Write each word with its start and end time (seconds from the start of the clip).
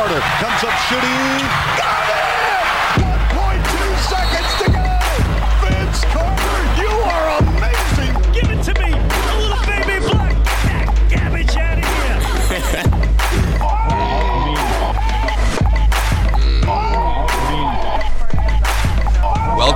Carter 0.00 0.18
comes 0.18 0.64
up 0.64 0.72
shooting. 0.88 1.79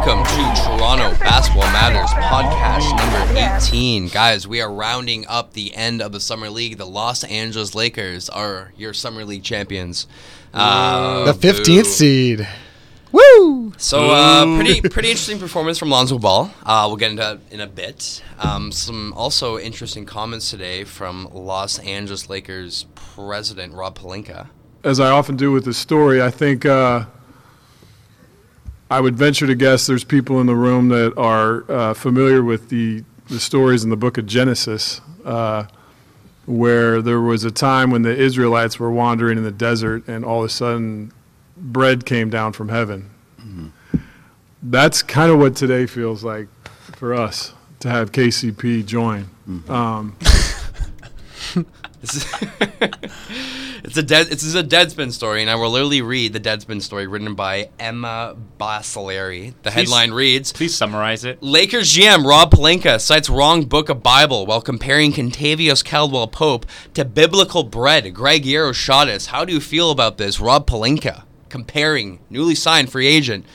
Welcome 0.07 0.27
to 0.27 0.63
Toronto 0.63 1.19
Basketball 1.19 1.63
Matters 1.73 2.11
podcast 2.11 2.95
number 2.95 3.57
18. 3.57 4.09
Guys, 4.09 4.47
we 4.47 4.61
are 4.61 4.71
rounding 4.71 5.25
up 5.27 5.55
the 5.55 5.75
end 5.75 6.03
of 6.03 6.13
the 6.13 6.21
Summer 6.21 6.51
League. 6.51 6.77
The 6.77 6.85
Los 6.85 7.25
Angeles 7.25 7.75
Lakers 7.75 8.29
are 8.29 8.75
your 8.77 8.93
Summer 8.93 9.25
League 9.25 9.43
champions. 9.45 10.07
Uh, 10.53 11.25
The 11.25 11.33
15th 11.33 11.65
boo. 11.65 11.85
seed. 11.85 12.49
Woo! 13.13 13.73
So, 13.79 14.11
uh, 14.11 14.45
pretty 14.57 14.81
pretty 14.91 15.09
interesting 15.11 15.39
performance 15.39 15.79
from 15.79 15.89
Lonzo 15.89 16.19
Ball. 16.19 16.53
Uh, 16.65 16.85
we'll 16.87 16.99
get 16.99 17.11
into 17.13 17.23
that 17.23 17.39
in 17.51 17.61
a 17.61 17.67
bit. 17.67 18.23
Um, 18.39 18.73
some 18.73 19.15
also 19.15 19.59
interesting 19.59 20.05
comments 20.05 20.51
today 20.51 20.85
from 20.85 21.31
Los 21.33 21.79
Angeles 21.79 22.29
Lakers 22.29 22.85
president 22.95 23.73
Rob 23.73 23.99
Pelinka. 23.99 24.49
as 24.83 25.01
I 25.01 25.11
often 25.11 25.37
do 25.37 25.51
with 25.51 25.65
this 25.65 25.79
story, 25.79 26.21
I 26.21 26.31
think 26.31 26.67
uh, 26.67 27.07
I 28.95 29.01
would 29.01 29.17
venture 29.17 29.49
to 29.49 29.57
guess 29.57 29.89
there's 29.89 30.05
people 30.05 30.41
in 30.41 30.47
the 30.47 30.55
room 30.55 30.89
that 30.91 31.19
are 31.19 31.69
uh, 31.69 31.95
familiar 31.95 32.45
with 32.45 32.69
the, 32.69 33.03
the 33.27 33.41
stories 33.41 33.83
in 33.83 33.91
the 33.91 33.97
book 33.97 34.19
of 34.19 34.27
Genesis, 34.27 35.01
uh, 35.25 35.65
where 36.47 37.03
there 37.03 37.21
was 37.21 37.43
a 37.43 37.51
time 37.51 37.91
when 37.91 38.03
the 38.03 38.17
Israelites 38.17 38.79
were 38.79 38.93
wandering 38.93 39.37
in 39.37 39.43
the 39.43 39.51
desert 39.51 40.07
and 40.07 40.25
all 40.25 40.45
of 40.45 40.45
a 40.45 40.49
sudden 40.49 41.11
bread 41.57 42.07
came 42.07 42.31
down 42.31 42.53
from 42.53 42.69
heaven. 42.69 43.11
That's 44.63 45.03
kind 45.03 45.33
of 45.33 45.41
what 45.41 45.57
today 45.57 45.87
feels 45.87 46.23
like 46.23 46.47
for 46.93 47.15
us 47.15 47.53
to 47.81 47.91
have 47.91 48.13
KCP 48.13 48.87
join. 48.87 49.29
Um, 49.69 50.17
It's, 52.05 52.17
it's 53.85 53.97
a 53.97 54.03
dead. 54.03 54.29
It's 54.31 54.55
a 54.55 54.63
Deadspin 54.63 55.11
story, 55.13 55.41
and 55.41 55.51
I 55.51 55.55
will 55.55 55.71
literally 55.71 56.03
read 56.03 56.33
the 56.33 56.41
Deadspin 56.41 56.83
story 56.83 57.07
written 57.07 57.35
by 57.35 57.71
Emma 57.79 58.37
Baccellieri. 58.61 59.55
The 59.63 59.71
headline 59.71 60.13
reads: 60.13 60.53
Please 60.53 60.75
summarize 60.75 61.25
it. 61.25 61.43
Lakers 61.43 61.97
GM 61.97 62.25
Rob 62.25 62.51
Pelinka 62.51 63.01
cites 63.01 63.31
wrong 63.31 63.65
book 63.65 63.89
of 63.89 64.03
Bible 64.03 64.45
while 64.47 64.61
comparing 64.61 65.13
Kentavious 65.13 65.85
Caldwell 65.85 66.29
Pope 66.29 66.67
to 66.93 67.05
biblical 67.05 67.65
bread. 67.65 68.13
Greg 68.15 68.45
Yarrow 68.45 68.73
shot 68.73 69.09
us. 69.09 69.27
How 69.27 69.45
do 69.45 69.53
you 69.53 69.61
feel 69.61 69.91
about 69.91 70.19
this? 70.19 70.39
Rob 70.39 70.67
Pelinka 70.67 71.25
comparing 71.49 72.19
newly 72.29 72.55
signed 72.55 72.91
free 72.91 73.07
agent 73.07 73.47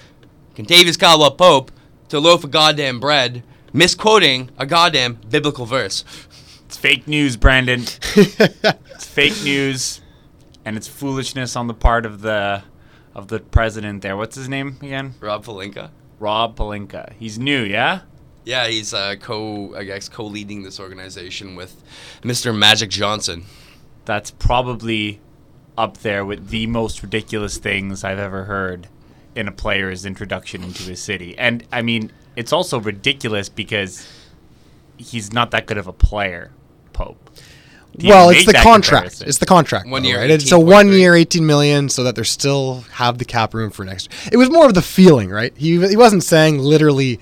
Kentavious 0.55 0.97
Caldwell 0.97 1.31
Pope 1.31 1.71
to 2.09 2.17
a 2.17 2.19
loaf 2.19 2.43
of 2.43 2.51
goddamn 2.51 2.99
bread, 2.99 3.43
misquoting 3.71 4.49
a 4.57 4.65
goddamn 4.65 5.19
biblical 5.29 5.65
verse. 5.65 6.03
It's 6.79 6.87
fake 6.87 7.09
news, 7.09 7.35
Brandon. 7.35 7.81
it's 8.15 9.05
fake 9.05 9.43
news, 9.43 9.99
and 10.63 10.77
it's 10.77 10.87
foolishness 10.87 11.57
on 11.57 11.67
the 11.67 11.73
part 11.73 12.05
of 12.05 12.21
the 12.21 12.63
of 13.13 13.27
the 13.27 13.41
president 13.41 14.01
there. 14.01 14.15
What's 14.15 14.37
his 14.37 14.47
name 14.47 14.77
again? 14.81 15.15
Rob 15.19 15.43
Pelinka. 15.43 15.89
Rob 16.19 16.55
Pelinka. 16.55 17.11
He's 17.19 17.37
new, 17.37 17.63
yeah. 17.63 18.03
Yeah, 18.45 18.69
he's 18.69 18.93
uh, 18.93 19.17
co, 19.19 19.75
I 19.75 19.83
guess, 19.83 20.07
co-leading 20.07 20.63
this 20.63 20.79
organization 20.79 21.57
with 21.57 21.83
Mr. 22.21 22.57
Magic 22.57 22.89
Johnson. 22.89 23.43
That's 24.05 24.31
probably 24.31 25.19
up 25.77 25.97
there 25.97 26.23
with 26.23 26.47
the 26.47 26.65
most 26.67 27.03
ridiculous 27.03 27.57
things 27.57 28.05
I've 28.05 28.19
ever 28.19 28.45
heard 28.45 28.87
in 29.35 29.49
a 29.49 29.51
player's 29.51 30.05
introduction 30.05 30.63
into 30.63 30.83
his 30.83 31.01
city. 31.01 31.37
And 31.37 31.65
I 31.73 31.81
mean, 31.81 32.13
it's 32.37 32.53
also 32.53 32.79
ridiculous 32.79 33.49
because 33.49 34.07
he's 34.95 35.33
not 35.33 35.51
that 35.51 35.65
good 35.65 35.77
of 35.77 35.85
a 35.85 35.93
player, 35.93 36.51
Pope. 36.99 37.29
Well, 38.03 38.29
it's 38.29 38.45
the 38.45 38.53
contract. 38.53 38.89
comparison. 39.03 39.27
It's 39.27 39.37
the 39.39 39.45
contract. 39.45 39.87
One 39.89 40.03
though, 40.03 40.09
year, 40.09 40.19
right? 40.19 40.29
It's 40.29 40.51
a 40.51 40.59
one 40.59 40.89
year, 40.91 41.15
eighteen 41.15 41.45
million, 41.45 41.89
so 41.89 42.03
that 42.03 42.15
they 42.15 42.23
still 42.23 42.81
have 42.93 43.17
the 43.17 43.25
cap 43.25 43.53
room 43.53 43.71
for 43.71 43.83
next. 43.83 44.09
It 44.31 44.37
was 44.37 44.49
more 44.49 44.65
of 44.67 44.73
the 44.73 44.81
feeling, 44.81 45.29
right? 45.29 45.53
He 45.57 45.71
he 45.87 45.97
wasn't 45.97 46.23
saying 46.23 46.59
literally, 46.59 47.19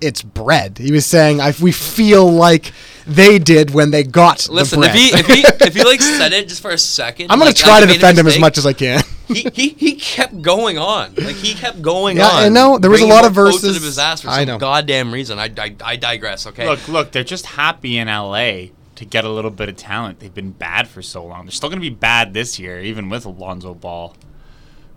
it's 0.00 0.22
bread. 0.22 0.78
He 0.78 0.90
was 0.92 1.06
saying 1.06 1.40
I, 1.40 1.52
we 1.60 1.70
feel 1.72 2.28
like 2.30 2.72
they 3.06 3.38
did 3.38 3.70
when 3.70 3.90
they 3.90 4.02
got 4.02 4.48
Listen, 4.48 4.80
the 4.80 4.86
if 4.86 4.92
bread. 4.92 5.02
he 5.02 5.08
if 5.20 5.26
he 5.26 5.40
if 5.66 5.74
he 5.74 5.84
like 5.84 6.00
said 6.02 6.32
it 6.32 6.48
just 6.48 6.62
for 6.62 6.70
a 6.70 6.78
second, 6.78 7.30
I'm 7.30 7.38
gonna 7.38 7.52
try 7.52 7.80
to 7.80 7.86
he 7.86 7.92
made 7.92 7.96
a 7.96 7.98
defend 7.98 8.18
him 8.18 8.26
as 8.26 8.38
much 8.40 8.58
as 8.58 8.66
I 8.66 8.72
can. 8.72 9.02
he, 9.28 9.48
he 9.54 9.68
he 9.68 9.94
kept 9.94 10.40
going 10.42 10.78
on. 10.78 11.14
Like 11.16 11.36
he 11.36 11.54
kept 11.54 11.80
going 11.82 12.16
Yeah, 12.16 12.26
on. 12.28 12.42
I 12.44 12.48
know. 12.48 12.78
There 12.78 12.90
was 12.90 13.02
a 13.02 13.06
lot 13.06 13.24
of 13.24 13.34
quotes 13.34 13.60
verses. 13.60 13.76
of 13.76 13.82
his 13.84 13.98
ass 13.98 14.22
for 14.22 14.30
I 14.30 14.38
some 14.40 14.46
know. 14.46 14.58
goddamn 14.58 15.12
reason. 15.12 15.38
I, 15.38 15.50
I, 15.58 15.76
I 15.84 15.96
digress. 15.96 16.46
Okay. 16.46 16.66
Look, 16.66 16.88
look, 16.88 17.12
they're 17.12 17.22
just 17.24 17.46
happy 17.46 17.98
in 17.98 18.08
LA 18.08 18.70
to 18.98 19.04
get 19.04 19.24
a 19.24 19.28
little 19.28 19.52
bit 19.52 19.68
of 19.68 19.76
talent. 19.76 20.18
They've 20.18 20.34
been 20.34 20.50
bad 20.50 20.88
for 20.88 21.02
so 21.02 21.24
long. 21.24 21.46
They're 21.46 21.52
still 21.52 21.68
going 21.68 21.80
to 21.80 21.88
be 21.88 21.94
bad 21.94 22.34
this 22.34 22.58
year, 22.58 22.80
even 22.80 23.08
with 23.08 23.24
Alonzo 23.24 23.72
Ball, 23.72 24.16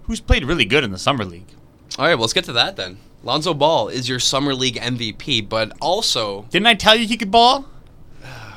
who's 0.03 0.19
played 0.19 0.43
really 0.43 0.65
good 0.65 0.83
in 0.83 0.91
the 0.91 0.97
summer 0.97 1.23
league. 1.23 1.45
All 1.99 2.05
right, 2.05 2.15
well, 2.15 2.21
let's 2.21 2.33
get 2.33 2.45
to 2.45 2.53
that 2.53 2.77
then. 2.77 2.97
Lonzo 3.23 3.53
Ball 3.53 3.89
is 3.89 4.09
your 4.09 4.17
summer 4.17 4.55
league 4.55 4.77
MVP, 4.77 5.47
but 5.47 5.71
also 5.79 6.47
Didn't 6.49 6.65
I 6.65 6.73
tell 6.73 6.95
you 6.95 7.05
he 7.05 7.15
could 7.15 7.31
ball? 7.31 7.65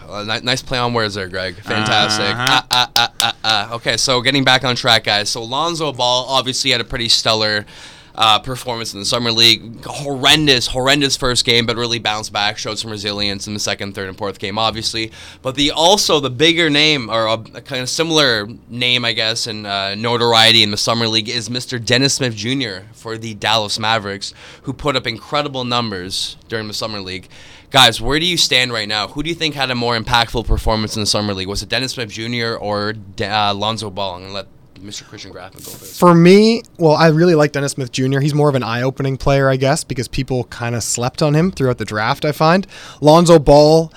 Uh, 0.07 0.23
ni- 0.23 0.41
nice 0.41 0.61
play 0.61 0.77
on 0.77 0.93
words 0.93 1.15
there, 1.15 1.29
Greg. 1.29 1.55
Fantastic. 1.57 2.27
Uh-huh. 2.27 2.63
Uh, 2.71 2.87
uh, 2.95 3.09
uh, 3.21 3.33
uh, 3.43 3.69
uh. 3.71 3.77
Okay, 3.77 3.97
so 3.97 4.21
getting 4.21 4.45
back 4.45 4.63
on 4.63 4.77
track, 4.77 5.05
guys. 5.05 5.31
So 5.31 5.43
Lonzo 5.43 5.93
Ball 5.93 6.27
obviously 6.29 6.73
had 6.73 6.83
a 6.83 6.85
pretty 6.85 7.09
stellar 7.09 7.65
uh, 8.15 8.39
performance 8.39 8.93
in 8.95 9.01
the 9.01 9.07
summer 9.07 9.33
league. 9.33 9.85
Horrendous, 9.85 10.69
horrendous 10.69 11.17
first 11.17 11.45
game, 11.45 11.67
but 11.67 11.77
really 11.77 11.99
bounced 11.99 12.33
back, 12.33 12.59
showed 12.59 12.79
some 12.79 12.91
resilience 12.91 13.47
in 13.47 13.55
the 13.55 13.61
second, 13.61 13.95
third, 13.95 14.09
and 14.09 14.17
fourth 14.17 14.39
game, 14.39 14.59
obviously. 14.59 15.11
But 15.43 15.57
the 15.57 15.71
also 15.71 16.21
the 16.21 16.31
bigger 16.31 16.71
name 16.71 17.11
or 17.11 17.27
a, 17.27 17.33
a 17.33 17.61
kind 17.61 17.83
of 17.83 17.89
similar 17.89 18.49
name, 18.69 19.05
I 19.05 19.13
guess, 19.13 19.47
and 19.47 19.67
uh, 19.67 19.95
notoriety 19.95 20.63
in 20.63 20.71
the 20.71 20.77
summer 20.77 21.09
league 21.09 21.29
is 21.29 21.49
Mr. 21.49 21.85
Dennis 21.85 22.15
Smith 22.15 22.37
Jr. 22.37 22.87
for 22.93 23.19
the 23.19 23.35
Dallas 23.35 23.79
Mavericks, 23.79 24.33
who 24.63 24.73
put 24.73 24.97
up 24.97 25.07
incredible 25.07 25.65
numbers 25.65 26.37
during 26.49 26.69
the 26.69 26.75
summer 26.75 27.01
league. 27.01 27.29
Guys, 27.71 28.01
where 28.01 28.21
do 28.21 28.27
you 28.27 28.37
stand 28.37 28.73
right 28.73 28.87
now? 28.87 29.09
Who 29.09 29.25
do 29.25 29.29
you 29.29 29.35
think 29.35 29.57
had 29.57 29.69
a 29.69 29.75
more 29.75 29.99
impactful 29.99 30.47
performance 30.47 30.95
in 30.95 31.03
the 31.03 31.07
summer 31.07 31.35
league? 31.35 31.49
Was 31.49 31.61
it 31.61 31.69
Dennis 31.69 31.93
Smith 31.93 32.09
Jr. 32.09 32.55
or 32.55 32.93
De- 32.93 33.27
uh, 33.27 33.53
Lonzo 33.53 33.91
Ball? 33.91 34.21
Let 34.21 34.47
Mr. 34.85 35.05
Christian 35.05 35.33
first. 35.33 35.99
For 35.99 36.15
me, 36.15 36.63
well, 36.79 36.95
I 36.95 37.09
really 37.09 37.35
like 37.35 37.53
Dennis 37.53 37.73
Smith 37.73 37.91
Jr. 37.91 38.21
He's 38.21 38.35
more 38.35 38.49
of 38.49 38.55
an 38.55 38.63
eye-opening 38.63 39.17
player, 39.17 39.49
I 39.49 39.57
guess, 39.57 39.83
because 39.83 40.09
people 40.09 40.45
kind 40.45 40.75
of 40.75 40.83
slept 40.83 41.23
on 41.23 41.35
him 41.35 41.51
throughout 41.51 41.79
the 41.79 41.85
draft. 41.85 42.25
I 42.25 42.33
find 42.33 42.67
Lonzo 43.01 43.39
Ball, 43.39 43.93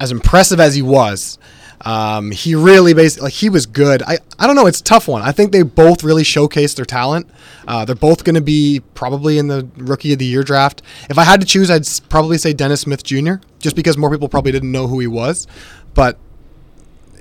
as 0.00 0.10
impressive 0.10 0.58
as 0.58 0.74
he 0.74 0.82
was, 0.82 1.38
um, 1.84 2.30
he 2.30 2.54
really 2.54 2.94
basically 2.94 3.26
like 3.26 3.34
he 3.34 3.50
was 3.50 3.66
good. 3.66 4.02
I 4.02 4.18
I 4.38 4.46
don't 4.46 4.56
know. 4.56 4.66
It's 4.66 4.80
a 4.80 4.84
tough 4.84 5.06
one. 5.06 5.22
I 5.22 5.32
think 5.32 5.52
they 5.52 5.62
both 5.62 6.02
really 6.02 6.22
showcased 6.22 6.76
their 6.76 6.86
talent. 6.86 7.28
Uh, 7.68 7.84
they're 7.84 7.94
both 7.94 8.24
going 8.24 8.36
to 8.36 8.40
be 8.40 8.82
probably 8.94 9.38
in 9.38 9.48
the 9.48 9.68
rookie 9.76 10.12
of 10.12 10.18
the 10.18 10.24
year 10.24 10.42
draft. 10.42 10.82
If 11.10 11.18
I 11.18 11.24
had 11.24 11.40
to 11.40 11.46
choose, 11.46 11.70
I'd 11.70 11.86
probably 12.08 12.38
say 12.38 12.54
Dennis 12.54 12.82
Smith 12.82 13.02
Jr. 13.04 13.34
Just 13.58 13.76
because 13.76 13.98
more 13.98 14.10
people 14.10 14.28
probably 14.28 14.52
didn't 14.52 14.72
know 14.72 14.86
who 14.86 14.98
he 14.98 15.06
was, 15.06 15.46
but 15.92 16.18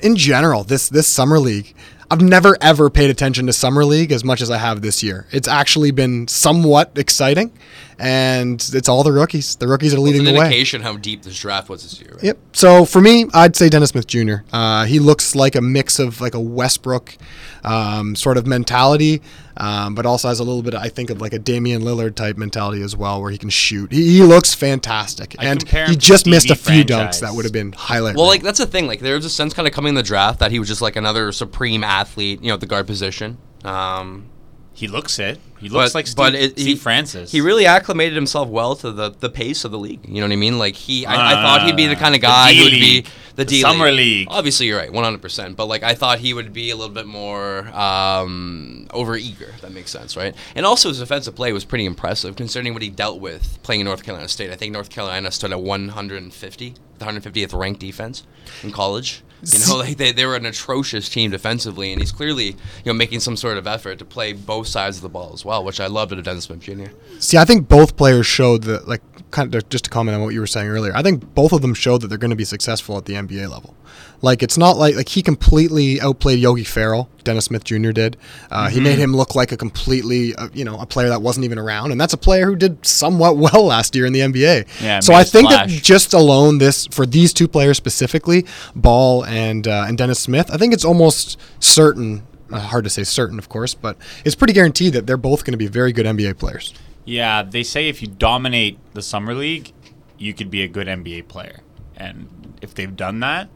in 0.02 0.16
general, 0.16 0.64
this 0.64 0.88
this 0.90 1.08
summer 1.08 1.40
league, 1.40 1.74
I've 2.14 2.22
never 2.22 2.56
ever 2.62 2.90
paid 2.92 3.10
attention 3.10 3.48
to 3.48 3.54
summer 3.54 3.84
league 3.84 4.12
as 4.12 4.24
much 4.24 4.40
as 4.42 4.52
I 4.52 4.58
have 4.60 4.82
this 4.84 5.02
year. 5.02 5.26
It's 5.32 5.48
actually 5.48 5.90
been 5.90 6.28
somewhat 6.28 6.92
exciting, 6.96 7.52
and 7.98 8.64
it's 8.74 8.88
all 8.88 9.02
the 9.04 9.12
rookies. 9.12 9.56
The 9.56 9.68
rookies 9.68 9.94
are 9.94 9.98
It's 9.98 10.04
leading 10.04 10.24
the 10.24 10.34
way. 10.34 10.46
indication 10.46 10.84
how 10.84 10.98
deep 10.98 11.24
this 11.24 11.40
draft 11.40 11.70
was 11.70 11.82
this 11.82 12.00
year. 12.00 12.12
Right? 12.14 12.24
Yep. 12.24 12.38
So 12.54 12.86
for 12.86 13.02
me, 13.02 13.26
I'd 13.34 13.56
say 13.56 13.68
Dennis 13.68 13.90
Smith 13.90 14.06
Jr. 14.06 14.36
Uh, 14.52 14.86
he 14.86 15.00
looks 15.00 15.34
like 15.36 15.56
a 15.56 15.62
mix 15.62 15.98
of 15.98 16.22
like 16.22 16.36
a 16.36 16.40
Westbrook 16.40 17.18
um, 17.64 18.16
sort 18.16 18.38
of 18.38 18.46
mentality, 18.46 19.22
um, 19.58 19.96
but 19.96 20.06
also 20.06 20.28
has 20.28 20.40
a 20.40 20.44
little 20.44 20.62
bit, 20.64 20.74
I 20.74 20.90
think, 20.90 21.10
of 21.10 21.22
like 21.22 21.34
a 21.34 21.40
Damian 21.40 21.82
Lillard 21.82 22.16
type 22.16 22.38
mentality 22.38 22.82
as 22.82 22.96
well, 22.96 23.22
where 23.22 23.32
he 23.32 23.38
can 23.38 23.50
shoot. 23.50 23.92
He, 23.92 24.18
he 24.18 24.24
looks 24.24 24.54
fantastic, 24.54 25.36
I 25.40 25.46
and 25.46 25.68
he 25.68 25.96
just 25.96 26.26
missed 26.26 26.50
a 26.50 26.56
Stevie 26.56 26.84
few 26.84 26.96
franchise. 26.96 27.18
dunks 27.18 27.22
that 27.22 27.34
would 27.36 27.46
have 27.46 27.54
been 27.54 27.72
highlight. 27.74 28.16
Well, 28.16 28.26
reel. 28.26 28.30
like 28.32 28.42
that's 28.42 28.60
the 28.60 28.66
thing. 28.66 28.88
Like 28.88 29.00
there 29.00 29.16
was 29.16 29.26
a 29.26 29.30
sense 29.30 29.54
kind 29.54 29.68
of 29.68 29.74
coming 29.74 29.90
in 29.90 29.96
the 29.96 30.04
draft 30.04 30.40
that 30.40 30.52
he 30.52 30.60
was 30.60 30.68
just 30.68 30.82
like 30.82 30.96
another 30.96 31.32
supreme 31.32 31.84
athlete, 31.84 32.42
you 32.42 32.48
know, 32.48 32.56
at 32.56 32.60
the 32.60 32.66
guard 32.66 32.88
position. 32.88 33.38
Um, 33.64 34.30
He 34.74 34.88
looks 34.88 35.20
it. 35.20 35.40
He 35.64 35.70
looks 35.70 35.94
but 35.94 35.96
like 36.00 36.08
Steve, 36.08 36.18
but 36.18 36.36
it, 36.36 36.52
Steve 36.52 36.66
he, 36.66 36.76
Francis. 36.76 37.32
He 37.32 37.42
really 37.42 37.66
acclimated 37.66 38.16
himself 38.16 38.48
well 38.50 38.76
to 38.78 38.92
the, 38.92 39.10
the 39.10 39.30
pace 39.30 39.66
of 39.66 39.72
the 39.72 39.80
league. 39.80 40.08
You 40.08 40.16
know 40.16 40.28
what 40.28 40.34
I 40.34 40.38
mean? 40.38 40.58
Like 40.58 40.76
he, 40.76 41.06
I, 41.06 41.16
I 41.16 41.34
Uh, 41.34 41.42
thought 41.42 41.66
he'd 41.66 41.76
be 41.76 41.88
the 41.88 41.96
kind 41.96 42.16
of 42.16 42.22
guy 42.22 42.54
who 42.54 42.64
would 42.64 42.72
be 42.72 43.06
the 43.36 43.46
D 43.46 43.62
Summer 43.62 43.92
League. 43.92 44.28
Obviously, 44.30 44.68
you're 44.68 44.78
right, 44.78 44.92
100. 44.92 45.22
percent 45.22 45.58
But 45.58 45.66
like, 45.66 45.84
I 45.84 45.96
thought 45.96 46.20
he 46.20 46.34
would 46.34 46.54
be 46.54 46.70
a 46.70 46.76
little 46.76 46.94
bit 46.94 47.08
more 47.08 47.68
um, 47.70 48.88
over 48.92 49.16
eager. 49.16 49.54
That 49.62 49.72
makes 49.72 49.92
sense, 49.92 50.16
right? 50.16 50.36
And 50.56 50.66
also, 50.66 50.90
his 50.90 51.00
defensive 51.00 51.36
play 51.36 51.52
was 51.54 51.66
pretty 51.66 51.86
impressive 51.86 52.36
considering 52.36 52.74
what 52.74 52.84
he 52.84 52.90
dealt 52.90 53.20
with 53.20 53.60
playing 53.64 53.82
in 53.82 53.86
North 53.86 54.04
Carolina 54.04 54.28
State. 54.28 54.52
I 54.52 54.56
think 54.56 54.74
North 54.74 54.90
Carolina 54.90 55.32
stood 55.32 55.52
at 55.52 55.62
150, 55.62 56.74
the 57.00 57.06
150th 57.06 57.58
ranked 57.58 57.80
defense 57.80 58.24
in 58.62 58.72
college. 58.72 59.24
You 59.46 59.60
know, 59.68 59.76
like 59.80 59.98
they, 59.98 60.14
they 60.14 60.26
were 60.26 60.36
an 60.38 60.46
atrocious 60.46 61.10
team 61.10 61.32
defensively, 61.32 61.92
and 61.92 62.00
he's 62.02 62.14
clearly 62.14 62.46
you 62.46 62.56
know 62.86 62.94
making 62.94 63.20
some 63.20 63.36
sort 63.36 63.58
of 63.58 63.68
effort 63.68 64.00
to 64.00 64.06
play 64.06 64.32
both 64.32 64.68
sides 64.68 64.98
of 64.98 65.04
the 65.04 65.10
ball 65.10 65.32
as 65.34 65.44
well, 65.44 65.53
which 65.62 65.80
I 65.80 65.88
loved 65.88 66.14
out 66.14 66.20
of 66.20 66.26
Dennis 66.26 66.46
Smith 66.46 66.60
Jr. 66.62 66.92
See, 67.20 67.38
I 67.38 67.46
think 67.46 67.68
both 67.68 67.96
players 67.98 68.26
showed 68.26 68.64
that, 68.64 68.88
like, 68.88 69.02
kind 69.32 69.54
of 69.54 69.68
just 69.70 69.86
to 69.86 69.90
comment 69.90 70.16
on 70.16 70.22
what 70.24 70.34
you 70.34 70.40
were 70.40 70.48
saying 70.48 70.68
earlier. 70.68 70.96
I 70.96 71.02
think 71.02 71.34
both 71.34 71.54
of 71.54 71.62
them 71.62 71.74
showed 71.74 72.02
that 72.02 72.08
they're 72.08 72.18
going 72.18 72.30
to 72.30 72.36
be 72.36 72.46
successful 72.46 72.98
at 72.98 73.06
the 73.06 73.14
NBA 73.14 73.50
level. 73.50 73.76
Like, 74.22 74.42
it's 74.42 74.58
not 74.58 74.78
like 74.78 74.96
like 74.96 75.10
he 75.10 75.22
completely 75.22 76.00
outplayed 76.00 76.40
Yogi 76.40 76.64
Ferrell. 76.64 77.10
Dennis 77.24 77.46
Smith 77.46 77.64
Jr. 77.64 77.92
did. 77.92 78.16
Uh, 78.52 78.70
He 78.70 78.80
made 78.80 78.98
him 78.98 79.16
look 79.16 79.36
like 79.36 79.52
a 79.52 79.58
completely, 79.58 80.34
uh, 80.36 80.48
you 80.54 80.64
know, 80.64 80.80
a 80.80 80.86
player 80.86 81.10
that 81.10 81.22
wasn't 81.22 81.44
even 81.46 81.58
around, 81.60 81.92
and 81.92 82.00
that's 82.00 82.14
a 82.14 82.18
player 82.18 82.46
who 82.46 82.56
did 82.56 82.86
somewhat 82.86 83.38
well 83.38 83.66
last 83.66 83.96
year 83.96 84.06
in 84.06 84.14
the 84.14 84.22
NBA. 84.22 84.66
Yeah, 84.82 85.00
so 85.00 85.14
I 85.14 85.20
I 85.20 85.22
a 85.22 85.26
think 85.26 85.50
that 85.50 85.68
just 85.70 86.14
alone 86.14 86.58
this 86.60 86.88
for 86.88 87.06
these 87.06 87.34
two 87.34 87.48
players 87.48 87.76
specifically, 87.78 88.46
Ball 88.76 89.26
and 89.26 89.68
uh, 89.68 89.86
and 89.88 89.98
Dennis 89.98 90.20
Smith, 90.20 90.50
I 90.52 90.58
think 90.58 90.74
it's 90.74 90.86
almost 90.86 91.40
certain. 91.60 92.24
Hard 92.54 92.84
to 92.84 92.90
say 92.90 93.04
certain, 93.04 93.40
of 93.40 93.50
course, 93.50 93.74
but 93.74 93.98
it's 94.24 94.36
pretty 94.36 94.54
guaranteed 94.54 94.94
that 94.94 95.08
they're 95.08 95.18
both 95.18 95.44
going 95.44 95.54
to 95.54 95.58
be 95.58 95.68
very 95.68 95.92
good 95.92 96.06
NBA 96.06 96.38
players. 96.38 96.74
Yeah, 97.06 97.44
they 97.44 97.64
say 97.64 97.90
if 97.90 98.02
you 98.02 98.08
dominate 98.08 98.78
the 98.94 99.02
summer 99.02 99.34
league, 99.34 99.74
you 100.18 100.34
could 100.34 100.52
be 100.52 100.62
a 100.62 100.68
good 100.68 100.88
NBA 100.88 101.28
player. 101.28 101.62
And 101.98 102.58
if 102.62 102.74
they've 102.74 102.96
done 102.96 103.20
that, 103.22 103.50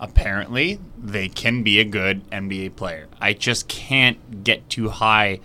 apparently 0.00 0.80
they 0.96 1.28
can 1.28 1.62
be 1.62 1.80
a 1.80 1.84
good 1.84 2.28
NBA 2.30 2.76
player. 2.76 3.08
I 3.20 3.32
just 3.34 3.68
can't 3.68 4.44
get 4.44 4.68
too 4.70 4.88
high 4.88 5.40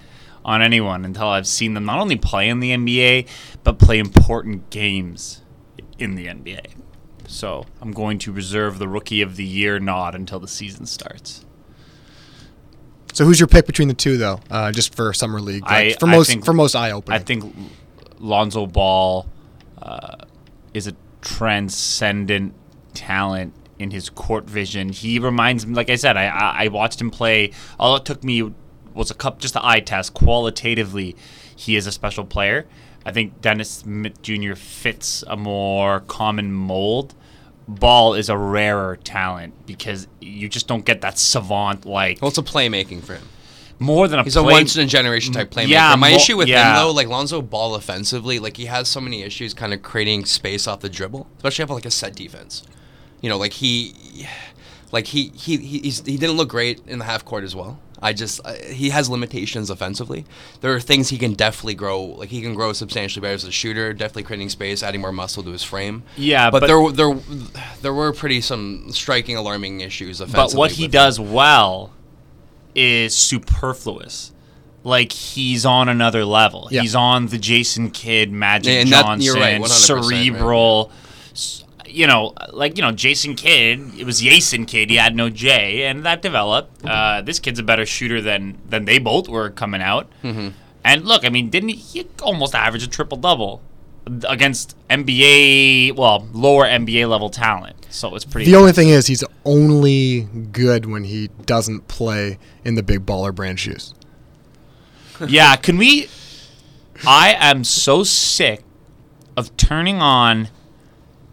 on 0.46 0.62
anyone 0.62 1.04
until 1.04 1.28
I've 1.28 1.48
seen 1.48 1.74
them 1.74 1.86
not 1.86 2.00
only 2.00 2.16
play 2.16 2.48
in 2.48 2.60
the 2.60 2.72
NBA, 2.72 3.28
but 3.64 3.80
play 3.80 4.00
important 4.00 4.70
games 4.70 5.42
in 6.00 6.16
the 6.16 6.28
NBA. 6.28 6.74
So 7.28 7.66
I'm 7.82 7.92
going 7.92 8.20
to 8.20 8.32
reserve 8.32 8.80
the 8.80 8.88
rookie 8.88 9.22
of 9.22 9.36
the 9.36 9.44
year 9.44 9.80
nod 9.80 10.16
until 10.16 10.40
the 10.40 10.48
season 10.48 10.86
starts. 10.86 11.46
So 13.18 13.26
who's 13.26 13.40
your 13.40 13.48
pick 13.48 13.66
between 13.66 13.88
the 13.88 13.96
two, 13.96 14.18
though? 14.18 14.40
Uh, 14.48 14.72
just 14.72 14.94
for 14.94 15.12
summer 15.12 15.42
league, 15.42 15.64
like, 15.64 15.72
I- 15.72 15.94
for 15.94 16.06
most 16.06 16.28
think- 16.28 16.46
for 16.46 16.54
most 16.54 16.76
eye 16.76 16.92
opening. 16.92 17.20
I 17.20 17.24
think 17.24 17.52
Lonzo 18.20 18.68
Ball 18.68 19.28
uh, 19.82 20.18
is 20.76 20.86
a 20.86 20.94
transcendent 21.22 22.54
talent 22.94 23.56
in 23.80 23.90
his 23.90 24.12
court 24.12 24.48
vision. 24.48 24.90
He 24.90 25.18
reminds 25.18 25.66
me, 25.66 25.74
like 25.74 25.90
I 25.90 25.96
said, 25.96 26.16
I, 26.16 26.28
I 26.28 26.66
I 26.66 26.68
watched 26.68 27.02
him 27.02 27.10
play. 27.10 27.54
All 27.80 27.96
it 27.96 28.06
took 28.06 28.24
me 28.24 28.54
was 28.94 29.10
a 29.10 29.16
cup, 29.16 29.40
just 29.40 29.56
an 29.56 29.64
eye 29.66 29.80
test. 29.80 30.14
Qualitatively, 30.14 31.16
he 31.56 31.76
is 31.76 31.88
a 31.88 31.92
special 31.92 32.24
player. 32.24 32.68
I 33.04 33.12
think 33.12 33.42
Dennis 33.42 33.72
Smith 33.72 34.22
Jr. 34.22 34.54
fits 34.54 35.24
a 35.26 35.36
more 35.36 36.02
common 36.02 36.54
mold. 36.54 37.16
Ball 37.68 38.14
is 38.14 38.30
a 38.30 38.38
rarer 38.38 38.96
talent 38.98 39.66
because 39.66 40.08
you 40.22 40.48
just 40.50 40.68
don't 40.68 40.86
get 40.86 41.02
that 41.02 41.18
savant 41.18 41.86
like 41.86 42.22
Well, 42.22 42.30
it's 42.30 42.38
a 42.38 42.42
playmaking 42.44 43.04
for 43.04 43.16
him. 43.16 43.28
more 43.80 44.08
than 44.08 44.20
a 44.20 44.22
playmaking. 44.22 44.26
He's 44.26 44.36
a 44.38 44.44
once 44.44 44.76
in 44.78 44.84
a 44.84 44.86
generation 44.88 45.34
type 45.34 45.52
playmaker. 45.52 45.68
Yeah, 45.68 45.96
My 45.96 46.10
mo- 46.12 46.16
issue 46.16 46.38
with 46.38 46.48
yeah. 46.48 46.70
him 46.70 46.76
though, 46.88 46.92
like 46.94 47.08
Lonzo 47.08 47.42
Ball 47.42 47.76
offensively, 47.76 48.40
like 48.40 48.56
he 48.58 48.66
has 48.66 48.88
so 48.88 49.02
many 49.02 49.22
issues 49.24 49.54
kind 49.54 49.74
of 49.74 49.82
creating 49.82 50.26
space 50.26 50.66
off 50.68 50.80
the 50.80 50.90
dribble, 50.90 51.28
especially 51.38 51.64
off 51.64 51.70
like 51.72 51.86
a 51.86 51.92
set 51.92 52.16
defense. 52.16 52.64
You 53.22 53.30
know, 53.30 53.38
like 53.38 53.54
he, 53.54 54.28
like 54.92 55.08
he 55.08 55.30
he 55.36 55.58
he, 55.58 55.80
he's, 55.80 56.06
he 56.06 56.18
didn't 56.18 56.38
look 56.38 56.50
great 56.50 56.82
in 56.88 57.00
the 57.00 57.06
half 57.06 57.26
court 57.26 57.44
as 57.44 57.56
well. 57.56 57.80
I 58.02 58.14
just 58.14 58.40
uh, 58.46 58.54
he 58.54 58.90
has 58.92 59.10
limitations 59.10 59.70
offensively. 59.70 60.26
There 60.62 60.74
are 60.76 60.80
things 60.80 61.10
he 61.10 61.18
can 61.18 61.34
definitely 61.34 61.74
grow. 61.76 62.04
Like 62.04 62.30
he 62.30 62.42
can 62.42 62.54
grow 62.54 62.72
substantially 62.74 63.22
better 63.22 63.34
as 63.34 63.44
a 63.44 63.52
shooter, 63.52 63.92
definitely 63.94 64.24
creating 64.24 64.50
space, 64.50 64.84
adding 64.84 65.02
more 65.02 65.12
muscle 65.12 65.42
to 65.44 65.50
his 65.52 65.64
frame. 65.64 66.04
Yeah, 66.16 66.50
but, 66.52 66.62
but- 66.62 66.68
there 66.68 66.92
there 66.92 67.20
there 67.82 67.94
were 67.94 68.14
pretty 68.14 68.42
some 68.42 68.92
striking, 68.92 69.36
alarming 69.36 69.82
issues 69.82 70.22
offensively. 70.22 70.54
But 70.54 70.58
what 70.58 70.72
he 70.74 70.84
with 70.84 70.94
him. 70.94 71.00
does 71.00 71.20
well 71.20 71.92
is 72.76 73.16
superfluous. 73.16 74.32
Like 74.84 75.12
he's 75.12 75.66
on 75.66 75.90
another 75.90 76.24
level. 76.24 76.68
Yeah. 76.72 76.82
He's 76.82 76.96
on 76.96 77.28
the 77.28 77.38
Jason 77.38 77.90
Kidd, 77.92 78.32
Magic 78.32 78.72
Yeah, 78.74 78.84
that- 78.84 79.06
Johnson, 79.06 79.22
you're 79.26 79.36
right, 79.36 79.60
100%, 79.60 79.68
cerebral. 79.70 80.92
s- 80.94 81.07
You 81.88 82.08
know, 82.08 82.34
like 82.52 82.78
you 82.78 82.84
know, 82.84 82.92
Jason 82.92 83.36
Kidd. 83.36 83.98
It 83.98 84.06
was 84.06 84.20
Jason 84.20 84.66
Kidd. 84.66 84.90
He 84.90 84.98
had 84.98 85.16
no 85.16 85.30
J, 85.30 85.86
and 85.86 86.06
that 86.06 86.22
developed. 86.22 86.86
Uh, 86.86 87.22
this 87.22 87.40
kid's 87.40 87.60
a 87.60 87.64
better 87.64 87.86
shooter 87.86 88.22
than 88.22 88.58
than 88.68 88.86
they 88.86 89.00
both 89.00 89.28
were 89.28 89.50
coming 89.50 89.82
out. 89.82 90.10
Mm-hmm. 90.24 90.50
And 90.84 91.06
look, 91.06 91.26
I 91.26 91.30
mean, 91.30 91.50
didn't 91.50 91.70
he, 91.70 91.76
he 91.76 92.08
almost 92.22 92.56
average 92.56 92.84
a 92.84 92.88
triple 92.88 93.18
double 93.18 93.62
against 94.28 94.76
NBA, 94.90 95.96
well, 95.96 96.28
lower 96.32 96.66
NBA 96.66 97.10
level 97.10 97.30
talent? 97.30 97.88
So 97.90 98.16
it's 98.16 98.26
pretty. 98.26 98.50
the 98.50 98.58
only 98.58 98.72
thing 98.72 98.90
is 98.90 99.08
he's 99.08 99.24
only 99.46 100.22
good 100.52 100.86
when 100.86 101.04
he 101.04 101.30
doesn't 101.46 101.88
play 101.88 102.38
in 102.64 102.76
the 102.76 102.84
big 102.84 103.06
baller 103.06 103.34
brand 103.34 103.60
shoes. 103.60 103.94
yeah, 105.28 105.56
can 105.56 105.78
we? 105.78 106.10
I 107.06 107.36
am 107.38 107.64
so 107.64 108.04
sick 108.04 108.64
of 109.36 109.56
turning 109.58 110.02
on 110.02 110.50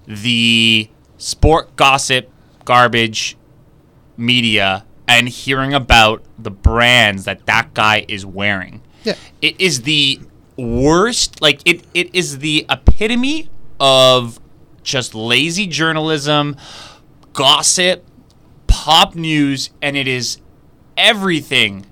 the 0.07 0.89
sport 1.19 1.75
gossip 1.77 2.31
garbage 2.65 3.37
media 4.17 4.85
and 5.07 5.29
hearing 5.29 5.75
about 5.75 6.23
the 6.39 6.51
brands 6.51 7.25
that 7.25 7.47
that 7.47 7.75
guy 7.75 8.05
is 8.09 8.25
wearing. 8.25 8.81
Yeah. 9.03 9.15
It 9.43 9.61
is 9.61 9.83
the 9.83 10.21
worst, 10.57 11.43
like, 11.43 11.61
it, 11.65 11.85
it 11.93 12.15
is 12.15 12.39
the 12.39 12.65
epitome 12.71 13.51
of 13.79 14.41
just 14.83 15.15
lazy 15.15 15.67
journalism, 15.67 16.57
gossip, 17.33 18.05
pop 18.67 19.15
news, 19.15 19.71
and 19.83 19.97
it 19.97 20.09
is 20.09 20.39
everything 20.97 21.87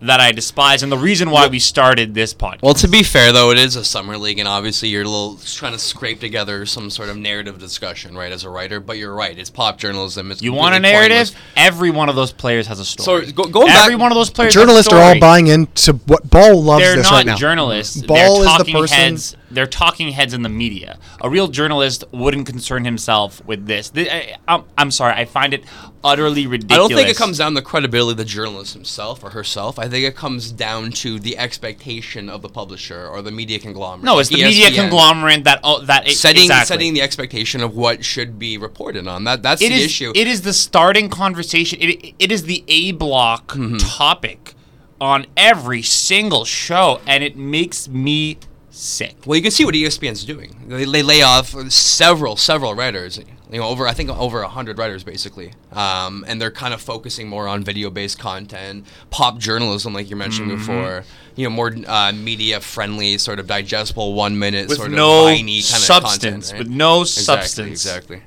that 0.00 0.20
I 0.20 0.30
despise, 0.32 0.82
and 0.82 0.92
the 0.92 0.96
reason 0.98 1.30
why 1.30 1.48
we 1.48 1.58
started 1.58 2.14
this 2.14 2.32
podcast. 2.32 2.62
Well, 2.62 2.74
to 2.74 2.86
be 2.88 3.02
fair, 3.02 3.32
though, 3.32 3.50
it 3.50 3.58
is 3.58 3.74
a 3.76 3.84
summer 3.84 4.16
league, 4.16 4.38
and 4.38 4.46
obviously 4.46 4.88
you're 4.90 5.02
a 5.02 5.08
little 5.08 5.36
trying 5.44 5.72
to 5.72 5.78
scrape 5.78 6.20
together 6.20 6.64
some 6.66 6.88
sort 6.90 7.08
of 7.08 7.16
narrative 7.16 7.58
discussion, 7.58 8.16
right, 8.16 8.30
as 8.30 8.44
a 8.44 8.50
writer. 8.50 8.78
But 8.80 8.98
you're 8.98 9.14
right; 9.14 9.36
it's 9.36 9.50
pop 9.50 9.78
journalism. 9.78 10.30
It's 10.30 10.40
you 10.42 10.52
want 10.52 10.74
a 10.76 10.78
narrative? 10.80 11.16
pointless. 11.28 11.34
Every 11.56 11.90
one 11.90 12.08
of 12.08 12.14
those 12.16 12.32
players 12.32 12.66
has 12.68 12.78
a 12.78 12.84
story. 12.84 13.26
So, 13.26 13.32
go- 13.32 13.48
going 13.48 13.68
Every 13.70 13.94
back- 13.94 14.02
one 14.02 14.12
of 14.12 14.16
those 14.16 14.30
players. 14.30 14.54
has 14.54 14.62
a 14.62 14.66
Journalists 14.66 14.92
are 14.92 15.00
all 15.02 15.18
buying 15.18 15.48
into 15.48 15.94
what 16.06 16.28
Ball 16.30 16.62
loves 16.62 16.84
They're 16.84 16.96
this 16.96 17.04
not 17.10 17.12
right 17.16 17.26
now. 17.26 17.36
journalists. 17.36 18.00
Ball 18.02 18.40
they're 18.44 18.52
is 18.60 18.64
the 18.66 18.72
person. 18.72 18.96
heads. 18.96 19.36
They're 19.50 19.66
talking 19.66 20.10
heads 20.12 20.34
in 20.34 20.42
the 20.42 20.48
media. 20.48 20.98
A 21.22 21.30
real 21.30 21.48
journalist 21.48 22.04
wouldn't 22.12 22.46
concern 22.46 22.84
himself 22.84 23.42
with 23.46 23.66
this. 23.66 23.90
I, 23.96 24.36
I'm, 24.46 24.64
I'm 24.76 24.90
sorry. 24.90 25.14
I 25.14 25.24
find 25.24 25.54
it 25.54 25.64
utterly 26.04 26.46
ridiculous. 26.46 26.74
I 26.74 26.88
don't 26.88 26.96
think 26.96 27.08
it 27.08 27.16
comes 27.16 27.38
down 27.38 27.52
to 27.52 27.60
the 27.60 27.64
credibility 27.64 28.12
of 28.12 28.16
the 28.18 28.24
journalist 28.24 28.74
himself 28.74 29.24
or 29.24 29.30
herself. 29.30 29.78
I 29.78 29.88
think 29.88 30.04
it 30.04 30.14
comes 30.14 30.52
down 30.52 30.90
to 30.92 31.18
the 31.18 31.38
expectation 31.38 32.28
of 32.28 32.42
the 32.42 32.48
publisher 32.50 33.06
or 33.08 33.22
the 33.22 33.30
media 33.30 33.58
conglomerate. 33.58 34.04
No, 34.04 34.18
it's 34.18 34.28
the 34.28 34.36
like 34.36 34.44
media 34.44 34.70
conglomerate 34.70 35.44
that 35.44 35.60
oh, 35.64 35.82
that 35.84 36.06
Setting 36.08 36.42
exactly. 36.42 36.66
setting 36.66 36.94
the 36.94 37.02
expectation 37.02 37.62
of 37.62 37.74
what 37.74 38.04
should 38.04 38.38
be 38.38 38.58
reported 38.58 39.08
on. 39.08 39.24
That 39.24 39.42
that's 39.42 39.62
It 39.62 39.70
the 39.70 39.76
is. 39.76 39.84
issue. 39.86 40.12
It 40.14 40.26
is 40.26 40.42
the 40.42 40.52
starting 40.52 41.08
conversation. 41.08 41.78
It, 41.80 42.14
it 42.18 42.30
is 42.30 42.42
the 42.44 42.64
A 42.68 42.92
block 42.92 43.48
Mm-hmm. 43.48 43.78
topic 43.78 44.54
on 45.00 45.26
every 45.36 45.80
single 45.82 46.44
show, 46.44 47.00
and 47.06 47.22
it 47.24 47.36
makes 47.36 47.88
me 47.88 48.36
sick. 48.78 49.16
Well, 49.26 49.36
you 49.36 49.42
can 49.42 49.50
see 49.50 49.64
what 49.64 49.74
ESPN's 49.74 50.24
doing. 50.24 50.56
They, 50.68 50.84
they 50.84 51.02
lay 51.02 51.22
off 51.22 51.48
several, 51.70 52.36
several 52.36 52.74
writers. 52.74 53.18
You 53.50 53.58
know, 53.60 53.66
over 53.66 53.86
I 53.86 53.92
think 53.94 54.10
over 54.10 54.42
hundred 54.42 54.78
writers 54.78 55.04
basically, 55.04 55.52
um, 55.72 56.24
and 56.28 56.40
they're 56.40 56.50
kind 56.50 56.74
of 56.74 56.80
focusing 56.82 57.28
more 57.28 57.48
on 57.48 57.64
video-based 57.64 58.18
content, 58.18 58.86
pop 59.10 59.38
journalism, 59.38 59.94
like 59.94 60.10
you 60.10 60.16
mentioned 60.16 60.50
Mm-hmm. 60.50 60.58
before. 60.58 61.04
You 61.34 61.44
know, 61.44 61.50
more 61.50 61.72
uh, 61.86 62.12
media-friendly, 62.12 63.18
sort 63.18 63.38
of 63.38 63.46
digestible, 63.46 64.12
one-minute, 64.14 64.70
sort 64.72 64.90
no 64.90 65.18
of 65.20 65.24
whiny 65.26 65.62
kind 65.62 65.64
substance, 65.64 66.24
of 66.24 66.30
content. 66.30 66.52
right? 66.52 66.58
with 66.58 66.68
no 66.68 67.00
exactly, 67.02 67.22
substance. 67.24 67.70
Exactly. 67.70 68.22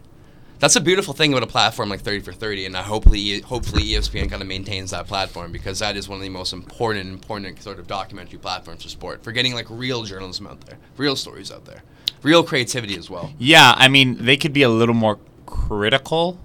That's 0.61 0.75
a 0.75 0.81
beautiful 0.81 1.15
thing 1.15 1.33
about 1.33 1.41
a 1.41 1.47
platform 1.47 1.89
like 1.89 2.01
30 2.01 2.19
for 2.19 2.33
30, 2.33 2.67
and 2.67 2.75
uh, 2.75 2.83
hopefully, 2.83 3.41
hopefully 3.41 3.83
ESPN 3.83 4.29
kind 4.29 4.43
of 4.43 4.47
maintains 4.47 4.91
that 4.91 5.07
platform 5.07 5.51
because 5.51 5.79
that 5.79 5.97
is 5.97 6.07
one 6.07 6.17
of 6.17 6.21
the 6.21 6.29
most 6.29 6.53
important, 6.53 7.09
important 7.09 7.59
sort 7.63 7.79
of 7.79 7.87
documentary 7.87 8.37
platforms 8.37 8.83
for 8.83 8.89
sport. 8.89 9.23
For 9.23 9.31
getting 9.31 9.55
like 9.55 9.65
real 9.71 10.03
journalism 10.03 10.45
out 10.45 10.61
there, 10.61 10.77
real 10.97 11.15
stories 11.15 11.51
out 11.51 11.65
there, 11.65 11.81
real 12.21 12.43
creativity 12.43 12.95
as 12.95 13.09
well. 13.09 13.33
Yeah, 13.39 13.73
I 13.75 13.87
mean, 13.87 14.23
they 14.23 14.37
could 14.37 14.53
be 14.53 14.61
a 14.61 14.69
little 14.69 14.93
more 14.93 15.17
critical, 15.47 16.37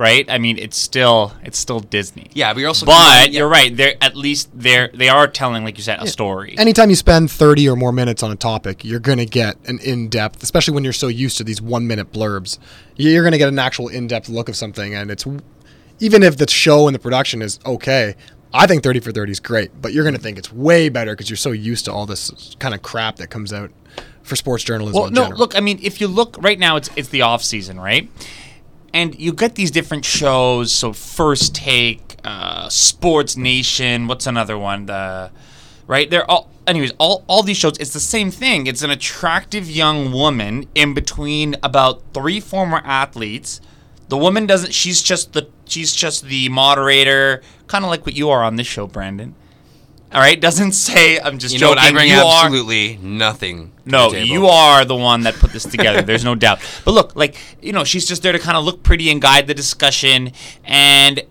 right? 0.00 0.28
I 0.30 0.38
mean, 0.38 0.58
it's 0.58 0.78
still 0.78 1.34
it's 1.44 1.58
still 1.58 1.78
Disney. 1.78 2.30
Yeah, 2.32 2.54
but 2.54 2.60
you're 2.60 2.68
also 2.68 2.86
But 2.86 3.30
yeah. 3.30 3.38
you're 3.40 3.48
right. 3.48 3.76
They're 3.76 3.94
at 4.00 4.16
least 4.16 4.48
they're 4.54 4.88
they 4.94 5.10
are 5.10 5.28
telling, 5.28 5.62
like 5.62 5.76
you 5.76 5.84
said, 5.84 6.00
a 6.00 6.06
story. 6.06 6.56
Anytime 6.58 6.88
you 6.88 6.96
spend 6.96 7.30
30 7.30 7.68
or 7.68 7.76
more 7.76 7.92
minutes 7.92 8.22
on 8.22 8.30
a 8.32 8.36
topic, 8.36 8.82
you're 8.82 8.98
going 8.98 9.18
to 9.18 9.26
get 9.26 9.56
an 9.66 9.78
in 9.80 10.08
depth, 10.08 10.42
especially 10.42 10.72
when 10.74 10.84
you're 10.84 10.94
so 10.94 11.06
used 11.08 11.36
to 11.36 11.44
these 11.44 11.60
one 11.60 11.86
minute 11.86 12.12
blurbs. 12.12 12.58
You're 12.96 13.22
going 13.22 13.32
to 13.32 13.38
get 13.38 13.48
an 13.50 13.58
actual 13.58 13.88
in 13.88 14.06
depth 14.06 14.30
look 14.30 14.48
of 14.48 14.56
something. 14.56 14.94
And 14.94 15.10
it's 15.10 15.26
even 16.00 16.22
if 16.22 16.38
the 16.38 16.48
show 16.48 16.88
and 16.88 16.94
the 16.94 16.98
production 16.98 17.42
is 17.42 17.60
okay, 17.66 18.14
I 18.54 18.66
think 18.66 18.82
30 18.82 19.00
for 19.00 19.12
30 19.12 19.32
is 19.32 19.38
great, 19.38 19.70
but 19.82 19.92
you're 19.92 20.02
going 20.02 20.16
to 20.16 20.20
think 20.20 20.38
it's 20.38 20.50
way 20.52 20.88
better 20.88 21.12
because 21.12 21.28
you're 21.28 21.36
so 21.36 21.52
used 21.52 21.84
to 21.84 21.92
all 21.92 22.06
this 22.06 22.56
kind 22.58 22.74
of 22.74 22.80
crap 22.80 23.16
that 23.16 23.28
comes 23.28 23.52
out 23.52 23.70
for 24.22 24.34
sports 24.34 24.64
journalism 24.64 24.98
Well, 24.98 25.08
in 25.08 25.14
no, 25.14 25.22
general. 25.24 25.38
look, 25.38 25.56
I 25.56 25.60
mean, 25.60 25.78
if 25.82 26.00
you 26.00 26.08
look 26.08 26.36
right 26.40 26.58
now, 26.58 26.76
it's 26.76 26.88
it's 26.96 27.10
the 27.10 27.22
off 27.22 27.42
season, 27.42 27.78
right? 27.78 28.10
And 28.92 29.18
you 29.18 29.32
get 29.32 29.54
these 29.54 29.70
different 29.70 30.04
shows. 30.04 30.72
So 30.72 30.92
First 30.92 31.54
Take, 31.54 32.16
uh, 32.24 32.68
Sports 32.68 33.36
Nation. 33.36 34.08
What's 34.08 34.26
another 34.26 34.58
one? 34.58 34.86
The 34.86 35.30
right? 35.86 36.08
They're 36.10 36.28
all. 36.30 36.48
Anyways, 36.66 36.92
all, 36.98 37.24
all 37.26 37.42
these 37.42 37.56
shows, 37.56 37.78
it's 37.78 37.92
the 37.92 37.98
same 37.98 38.30
thing. 38.30 38.66
It's 38.68 38.82
an 38.82 38.90
attractive 38.90 39.68
young 39.68 40.12
woman 40.12 40.68
in 40.74 40.94
between 40.94 41.56
about 41.64 42.02
three 42.14 42.38
former 42.38 42.80
athletes. 42.84 43.60
The 44.08 44.16
woman 44.16 44.46
doesn't. 44.46 44.72
She's 44.72 45.02
just 45.02 45.32
the. 45.32 45.48
She's 45.66 45.94
just 45.94 46.24
the 46.24 46.48
moderator, 46.48 47.42
kind 47.68 47.84
of 47.84 47.90
like 47.90 48.04
what 48.04 48.14
you 48.14 48.28
are 48.30 48.42
on 48.42 48.56
this 48.56 48.66
show, 48.66 48.86
Brandon. 48.86 49.34
All 50.12 50.20
right, 50.20 50.40
doesn't 50.40 50.72
say. 50.72 51.20
I'm 51.20 51.38
just 51.38 51.54
You 51.54 51.60
know 51.60 51.68
joking. 51.74 51.82
what? 51.82 51.88
I 51.88 51.92
bring 51.92 52.08
you 52.10 52.16
are, 52.16 52.44
absolutely 52.46 52.96
nothing. 53.00 53.70
to 53.84 53.90
no, 53.90 54.10
you 54.12 54.46
are 54.46 54.84
the 54.84 54.96
one 54.96 55.22
that 55.22 55.34
put 55.36 55.52
this 55.52 55.64
together. 55.64 56.02
There's 56.02 56.24
no 56.24 56.34
doubt. 56.34 56.58
But 56.84 56.92
look, 56.92 57.14
like 57.14 57.36
you 57.62 57.72
know, 57.72 57.84
she's 57.84 58.06
just 58.08 58.22
there 58.22 58.32
to 58.32 58.38
kind 58.40 58.56
of 58.56 58.64
look 58.64 58.82
pretty 58.82 59.08
and 59.10 59.22
guide 59.22 59.46
the 59.46 59.54
discussion, 59.54 60.32
and 60.64 61.22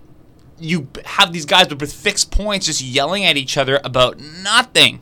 you 0.59 0.87
have 1.05 1.33
these 1.33 1.45
guys 1.45 1.67
with 1.69 1.91
fixed 1.91 2.31
points 2.31 2.67
just 2.67 2.81
yelling 2.81 3.25
at 3.25 3.35
each 3.35 3.57
other 3.57 3.81
about 3.83 4.19
nothing, 4.19 5.01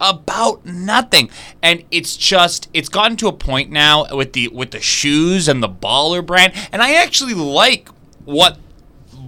about 0.00 0.66
nothing, 0.66 1.30
and 1.62 1.84
it's 1.90 2.14
just 2.14 2.68
it's 2.74 2.90
gotten 2.90 3.16
to 3.18 3.28
a 3.28 3.32
point 3.32 3.70
now 3.70 4.04
with 4.14 4.34
the 4.34 4.48
with 4.48 4.70
the 4.72 4.80
shoes 4.80 5.48
and 5.48 5.62
the 5.62 5.68
baller 5.68 6.24
brand, 6.24 6.52
and 6.72 6.82
I 6.82 6.94
actually 6.94 7.34
like 7.34 7.88
what 8.26 8.58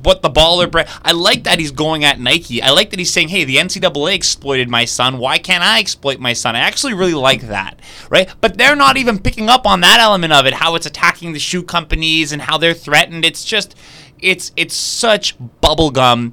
what 0.02 0.22
the 0.22 0.30
baller 0.30 0.70
brand. 0.70 0.88
I 1.02 1.12
like 1.12 1.44
that 1.44 1.58
he's 1.58 1.70
going 1.70 2.04
at 2.04 2.20
Nike. 2.20 2.62
I 2.62 2.70
like 2.70 2.90
that 2.90 2.98
he's 2.98 3.12
saying, 3.12 3.28
"Hey, 3.28 3.44
the 3.44 3.56
NCAA 3.56 4.14
exploited 4.14 4.68
my 4.68 4.84
son. 4.84 5.18
Why 5.18 5.38
can't 5.38 5.62
I 5.62 5.78
exploit 5.78 6.20
my 6.20 6.32
son?" 6.32 6.56
I 6.56 6.60
actually 6.60 6.94
really 6.94 7.14
like 7.14 7.42
that, 7.42 7.80
right? 8.08 8.28
But 8.40 8.58
they're 8.58 8.76
not 8.76 8.96
even 8.96 9.18
picking 9.18 9.48
up 9.48 9.66
on 9.66 9.80
that 9.80 10.00
element 10.00 10.32
of 10.32 10.46
it. 10.46 10.54
How 10.54 10.74
it's 10.74 10.86
attacking 10.86 11.32
the 11.32 11.38
shoe 11.38 11.62
companies 11.62 12.32
and 12.32 12.42
how 12.42 12.58
they're 12.58 12.74
threatened. 12.74 13.24
It's 13.24 13.44
just, 13.44 13.74
it's 14.20 14.52
it's 14.56 14.74
such 14.74 15.38
bubblegum. 15.62 16.32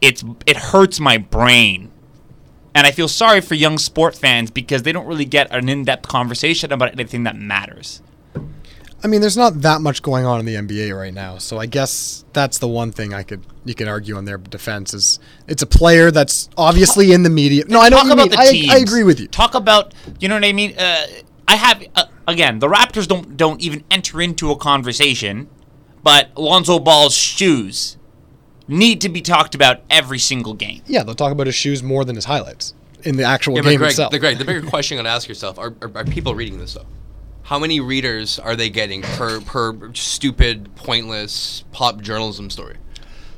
It's 0.00 0.24
it 0.46 0.56
hurts 0.56 1.00
my 1.00 1.18
brain. 1.18 1.90
And 2.74 2.86
I 2.86 2.92
feel 2.92 3.08
sorry 3.08 3.40
for 3.40 3.54
young 3.54 3.78
sport 3.78 4.14
fans 4.14 4.50
because 4.52 4.84
they 4.84 4.92
don't 4.92 5.06
really 5.06 5.24
get 5.24 5.52
an 5.52 5.68
in-depth 5.68 6.06
conversation 6.06 6.70
about 6.70 6.92
anything 6.92 7.24
that 7.24 7.34
matters. 7.34 8.02
I 9.02 9.06
mean, 9.06 9.20
there's 9.20 9.36
not 9.36 9.62
that 9.62 9.80
much 9.80 10.02
going 10.02 10.26
on 10.26 10.40
in 10.40 10.46
the 10.46 10.54
NBA 10.54 10.96
right 10.96 11.14
now, 11.14 11.38
so 11.38 11.58
I 11.58 11.66
guess 11.66 12.24
that's 12.32 12.58
the 12.58 12.66
one 12.66 12.90
thing 12.90 13.14
I 13.14 13.22
could 13.22 13.44
you 13.64 13.74
can 13.74 13.86
argue 13.86 14.16
on 14.16 14.24
their 14.24 14.38
defense 14.38 14.92
is 14.92 15.20
it's 15.46 15.62
a 15.62 15.66
player 15.66 16.10
that's 16.10 16.48
obviously 16.56 17.12
in 17.12 17.22
the 17.22 17.30
media. 17.30 17.64
No, 17.68 17.80
I 17.80 17.90
know 17.90 17.98
talk 17.98 18.06
about 18.06 18.16
mean. 18.16 18.30
the 18.30 18.38
I, 18.38 18.50
teams. 18.50 18.74
I 18.74 18.78
agree 18.78 19.04
with 19.04 19.20
you. 19.20 19.28
Talk 19.28 19.54
about 19.54 19.94
you 20.18 20.28
know 20.28 20.34
what 20.34 20.44
I 20.44 20.52
mean. 20.52 20.76
Uh, 20.76 21.06
I 21.46 21.56
have 21.56 21.84
uh, 21.94 22.06
again 22.26 22.58
the 22.58 22.68
Raptors 22.68 23.06
don't 23.06 23.36
don't 23.36 23.60
even 23.60 23.84
enter 23.90 24.20
into 24.20 24.50
a 24.50 24.56
conversation, 24.56 25.48
but 26.02 26.36
Lonzo 26.36 26.80
Ball's 26.80 27.14
shoes 27.14 27.96
need 28.66 29.00
to 29.02 29.08
be 29.08 29.20
talked 29.20 29.54
about 29.54 29.82
every 29.88 30.18
single 30.18 30.54
game. 30.54 30.82
Yeah, 30.86 31.04
they'll 31.04 31.14
talk 31.14 31.32
about 31.32 31.46
his 31.46 31.54
shoes 31.54 31.82
more 31.82 32.04
than 32.04 32.16
his 32.16 32.24
highlights 32.24 32.74
in 33.04 33.16
the 33.16 33.22
actual 33.22 33.54
Yeah, 33.54 33.62
but 33.62 33.70
game 33.70 33.78
Greg, 33.78 33.90
itself. 33.90 34.10
the, 34.10 34.18
Greg, 34.18 34.38
the 34.38 34.44
bigger 34.44 34.66
question 34.68 34.96
you 34.96 35.02
got 35.04 35.08
to 35.08 35.14
ask 35.14 35.28
yourself: 35.28 35.58
are, 35.58 35.72
are, 35.82 35.90
are 35.94 36.04
people 36.04 36.34
reading 36.34 36.58
this 36.58 36.74
though? 36.74 36.86
How 37.48 37.58
many 37.58 37.80
readers 37.80 38.38
are 38.38 38.54
they 38.54 38.68
getting 38.68 39.00
per 39.00 39.40
per 39.40 39.94
stupid, 39.94 40.68
pointless 40.76 41.64
pop 41.72 42.02
journalism 42.02 42.50
story? 42.50 42.76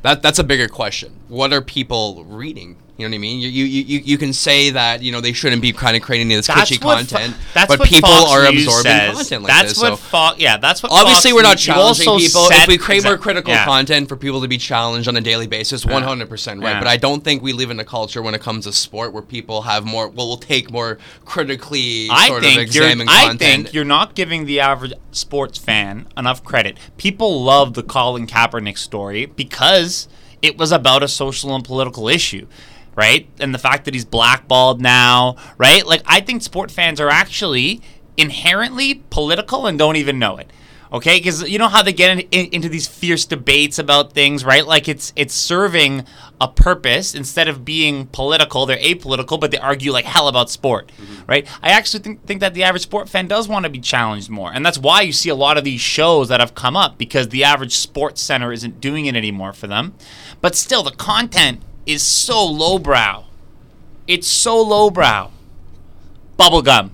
That 0.03 0.21
that's 0.21 0.41
a 0.41 0.43
bigger 0.43 0.67
question. 0.67 1.21
What 1.29 1.53
are 1.53 1.63
people 1.63 2.25
reading? 2.25 2.77
You 3.01 3.09
know 3.09 3.13
what 3.13 3.17
I 3.17 3.19
mean? 3.19 3.41
You 3.41 3.49
you, 3.49 3.65
you, 3.65 4.01
you 4.05 4.19
can 4.19 4.33
say 4.33 4.71
that 4.71 5.03
you 5.03 5.11
know 5.11 5.21
they 5.21 5.33
shouldn't 5.33 5.63
be 5.63 5.73
kind 5.73 5.97
of 5.97 6.03
creating 6.03 6.29
this 6.29 6.47
That's 6.47 6.71
kitschy 6.71 6.85
what 6.85 6.99
Fo- 6.99 7.17
content, 7.17 7.37
that's 7.55 7.69
but 7.69 7.79
what 7.81 7.89
people 7.89 8.09
Fox 8.11 8.31
are 8.31 8.53
News 8.53 8.67
absorbing 8.67 8.93
says. 8.93 9.17
content 9.17 9.43
like 9.43 9.53
that's 9.53 9.69
this. 9.71 9.81
what 9.83 9.89
so 9.91 9.97
Fo- 9.97 10.35
yeah, 10.37 10.57
that's 10.59 10.83
what. 10.83 10.93
obviously 10.93 11.31
Fox 11.31 11.35
we're 11.37 11.49
not 11.49 11.59
challenging 11.59 12.19
people. 12.19 12.47
if 12.51 12.69
we 12.69 12.79
create 12.79 13.05
more 13.05 13.17
critical 13.19 13.53
yeah. 13.53 13.65
content 13.65 14.09
for 14.09 14.17
people 14.17 14.41
to 14.43 14.49
be 14.49 14.59
challenged 14.59 15.09
on 15.09 15.17
a 15.17 15.21
daily 15.21 15.47
basis, 15.47 15.85
one 15.87 16.03
hundred 16.03 16.29
percent 16.29 16.63
right. 16.63 16.79
But 16.79 16.87
I 16.87 16.97
don't 16.97 17.25
think 17.25 17.43
we 17.43 17.53
live 17.53 17.71
in 17.71 17.81
a 17.81 17.85
culture 17.85 18.23
when 18.23 18.35
it 18.35 18.41
comes 18.41 18.65
to 18.67 18.73
sport 18.73 19.13
where 19.13 19.23
people 19.23 19.63
have 19.63 19.85
more. 19.85 20.09
Well, 20.09 20.29
will 20.29 20.37
take 20.37 20.71
more 20.71 20.99
critically 21.25 22.09
I 22.11 22.29
sort 22.29 22.43
think 22.43 22.69
of 22.69 22.75
you're. 22.75 22.85
examine 22.85 23.09
I 23.09 23.35
think 23.37 23.73
you're 23.73 23.85
not 23.85 24.15
giving 24.15 24.45
the 24.45 24.61
average 24.61 24.93
sports 25.13 25.59
fan 25.59 26.07
enough 26.17 26.45
credit. 26.45 26.77
People 26.97 27.43
love 27.43 27.75
the 27.75 27.83
Colin 27.83 28.27
Kaepernick 28.27 28.77
story 28.77 29.27
because 29.27 30.09
it 30.43 30.57
was 30.59 30.73
about 30.73 31.03
a 31.03 31.09
social 31.09 31.55
and 31.55 31.65
political 31.65 32.09
issue, 32.09 32.47
right? 32.95 33.29
And 33.39 33.55
the 33.55 33.59
fact 33.59 33.85
that 33.85 33.95
he's 33.95 34.05
blackballed 34.05 34.81
now, 34.81 35.37
right? 35.59 35.87
Like 35.87 36.03
I 36.07 36.21
think 36.21 36.43
sport 36.43 36.71
fans 36.71 37.01
are 37.01 37.09
actually 37.09 37.81
inherently 38.17 39.03
political 39.11 39.67
and 39.67 39.79
don't 39.79 39.97
even 39.97 40.19
know 40.19 40.37
it. 40.37 40.51
Okay, 40.93 41.19
because 41.19 41.49
you 41.49 41.57
know 41.57 41.69
how 41.69 41.85
they 41.85 41.93
get 41.93 42.11
in, 42.11 42.21
in- 42.33 42.53
into 42.53 42.69
these 42.69 42.89
fierce 42.89 43.25
debates 43.25 43.79
about 43.79 44.13
things, 44.13 44.45
right? 44.45 44.67
Like 44.67 44.89
it's 44.89 45.13
it's 45.15 45.33
serving 45.33 46.05
a 46.41 46.49
purpose 46.49 47.15
instead 47.15 47.47
of 47.47 47.65
being 47.65 48.07
political. 48.09 48.67
They're 48.67 48.77
apolitical, 48.77 49.39
but 49.39 49.53
they 49.53 49.59
argue 49.59 49.93
like 49.93 50.05
hell 50.05 50.27
about 50.27 50.51
sport, 50.51 50.91
mm-hmm. 51.01 51.27
right? 51.29 51.47
I 51.63 51.71
actually 51.71 52.01
think 52.01 52.27
think 52.27 52.41
that 52.41 52.55
the 52.55 52.65
average 52.65 52.83
sport 52.83 53.09
fan 53.09 53.29
does 53.29 53.47
want 53.47 53.67
to 53.67 53.71
be 53.71 53.79
challenged 53.79 54.31
more, 54.31 54.51
and 54.53 54.67
that's 54.67 54.79
why 54.79 55.03
you 55.03 55.13
see 55.13 55.29
a 55.29 55.35
lot 55.37 55.57
of 55.57 55.63
these 55.63 55.81
shows 55.81 56.29
that 56.29 56.41
have 56.41 56.57
come 56.57 56.77
up 56.77 56.99
because 56.99 57.29
the 57.29 57.45
average 57.45 57.77
sports 57.77 58.21
center 58.21 58.53
isn't 58.53 58.81
doing 58.81 59.07
it 59.07 59.15
anymore 59.15 59.53
for 59.53 59.69
them. 59.69 59.95
But 60.41 60.57
still, 60.57 60.83
the 60.83 60.91
content 60.91 61.61
is 61.87 62.03
so 62.03 62.45
lowbrow. 62.45 63.25
It's 64.07 64.29
so 64.29 64.61
lowbrow. 64.61 65.31
Bubblegum. 66.39 66.91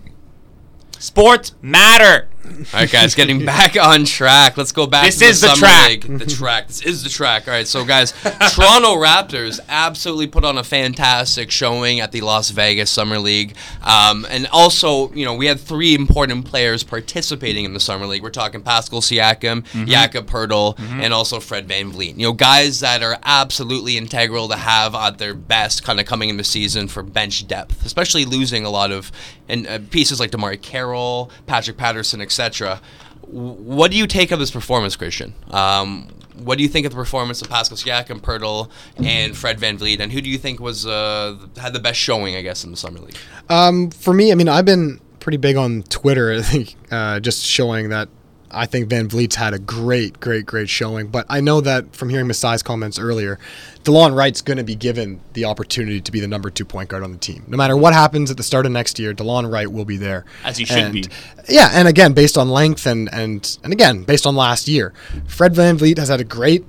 Sports 0.98 1.54
matter. 1.62 2.28
All 2.46 2.80
right, 2.80 2.90
guys, 2.90 3.14
getting 3.14 3.44
back 3.44 3.76
on 3.80 4.04
track. 4.04 4.56
Let's 4.56 4.72
go 4.72 4.86
back. 4.86 5.04
This 5.06 5.16
to 5.18 5.24
the 5.24 5.30
is 5.30 5.40
the 5.40 5.48
summer 5.48 5.58
track. 5.60 5.88
league. 5.88 6.18
The 6.18 6.26
track. 6.26 6.66
This 6.68 6.82
is 6.82 7.02
the 7.02 7.10
track. 7.10 7.46
All 7.48 7.54
right, 7.54 7.66
so 7.66 7.84
guys, 7.84 8.12
Toronto 8.22 8.94
Raptors 8.96 9.60
absolutely 9.68 10.26
put 10.26 10.44
on 10.44 10.58
a 10.58 10.64
fantastic 10.64 11.50
showing 11.50 12.00
at 12.00 12.12
the 12.12 12.20
Las 12.22 12.50
Vegas 12.50 12.90
Summer 12.90 13.18
League, 13.18 13.54
um, 13.82 14.26
and 14.30 14.46
also, 14.52 15.12
you 15.12 15.24
know, 15.24 15.34
we 15.34 15.46
had 15.46 15.60
three 15.60 15.94
important 15.94 16.44
players 16.46 16.82
participating 16.82 17.64
in 17.64 17.72
the 17.74 17.80
Summer 17.80 18.06
League. 18.06 18.22
We're 18.22 18.30
talking 18.30 18.62
Pascal 18.62 19.00
Siakam, 19.00 19.62
Mm-hmm. 19.66 19.84
Jakob 19.86 20.26
Poeltl, 20.28 20.78
and 20.78 21.12
also 21.12 21.40
Fred 21.40 21.68
VanVleet. 21.68 22.16
You 22.16 22.24
know, 22.24 22.32
guys 22.32 22.80
that 22.80 23.02
are 23.02 23.18
absolutely 23.24 23.96
integral 23.96 24.48
to 24.48 24.56
have 24.56 24.94
at 24.94 25.18
their 25.18 25.34
best, 25.34 25.82
kind 25.84 25.98
of 26.00 26.06
coming 26.06 26.28
in 26.28 26.36
the 26.36 26.44
season 26.44 26.88
for 26.88 27.02
bench 27.02 27.46
depth, 27.46 27.84
especially 27.84 28.24
losing 28.24 28.64
a 28.64 28.70
lot 28.70 28.92
of 28.92 29.10
and 29.48 29.66
uh, 29.68 29.78
pieces 29.90 30.18
like 30.18 30.30
DeMarre 30.32 30.60
Carroll, 30.60 31.30
Patrick 31.46 31.76
Patterson, 31.76 32.20
etc. 32.20 32.35
What 33.28 33.90
do 33.90 33.96
you 33.96 34.06
take 34.06 34.30
of 34.30 34.38
this 34.38 34.50
performance, 34.50 34.94
Christian? 34.96 35.34
Um, 35.50 36.08
what 36.36 36.58
do 36.58 36.62
you 36.62 36.68
think 36.68 36.86
of 36.86 36.92
the 36.92 36.96
performance 36.96 37.42
of 37.42 37.48
Pascal 37.48 37.76
Siakam, 37.76 38.20
Poeltl, 38.20 38.70
and 38.98 39.36
Fred 39.36 39.58
VanVleet? 39.58 40.00
And 40.00 40.12
who 40.12 40.20
do 40.20 40.28
you 40.28 40.38
think 40.38 40.60
was 40.60 40.86
uh, 40.86 41.36
had 41.56 41.72
the 41.72 41.80
best 41.80 41.98
showing, 41.98 42.36
I 42.36 42.42
guess, 42.42 42.64
in 42.64 42.70
the 42.70 42.76
summer 42.76 42.98
league? 43.00 43.16
Um, 43.48 43.90
for 43.90 44.12
me, 44.14 44.32
I 44.32 44.34
mean, 44.34 44.48
I've 44.48 44.64
been 44.64 45.00
pretty 45.20 45.38
big 45.38 45.56
on 45.56 45.82
Twitter, 45.84 46.32
I 46.38 46.42
think, 46.42 46.76
uh, 46.90 47.20
just 47.20 47.44
showing 47.44 47.88
that 47.88 48.08
I 48.50 48.66
think 48.66 48.88
VanVleet's 48.88 49.34
had 49.34 49.54
a 49.54 49.58
great, 49.58 50.20
great, 50.20 50.46
great 50.46 50.68
showing. 50.68 51.08
But 51.08 51.26
I 51.28 51.40
know 51.40 51.60
that 51.60 51.94
from 51.94 52.08
hearing 52.10 52.26
Masai's 52.26 52.62
comments 52.62 52.98
earlier, 52.98 53.38
DeLon 53.84 54.14
Wright's 54.16 54.40
going 54.42 54.56
to 54.58 54.64
be 54.64 54.74
given 54.74 55.20
the 55.32 55.44
opportunity 55.44 56.00
to 56.00 56.12
be 56.12 56.20
the 56.20 56.28
number 56.28 56.48
two 56.50 56.64
point 56.64 56.88
guard 56.88 57.02
on 57.02 57.12
the 57.12 57.18
team. 57.18 57.44
No 57.48 57.56
matter 57.56 57.76
what 57.76 57.92
happens 57.92 58.30
at 58.30 58.36
the 58.36 58.42
start 58.42 58.66
of 58.66 58.72
next 58.72 58.98
year, 58.98 59.12
DeLon 59.14 59.50
Wright 59.52 59.70
will 59.70 59.84
be 59.84 59.96
there. 59.96 60.24
As 60.44 60.56
he 60.58 60.64
should 60.64 60.78
And- 60.78 60.92
be. 60.92 61.04
Yeah, 61.48 61.70
and 61.72 61.86
again, 61.88 62.12
based 62.12 62.36
on 62.38 62.48
length 62.50 62.86
and, 62.86 63.12
and, 63.12 63.58
and 63.62 63.72
again, 63.72 64.02
based 64.04 64.26
on 64.26 64.36
last 64.36 64.68
year, 64.68 64.92
Fred 65.26 65.54
VanVleet 65.54 65.98
has 65.98 66.08
had 66.08 66.20
a 66.20 66.24
great 66.24 66.64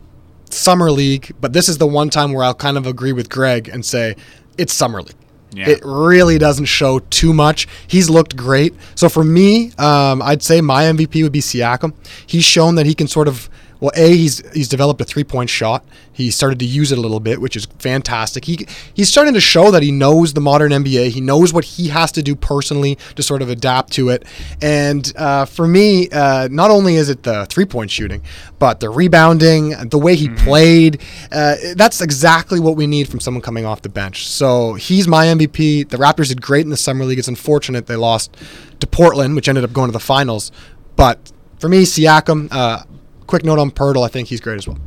summer 0.50 0.92
league, 0.92 1.32
but 1.42 1.54
this 1.54 1.68
is 1.68 1.78
the 1.78 1.88
one 1.88 2.10
time 2.10 2.32
where 2.34 2.44
I'll 2.44 2.54
kind 2.54 2.78
of 2.78 2.88
agree 2.88 3.12
with 3.14 3.30
Greg 3.30 3.68
and 3.68 3.86
say 3.86 4.16
it's 4.58 4.74
summer 4.74 5.02
league. 5.02 5.16
Yeah. 5.52 5.70
It 5.70 5.80
really 5.84 6.38
doesn't 6.38 6.66
show 6.66 7.00
too 7.00 7.34
much. 7.34 7.68
He's 7.88 8.10
looked 8.10 8.36
great. 8.36 8.74
So 8.96 9.10
for 9.10 9.24
me, 9.24 9.72
um, 9.78 10.22
I'd 10.22 10.44
say 10.44 10.62
my 10.62 10.84
MVP 10.84 11.24
would 11.24 11.32
be 11.32 11.40
Siakam. 11.40 11.94
He's 12.26 12.44
shown 12.44 12.76
that 12.76 12.86
he 12.86 12.94
can 12.94 13.08
sort 13.08 13.28
of 13.28 13.50
Well, 13.80 13.92
a 13.96 14.16
he's 14.16 14.48
he's 14.54 14.68
developed 14.68 15.02
a 15.02 15.06
three 15.06 15.24
point 15.24 15.50
shot. 15.50 15.86
He 16.12 16.32
started 16.32 16.60
to 16.60 16.66
use 16.66 16.92
it 16.92 16.98
a 16.98 17.02
little 17.02 17.20
bit, 17.20 17.40
which 17.40 17.56
is 17.56 17.66
fantastic. 17.80 18.46
He 18.46 18.66
he's 18.94 19.10
starting 19.10 19.34
to 19.36 19.42
show 19.42 19.72
that 19.72 19.84
he 19.84 19.92
knows 19.92 20.34
the 20.34 20.42
modern 20.42 20.72
NBA. 20.72 21.10
He 21.10 21.22
knows 21.22 21.54
what 21.54 21.64
he 21.64 21.90
has 21.90 22.12
to 22.14 22.24
do 22.24 22.36
personally 22.36 22.98
to 23.16 23.24
sort 23.24 23.42
of 23.42 23.50
adapt 23.50 23.94
to 23.94 24.10
it. 24.10 24.26
And 24.62 25.12
uh, 25.16 25.46
for 25.46 25.68
me, 25.68 26.10
uh, 26.10 26.48
not 26.50 26.72
only 26.72 26.96
is 26.96 27.10
it 27.10 27.24
the 27.24 27.46
three 27.46 27.66
point 27.66 27.92
shooting, 27.92 28.24
but 28.60 28.80
the 28.80 28.90
rebounding, 28.90 29.90
the 29.90 30.00
way 30.00 30.16
he 30.16 30.30
played. 30.30 31.02
Uh, 31.32 31.56
that's 31.76 32.02
exactly 32.02 32.60
what 32.60 32.76
we 32.76 32.88
need 32.88 33.08
from 33.08 33.20
someone 33.20 33.42
coming 33.42 33.66
off 33.66 33.82
the 33.82 33.90
bench. 33.90 34.28
So 34.28 34.74
he's 34.74 35.08
my 35.08 35.28
MVP. 35.28 35.90
The 35.90 35.98
Raptors 35.98 36.30
did 36.30 36.42
great 36.42 36.64
in 36.64 36.70
the 36.70 36.78
summer 36.78 37.06
league. 37.06 37.20
It's 37.20 37.28
unfortunate 37.28 37.86
they 37.88 37.96
lost 37.96 38.36
to 38.80 38.88
Portland, 38.88 39.36
which 39.36 39.48
ended 39.48 39.64
up 39.64 39.74
going 39.74 39.90
to 39.90 39.94
the 39.94 40.00
finals. 40.00 40.52
But 40.96 41.32
for 41.60 41.70
me, 41.70 41.84
Siakam. 41.84 42.48
Uh, 42.52 42.84
quick 43.28 43.44
note 43.44 43.60
on 43.60 43.72
Poeltl. 43.72 44.04
I 44.04 44.08
think 44.08 44.30
he's 44.30 44.42
great 44.42 44.58
as 44.58 44.68
well. 44.68 44.80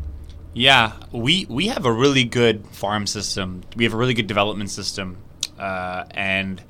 Yeah, 0.53 0.95
we 1.13 1.47
we 1.49 1.69
have 1.69 1.87
a 1.87 1.93
really 1.93 2.25
good 2.25 2.67
farm 2.69 3.07
system. 3.07 3.63
We 3.77 3.85
have 3.85 3.95
a 3.95 3.97
really 3.97 4.15
good 4.15 4.27
development 4.27 4.71
system, 4.71 5.19
uh, 5.59 6.05
and 6.11 6.63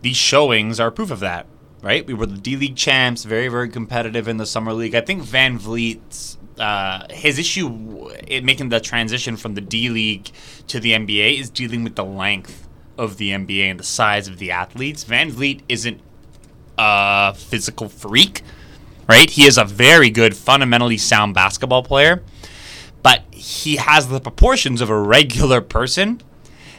these 0.00 0.16
showings 0.16 0.80
are 0.80 0.90
proof 0.90 1.10
of 1.10 1.20
that. 1.20 1.46
Right? 1.80 2.04
We 2.04 2.14
were 2.14 2.26
the 2.26 2.38
D 2.38 2.56
League 2.56 2.76
champs, 2.76 3.24
very 3.24 3.48
very 3.48 3.68
competitive 3.68 4.26
in 4.26 4.38
the 4.38 4.46
summer 4.46 4.72
league. 4.72 4.94
I 4.94 5.00
think 5.00 5.22
VanVleet's 5.22 6.38
uh, 6.58 7.06
his 7.10 7.38
issue 7.38 8.08
in 8.26 8.44
making 8.44 8.70
the 8.70 8.80
transition 8.80 9.36
from 9.36 9.54
the 9.54 9.60
D 9.60 9.90
League 9.90 10.30
to 10.68 10.80
the 10.80 10.92
NBA 10.92 11.38
is 11.38 11.50
dealing 11.50 11.84
with 11.84 11.94
the 11.94 12.04
length 12.04 12.68
of 12.96 13.16
the 13.16 13.30
NBA 13.30 13.70
and 13.70 13.78
the 13.78 13.84
size 13.84 14.26
of 14.28 14.38
the 14.38 14.50
athletes. 14.50 15.04
VanVleet 15.04 15.62
isn't 15.68 16.00
a 16.76 17.34
physical 17.34 17.88
freak, 17.88 18.42
right? 19.08 19.30
He 19.30 19.46
is 19.46 19.58
a 19.58 19.64
very 19.64 20.10
good, 20.10 20.36
fundamentally 20.36 20.98
sound 20.98 21.34
basketball 21.34 21.82
player, 21.82 22.22
but 23.02 23.22
he 23.30 23.76
has 23.76 24.08
the 24.08 24.20
proportions 24.20 24.80
of 24.80 24.90
a 24.90 25.00
regular 25.00 25.60
person. 25.60 26.20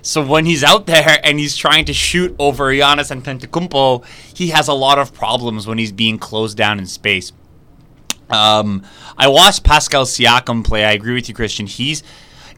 So 0.02 0.26
when 0.26 0.46
he's 0.46 0.64
out 0.64 0.86
there 0.86 1.20
and 1.24 1.40
he's 1.40 1.58
trying 1.58 1.86
to 1.86 1.94
shoot 1.94 2.34
over 2.40 2.72
Giannis 2.72 3.12
Antetokounmpo, 3.12 4.06
he 4.36 4.50
has 4.50 4.68
a 4.68 4.74
lot 4.74 4.98
of 4.98 5.14
problems 5.14 5.68
when 5.68 5.78
he's 5.78 5.92
being 5.92 6.18
closed 6.18 6.58
down 6.58 6.80
in 6.80 6.86
space. 6.86 7.34
Um, 8.30 8.84
I 9.18 9.28
watched 9.28 9.64
Pascal 9.64 10.06
Siakam 10.06 10.64
play. 10.64 10.86
I 10.86 10.92
agree 10.92 11.16
with 11.16 11.28
you, 11.28 11.36
Christian. 11.36 11.66
He's 11.66 12.04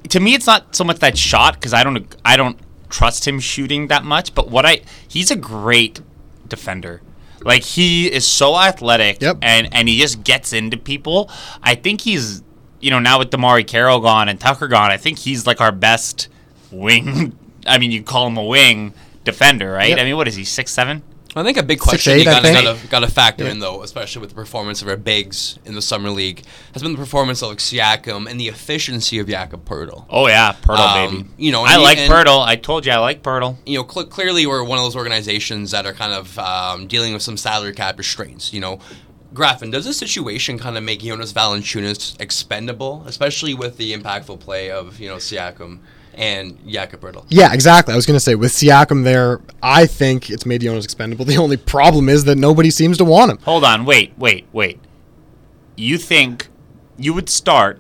to 0.09 0.19
me, 0.19 0.33
it's 0.33 0.47
not 0.47 0.75
so 0.75 0.83
much 0.83 0.99
that 0.99 1.17
shot 1.17 1.55
because 1.55 1.73
I 1.73 1.83
don't 1.83 2.15
I 2.25 2.35
don't 2.35 2.59
trust 2.89 3.27
him 3.27 3.39
shooting 3.39 3.87
that 3.87 4.03
much. 4.03 4.35
But 4.35 4.49
what 4.49 4.65
I 4.65 4.81
he's 5.07 5.31
a 5.31 5.35
great 5.35 6.01
defender. 6.47 7.01
Like 7.43 7.63
he 7.63 8.11
is 8.11 8.25
so 8.25 8.57
athletic, 8.57 9.21
Yep. 9.21 9.37
and 9.41 9.69
and 9.73 9.89
he 9.89 9.97
just 9.99 10.23
gets 10.23 10.53
into 10.53 10.77
people. 10.77 11.29
I 11.63 11.75
think 11.75 12.01
he's 12.01 12.43
you 12.79 12.89
know 12.91 12.99
now 12.99 13.19
with 13.19 13.29
DeMarre 13.31 13.65
Carroll 13.67 13.99
gone 13.99 14.29
and 14.29 14.39
Tucker 14.39 14.67
gone, 14.67 14.91
I 14.91 14.97
think 14.97 15.19
he's 15.19 15.45
like 15.47 15.59
our 15.61 15.71
best 15.71 16.27
wing. 16.71 17.37
I 17.67 17.77
mean, 17.77 17.91
you 17.91 18.01
call 18.03 18.27
him 18.27 18.37
a 18.37 18.43
wing 18.43 18.93
defender, 19.23 19.71
right? 19.71 19.89
Yep. 19.89 19.99
I 19.99 20.03
mean, 20.03 20.15
what 20.17 20.27
is 20.27 20.35
he 20.35 20.43
six 20.43 20.71
seven? 20.71 21.03
I 21.33 21.43
think 21.43 21.57
a 21.57 21.63
big 21.63 21.79
question 21.79 22.13
eight, 22.13 22.19
you 22.19 22.25
gotta, 22.25 22.51
gotta, 22.51 22.87
gotta 22.89 23.07
factor 23.07 23.45
Yeah. 23.45 23.51
in 23.51 23.59
though, 23.59 23.83
especially 23.83 24.19
with 24.19 24.31
the 24.31 24.35
performance 24.35 24.81
of 24.81 24.89
our 24.89 24.97
bigs 24.97 25.57
in 25.63 25.75
the 25.75 25.81
summer 25.81 26.09
league, 26.09 26.43
has 26.73 26.81
been 26.81 26.91
the 26.91 26.97
performance 26.97 27.41
of 27.41 27.49
like 27.49 27.59
Siakam 27.59 28.29
and 28.29 28.37
the 28.39 28.49
efficiency 28.49 29.17
of 29.19 29.27
Jakob 29.29 29.63
Poeltl. 29.63 30.05
Oh 30.09 30.27
yeah, 30.27 30.53
Poeltl 30.61 30.79
Um, 31.07 31.15
baby. 31.17 31.29
you 31.37 31.51
know, 31.53 31.63
I 31.63 31.75
and- 31.75 31.83
like 31.83 31.97
and- 31.99 32.11
Poeltl. 32.11 32.45
I 32.45 32.57
told 32.57 32.85
you 32.85 32.91
I 32.91 32.97
like 32.97 33.23
Poeltl. 33.23 33.55
you 33.65 33.77
know, 33.79 33.87
cl- 33.87 34.07
clearly 34.07 34.45
we're 34.45 34.63
one 34.63 34.77
of 34.77 34.83
those 34.83 34.95
organizations 34.97 35.71
that 35.71 35.85
are 35.85 35.93
kind 35.93 36.11
of 36.13 36.37
um, 36.37 36.87
dealing 36.87 37.13
with 37.13 37.21
some 37.21 37.37
salary 37.37 37.73
cap 37.73 37.97
restraints. 37.97 38.51
You 38.53 38.59
know, 38.59 38.79
Graffin, 39.33 39.71
does 39.71 39.85
this 39.85 39.97
situation 39.97 40.59
kind 40.59 40.75
of 40.77 40.83
make 40.83 40.99
Jonas 40.99 41.31
Valanciunas 41.31 42.19
expendable, 42.19 43.03
especially 43.07 43.53
with 43.53 43.77
the 43.77 43.93
impactful 43.95 44.41
play 44.41 44.69
of 44.69 44.99
you 44.99 45.07
know 45.07 45.15
Siakam 45.15 45.79
and 46.13 46.57
Jakob 46.67 47.01
Poeltl? 47.01 47.25
Yeah, 47.29 47.53
exactly. 47.53 47.93
I 47.93 47.95
was 47.95 48.05
going 48.05 48.15
to 48.15 48.19
say 48.21 48.35
with 48.35 48.51
Siakam 48.51 49.03
there, 49.03 49.41
I 49.63 49.85
think 49.85 50.29
it's 50.29 50.45
made 50.45 50.61
Jonas 50.61 50.83
expendable. 50.85 51.25
The 51.31 51.37
only 51.37 51.57
problem 51.57 52.09
is 52.09 52.25
that 52.25 52.37
nobody 52.37 52.69
seems 52.69 52.97
to 52.97 53.05
want 53.05 53.31
him. 53.31 53.37
Hold 53.39 53.63
on, 53.63 53.85
wait, 53.85 54.13
wait, 54.17 54.45
wait. 54.51 54.79
You 55.75 55.97
think 55.97 56.49
you 56.97 57.13
would 57.13 57.29
start? 57.29 57.79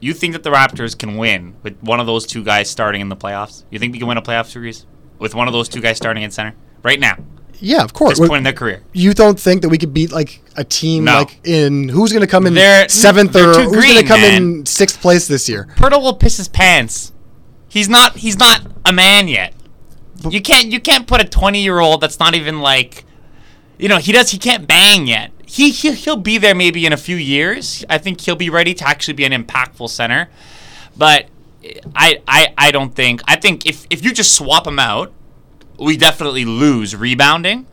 You 0.00 0.12
think 0.14 0.32
that 0.34 0.42
the 0.42 0.50
Raptors 0.50 0.96
can 0.96 1.16
win 1.16 1.56
with 1.62 1.82
one 1.82 2.00
of 2.00 2.06
those 2.06 2.26
two 2.26 2.44
guys 2.44 2.70
starting 2.70 3.00
in 3.00 3.08
the 3.08 3.16
playoffs? 3.16 3.64
You 3.70 3.78
think 3.78 3.92
we 3.92 3.98
can 3.98 4.06
win 4.08 4.16
a 4.18 4.22
playoff 4.22 4.46
series 4.46 4.86
with 5.18 5.34
one 5.34 5.48
of 5.48 5.52
those 5.52 5.68
two 5.68 5.80
guys 5.80 5.96
starting 5.96 6.22
in 6.22 6.30
center 6.30 6.54
right 6.82 7.00
now? 7.00 7.16
Yeah, 7.58 7.82
of 7.82 7.94
course. 7.94 8.18
This 8.18 8.28
point 8.28 8.38
in 8.38 8.44
their 8.44 8.52
career. 8.52 8.82
you 8.92 9.14
don't 9.14 9.40
think 9.40 9.62
that 9.62 9.70
we 9.70 9.78
could 9.78 9.94
beat 9.94 10.12
like 10.12 10.42
a 10.56 10.62
team 10.64 11.04
No. 11.04 11.20
like 11.20 11.40
in 11.46 11.88
who's 11.88 12.12
going 12.12 12.20
to 12.20 12.26
come 12.26 12.46
in 12.46 12.52
They're- 12.52 12.86
seventh 12.90 13.32
they're 13.32 13.48
or 13.50 13.54
who's 13.62 13.82
going 13.84 13.96
to 13.96 14.04
come 14.04 14.20
man. 14.20 14.42
in 14.42 14.66
sixth 14.66 15.00
place 15.00 15.26
this 15.26 15.48
year? 15.48 15.66
Poeltl 15.76 16.02
will 16.02 16.14
piss 16.14 16.36
his 16.36 16.48
pants. 16.48 17.12
He's 17.68 17.88
not. 17.88 18.16
He's 18.16 18.38
not 18.38 18.62
a 18.84 18.92
man 18.92 19.28
yet. 19.28 19.54
You 20.28 20.40
can't. 20.40 20.72
You 20.72 20.80
can't 20.80 21.06
put 21.06 21.20
a 21.20 21.24
twenty-year-old 21.24 22.00
that's 22.00 22.18
not 22.18 22.34
even 22.34 22.60
like, 22.60 23.04
you 23.78 23.88
know, 23.88 23.98
he 23.98 24.12
does. 24.12 24.30
He 24.30 24.38
can't 24.38 24.66
bang 24.66 25.06
yet. 25.06 25.32
He 25.44 25.70
he'll, 25.70 25.92
he'll 25.92 26.16
be 26.16 26.38
there 26.38 26.54
maybe 26.54 26.86
in 26.86 26.92
a 26.92 26.96
few 26.96 27.16
years. 27.16 27.84
I 27.88 27.98
think 27.98 28.20
he'll 28.20 28.36
be 28.36 28.50
ready 28.50 28.74
to 28.74 28.88
actually 28.88 29.14
be 29.14 29.24
an 29.24 29.32
impactful 29.32 29.90
center. 29.90 30.28
But 30.96 31.26
I 31.94 32.22
I 32.26 32.54
I 32.56 32.70
don't 32.70 32.94
think. 32.94 33.20
I 33.26 33.36
think 33.36 33.66
if 33.66 33.86
if 33.90 34.04
you 34.04 34.12
just 34.12 34.34
swap 34.34 34.66
him 34.66 34.78
out, 34.78 35.12
we 35.78 35.96
definitely 35.96 36.44
lose 36.44 36.96
rebounding. 36.96 37.66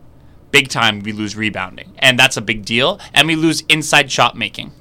Big 0.51 0.69
time, 0.69 0.99
we 0.99 1.11
lose 1.11 1.35
rebounding, 1.35 1.93
and 1.97 2.19
that's 2.19 2.37
a 2.37 2.41
big 2.41 2.63
deal. 2.63 2.99
And 3.11 3.27
we 3.27 3.35
lose 3.35 3.61
inside 3.69 4.11
shot 4.11 4.37
making. 4.37 4.71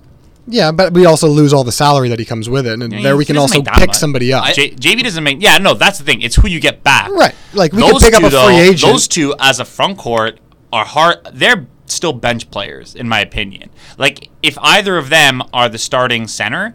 Yeah, 0.47 0.73
but 0.73 0.93
we 0.93 1.07
also 1.07 1.29
lose 1.29 1.53
all 1.53 1.63
the 1.65 1.73
salary 1.73 2.09
that 2.09 2.19
he 2.19 2.25
comes 2.25 2.49
with 2.51 2.67
it, 2.67 2.81
and 2.81 2.93
Yeah, 2.93 3.03
there 3.03 3.17
we 3.17 3.25
can 3.25 3.37
also 3.37 3.63
pick 3.63 3.89
much. 3.89 3.95
somebody 3.95 4.33
up. 4.33 4.53
J- 4.55 4.71
JV 4.73 5.03
doesn't 5.05 5.23
make. 5.23 5.41
Yeah, 5.41 5.59
no, 5.59 5.75
that's 5.75 5.99
the 5.99 6.05
thing. 6.05 6.21
It's 6.21 6.35
who 6.37 6.49
you 6.49 6.59
get 6.61 6.83
back. 6.83 7.11
Right. 7.11 7.35
Like, 7.53 7.73
we 7.73 7.83
could 7.83 8.01
pick 8.01 8.15
up 8.15 8.23
a 8.25 8.31
free 8.31 8.57
agent. 8.59 8.93
Those 8.93 9.07
two, 9.07 9.35
as 9.39 9.61
a 9.61 9.65
front 9.65 9.99
court, 9.99 10.41
are 10.73 10.85
hard. 10.85 11.19
They're 11.33 11.67
still 11.87 12.13
bench 12.13 12.51
players, 12.51 12.95
in 12.95 13.09
my 13.09 13.21
opinion. 13.21 13.71
Like, 13.99 14.31
if 14.43 14.59
either 14.61 14.97
of 14.99 15.11
them 15.11 15.43
are 15.53 15.69
the 15.69 15.79
starting 15.79 16.27
center, 16.27 16.75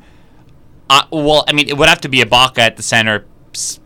uh, 0.90 1.04
well, 1.12 1.44
I 1.48 1.54
mean, 1.54 1.68
it 1.68 1.78
would 1.78 1.90
have 1.90 2.02
to 2.02 2.10
be 2.10 2.20
Ibaka 2.24 2.60
at 2.60 2.78
the 2.78 2.84
center, 2.84 3.26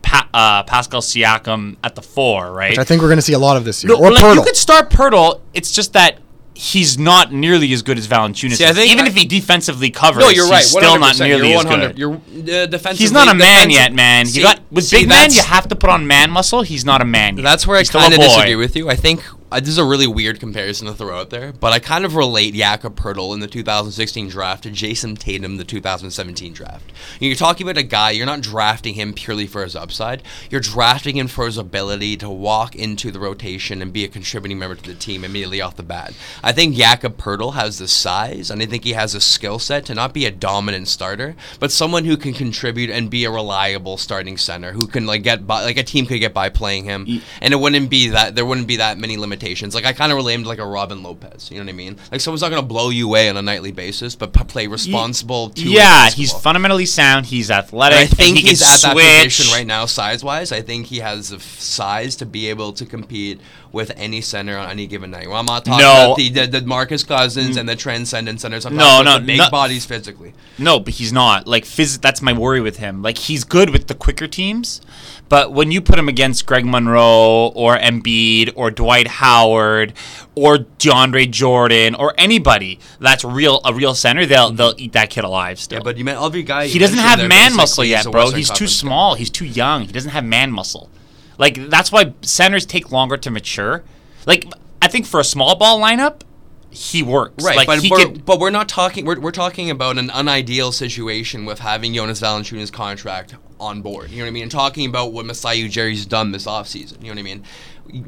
pa- 0.02 0.28
uh, 0.32 0.62
Pascal 0.62 1.00
Siakam 1.00 1.76
at 1.82 1.96
the 1.96 2.02
four, 2.02 2.52
right? 2.52 2.70
which 2.70 2.78
I 2.78 2.84
think 2.84 3.02
we're 3.02 3.08
going 3.08 3.18
to 3.18 3.22
see 3.22 3.32
a 3.32 3.38
lot 3.38 3.56
of 3.56 3.64
this 3.64 3.82
year. 3.82 3.92
No, 3.94 3.98
or 4.00 4.12
like, 4.12 4.36
you 4.36 4.42
could 4.44 4.56
start 4.56 4.90
Poeltl. 4.90 5.40
It's 5.54 5.72
just 5.72 5.94
that 5.94 6.18
he's 6.54 6.98
not 6.98 7.32
nearly 7.32 7.72
as 7.72 7.82
good 7.82 7.98
as 7.98 8.06
Valanciunas. 8.06 8.56
See, 8.56 8.64
think 8.72 8.90
Even 8.90 9.04
I- 9.04 9.08
if 9.08 9.14
he 9.16 9.24
defensively 9.24 9.90
covers, 9.90 10.22
No, 10.24 10.28
you're 10.30 10.48
right. 10.48 10.58
he's 10.58 10.70
still 10.70 10.98
not 10.98 11.14
100%. 11.16 11.26
nearly 11.26 11.50
you're 11.50 11.58
as 11.60 11.64
good. 11.64 11.98
You're 11.98 12.14
uh, 12.14 12.66
defensively. 12.66 12.96
He's 12.96 13.12
not 13.12 13.28
a 13.28 13.34
man 13.34 13.68
defensive- 13.68 13.72
yet, 13.72 13.92
man. 13.94 14.26
See- 14.26 14.40
you 14.40 14.46
got 14.46 14.60
with 14.70 14.84
see, 14.84 14.98
big 15.00 15.08
man, 15.08 15.32
you 15.32 15.42
have 15.42 15.68
to 15.68 15.76
put 15.76 15.90
on 15.90 16.06
man 16.06 16.30
muscle. 16.30 16.62
He's 16.62 16.84
not 16.84 17.00
a 17.00 17.04
man 17.04 17.36
yet. 17.36 17.42
That's 17.44 17.66
where 17.66 17.78
He's 17.78 17.94
I 17.94 18.00
kind 18.00 18.14
of 18.14 18.20
disagree 18.20 18.56
with 18.56 18.76
you. 18.76 18.88
I 18.90 18.96
think 18.96 19.22
this 19.60 19.68
is 19.68 19.78
a 19.78 19.84
really 19.84 20.06
weird 20.06 20.40
comparison 20.40 20.86
to 20.86 20.94
throw 20.94 21.18
out 21.18 21.30
there, 21.30 21.52
but 21.52 21.72
I 21.72 21.78
kind 21.78 22.04
of 22.04 22.14
relate 22.14 22.54
Jakob 22.54 22.96
Poeltl 22.96 23.34
in 23.34 23.40
the 23.40 23.46
2016 23.46 24.28
draft 24.28 24.62
to 24.62 24.70
Jayson 24.70 25.16
Tatum 25.16 25.56
the 25.56 25.64
2017 25.64 26.52
draft. 26.52 26.92
You're 27.20 27.36
talking 27.36 27.66
about 27.66 27.78
a 27.78 27.82
guy, 27.82 28.12
you're 28.12 28.26
not 28.26 28.40
drafting 28.40 28.94
him 28.94 29.12
purely 29.12 29.46
for 29.46 29.62
his 29.62 29.76
upside. 29.76 30.22
You're 30.50 30.60
drafting 30.60 31.16
him 31.16 31.28
for 31.28 31.46
his 31.46 31.58
ability 31.58 32.16
to 32.18 32.30
walk 32.30 32.74
into 32.74 33.10
the 33.10 33.20
rotation 33.20 33.82
and 33.82 33.92
be 33.92 34.04
a 34.04 34.08
contributing 34.08 34.58
member 34.58 34.76
to 34.76 34.90
the 34.90 34.98
team 34.98 35.24
immediately 35.24 35.60
off 35.60 35.76
the 35.76 35.82
bat. 35.82 36.14
I 36.42 36.52
think 36.52 36.74
Jakob 36.74 37.18
Poeltl 37.18 37.54
has 37.54 37.78
the 37.78 37.88
size, 37.88 38.50
and 38.50 38.62
I 38.62 38.66
think 38.66 38.84
he 38.84 38.92
has 38.92 39.14
a 39.14 39.20
skill 39.20 39.58
set 39.58 39.84
to 39.86 39.94
not 39.94 40.14
be 40.14 40.24
a 40.24 40.30
dominant 40.30 40.88
starter, 40.88 41.36
but 41.60 41.72
someone 41.72 42.04
who 42.04 42.16
can 42.16 42.32
contribute 42.32 42.90
and 42.90 43.10
be 43.10 43.24
a 43.24 43.30
reliable 43.30 43.96
starting 43.96 44.36
center 44.36 44.72
who 44.72 44.86
can 44.86 45.04
like 45.06 45.22
get 45.22 45.46
by, 45.46 45.62
like 45.64 45.76
a 45.76 45.82
team 45.82 46.06
could 46.06 46.20
get 46.20 46.32
by 46.32 46.48
playing 46.48 46.84
him, 46.84 47.06
and 47.40 47.52
it 47.52 47.58
wouldn't 47.58 47.90
be 47.90 48.08
that 48.08 48.34
there 48.34 48.46
wouldn't 48.46 48.66
be 48.66 48.76
that 48.76 48.98
many 48.98 49.16
limitations. 49.16 49.41
Like 49.74 49.84
I 49.84 49.92
kind 49.92 50.12
of 50.12 50.16
relate 50.16 50.34
him 50.34 50.42
to 50.44 50.48
like 50.48 50.58
a 50.58 50.66
Robin 50.66 51.02
Lopez. 51.02 51.50
You 51.50 51.58
know 51.58 51.64
what 51.64 51.70
I 51.70 51.72
mean? 51.72 51.96
Like 52.10 52.20
someone's 52.20 52.42
not 52.42 52.50
gonna 52.50 52.62
blow 52.62 52.90
you 52.90 53.06
away 53.08 53.28
on 53.28 53.36
a 53.36 53.42
nightly 53.42 53.72
basis, 53.72 54.14
but 54.14 54.32
p- 54.32 54.44
play 54.44 54.66
responsible. 54.66 55.52
Yeah, 55.56 56.10
he's 56.10 56.32
fundamentally 56.32 56.86
sound. 56.86 57.26
He's 57.26 57.50
athletic. 57.50 57.98
And 57.98 58.04
I 58.04 58.06
think 58.08 58.38
he 58.38 58.48
he's 58.48 58.62
at 58.62 58.80
that 58.80 58.96
position 59.24 59.52
right 59.52 59.66
now, 59.66 59.86
size 59.86 60.22
wise. 60.24 60.52
I 60.52 60.62
think 60.62 60.86
he 60.86 60.98
has 60.98 61.30
the 61.30 61.36
f- 61.36 61.60
size 61.60 62.16
to 62.16 62.26
be 62.26 62.48
able 62.48 62.72
to 62.74 62.86
compete 62.86 63.40
with 63.72 63.90
any 63.96 64.20
center 64.20 64.56
on 64.58 64.70
any 64.70 64.86
given 64.86 65.10
night. 65.10 65.28
Well, 65.28 65.38
I'm 65.38 65.46
not 65.46 65.64
talking 65.64 65.84
No. 65.84 66.04
about 66.06 66.16
the, 66.16 66.28
the, 66.28 66.46
the 66.46 66.66
Marcus 66.66 67.04
Cousins 67.04 67.56
and 67.56 67.68
the 67.68 67.74
mm. 67.74 67.78
transcendent 67.78 68.40
centers. 68.40 68.66
I'm 68.66 68.76
No, 68.76 68.84
talking 68.84 69.04
no, 69.06 69.18
the 69.18 69.26
big 69.26 69.38
not- 69.38 69.50
bodies 69.50 69.84
physically. 69.86 70.34
No, 70.58 70.78
but 70.78 70.94
he's 70.94 71.12
not. 71.12 71.46
Like 71.46 71.64
phys- 71.64 72.00
that's 72.00 72.20
my 72.20 72.32
worry 72.32 72.60
with 72.60 72.76
him. 72.76 73.02
Like 73.02 73.18
he's 73.18 73.44
good 73.44 73.70
with 73.70 73.86
the 73.86 73.94
quicker 73.94 74.26
teams, 74.26 74.80
but 75.28 75.52
when 75.52 75.70
you 75.70 75.80
put 75.80 75.98
him 75.98 76.08
against 76.08 76.44
Greg 76.44 76.66
Monroe 76.66 77.52
or 77.54 77.78
Embiid 77.78 78.52
or 78.54 78.70
Dwight 78.70 79.06
Howard 79.06 79.94
or 80.34 80.58
DeAndre 80.58 81.30
Jordan 81.30 81.94
or 81.94 82.14
anybody 82.18 82.78
that's 83.00 83.24
real 83.24 83.60
a 83.64 83.72
real 83.72 83.94
center, 83.94 84.26
they'll 84.26 84.48
mm-hmm. 84.48 84.56
they'll 84.56 84.74
eat 84.76 84.92
that 84.92 85.08
kid 85.10 85.24
alive 85.24 85.58
still. 85.58 85.78
Yeah, 85.78 85.84
but 85.84 85.96
you 85.96 86.04
meant 86.04 86.20
every 86.20 86.42
guy. 86.42 86.66
he 86.66 86.78
doesn't 86.78 86.98
have 86.98 87.26
man 87.26 87.56
muscle 87.56 87.84
yet, 87.84 88.04
bro. 88.04 88.30
He's 88.30 88.48
too 88.48 88.52
Conference 88.52 88.72
guy. 88.72 88.88
small. 88.88 89.14
He's 89.14 89.30
too 89.30 89.46
young. 89.46 89.86
He 89.86 89.92
doesn't 89.92 90.10
have 90.10 90.24
man 90.24 90.52
muscle. 90.52 90.90
Like 91.38 91.68
that's 91.70 91.90
why 91.90 92.14
centers 92.22 92.66
take 92.66 92.90
longer 92.90 93.16
to 93.16 93.30
mature. 93.30 93.84
Like 94.26 94.46
I 94.80 94.88
think 94.88 95.06
for 95.06 95.20
a 95.20 95.24
small 95.24 95.56
ball 95.56 95.80
lineup, 95.80 96.22
he 96.70 97.02
works. 97.02 97.44
Right, 97.44 97.56
like 97.56 97.66
but 97.66 97.80
he 97.80 97.90
we're, 97.90 97.98
could, 97.98 98.24
but 98.24 98.40
we're 98.40 98.50
not 98.50 98.68
talking. 98.68 99.04
We're, 99.04 99.20
we're 99.20 99.30
talking 99.30 99.70
about 99.70 99.98
an 99.98 100.10
unideal 100.14 100.72
situation 100.72 101.44
with 101.44 101.58
having 101.58 101.94
Jonas 101.94 102.20
Valanciunas' 102.20 102.72
contract 102.72 103.34
on 103.60 103.82
board. 103.82 104.10
You 104.10 104.18
know 104.18 104.24
what 104.24 104.28
I 104.28 104.32
mean? 104.32 104.42
And 104.44 104.52
talking 104.52 104.88
about 104.88 105.12
what 105.12 105.26
Masai 105.26 105.60
Ujiri's 105.60 106.06
done 106.06 106.32
this 106.32 106.46
offseason. 106.46 107.00
You 107.02 107.08
know 107.08 107.10
what 107.10 107.18
I 107.18 107.22
mean? 107.22 107.44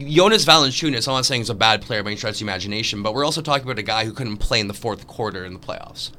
Jonas 0.09 0.45
Valanciunas, 0.45 1.07
I'm 1.07 1.15
not 1.15 1.27
saying 1.27 1.43
he's 1.43 1.51
a 1.51 1.55
bad 1.55 1.83
player 1.83 2.03
by 2.03 2.11
any 2.11 2.17
stretch 2.17 2.35
of 2.35 2.39
the 2.39 2.45
imagination, 2.45 3.03
but 3.03 3.13
we're 3.13 3.25
also 3.25 3.43
talking 3.43 3.65
about 3.65 3.79
a 3.79 3.83
guy 3.83 4.05
who 4.05 4.13
couldn't 4.13 4.39
play 4.39 4.61
in 4.61 4.69
the 4.69 4.75
fourth 4.75 5.07
quarter 5.07 5.45
in 5.45 5.53
the 5.53 5.59
playoffs. 5.59 6.11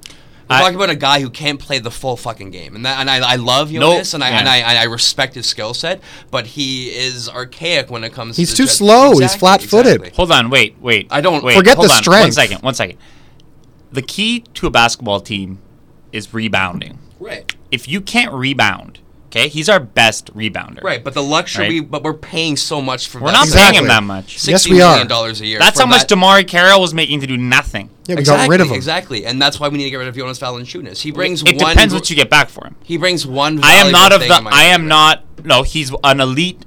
We're 0.49 0.57
I- 0.57 0.61
talking 0.61 0.75
about 0.75 0.89
a 0.91 0.95
guy 0.95 1.21
who 1.21 1.29
can't 1.29 1.59
play 1.59 1.79
the 1.79 1.89
full 1.91 2.15
fucking 2.17 2.51
game, 2.51 2.75
and 2.75 2.85
that, 2.85 2.99
and 2.99 3.09
I, 3.09 3.33
I 3.33 3.35
love 3.37 3.71
Jonas, 3.71 4.13
and 4.13 4.23
I 4.23 4.29
yeah. 4.29 4.39
and 4.39 4.47
I 4.49 4.81
I 4.81 4.83
respect 4.83 5.33
his 5.35 5.47
skill 5.47 5.73
set, 5.73 6.01
but 6.29 6.45
he 6.45 6.89
is 6.89 7.27
archaic 7.27 7.89
when 7.89 8.03
it 8.03 8.13
comes. 8.13 8.37
He's 8.37 8.49
to 8.49 8.51
He's 8.51 8.57
too 8.57 8.63
just- 8.65 8.77
slow. 8.77 9.17
He's 9.17 9.35
flat-footed. 9.35 9.95
exactly. 9.95 10.15
Hold 10.15 10.31
on, 10.31 10.49
wait, 10.51 10.75
wait. 10.79 11.07
I 11.09 11.21
don't- 11.21 11.43
wait, 11.43 11.55
Forget 11.57 11.77
hold 11.77 11.87
the 11.87 11.93
on, 11.93 11.95
One 11.95 12.03
strength. 12.03 12.33
second, 12.35 12.61
one 12.61 12.73
second. 12.75 12.97
The 13.91 14.01
key 14.03 14.41
to 14.55 14.67
a 14.67 14.69
basketball 14.71 15.19
team 15.21 15.59
is 16.11 16.33
rebounding. 16.33 16.99
Right. 17.19 17.55
If 17.71 17.87
you 17.87 18.01
can't 18.01 18.33
rebound, 18.33 18.99
okay, 19.35 19.47
he's 19.49 19.67
our 19.69 19.79
best 19.79 20.33
rebounder. 20.35 20.81
Right, 20.83 21.03
but 21.03 21.13
the 21.13 21.23
luxury, 21.23 21.79
Right. 21.81 21.91
but 21.91 22.03
we're 22.03 22.13
paying 22.13 22.55
so 22.57 22.81
much 22.81 23.07
for 23.07 23.19
We're 23.19 23.27
that. 23.27 23.33
not 23.33 23.43
Exactly. 23.45 23.71
paying 23.73 23.83
him 23.83 23.87
that 23.89 24.03
much. 24.03 24.33
Yes, 24.33 24.41
Sixty 24.43 24.71
we 24.71 24.77
million 24.77 25.01
are. 25.05 25.09
dollars 25.09 25.41
a 25.41 25.45
year. 25.45 25.59
That's 25.59 25.77
for 25.79 25.85
how 25.85 25.89
much 25.89 26.07
that- 26.07 26.15
DeMarre 26.15 26.47
Carroll 26.47 26.81
was 26.81 26.93
making 26.93 27.21
to 27.21 27.27
do 27.27 27.37
nothing. 27.37 27.89
Yeah, 28.07 28.15
we 28.15 28.19
exactly, 28.21 28.45
got 28.45 28.51
rid 28.51 28.61
of 28.61 28.67
him. 28.67 28.73
Exactly, 28.75 29.25
and 29.25 29.41
that's 29.41 29.59
why 29.59 29.67
we 29.67 29.77
need 29.77 29.85
to 29.85 29.89
get 29.89 29.97
rid 29.97 30.07
of 30.07 30.15
Jonas 30.15 30.39
Valanciunas. 30.39 31.01
He 31.01 31.11
brings 31.11 31.41
It 31.41 31.55
one. 31.61 31.69
depends 31.73 31.93
what 31.93 32.09
you 32.09 32.15
get 32.15 32.29
back 32.29 32.49
for 32.49 32.65
him. 32.65 32.75
He 32.83 32.97
brings 32.97 33.25
one. 33.25 33.59
I 33.63 33.73
am 33.73 33.91
not 33.91 34.13
of 34.13 34.21
the. 34.21 34.27
thing 34.27 34.37
in 34.37 34.43
my 34.45 34.51
I 34.53 34.63
am 34.65 34.87
not. 34.87 35.23
No, 35.43 35.63
he's 35.63 35.91
an 36.03 36.19
elite 36.21 36.63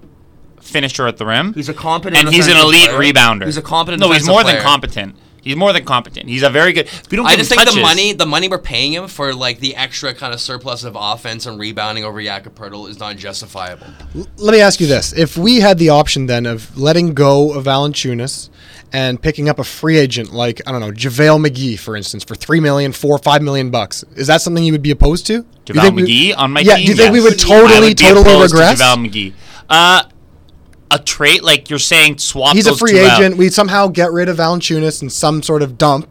finisher 0.60 1.06
at 1.06 1.16
the 1.16 1.24
rim. 1.26 1.54
He's 1.54 1.68
a 1.68 1.74
competent. 1.74 2.24
and 2.26 2.34
he's 2.34 2.46
an 2.48 2.56
elite 2.56 2.90
player. 2.90 3.12
rebounder. 3.12 3.46
He's 3.46 3.56
a 3.56 3.62
competent. 3.62 4.00
No, 4.00 4.10
he's 4.12 4.26
more 4.26 4.42
player. 4.42 4.56
than 4.56 4.64
competent. 4.64 5.16
He's 5.48 5.56
more 5.56 5.72
than 5.72 5.86
competent. 5.86 6.28
He's 6.28 6.42
a 6.42 6.50
very 6.50 6.74
good. 6.74 6.90
We 7.10 7.16
don't. 7.16 7.24
I 7.24 7.34
just 7.34 7.50
him 7.50 7.56
think 7.56 7.70
the 7.74 7.80
money, 7.80 8.12
the 8.12 8.26
money 8.26 8.50
we're 8.50 8.58
paying 8.58 8.92
him 8.92 9.08
for, 9.08 9.32
like 9.32 9.60
the 9.60 9.76
extra 9.76 10.12
kind 10.12 10.34
of 10.34 10.42
surplus 10.42 10.84
of 10.84 10.94
offense 10.94 11.46
and 11.46 11.58
rebounding 11.58 12.04
over 12.04 12.22
Jakob 12.22 12.54
Poeltl, 12.54 12.86
is 12.86 12.98
not 12.98 13.16
justifiable. 13.16 13.86
Let 14.36 14.52
me 14.52 14.60
ask 14.60 14.78
you 14.78 14.86
this: 14.86 15.14
If 15.14 15.38
we 15.38 15.60
had 15.60 15.78
the 15.78 15.88
option 15.88 16.26
then 16.26 16.44
of 16.44 16.76
letting 16.76 17.14
go 17.14 17.54
of 17.54 17.64
Valanciunas 17.64 18.50
and 18.92 19.22
picking 19.22 19.48
up 19.48 19.58
a 19.58 19.64
free 19.64 19.96
agent 19.96 20.34
like 20.34 20.60
I 20.66 20.70
don't 20.72 20.82
know 20.82 20.92
JaVale 20.92 21.46
McGee, 21.46 21.78
for 21.78 21.96
instance, 21.96 22.24
for 22.24 22.34
three 22.34 22.60
million, 22.60 22.92
four 22.92 23.14
or 23.14 23.18
five 23.18 23.40
million 23.40 23.70
bucks, 23.70 24.04
is 24.16 24.26
that 24.26 24.42
something 24.42 24.62
you 24.62 24.72
would 24.72 24.82
be 24.82 24.90
opposed 24.90 25.26
to? 25.28 25.46
Do 25.64 25.72
you 25.72 25.80
JaVale 25.80 25.82
think 25.82 25.96
we- 25.96 26.02
McGee 26.02 26.36
on 26.36 26.52
my 26.52 26.60
yeah, 26.60 26.76
team. 26.76 26.84
do 26.84 26.90
you 26.92 26.96
think 26.98 27.12
we 27.14 27.22
would 27.22 27.38
totally, 27.38 27.72
I 27.72 27.80
would 27.80 27.86
be 27.86 27.94
totally 27.94 28.20
opposed 28.20 28.50
to 28.50 28.56
regress? 28.58 28.82
JaVale 28.82 29.08
McGee. 29.08 29.32
Uh, 29.70 30.02
a 30.90 30.98
trade 30.98 31.42
like 31.42 31.70
you're 31.70 31.78
saying, 31.78 32.18
swap. 32.18 32.54
He's 32.54 32.66
a 32.66 32.76
free 32.76 32.92
two 32.92 33.00
out. 33.00 33.20
agent. 33.20 33.36
We 33.36 33.50
somehow 33.50 33.88
get 33.88 34.12
rid 34.12 34.28
of 34.28 34.38
Valanciunas 34.38 35.02
in 35.02 35.10
some 35.10 35.42
sort 35.42 35.62
of 35.62 35.78
dump, 35.78 36.08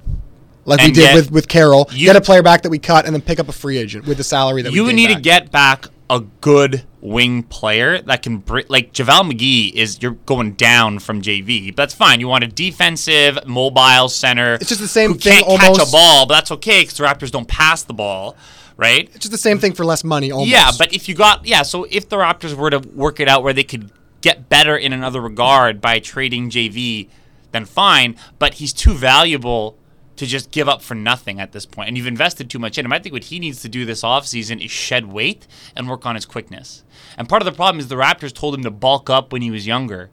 like 0.66 0.82
we 0.82 0.92
did 0.92 1.16
with 1.16 1.32
with 1.32 1.48
Carroll. 1.48 1.88
you- 1.92 2.06
get 2.06 2.16
a 2.16 2.22
player 2.22 2.44
back 2.44 2.64
that 2.64 2.70
we 2.70 2.80
cut, 2.80 3.06
and 3.06 3.14
then 3.14 3.22
pick 3.22 3.40
up 3.40 3.50
a 3.50 3.54
free 3.54 3.78
agent 3.78 4.06
with 4.06 4.18
the 4.18 4.24
salary 4.24 4.62
that 4.62 4.72
you 4.74 4.86
we 4.86 4.94
need 4.94 5.14
to 5.14 5.20
get 5.20 5.52
back 5.52 5.86
a 6.10 6.22
good 6.42 6.84
wing 7.02 7.44
player 7.44 8.02
that 8.02 8.24
can 8.24 8.38
br- 8.38 8.62
like 8.70 8.94
JaVale 8.94 9.32
McGee 9.32 9.74
is 9.74 10.02
you're 10.02 10.12
going 10.26 10.54
down 10.54 11.00
from 11.00 11.22
JV. 11.22 11.68
But 11.76 11.84
that's 11.84 11.94
fine. 11.94 12.20
You 12.20 12.28
want 12.28 12.44
a 12.44 12.48
defensive, 12.48 13.40
mobile 13.46 14.10
center. 14.10 14.56
It's 14.56 14.70
just 14.70 14.82
the 14.82 14.88
same 14.88 15.14
who 15.14 15.18
thing 15.18 15.44
Can't 15.44 15.60
catch 15.60 15.88
a 15.88 15.92
ball, 15.92 16.26
but 16.26 16.36
that's 16.36 16.52
okay 16.52 16.82
because 16.82 16.98
the 16.98 17.04
Raptors 17.04 17.32
don't 17.32 17.48
pass 17.48 17.84
the 17.84 17.94
ball, 17.94 18.36
right? 18.78 19.10
It's 19.10 19.20
just 19.20 19.32
the 19.32 19.38
same 19.38 19.60
thing 19.60 19.74
for 19.74 19.86
less 19.86 20.04
money. 20.04 20.32
Almost. 20.32 20.50
Yeah, 20.50 20.72
but 20.78 20.94
if 20.94 21.10
you 21.10 21.16
got 21.16 21.46
yeah, 21.46 21.64
so 21.64 21.86
if 21.90 22.08
the 22.10 22.18
Raptors 22.18 22.54
were 22.54 22.70
to 22.70 22.80
work 22.80 23.20
it 23.20 23.28
out 23.28 23.44
where 23.44 23.54
they 23.54 23.64
could 23.64 23.92
get 24.22 24.50
better 24.50 24.76
in 24.76 24.94
another 24.94 25.22
regard 25.22 25.82
by 25.82 26.00
trading 26.00 26.50
JV, 26.50 27.10
then 27.52 27.66
fine. 27.66 28.16
But 28.40 28.56
he's 28.56 28.74
too 28.74 28.94
valuable 28.94 29.78
to 30.18 30.26
just 30.26 30.52
give 30.52 30.68
up 30.68 30.82
for 30.82 30.96
nothing 30.96 31.40
at 31.40 31.52
this 31.52 31.66
point. 31.66 31.88
And 31.88 31.98
you've 31.98 32.08
invested 32.08 32.50
too 32.50 32.60
much 32.60 32.78
in 32.78 32.86
him. 32.86 32.94
I 32.94 33.00
think 33.00 33.14
what 33.14 33.26
he 33.26 33.40
needs 33.40 33.62
to 33.62 33.70
do 33.70 33.86
this 33.86 34.02
offseason 34.02 34.64
is 34.64 34.72
shed 34.72 35.12
weight 35.12 35.48
and 35.76 35.88
work 35.88 36.06
on 36.06 36.16
his 36.16 36.26
quickness. 36.26 36.84
And 37.18 37.30
part 37.30 37.42
of 37.42 37.46
the 37.46 37.52
problem 37.52 37.80
is 37.80 37.88
the 37.88 37.96
Raptors 37.96 38.34
told 38.34 38.56
him 38.56 38.64
to 38.64 38.72
bulk 38.72 39.10
up 39.10 39.32
when 39.32 39.42
he 39.42 39.52
was 39.52 39.68
younger. 39.68 40.10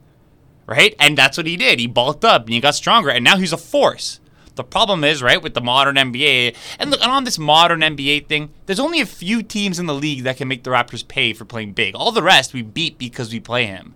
Right? 0.66 0.94
And 0.98 1.18
that's 1.18 1.36
what 1.36 1.46
he 1.46 1.56
did. 1.56 1.78
He 1.78 1.86
bulked 1.86 2.24
up 2.24 2.44
and 2.44 2.54
he 2.54 2.60
got 2.60 2.74
stronger 2.74 3.10
and 3.10 3.24
now 3.24 3.36
he's 3.36 3.52
a 3.52 3.58
force. 3.58 4.20
The 4.56 4.64
problem 4.64 5.02
is, 5.02 5.22
right, 5.22 5.42
with 5.42 5.54
the 5.54 5.60
modern 5.60 5.96
NBA, 5.96 6.54
and 6.78 6.90
look, 6.90 7.02
and 7.02 7.10
on 7.10 7.24
this 7.24 7.38
modern 7.38 7.80
NBA 7.80 8.26
thing, 8.26 8.50
there's 8.66 8.78
only 8.78 9.00
a 9.00 9.06
few 9.06 9.42
teams 9.42 9.78
in 9.78 9.86
the 9.86 9.94
league 9.94 10.22
that 10.22 10.36
can 10.36 10.48
make 10.48 10.62
the 10.62 10.70
Raptors 10.70 11.06
pay 11.06 11.32
for 11.32 11.44
playing 11.44 11.72
big. 11.72 11.94
All 11.94 12.12
the 12.12 12.22
rest 12.22 12.54
we 12.54 12.62
beat 12.62 12.96
because 12.96 13.32
we 13.32 13.40
play 13.40 13.66
him, 13.66 13.94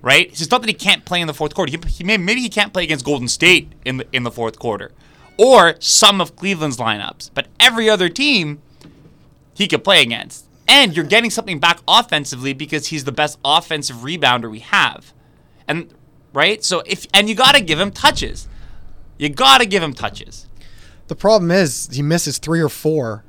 right? 0.00 0.28
It's 0.28 0.50
not 0.50 0.60
that 0.62 0.68
he 0.68 0.74
can't 0.74 1.04
play 1.04 1.20
in 1.20 1.26
the 1.26 1.34
fourth 1.34 1.54
quarter. 1.54 1.72
He, 1.72 1.78
he 1.88 2.04
may, 2.04 2.16
maybe 2.16 2.40
he 2.40 2.48
can't 2.48 2.72
play 2.72 2.84
against 2.84 3.04
Golden 3.04 3.28
State 3.28 3.72
in 3.84 3.98
the 3.98 4.06
in 4.12 4.22
the 4.22 4.30
fourth 4.30 4.58
quarter, 4.58 4.92
or 5.36 5.74
some 5.80 6.20
of 6.20 6.36
Cleveland's 6.36 6.76
lineups. 6.76 7.30
But 7.34 7.48
every 7.58 7.90
other 7.90 8.08
team, 8.08 8.62
he 9.54 9.66
could 9.66 9.82
play 9.82 10.02
against. 10.02 10.46
And 10.68 10.94
you're 10.94 11.06
getting 11.06 11.30
something 11.30 11.58
back 11.58 11.80
offensively 11.88 12.52
because 12.52 12.88
he's 12.88 13.04
the 13.04 13.12
best 13.12 13.38
offensive 13.44 13.96
rebounder 13.96 14.50
we 14.50 14.58
have. 14.60 15.14
And 15.66 15.92
right? 16.32 16.64
So 16.64 16.82
if 16.86 17.06
and 17.12 17.28
you 17.28 17.34
got 17.34 17.54
to 17.54 17.60
give 17.60 17.80
him 17.80 17.90
touches. 17.90 18.48
You 19.18 19.28
got 19.28 19.58
to 19.58 19.66
give 19.66 19.82
him 19.82 19.92
touches. 19.92 20.46
The 21.08 21.16
problem 21.16 21.50
is 21.50 21.88
he 21.92 22.02
misses 22.02 22.38
three 22.38 22.60
or 22.60 22.68
four, 22.68 23.24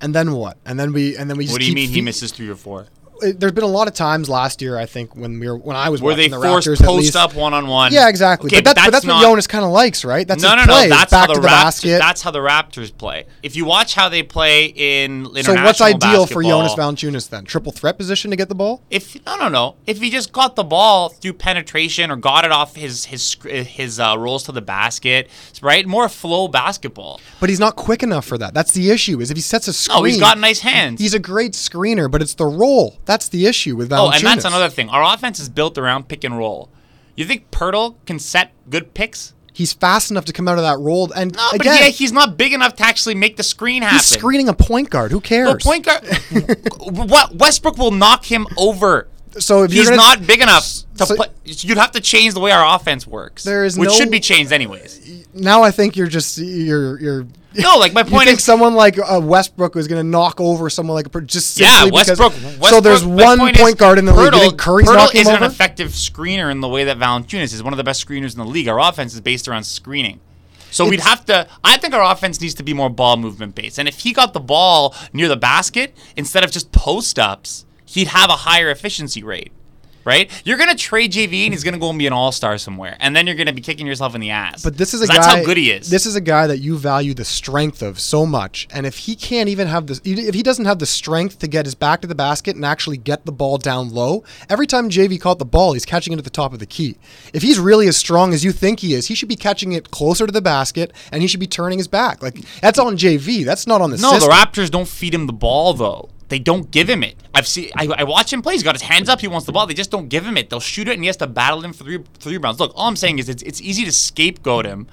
and 0.00 0.14
then 0.14 0.32
what? 0.32 0.58
And 0.64 0.78
then 0.78 0.92
we 0.92 1.16
and 1.16 1.30
then 1.30 1.36
we 1.36 1.44
just 1.44 1.54
What 1.54 1.60
do 1.60 1.66
you 1.66 1.74
mean 1.74 1.88
he 1.88 2.02
misses 2.02 2.30
3 2.30 2.48
or 2.48 2.56
4? 2.56 2.86
There's 3.20 3.52
been 3.52 3.64
a 3.64 3.68
lot 3.68 3.88
of 3.88 3.94
times 3.94 4.28
last 4.28 4.60
year, 4.60 4.76
I 4.76 4.86
think, 4.86 5.14
when 5.14 5.38
we 5.38 5.48
were 5.48 5.56
when 5.56 5.76
I 5.76 5.88
was 5.88 6.02
Were 6.02 6.14
they 6.14 6.28
the 6.28 6.40
forced 6.40 6.68
Raptors 6.68 6.84
post 6.84 7.16
up 7.16 7.34
one 7.34 7.54
on 7.54 7.68
one? 7.68 7.92
Yeah, 7.92 8.08
exactly. 8.08 8.48
Okay, 8.48 8.60
but 8.60 8.74
that's, 8.74 8.86
but 8.86 8.90
that's 8.90 9.04
not, 9.04 9.16
what 9.16 9.28
Jonas 9.28 9.46
kind 9.46 9.64
of 9.64 9.70
likes, 9.70 10.04
right? 10.04 10.26
That's 10.26 10.42
No, 10.42 10.54
no, 10.56 10.64
play. 10.64 10.88
no. 10.88 10.96
That's 10.96 11.10
back 11.10 11.28
how 11.28 11.34
to 11.34 11.34
the, 11.34 11.40
the 11.40 11.46
Raptors. 11.46 11.50
basket. 11.50 11.98
That's 11.98 12.22
how 12.22 12.30
the 12.30 12.40
Raptors 12.40 12.96
play. 12.96 13.26
If 13.42 13.56
you 13.56 13.64
watch 13.64 13.94
how 13.94 14.08
they 14.08 14.22
play 14.22 14.66
in 14.66 15.26
international 15.26 15.56
so 15.56 15.64
what's 15.64 15.80
ideal 15.80 16.26
for 16.26 16.42
Jonas 16.42 16.74
Valanciunas 16.74 17.28
then? 17.28 17.44
Triple 17.44 17.72
threat 17.72 17.96
position 17.98 18.30
to 18.30 18.36
get 18.36 18.48
the 18.48 18.54
ball? 18.54 18.82
If 18.90 19.16
no, 19.24 19.36
no, 19.36 19.48
no. 19.48 19.76
If 19.86 20.00
he 20.00 20.10
just 20.10 20.32
got 20.32 20.56
the 20.56 20.64
ball 20.64 21.10
through 21.10 21.34
penetration 21.34 22.10
or 22.10 22.16
got 22.16 22.44
it 22.44 22.50
off 22.50 22.74
his 22.74 23.04
his 23.04 23.36
his 23.44 24.00
uh, 24.00 24.16
rolls 24.18 24.42
to 24.44 24.52
the 24.52 24.62
basket, 24.62 25.28
right? 25.62 25.86
More 25.86 26.08
flow 26.08 26.48
basketball. 26.48 27.20
But 27.38 27.48
he's 27.48 27.60
not 27.60 27.76
quick 27.76 28.02
enough 28.02 28.24
for 28.24 28.38
that. 28.38 28.54
That's 28.54 28.72
the 28.72 28.90
issue. 28.90 29.20
Is 29.20 29.30
if 29.30 29.36
he 29.36 29.42
sets 29.42 29.68
a 29.68 29.72
screen. 29.72 29.98
Oh, 29.98 30.04
he's 30.04 30.18
got 30.18 30.38
nice 30.38 30.60
hands. 30.60 31.00
He's 31.00 31.14
a 31.14 31.18
great 31.20 31.52
screener, 31.52 32.10
but 32.10 32.20
it's 32.20 32.34
the 32.34 32.46
roll. 32.46 32.98
That's 33.04 33.13
the 33.28 33.46
issue 33.46 33.76
with 33.76 33.90
Valanciunas. 33.90 34.08
Oh, 34.08 34.10
and 34.12 34.24
that's 34.24 34.44
another 34.44 34.68
thing. 34.68 34.88
Our 34.88 35.14
offense 35.14 35.38
is 35.40 35.48
built 35.48 35.78
around 35.78 36.08
pick 36.08 36.24
and 36.24 36.36
roll. 36.36 36.68
You 37.16 37.24
think 37.24 37.50
Poeltl 37.50 37.96
can 38.06 38.18
set 38.18 38.52
good 38.68 38.94
picks? 38.94 39.34
He's 39.52 39.72
fast 39.72 40.10
enough 40.10 40.24
to 40.24 40.32
come 40.32 40.48
out 40.48 40.58
of 40.58 40.64
that 40.64 40.80
roll. 40.80 41.12
And 41.12 41.32
No, 41.36 41.48
but 41.52 41.60
again, 41.60 41.78
yeah, 41.80 41.88
he's 41.90 42.10
not 42.10 42.36
big 42.36 42.52
enough 42.52 42.74
to 42.76 42.82
actually 42.84 43.14
make 43.14 43.36
the 43.36 43.44
screen 43.44 43.82
happen. 43.82 43.98
he's 43.98 44.06
screening 44.06 44.48
a 44.48 44.52
point 44.54 44.90
guard. 44.90 45.12
Who 45.12 45.20
cares? 45.20 45.52
The 45.52 45.58
point 45.58 45.84
guard, 45.86 46.04
what 47.08 47.36
Westbrook 47.36 47.78
will 47.78 47.92
knock 47.92 48.24
him 48.24 48.48
over. 48.56 49.06
So 49.38 49.62
if 49.64 49.72
he's 49.72 49.84
gonna- 49.84 49.96
not 49.96 50.26
big 50.26 50.40
enough 50.40 50.64
to 50.98 51.06
So- 51.06 51.16
play. 51.16 51.26
You'd 51.44 51.78
have 51.78 51.92
to 51.92 52.00
change 52.00 52.34
the 52.34 52.40
way 52.40 52.50
our 52.52 52.76
offense 52.76 53.06
works. 53.06 53.42
There 53.44 53.64
is 53.64 53.76
which 53.78 53.88
no- 53.90 53.94
should 53.94 54.10
be 54.10 54.20
changed 54.20 54.52
anyways. 54.52 55.26
now 55.34 55.62
I 55.62 55.70
think 55.70 55.96
you're 55.96 56.06
just 56.06 56.38
you're 56.38 57.00
you're. 57.00 57.26
No, 57.56 57.78
like 57.78 57.92
my 57.92 58.02
point. 58.02 58.14
You 58.14 58.18
think 58.30 58.38
is, 58.38 58.44
someone 58.44 58.74
like 58.74 58.98
uh, 58.98 59.20
Westbrook 59.22 59.76
is 59.76 59.86
going 59.86 60.00
to 60.00 60.08
knock 60.08 60.40
over 60.40 60.68
someone 60.68 60.96
like 60.96 61.26
just 61.26 61.56
yeah, 61.60 61.82
simply 61.82 62.00
because- 62.00 62.18
Westbrook. 62.18 62.68
so 62.68 62.80
there's 62.80 63.04
one 63.04 63.38
point 63.38 63.56
point 63.56 63.78
guard 63.78 63.98
in 64.00 64.06
the 64.06 64.12
league. 64.12 64.24
You 64.24 64.30
Poeltl- 64.32 64.40
think 64.40 64.58
Curry's 64.58 64.88
Poeltl 64.88 65.14
is 65.14 65.28
him 65.28 65.36
an 65.36 65.42
effective 65.44 65.90
screener 65.90 66.50
in 66.50 66.60
the 66.60 66.66
way 66.68 66.82
that 66.82 66.98
Valanciunas 66.98 67.54
is 67.54 67.62
one 67.62 67.72
of 67.72 67.76
the 67.76 67.84
best 67.84 68.04
screeners 68.04 68.32
in 68.32 68.38
the 68.38 68.44
league. 68.44 68.66
Our 68.66 68.80
offense 68.80 69.14
is 69.14 69.20
based 69.20 69.46
around 69.46 69.62
screening. 69.64 70.18
So 70.72 70.88
we'd 70.88 70.98
have 70.98 71.24
to. 71.26 71.46
I 71.62 71.76
think 71.76 71.94
our 71.94 72.02
offense 72.12 72.40
needs 72.40 72.54
to 72.54 72.64
be 72.64 72.74
more 72.74 72.90
ball 72.90 73.16
movement 73.16 73.54
based. 73.54 73.78
And 73.78 73.86
if 73.86 74.00
he 74.00 74.12
got 74.12 74.32
the 74.32 74.40
ball 74.40 74.92
near 75.12 75.28
the 75.28 75.36
basket 75.36 75.96
instead 76.16 76.42
of 76.42 76.50
just 76.50 76.72
post 76.72 77.20
ups, 77.20 77.64
he'd 77.94 78.08
have 78.08 78.30
a 78.30 78.34
higher 78.36 78.70
efficiency 78.70 79.22
rate. 79.22 79.52
Right? 80.06 80.30
You're 80.44 80.58
gonna 80.58 80.74
trade 80.74 81.12
JV 81.12 81.44
and 81.46 81.54
he's 81.54 81.64
gonna 81.64 81.78
go 81.78 81.88
and 81.88 81.98
be 81.98 82.06
an 82.06 82.12
all 82.12 82.30
star 82.30 82.58
somewhere, 82.58 82.94
and 83.00 83.16
then 83.16 83.26
you're 83.26 83.36
gonna 83.36 83.54
be 83.54 83.62
kicking 83.62 83.86
yourself 83.86 84.14
in 84.14 84.20
the 84.20 84.28
ass. 84.28 84.62
But 84.62 84.76
this 84.76 84.92
is 84.92 85.00
a 85.00 85.06
guy. 85.06 85.14
That's 85.14 85.26
how 85.28 85.42
good 85.42 85.56
he 85.56 85.70
is. 85.70 85.88
This 85.88 86.04
is 86.04 86.14
a 86.14 86.20
guy 86.20 86.46
that 86.46 86.58
you 86.58 86.76
value 86.76 87.14
the 87.14 87.24
strength 87.24 87.80
of 87.80 87.98
so 87.98 88.26
much, 88.26 88.68
and 88.70 88.84
if 88.84 88.98
he 88.98 89.16
can't 89.16 89.48
even 89.48 89.66
have 89.66 89.86
the, 89.86 89.98
if 90.04 90.34
he 90.34 90.42
doesn't 90.42 90.66
have 90.66 90.78
the 90.78 90.84
strength 90.84 91.38
to 91.38 91.48
get 91.48 91.64
his 91.64 91.74
back 91.74 92.02
to 92.02 92.06
the 92.06 92.14
basket 92.14 92.54
and 92.54 92.66
actually 92.66 92.98
get 92.98 93.24
the 93.24 93.32
ball 93.32 93.56
down 93.56 93.94
low, 93.94 94.24
every 94.50 94.66
time 94.66 94.90
JV 94.90 95.18
caught 95.18 95.38
the 95.38 95.46
ball, 95.46 95.72
he's 95.72 95.86
catching 95.86 96.12
it 96.12 96.18
at 96.18 96.24
the 96.24 96.28
top 96.28 96.52
of 96.52 96.58
the 96.58 96.66
key. 96.66 96.98
If 97.32 97.40
he's 97.40 97.58
really 97.58 97.88
as 97.88 97.96
strong 97.96 98.34
as 98.34 98.44
you 98.44 98.52
think 98.52 98.80
he 98.80 98.92
is, 98.92 99.06
he 99.06 99.14
should 99.14 99.30
be 99.30 99.36
catching 99.36 99.72
it 99.72 99.90
closer 99.90 100.26
to 100.26 100.32
the 100.32 100.42
basket, 100.42 100.92
and 101.12 101.22
he 101.22 101.28
should 101.28 101.40
be 101.40 101.46
turning 101.46 101.78
his 101.78 101.88
back. 101.88 102.22
Like 102.22 102.36
that's 102.60 102.78
on 102.78 102.98
JV. 102.98 103.42
That's 103.42 103.66
not 103.66 103.80
on 103.80 103.90
the 103.90 103.96
No, 103.96 104.10
system. 104.12 104.28
the 104.28 104.36
Raptors 104.36 104.70
don't 104.70 104.86
feed 104.86 105.14
him 105.14 105.26
the 105.26 105.32
ball 105.32 105.72
though. 105.72 106.10
They 106.34 106.40
don't 106.40 106.68
give 106.72 106.90
him 106.90 107.04
it. 107.04 107.14
I've 107.32 107.46
seen. 107.46 107.70
I, 107.76 107.86
I 107.96 108.02
watch 108.02 108.32
him 108.32 108.42
play. 108.42 108.54
He's 108.54 108.64
got 108.64 108.74
his 108.74 108.82
hands 108.82 109.08
up. 109.08 109.20
He 109.20 109.28
wants 109.28 109.46
the 109.46 109.52
ball. 109.52 109.68
They 109.68 109.72
just 109.72 109.92
don't 109.92 110.08
give 110.08 110.26
him 110.26 110.36
it. 110.36 110.50
They'll 110.50 110.58
shoot 110.58 110.88
it, 110.88 110.94
and 110.94 111.00
he 111.00 111.06
has 111.06 111.16
to 111.18 111.28
battle 111.28 111.64
him 111.64 111.72
for 111.72 111.84
three 111.84 112.02
three 112.14 112.38
rounds. 112.38 112.58
Look, 112.58 112.72
all 112.74 112.88
I'm 112.88 112.96
saying 112.96 113.20
is 113.20 113.28
it's 113.28 113.40
it's 113.44 113.60
easy 113.60 113.84
to 113.84 113.92
scapegoat 113.92 114.66
him, 114.66 114.88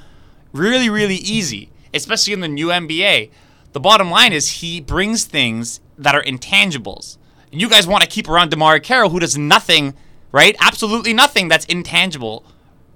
really 0.53 0.87
really 0.87 1.15
easy, 1.15 1.71
especially 1.95 2.33
in 2.33 2.41
the 2.41 2.47
new 2.47 2.67
NBA. 2.67 3.31
The 3.71 3.79
bottom 3.79 4.11
line 4.11 4.33
is 4.33 4.61
he 4.61 4.81
brings 4.81 5.25
things 5.25 5.81
that 5.97 6.13
are 6.13 6.21
intangibles, 6.21 7.17
and 7.51 7.59
you 7.59 7.67
guys 7.67 7.87
want 7.87 8.03
to 8.03 8.07
keep 8.07 8.29
around 8.29 8.51
DeMarre 8.51 8.83
Carroll, 8.83 9.09
who 9.09 9.19
does 9.19 9.35
nothing, 9.35 9.95
right? 10.31 10.55
Absolutely 10.59 11.11
nothing 11.11 11.47
that's 11.47 11.65
intangible. 11.65 12.45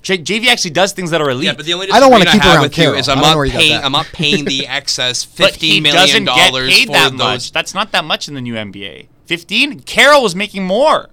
J- 0.05 0.19
JV 0.19 0.45
actually 0.47 0.69
does 0.71 0.93
things 0.93 1.09
that 1.09 1.19
are 1.19 1.29
elite. 1.31 1.45
Yeah, 1.45 1.53
but 1.55 1.65
the 1.65 1.73
only 1.73 1.89
I 1.91 1.99
don't 1.99 2.11
wanna 2.11 2.25
keep 2.25 2.41
I 2.41 2.45
have 2.45 2.53
around 2.55 2.61
with 2.63 2.77
you 2.77 2.83
Carroll. 2.83 2.99
is 2.99 3.09
I 3.09 3.13
I'm 3.13 3.17
don't 3.21 3.31
know 3.31 3.35
not 3.37 3.41
you 3.47 3.51
got 3.53 3.59
paying. 3.59 3.71
that. 3.71 3.85
I'm 3.85 3.91
not 3.91 4.05
paying 4.13 4.45
the 4.45 4.67
excess 4.67 5.25
But 5.37 5.51
fifteen 5.53 5.71
he 5.73 5.81
million 5.81 5.99
doesn't 6.01 6.25
get 6.25 6.51
dollars 6.51 6.69
paid 6.73 6.85
for 6.87 6.91
that 6.93 7.09
those. 7.11 7.17
much. 7.19 7.51
That's 7.51 7.73
not 7.73 7.91
that 7.91 8.05
much 8.05 8.27
in 8.27 8.35
the 8.35 8.41
new 8.41 8.53
NBA. 8.53 9.07
Fifteen. 9.25 9.79
Carroll 9.79 10.21
was 10.21 10.35
making 10.35 10.63
more, 10.65 11.09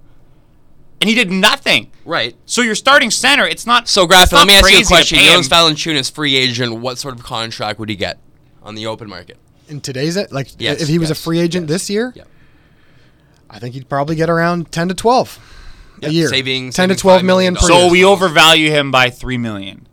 and 1.00 1.08
he 1.08 1.16
did 1.16 1.30
nothing. 1.30 1.90
Right. 2.04 2.36
So 2.44 2.60
your 2.60 2.74
starting 2.74 3.10
center, 3.10 3.46
it's 3.46 3.64
not. 3.66 3.88
So, 3.88 4.02
it's 4.04 4.12
Graffin, 4.12 4.32
not 4.32 4.38
let 4.40 4.46
me 4.48 4.54
ask 4.54 4.70
you 4.70 4.78
a 4.78 4.82
to 4.82 4.86
question. 4.86 5.18
pay 5.18 5.26
Jonas 5.26 5.46
him. 5.46 5.52
Valanciunas, 5.52 6.12
free 6.12 6.36
agent, 6.36 6.80
what 6.80 6.98
sort 6.98 7.14
of 7.14 7.22
contract 7.22 7.78
would 7.78 7.88
he 7.88 7.96
get 7.96 8.18
on 8.62 8.74
the 8.74 8.86
open 8.86 9.08
market? 9.08 9.38
In 9.68 9.80
today's 9.80 10.18
uh, 10.18 10.26
like, 10.30 10.48
Yes, 10.58 10.82
if 10.82 10.88
he 10.88 10.98
was 10.98 11.08
yes, 11.08 11.18
a 11.18 11.22
free 11.22 11.38
agent 11.38 11.64
yes, 11.70 11.74
this 11.80 11.88
year, 11.90 12.12
yeah. 12.14 12.24
I 13.48 13.58
think 13.58 13.74
he'd 13.74 13.88
probably 13.88 14.16
get 14.16 14.28
around 14.28 14.70
ten 14.70 14.88
to 14.88 14.94
twelve 14.94 15.38
Yeah, 16.02 16.08
a 16.08 16.12
year. 16.12 16.28
saving- 16.28 16.72
ten 16.72 16.88
to 16.88 16.94
saving 16.94 17.00
twelve 17.00 17.22
$5 17.22 17.24
million 17.24 17.54
million 17.54 17.56
per 17.56 17.66
So 17.66 17.78
year. 17.82 17.90
we 17.90 18.04
overvalue 18.04 18.70
him 18.70 18.90
by 18.90 19.10
three 19.10 19.38
million. 19.38 19.86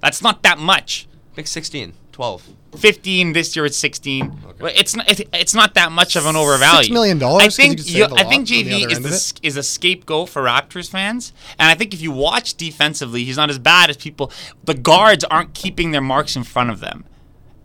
That's 0.00 0.22
not 0.22 0.42
that 0.42 0.58
much. 0.58 1.08
Make 1.36 1.46
16, 1.46 1.92
12. 2.12 2.42
15 2.76 3.32
this 3.32 3.56
year 3.56 3.64
it's 3.64 3.76
16 3.78 4.54
Well, 4.60 4.70
it's 4.76 4.94
not 4.94 5.06
it's 5.08 5.54
not 5.54 5.72
that 5.74 5.92
much 5.92 6.14
of 6.14 6.26
an 6.26 6.36
overvalue 6.36 6.82
Six 6.84 6.92
million 6.92 7.18
dollars, 7.18 7.42
i 7.42 7.46
'cause 7.46 7.56
think 7.56 7.70
you 7.70 7.76
could 7.84 7.86
you- 7.86 7.92
save 8.02 8.12
a 8.12 8.14
i 8.16 8.22
lot 8.22 8.28
think 8.30 8.46
jv 8.46 8.90
is 8.90 8.98
the 9.00 9.06
of 9.06 9.06
it. 9.06 9.12
s- 9.14 9.32
is 9.42 9.56
a 9.56 9.62
scapegoat 9.62 10.28
for 10.28 10.42
raptors 10.42 10.90
fans 10.90 11.32
and 11.58 11.70
i 11.70 11.74
think 11.74 11.94
if 11.94 12.02
you 12.02 12.10
watch 12.10 12.52
defensively 12.54 13.24
he's 13.24 13.38
not 13.38 13.48
as 13.48 13.58
bad 13.58 13.88
as 13.88 13.96
people 13.96 14.30
the 14.64 14.74
guards 14.74 15.24
aren't 15.24 15.54
keeping 15.54 15.92
their 15.92 16.02
marks 16.02 16.36
in 16.36 16.44
front 16.44 16.68
of 16.68 16.80
them 16.80 17.04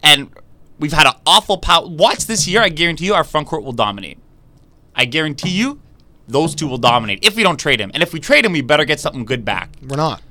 and 0.01 0.29
we've 0.79 0.93
had 0.93 1.05
an 1.05 1.13
awful 1.25 1.57
power 1.57 1.85
watch 1.87 2.25
this 2.27 2.47
year 2.47 2.61
i 2.61 2.69
guarantee 2.69 3.03
you 3.05 3.13
our 3.13 3.25
front 3.25 3.47
court 3.47 3.63
will 3.65 3.73
dominate 3.73 4.17
i 4.95 5.03
guarantee 5.03 5.49
you 5.49 5.81
those 6.31 6.55
two 6.55 6.67
will 6.67 6.77
dominate 6.77 7.19
if 7.23 7.35
we 7.35 7.43
don't 7.43 7.57
trade 7.59 7.79
him 7.79 7.91
and 7.93 8.01
if 8.03 8.13
we 8.13 8.19
trade 8.19 8.45
him 8.45 8.51
we 8.51 8.61
better 8.61 8.85
get 8.85 8.99
something 8.99 9.25
good 9.25 9.43
back 9.45 9.69
We're 9.87 9.97
not. 9.97 10.21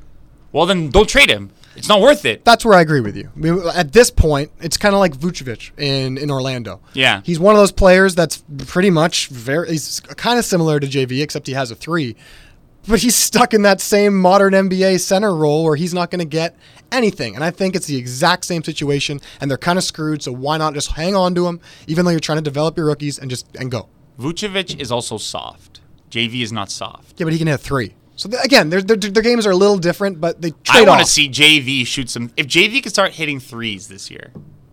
well 0.52 0.66
then 0.66 0.90
don't 0.90 1.08
trade 1.08 1.30
him 1.30 1.50
it's 1.76 1.88
not 1.88 2.00
worth 2.00 2.24
it 2.24 2.44
That's 2.44 2.64
where 2.64 2.76
I 2.76 2.80
agree 2.80 3.00
with 3.00 3.16
you. 3.16 3.30
I 3.34 3.38
mean, 3.38 3.62
at 3.74 3.92
this 3.92 4.10
point, 4.10 4.50
it's 4.60 4.76
kind 4.76 4.92
of 4.92 4.98
like 4.98 5.14
Vucevic 5.16 5.70
in, 5.78 6.18
in 6.18 6.28
Orlando. 6.30 6.80
Yeah. 6.94 7.22
he's 7.24 7.38
one 7.38 7.54
of 7.54 7.60
those 7.60 7.70
players 7.72 8.14
that's 8.16 8.42
pretty 8.66 8.90
much 8.90 9.28
very. 9.28 9.70
He's 9.70 10.00
kind 10.00 10.38
of 10.38 10.44
similar 10.44 10.80
to 10.80 10.86
JV, 10.86 11.22
except 11.22 11.46
he 11.46 11.52
has 11.54 11.70
a 11.70 11.76
three, 11.76 12.16
but 12.88 13.00
he's 13.00 13.14
stuck 13.14 13.54
in 13.54 13.62
that 13.62 13.80
same 13.80 14.20
modern 14.20 14.52
NBA 14.52 14.98
center 15.00 15.34
role 15.34 15.62
where 15.64 15.76
he's 15.76 15.94
not 15.94 16.10
going 16.10 16.18
to 16.18 16.24
get 16.26 16.56
anything. 16.90 17.36
And 17.36 17.44
I 17.44 17.50
think 17.52 17.76
it's 17.76 17.86
the 17.86 17.96
exact 17.96 18.44
same 18.44 18.64
situation, 18.64 19.20
and 19.40 19.48
they're 19.48 19.56
kind 19.56 19.78
of 19.78 19.84
screwed. 19.84 20.22
So 20.22 20.32
why 20.32 20.58
not 20.58 20.74
just 20.74 20.90
hang 20.92 21.14
on 21.14 21.34
to 21.36 21.46
him, 21.46 21.60
even 21.86 22.04
though 22.04 22.10
you're 22.10 22.20
trying 22.20 22.38
to 22.38 22.42
develop 22.44 22.76
your 22.76 22.86
rookies, 22.86 23.16
and 23.18 23.30
just 23.30 23.46
and 23.56 23.70
go. 23.70 23.88
vucevic 24.18 24.78
is 24.80 24.90
also 24.90 25.16
soft 25.18 25.79
jv 26.10 26.42
is 26.42 26.52
not 26.52 26.70
soft 26.70 27.14
Yeah, 27.18 27.24
but 27.24 27.32
he 27.32 27.38
can 27.38 27.46
hit 27.48 27.58
three. 27.60 27.94
So 28.16 28.28
th- 28.28 28.42
again, 28.44 28.68
their, 28.68 28.82
their, 28.82 28.96
their 28.96 29.22
games 29.22 29.46
are 29.46 29.50
a 29.52 29.56
little 29.56 29.78
different, 29.78 30.20
but 30.20 30.42
they 30.42 30.50
trade 30.50 30.86
I 30.86 30.88
want 30.90 31.00
to 31.00 31.06
see 31.06 31.28
JV 31.30 31.86
shoot 31.86 32.10
some. 32.10 32.30
If 32.36 32.46
JV 32.46 32.82
could 32.82 32.92
start 32.92 33.12
hitting 33.12 33.40
threes 33.40 33.88
this 33.88 34.10
year, 34.10 34.30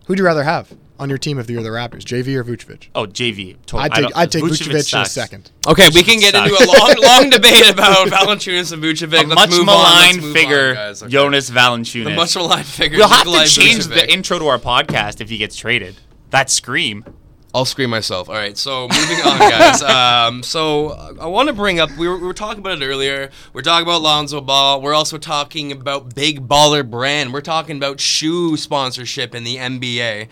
Who'd 0.07 0.19
you 0.19 0.25
rather 0.25 0.43
have 0.43 0.73
on 0.99 1.09
your 1.09 1.17
team 1.17 1.37
if 1.37 1.49
you're 1.49 1.61
the 1.63 1.69
Raptors, 1.69 2.01
JV 2.03 2.35
or 2.35 2.43
Vucevic? 2.43 2.87
oh 2.95 3.05
JV, 3.05 3.55
totally. 3.65 3.83
I'd 3.83 3.93
take 3.93 4.01
don't- 4.03 4.17
I'd 4.17 4.31
take 4.31 4.43
Vucevic, 4.43 4.93
in 4.93 4.99
a 5.01 5.05
second. 5.05 5.51
Okay, 5.67 5.87
we 5.93 6.03
can 6.03 6.19
get 6.19 6.33
into 6.35 6.49
a 6.53 6.65
long, 6.65 6.95
long 7.01 7.29
debate 7.29 7.69
about 7.69 8.07
Valanciunas 8.09 8.73
and 8.73 8.83
Vucevic. 8.83 9.23
A 9.23 9.27
Let's 9.27 9.35
much 9.35 9.49
move 9.51 9.59
on. 9.59 9.65
maligned 9.65 10.13
Let's 10.15 10.25
move 10.25 10.33
figure, 10.35 10.69
on, 10.69 10.75
guys. 10.75 11.03
Okay. 11.03 11.11
Jonas 11.11 11.49
Valanciunas. 11.49 12.03
The 12.05 12.15
much 12.15 12.35
maligned 12.35 12.65
figure. 12.65 12.97
we'll 12.97 13.07
have 13.09 13.25
to 13.27 13.45
change 13.45 13.85
Vucevic. 13.85 13.93
the 13.93 14.11
intro 14.11 14.39
to 14.39 14.47
our 14.47 14.59
podcast 14.59 15.21
if 15.21 15.29
he 15.29 15.37
gets 15.37 15.55
traded. 15.55 15.95
That 16.31 16.49
scream. 16.49 17.05
I'll 17.57 17.65
scream 17.65 17.89
myself. 17.89 18.29
All 18.29 18.35
right, 18.35 18.55
so 18.55 18.87
moving 18.87 19.17
on, 19.25 19.39
guys. 19.39 19.81
Um, 19.97 20.43
so 20.43 20.89
I 21.19 21.25
want 21.25 21.47
to 21.47 21.53
bring 21.53 21.79
up. 21.79 21.89
We 21.97 22.07
were, 22.07 22.17
we 22.17 22.27
were 22.27 22.33
talking 22.33 22.59
about 22.59 22.81
it 22.81 22.85
earlier. 22.85 23.31
We're 23.53 23.61
talking 23.61 23.87
about 23.87 24.01
Lonzo 24.01 24.41
Ball. 24.41 24.81
We're 24.81 24.93
also 24.93 25.17
talking 25.17 25.71
about 25.71 26.13
Big 26.13 26.47
Baller 26.47 26.87
Brand. 26.87 27.33
We're 27.33 27.41
talking 27.41 27.77
about 27.77 27.99
shoe 27.99 28.57
sponsorship 28.57 29.33
in 29.33 29.43
the 29.43 29.55
NBA. 29.55 30.27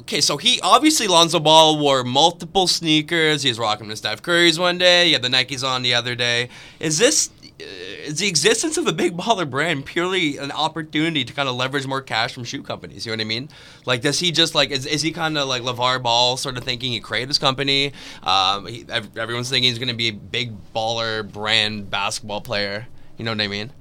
Okay, 0.00 0.20
so 0.20 0.36
he 0.36 0.60
obviously 0.62 1.06
Lonzo 1.06 1.38
Ball 1.38 1.78
wore 1.78 2.02
multiple 2.02 2.66
sneakers. 2.66 3.42
He 3.42 3.50
was 3.50 3.58
rocking 3.58 3.88
the 3.88 3.96
Steph 3.96 4.22
Curry's 4.22 4.58
one 4.58 4.78
day. 4.78 5.06
He 5.06 5.12
had 5.12 5.22
the 5.22 5.28
Nikes 5.28 5.66
on 5.66 5.82
the 5.82 5.94
other 5.94 6.14
day. 6.16 6.48
Is 6.80 6.98
this 6.98 7.30
is 7.60 8.18
the 8.18 8.28
existence 8.28 8.76
of 8.76 8.86
a 8.86 8.92
big 8.92 9.16
baller 9.16 9.48
brand 9.48 9.86
purely 9.86 10.36
an 10.38 10.50
opportunity 10.52 11.24
to 11.24 11.32
kind 11.32 11.48
of 11.48 11.54
leverage 11.54 11.86
more 11.86 12.02
cash 12.02 12.34
from 12.34 12.44
shoe 12.44 12.62
companies? 12.62 13.06
You 13.06 13.12
know 13.12 13.16
what 13.16 13.22
I 13.22 13.28
mean? 13.28 13.48
Like, 13.86 14.00
does 14.02 14.18
he 14.18 14.32
just 14.32 14.54
like 14.54 14.70
is, 14.70 14.86
is 14.86 15.02
he 15.02 15.12
kind 15.12 15.38
of 15.38 15.48
like 15.48 15.62
LaVar 15.62 16.02
Ball, 16.02 16.36
sort 16.36 16.56
of 16.56 16.64
thinking 16.64 16.92
he 16.92 17.00
created 17.00 17.28
his 17.28 17.38
company? 17.38 17.92
Um, 18.22 18.66
he, 18.66 18.84
everyone's 19.16 19.50
thinking 19.50 19.70
he's 19.70 19.78
going 19.78 19.88
to 19.88 19.94
be 19.94 20.08
a 20.08 20.12
big 20.12 20.52
baller 20.74 21.30
brand 21.30 21.90
basketball 21.90 22.40
player. 22.40 22.86
You 23.16 23.24
know 23.24 23.32
what 23.32 23.40
I 23.40 23.48
mean? 23.48 23.72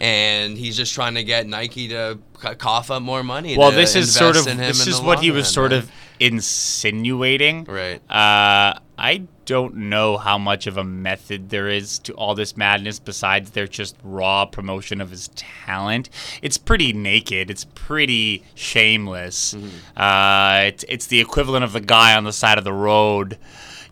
And 0.00 0.58
he's 0.58 0.76
just 0.76 0.94
trying 0.94 1.14
to 1.14 1.24
get 1.24 1.46
Nike 1.46 1.88
to 1.88 2.18
c- 2.42 2.54
cough 2.56 2.90
up 2.90 3.02
more 3.02 3.22
money. 3.22 3.56
Well, 3.56 3.72
this 3.72 3.96
is 3.96 4.14
sort 4.14 4.36
of 4.36 4.46
invest 4.46 4.48
in 4.48 4.58
him 4.58 4.68
this 4.68 4.86
is 4.86 5.00
what 5.00 5.20
he 5.20 5.30
was 5.30 5.48
sort 5.48 5.72
of 5.72 5.90
insinuating. 6.20 7.64
Right. 7.64 8.00
Uh, 8.10 8.78
I 8.98 9.26
don't 9.46 9.76
know 9.76 10.18
how 10.18 10.36
much 10.36 10.66
of 10.66 10.76
a 10.76 10.84
method 10.84 11.48
there 11.50 11.68
is 11.68 11.98
to 12.00 12.12
all 12.14 12.34
this 12.34 12.56
madness 12.56 12.98
besides 12.98 13.52
their 13.52 13.66
just 13.66 13.96
raw 14.02 14.44
promotion 14.44 15.00
of 15.00 15.10
his 15.10 15.28
talent. 15.36 16.10
It's 16.42 16.58
pretty 16.58 16.92
naked. 16.92 17.50
It's 17.50 17.64
pretty 17.64 18.42
shameless. 18.54 19.54
Mm-hmm. 19.54 19.98
Uh, 20.00 20.66
it's 20.66 20.84
it's 20.88 21.06
the 21.06 21.20
equivalent 21.20 21.64
of 21.64 21.72
the 21.72 21.80
guy 21.80 22.16
on 22.16 22.24
the 22.24 22.32
side 22.32 22.58
of 22.58 22.64
the 22.64 22.72
road, 22.72 23.38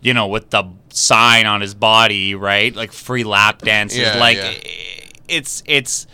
you 0.01 0.13
know, 0.13 0.27
with 0.27 0.49
the 0.49 0.65
sign 0.89 1.45
on 1.45 1.61
his 1.61 1.73
body, 1.73 2.35
right? 2.35 2.75
Like 2.75 2.91
free 2.91 3.23
lap 3.23 3.61
dances. 3.61 3.99
Yeah, 3.99 4.17
like 4.17 4.37
yeah. 4.37 4.53
it's 5.27 5.63
it's. 5.65 6.05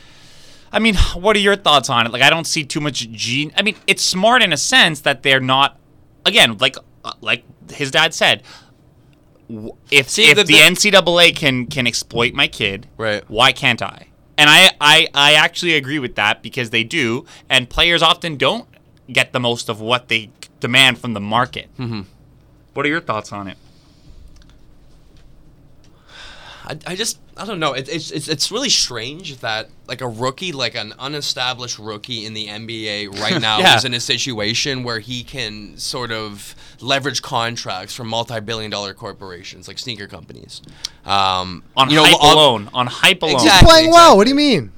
I 0.71 0.80
mean, 0.80 0.95
what 1.15 1.36
are 1.36 1.39
your 1.39 1.58
thoughts 1.58 1.89
on 1.89 2.06
it? 2.06 2.13
Like, 2.13 2.21
I 2.21 2.30
don't 2.30 2.47
see 2.47 2.63
too 2.63 2.80
much 2.80 3.10
gene. 3.12 3.51
I 3.58 3.62
mean, 3.62 3.75
it's 3.88 4.01
smart 4.01 4.41
in 4.41 4.54
a 4.54 4.58
sense 4.58 5.01
that 5.01 5.23
they're 5.23 5.41
not. 5.41 5.77
Again, 6.25 6.58
like 6.60 6.77
uh, 7.04 7.13
like 7.19 7.43
his 7.71 7.91
dad 7.91 8.13
said, 8.13 8.43
if 9.92 10.10
See, 10.10 10.30
if 10.30 10.36
the- 10.38 10.44
the, 10.44 10.54
the- 10.54 10.92
NCAA 10.92 11.36
can 11.36 11.66
can 11.68 11.88
exploit 11.88 12.34
my 12.34 12.48
kid, 12.48 12.88
Right. 12.98 13.24
Why 13.30 13.52
can't 13.52 13.82
I? 13.82 14.08
And 14.38 14.50
I, 14.50 14.72
I 14.82 15.08
I 15.14 15.34
actually 15.34 15.76
agree 15.76 16.00
with 16.00 16.16
that 16.16 16.42
because 16.42 16.70
they 16.72 16.84
do, 16.84 17.26
and 17.50 17.70
players 17.70 18.02
often 18.02 18.38
don't 18.38 18.68
get 19.12 19.34
the 19.34 19.40
most 19.40 19.70
of 19.70 19.80
what 19.82 20.08
they 20.08 20.30
demand 20.60 20.98
from 21.00 21.14
the 21.14 21.20
market. 21.20 21.70
Mm-hmm. 21.78 22.02
What 22.74 22.86
are 22.86 22.90
your 22.90 23.02
thoughts 23.02 23.32
on 23.32 23.48
it? 23.48 23.58
I, 26.72 26.92
I 26.92 26.96
just 26.96 27.20
I 27.38 27.46
don't 27.46 27.60
know. 27.60 27.74
It, 27.74 27.90
it's 27.90 28.12
it's 28.12 28.28
it's 28.28 28.52
really 28.52 28.70
strange 28.70 29.38
that 29.38 29.70
like 29.88 30.02
a 30.02 30.08
rookie, 30.08 30.52
like 30.52 30.76
an 30.76 30.94
unestablished 31.00 31.78
rookie 31.80 32.26
in 32.26 32.34
the 32.34 32.48
NBA 32.48 33.20
right 33.20 33.42
now, 33.50 33.60
Yeah. 33.60 33.76
is 33.78 33.86
in 33.86 33.94
a 33.94 34.00
situation 34.00 34.84
where 34.84 35.00
he 35.00 35.24
can 35.24 35.78
sort 35.78 36.12
of 36.12 36.56
leverage 36.80 37.22
contracts 37.22 37.94
from 37.96 38.08
multi-billion-dollar 38.08 38.94
corporations 38.94 39.68
like 39.68 39.78
sneaker 39.80 40.08
companies. 40.08 40.62
Um, 41.06 41.64
On 41.76 41.90
you 41.90 41.96
know, 41.98 42.04
hype 42.06 42.24
ob- 42.24 42.34
alone, 42.38 42.70
on 42.74 42.88
hype 42.88 43.22
alone. 43.22 43.34
He's 43.36 43.44
Exactly, 43.44 43.68
playing 43.70 43.92
well. 43.92 44.18
What 44.18 44.24
do 44.26 44.30
you 44.30 44.36
mean? 44.36 44.72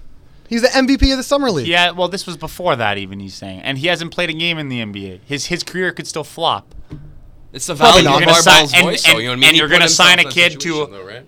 He's 0.50 0.62
the 0.62 0.68
MVP 0.70 1.12
of 1.12 1.18
the 1.18 1.24
summer 1.24 1.50
league. 1.50 1.68
Yeah, 1.68 1.92
well, 1.92 2.08
this 2.10 2.26
was 2.28 2.38
before 2.38 2.76
that. 2.76 2.98
Even 2.98 3.20
he's 3.20 3.34
saying, 3.34 3.62
and 3.62 3.78
he 3.78 3.88
hasn't 3.88 4.12
played 4.12 4.30
a 4.30 4.34
game 4.34 4.58
in 4.58 4.70
the 4.70 4.80
NBA. 4.82 5.22
His 5.26 5.46
his 5.48 5.64
career 5.64 5.92
could 5.92 6.08
still 6.08 6.24
flop. 6.24 6.74
It's 7.54 7.68
the 7.68 7.76
Probably 7.76 8.02
value 8.04 8.16
of 8.16 8.22
You're 8.22 8.30
gonna 8.34 8.44
Barbell's 8.44 8.72
sign- 8.72 8.80
and- 8.80 8.90
voice, 8.90 9.04
though, 9.04 9.18
you 9.20 9.24
know 9.26 9.30
what 9.30 9.34
I 9.34 9.36
mean? 9.36 9.44
and 9.44 9.54
He 9.54 9.60
you're 9.60 9.70
gonna 9.70 9.88
sign 9.90 10.20
a 10.20 10.26
kid 10.30 10.60
to- 10.60 10.88
though, 10.88 11.06
right? 11.06 11.26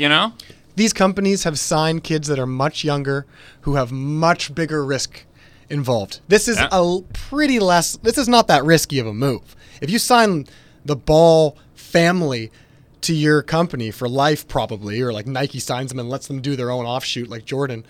You 0.00 0.08
know, 0.08 0.32
These 0.76 0.94
companies 0.94 1.44
have 1.44 1.58
signed 1.58 2.04
kids 2.04 2.26
that 2.28 2.38
are 2.38 2.46
much 2.46 2.84
younger 2.84 3.26
who 3.62 3.74
have 3.74 3.92
much 3.92 4.54
bigger 4.54 4.82
risk 4.82 5.26
involved. 5.68 6.20
This 6.26 6.48
is 6.48 6.56
Yeah. 6.56 6.68
a 6.72 7.00
pretty 7.12 7.58
less. 7.58 7.98
This 8.02 8.16
is 8.16 8.26
not 8.26 8.48
that 8.48 8.64
risky 8.64 8.98
of 8.98 9.06
a 9.06 9.12
move. 9.12 9.54
If 9.82 9.90
you 9.90 9.98
sign 9.98 10.46
the 10.86 10.96
Ball 10.96 11.58
family 11.74 12.50
to 13.02 13.12
your 13.12 13.42
company 13.42 13.90
for 13.90 14.08
life, 14.08 14.48
probably, 14.48 15.02
or 15.02 15.12
like 15.12 15.26
Nike 15.26 15.58
signs 15.60 15.90
them 15.90 15.98
and 15.98 16.08
lets 16.08 16.28
them 16.28 16.40
do 16.40 16.56
their 16.56 16.70
own 16.70 16.86
offshoot, 16.86 17.28
like 17.28 17.44
Jordan. 17.44 17.84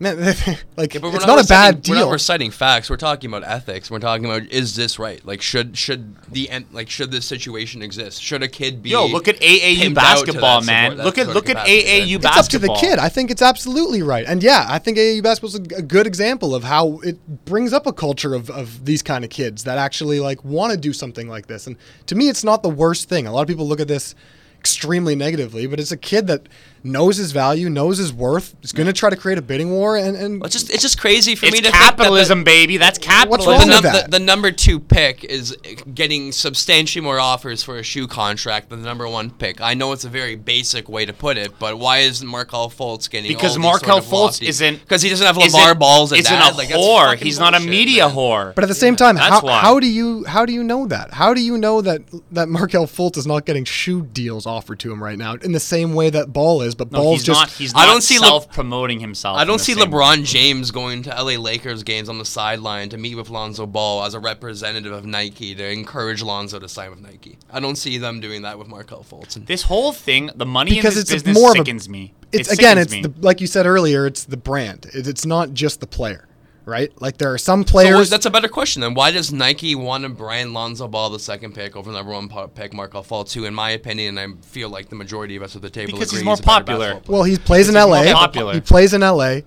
Man, 0.00 0.16
like 0.76 0.94
Yeah, 0.94 1.00
it's 1.02 1.26
not, 1.26 1.44
a 1.44 1.48
bad 1.48 1.82
deal. 1.82 1.94
We're 1.94 1.98
deal. 1.98 2.06
not 2.06 2.12
reciting 2.12 2.50
facts. 2.52 2.88
We're 2.88 2.96
talking 2.96 3.28
about 3.28 3.42
ethics. 3.42 3.90
We're 3.90 3.98
talking 3.98 4.26
about 4.26 4.42
is 4.52 4.76
this 4.76 4.98
right? 4.98 5.24
Like 5.26 5.42
should 5.42 5.76
should 5.76 6.14
the 6.30 6.48
en- 6.50 6.66
like 6.72 6.88
should 6.88 7.10
this 7.10 7.26
situation 7.26 7.82
exist? 7.82 8.22
Should 8.22 8.42
a 8.44 8.48
kid 8.48 8.82
be? 8.82 8.90
yo, 8.90 9.06
look 9.06 9.26
at 9.26 9.36
AAU 9.40 9.74
pimped 9.74 9.98
out 9.98 10.18
to 10.18 10.26
basketball, 10.26 10.62
man. 10.62 10.92
support- 10.92 11.04
Look 11.04 11.18
at 11.18 11.24
sort 11.24 11.28
of 11.30 11.34
look 11.34 11.48
at 11.48 11.56
capacity, 11.56 11.76
right? 12.00 12.08
AAU 12.08 12.16
it's 12.16 12.26
up 12.26 12.46
to 12.46 12.58
the 12.60 12.74
kid. 12.80 12.98
I 13.00 13.08
think 13.08 13.30
it's 13.32 13.42
absolutely 13.42 14.02
right. 14.02 14.24
And 14.26 14.40
yeah, 14.42 14.66
I 14.68 14.78
think 14.78 14.98
AAU 14.98 15.22
basketball 15.22 15.48
is 15.48 15.72
a, 15.72 15.78
a 15.78 15.82
good 15.82 16.06
example 16.06 16.54
of 16.54 16.62
how 16.62 16.98
it 17.00 17.44
brings 17.44 17.72
up 17.72 17.86
a 17.86 17.92
culture 17.92 18.34
of, 18.34 18.50
of 18.50 18.84
these 18.84 19.02
kind 19.02 19.24
of 19.24 19.30
kids 19.30 19.64
that 19.64 19.78
actually 19.78 20.20
like 20.20 20.44
want 20.44 20.70
to 20.72 20.78
do 20.78 20.92
something 20.92 21.28
like 21.28 21.46
this. 21.48 21.66
And 21.66 21.76
to 22.06 22.14
me, 22.14 22.28
it's 22.28 22.44
not 22.44 22.62
the 22.62 22.70
worst 22.70 23.08
thing. 23.08 23.26
A 23.26 23.32
lot 23.32 23.42
of 23.42 23.48
people 23.48 23.66
look 23.66 23.80
at 23.80 23.88
this 23.88 24.14
extremely 24.58 25.14
negatively, 25.14 25.66
but 25.66 25.78
it's 25.80 25.92
a 25.92 25.96
kid 25.96 26.26
that 26.26 26.48
knows 26.82 27.16
his 27.16 27.32
value, 27.32 27.68
knows 27.68 27.98
his 27.98 28.12
worth, 28.12 28.54
is 28.62 28.72
going 28.72 28.86
to 28.86 28.92
try 28.92 29.10
to 29.10 29.16
create 29.16 29.38
a 29.38 29.42
bidding 29.42 29.70
war, 29.70 29.96
and, 29.96 30.16
and 30.16 30.44
It's 30.44 30.52
just 30.54 30.70
it's 30.72 30.82
just 30.82 31.00
crazy 31.00 31.34
for 31.34 31.46
It's 31.46 31.54
me 31.56 31.60
to 31.62 31.70
capitalism, 31.70 32.38
think 32.38 32.44
that 32.46 32.50
baby. 32.50 32.76
That's 32.76 32.98
capitalism. 32.98 33.52
What's 33.52 33.62
wrong 33.62 33.68
the, 33.70 33.74
with 33.88 33.92
that? 33.94 34.10
the, 34.10 34.18
the 34.18 34.24
number 34.24 34.50
two 34.52 34.78
pick 34.80 35.24
is 35.24 35.56
getting 35.94 36.32
substantially 36.32 37.02
more 37.04 37.18
offers 37.18 37.62
for 37.62 37.76
a 37.78 37.82
shoe 37.82 38.06
contract 38.06 38.68
than 38.70 38.80
the 38.82 38.86
number 38.86 39.08
one 39.08 39.30
pick. 39.30 39.60
I 39.60 39.74
know 39.74 39.92
it's 39.92 40.04
a 40.04 40.08
very 40.08 40.36
basic 40.36 40.88
way 40.88 41.04
to 41.06 41.12
put 41.12 41.36
it, 41.36 41.52
but 41.58 41.78
why 41.78 41.98
isn't 41.98 42.26
Markelle 42.26 42.70
Fultz 42.70 43.08
getting 43.10 43.28
Because 43.28 43.52
all 43.52 43.56
these 43.56 43.62
Markelle 43.64 44.02
sort 44.02 44.04
of 44.04 44.10
Fultz 44.10 44.22
lofty- 44.40 44.48
isn't 44.48 44.80
because 44.80 45.02
he 45.02 45.08
doesn't 45.10 45.26
have 45.26 45.38
isn't- 45.38 45.58
LaVar 45.60 45.78
balls 45.78 46.12
and 46.12 46.20
isn't 46.20 46.32
that. 46.32 46.52
a 46.54 46.56
Like, 46.56 46.68
whore. 46.68 47.10
fucking 47.10 47.24
He's 47.24 47.38
not 47.38 47.54
a 47.54 47.60
media 47.60 48.06
man. 48.06 48.16
whore. 48.16 48.54
But 48.54 48.64
at 48.64 48.68
the 48.68 48.74
same 48.74 48.96
time, 48.96 49.16
That's 49.16 49.40
how, 49.40 49.46
how 49.46 49.80
do 49.80 49.86
you 49.86 50.24
how 50.24 50.44
do 50.46 50.52
you 50.52 50.62
know 50.64 50.86
that? 50.86 51.12
How 51.14 51.34
do 51.34 51.40
you 51.40 51.58
know 51.58 51.80
that 51.82 52.02
that 52.32 52.48
Markelle 52.48 52.86
Fultz 52.86 53.16
is 53.16 53.26
not 53.26 53.44
getting 53.46 53.64
shoe 53.64 54.02
deals 54.02 54.46
offered 54.46 54.78
to 54.80 54.92
him 54.92 55.02
right 55.02 55.18
now 55.18 55.34
in 55.34 55.52
the 55.52 55.60
same 55.60 55.94
way 55.94 56.10
that 56.10 56.32
Ball 56.32 56.62
is? 56.62 56.67
But 56.74 56.92
no, 56.92 56.98
Ball's 56.98 57.18
he's 57.20 57.26
just 57.26 57.40
not. 57.40 57.50
He's 57.50 57.74
I 57.74 57.86
don't 57.86 58.02
see 58.02 58.16
self-promoting 58.18 59.00
himself. 59.00 59.36
I 59.38 59.44
don't 59.44 59.58
see 59.58 59.74
same 59.74 59.90
way. 59.90 59.98
LeBron 59.98 60.24
James 60.24 60.70
going 60.70 61.02
to 61.04 61.10
LA 61.10 61.38
Lakers 61.40 61.82
games 61.82 62.08
on 62.08 62.18
the 62.18 62.24
sideline 62.24 62.88
to 62.90 62.98
meet 62.98 63.14
with 63.14 63.30
Lonzo 63.30 63.66
Ball 63.66 64.04
as 64.04 64.14
a 64.14 64.20
representative 64.20 64.92
of 64.92 65.04
Nike 65.06 65.54
to 65.54 65.70
encourage 65.70 66.22
Lonzo 66.22 66.58
to 66.58 66.68
sign 66.68 66.90
with 66.90 67.00
Nike. 67.00 67.38
I 67.50 67.60
don't 67.60 67.76
see 67.76 67.98
them 67.98 68.20
doing 68.20 68.42
that 68.42 68.58
with 68.58 68.68
Markelle 68.68 69.04
Fultz. 69.04 69.34
This 69.46 69.62
whole 69.62 69.92
thing, 69.92 70.30
the 70.34 70.46
money 70.46 70.70
Because 70.72 70.96
in 70.96 71.00
it's 71.02 71.10
this 71.10 71.22
a 71.22 71.24
business 71.24 71.38
more 71.42 71.50
of 71.52 71.56
a- 71.56 71.58
sickens 71.60 71.88
me. 71.88 72.14
it's 72.32 72.50
It 72.52 72.58
again, 72.58 72.78
it's 72.78 72.92
the 72.92 73.12
like 73.20 73.40
you 73.40 73.46
said 73.46 73.66
earlier, 73.66 74.06
it's 74.06 74.24
the 74.24 74.36
brand. 74.36 74.86
It, 74.94 75.08
it's 75.08 75.24
not 75.26 75.52
just 75.54 75.80
the 75.80 75.86
player, 75.86 76.27
right? 76.68 76.92
Like 77.00 77.16
there 77.18 77.32
are 77.32 77.38
some 77.38 77.66
So 77.66 77.70
players. 77.72 78.10
that's 78.10 78.26
a 78.26 78.30
better 78.30 78.46
question 78.48 78.82
then. 78.82 78.94
Why 78.94 79.10
does 79.10 79.32
Nike 79.32 79.74
want 79.74 80.04
to 80.04 80.10
brand 80.10 80.52
Lonzo 80.54 80.86
Ball 80.86 81.10
the 81.10 81.18
second 81.18 81.54
pick 81.54 81.74
over 81.74 81.90
number 81.90 82.12
one 82.12 82.28
po- 82.28 82.48
pick 82.48 82.72
Markelle 82.74 83.02
Fall 83.02 83.24
who, 83.24 83.44
in 83.46 83.54
my 83.54 83.70
opinion, 83.70 84.18
and 84.18 84.34
I 84.38 84.46
feel 84.46 84.68
like 84.68 84.88
the 84.90 84.96
majority 84.96 85.34
of 85.36 85.42
us 85.42 85.56
at 85.56 85.62
the 85.62 85.70
table 85.70 85.92
Because 85.92 86.10
he's 86.10 86.20
agree 86.20 86.26
more 86.26 86.34
a 86.34 86.42
popular. 86.42 87.00
well, 87.08 87.22
he 87.24 87.36
plays 87.38 87.68
in 87.68 87.74
Because 87.74 87.88
he's 87.88 88.06
LA. 88.06 88.12
more 88.12 88.14
popular. 88.14 88.54
He 88.54 88.60
plays 88.60 88.92
in 88.94 89.00
LA. 89.00 89.40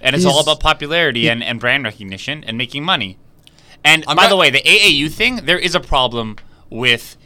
and 0.00 0.16
it's 0.16 0.24
all 0.24 0.40
about 0.40 0.60
popularity 0.60 1.28
and, 1.28 1.42
and 1.44 1.60
brand 1.60 1.84
recognition 1.84 2.42
and 2.44 2.56
making 2.56 2.82
money. 2.84 3.18
And 3.84 4.04
I'm 4.08 4.16
by 4.16 4.22
not- 4.24 4.28
the 4.30 4.36
way, 4.36 4.50
the 4.50 4.62
AAU 4.62 5.08
thing, 5.10 5.36
there 5.44 5.58
is 5.58 5.74
a 5.74 5.80
problem 5.80 6.36
with 6.70 7.16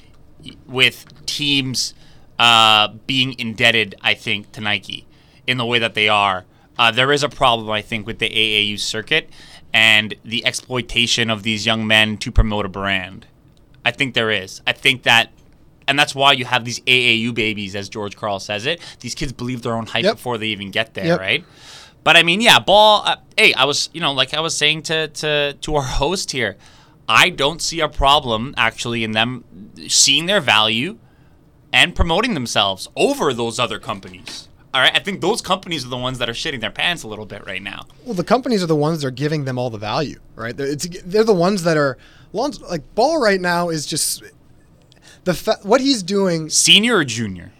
with 0.66 1.06
teams 1.26 1.94
uh, 2.38 2.88
being 3.06 3.38
indebted. 3.38 3.94
I 4.02 4.14
think 4.14 4.50
to 4.52 4.60
Nike 4.60 5.06
in 5.46 5.56
the 5.58 5.64
way 5.66 5.78
that 5.78 5.94
they 5.94 6.08
are. 6.08 6.44
Uh, 6.78 6.90
there 6.90 7.12
is 7.12 7.22
a 7.22 7.28
problem, 7.28 7.70
I 7.70 7.82
think, 7.82 8.06
with 8.06 8.18
the 8.18 8.28
AAU 8.28 8.78
circuit 8.78 9.28
and 9.72 10.14
the 10.24 10.44
exploitation 10.46 11.30
of 11.30 11.42
these 11.42 11.64
young 11.66 11.86
men 11.86 12.16
to 12.18 12.30
promote 12.32 12.64
a 12.66 12.68
brand. 12.68 13.26
I 13.84 13.90
think 13.90 14.14
there 14.14 14.30
is. 14.30 14.62
I 14.66 14.72
think 14.72 15.02
that, 15.02 15.32
and 15.88 15.98
that's 15.98 16.14
why 16.14 16.32
you 16.32 16.44
have 16.44 16.64
these 16.64 16.80
AAU 16.80 17.34
babies, 17.34 17.74
as 17.74 17.88
George 17.88 18.16
Karl 18.16 18.38
says 18.40 18.66
it. 18.66 18.80
These 19.00 19.14
kids 19.14 19.32
believe 19.32 19.62
their 19.62 19.74
own 19.74 19.86
hype 19.86 20.04
Yep. 20.04 20.14
before 20.16 20.38
they 20.38 20.48
even 20.48 20.70
get 20.70 20.94
there, 20.94 21.06
Yep. 21.06 21.20
right? 21.20 21.44
But 22.04 22.16
I 22.16 22.22
mean, 22.22 22.40
yeah, 22.40 22.58
ball. 22.58 23.02
Uh, 23.06 23.16
hey, 23.36 23.54
I 23.54 23.64
was, 23.64 23.88
you 23.92 24.00
know, 24.00 24.12
like 24.12 24.34
I 24.34 24.40
was 24.40 24.56
saying 24.56 24.82
to 24.84 25.08
to 25.08 25.52
to 25.60 25.74
our 25.76 25.82
host 26.00 26.32
here, 26.32 26.56
I 27.08 27.28
don't 27.30 27.62
see 27.62 27.80
a 27.80 27.88
problem 27.88 28.54
actually 28.56 29.04
in 29.04 29.12
them 29.12 29.44
seeing 29.88 30.26
their 30.26 30.40
value 30.40 30.98
and 31.72 31.94
promoting 31.94 32.34
themselves 32.34 32.88
over 32.96 33.32
those 33.32 33.58
other 33.60 33.78
companies. 33.78 34.48
All 34.74 34.80
right, 34.80 34.94
I 34.94 35.00
think 35.00 35.20
those 35.20 35.42
companies 35.42 35.84
are 35.84 35.88
the 35.88 35.98
ones 35.98 36.18
that 36.18 36.30
are 36.30 36.34
shitting 36.34 36.60
their 36.60 36.70
pants 36.70 37.02
a 37.02 37.08
little 37.08 37.26
bit 37.26 37.44
right 37.46 37.62
now. 37.62 37.84
Well, 38.06 38.14
the 38.14 38.24
companies 38.24 38.62
are 38.62 38.66
the 38.66 38.76
ones 38.76 39.02
that 39.02 39.08
are 39.08 39.10
giving 39.10 39.44
them 39.44 39.58
all 39.58 39.68
the 39.68 39.76
value, 39.78 40.18
right? 40.34 40.56
They're, 40.56 40.66
it's, 40.70 40.86
they're 41.04 41.24
the 41.24 41.34
ones 41.34 41.62
that 41.64 41.76
are 41.76 41.98
like 42.32 42.94
Ball 42.94 43.20
right 43.20 43.40
now 43.40 43.68
is 43.68 43.84
just 43.84 44.22
the 45.24 45.34
fa- 45.34 45.58
what 45.62 45.80
he's 45.82 46.02
doing. 46.02 46.48
Senior 46.48 46.96
or 46.98 47.04
junior? 47.04 47.52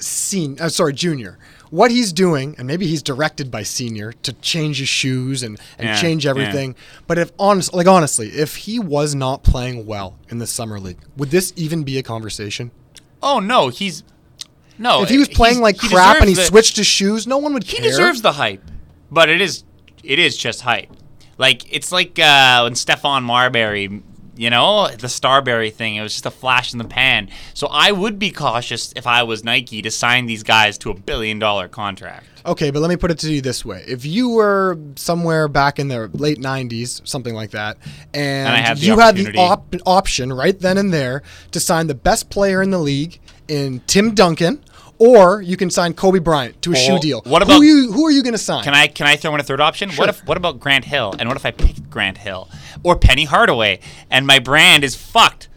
Seen, 0.00 0.58
uh, 0.60 0.68
sorry, 0.68 0.92
Junior. 0.92 1.38
What 1.70 1.90
he's 1.90 2.12
doing, 2.12 2.54
and 2.58 2.66
maybe 2.66 2.86
he's 2.86 3.02
directed 3.02 3.50
by 3.50 3.62
Senior 3.62 4.12
to 4.22 4.32
change 4.34 4.78
his 4.78 4.88
shoes 4.88 5.42
and, 5.42 5.58
and 5.78 5.88
Yeah, 5.88 5.96
change 6.00 6.24
yeah. 6.24 6.30
everything. 6.30 6.74
But 7.06 7.18
if 7.18 7.30
honest, 7.38 7.72
like 7.74 7.86
honestly, 7.86 8.28
if 8.28 8.56
he 8.56 8.78
was 8.78 9.14
not 9.14 9.42
playing 9.42 9.86
well 9.86 10.18
in 10.28 10.38
the 10.38 10.46
summer 10.46 10.80
league, 10.80 10.98
would 11.16 11.30
this 11.30 11.52
even 11.56 11.84
be 11.84 11.98
a 11.98 12.02
conversation? 12.02 12.70
Oh 13.22 13.38
no, 13.38 13.68
he's 13.68 14.02
no. 14.78 15.02
if 15.02 15.08
he 15.08 15.18
was 15.18 15.28
playing 15.28 15.60
like 15.60 15.80
he 15.80 15.88
crap 15.88 16.20
and 16.20 16.28
he 16.28 16.34
the- 16.34 16.44
switched 16.44 16.76
his 16.76 16.86
shoes, 16.86 17.26
no 17.26 17.38
one 17.38 17.52
would 17.54 17.64
He 17.64 17.76
care. 17.78 17.86
deserves 17.86 18.22
the 18.22 18.32
hype, 18.32 18.62
but 19.10 19.28
it 19.28 19.40
is 19.40 19.64
it 20.02 20.18
is 20.18 20.36
just 20.36 20.62
hype. 20.62 20.90
Like 21.36 21.72
it's 21.72 21.92
like 21.92 22.18
uh, 22.18 22.62
when 22.62 22.72
Stephon 22.74 23.22
Marbury, 23.22 24.02
you 24.36 24.50
know, 24.50 24.88
the 24.88 25.08
Starbury 25.08 25.70
thing. 25.70 25.96
It 25.96 26.02
was 26.02 26.12
just 26.12 26.26
a 26.26 26.30
flash 26.30 26.72
in 26.72 26.78
the 26.78 26.84
pan. 26.84 27.28
So 27.54 27.68
I 27.70 27.92
would 27.92 28.18
be 28.18 28.30
cautious 28.30 28.92
if 28.96 29.06
I 29.06 29.22
was 29.22 29.44
Nike 29.44 29.82
to 29.82 29.90
sign 29.90 30.26
these 30.26 30.42
guys 30.42 30.78
to 30.78 30.90
a 30.90 30.94
billion 30.94 31.38
dollar 31.38 31.68
contract. 31.68 32.26
Okay, 32.46 32.70
but 32.70 32.80
let 32.80 32.88
me 32.88 32.96
put 32.96 33.10
it 33.10 33.18
to 33.20 33.32
you 33.32 33.40
this 33.40 33.64
way: 33.64 33.84
if 33.86 34.04
you 34.06 34.30
were 34.30 34.78
somewhere 34.96 35.48
back 35.48 35.78
in 35.78 35.88
the 35.88 36.08
late 36.14 36.38
'90s, 36.38 37.06
something 37.06 37.34
like 37.34 37.50
that, 37.50 37.76
and, 38.14 38.48
I 38.48 38.56
had 38.58 38.78
you 38.78 38.98
had 38.98 39.16
the 39.16 39.36
op- 39.36 39.74
option 39.86 40.32
right 40.32 40.58
then 40.58 40.78
and 40.78 40.92
there 40.92 41.22
to 41.52 41.60
sign 41.60 41.86
the 41.88 41.94
best 41.94 42.30
player 42.30 42.62
in 42.62 42.70
the 42.70 42.78
league 42.78 43.20
in 43.48 43.80
Tim 43.86 44.14
Duncan, 44.14 44.62
or 44.98 45.40
you 45.42 45.56
can 45.56 45.70
sign 45.70 45.94
Kobe 45.94 46.18
Bryant 46.18 46.60
to 46.62 46.72
a 46.72 46.76
shoe 46.76 46.94
oh, 46.94 46.98
deal. 46.98 47.22
what 47.24 47.42
who 47.42 47.48
about- 47.48 47.60
are 47.60 47.64
you? 47.64 47.92
Who 47.92 48.06
are 48.06 48.10
you 48.10 48.22
going 48.22 48.32
to 48.34 48.38
sign? 48.38 48.64
Can 48.64 48.74
I 48.74 48.86
can 48.88 49.06
I 49.06 49.16
throw 49.16 49.34
in 49.34 49.40
a 49.40 49.44
third 49.44 49.60
option? 49.60 49.90
Sure. 49.90 50.02
What 50.02 50.08
if 50.08 50.24
what 50.26 50.36
about 50.36 50.60
Grant 50.60 50.84
Hill? 50.84 51.14
And 51.18 51.28
what 51.28 51.36
if 51.36 51.46
I 51.46 51.50
picked 51.50 51.88
Grant 51.90 52.18
Hill 52.18 52.48
or 52.82 52.96
Penny 52.96 53.24
Hardaway 53.24 53.80
and 54.10 54.26
my 54.26 54.38
brand 54.38 54.84
is 54.84 54.94
fucked? 54.94 55.48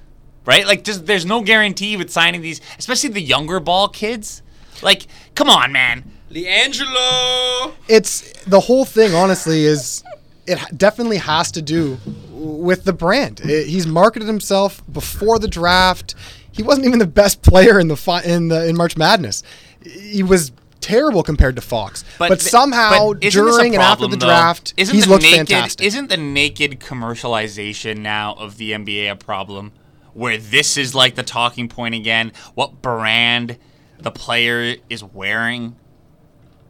Right? 0.46 0.66
Like 0.66 0.84
just 0.84 1.06
there's 1.06 1.26
no 1.26 1.42
guarantee 1.42 1.98
with 1.98 2.10
signing 2.10 2.42
these, 2.42 2.62
especially 2.80 3.10
the 3.10 3.22
younger 3.22 3.60
ball 3.60 3.88
kids. 3.88 4.42
Like, 4.82 5.06
come 5.36 5.50
on, 5.50 5.72
man. 5.72 6.04
LiAngelo. 6.32 7.74
It's 7.88 8.32
the 8.46 8.60
whole 8.62 8.86
thing. 8.86 9.14
Honestly, 9.14 9.66
is 9.66 10.04
it 10.48 10.60
definitely 10.78 11.18
has 11.18 11.52
to 11.52 11.62
do 11.62 11.98
with 12.32 12.84
the 12.86 12.94
brand. 12.94 13.42
It- 13.42 13.68
he's 13.68 13.86
marketed 13.86 14.28
himself 14.28 14.82
before 14.92 15.40
the 15.40 15.48
draft. 15.48 16.16
He 16.62 16.68
wasn't 16.68 16.86
even 16.86 17.00
the 17.00 17.08
best 17.08 17.42
player 17.42 17.80
in 17.80 17.88
the 17.88 17.98
fi- 17.98 18.22
in 18.22 18.50
the 18.50 18.68
in 18.68 18.78
March 18.78 18.96
Madness. 18.96 19.42
He 19.84 20.22
was 20.22 20.52
terrible 20.80 21.24
compared 21.24 21.56
to 21.56 21.62
Fox. 21.62 22.04
But, 22.20 22.28
th- 22.30 22.42
somehow 22.42 23.14
but 23.14 23.24
isn't 23.24 23.46
this 23.46 23.56
a 23.56 23.58
during 23.58 23.74
and 23.74 23.82
after 23.84 24.08
the 24.08 24.16
though? 24.16 24.28
draft, 24.28 24.76
isn't 24.78 24.94
he's 24.94 25.06
the 25.06 25.10
looked 25.10 25.24
naked, 25.24 25.48
fantastic. 25.50 25.88
Isn't 25.88 26.10
the 26.10 26.18
naked 26.18 26.80
commercialization 26.80 27.98
now 27.98 28.36
of 28.36 28.58
the 28.58 28.74
NBA 28.74 29.10
a 29.10 29.16
problem? 29.16 29.72
Where 30.14 30.38
this 30.38 30.78
is 30.78 30.94
like 30.94 31.16
the 31.16 31.24
talking 31.24 31.68
point 31.68 31.96
again? 31.96 32.32
What 32.54 32.80
brand 32.84 33.58
the 33.98 34.12
player 34.12 34.76
is 34.88 35.04
wearing? 35.04 35.78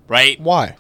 Right? 0.07 0.39
Why? 0.39 0.77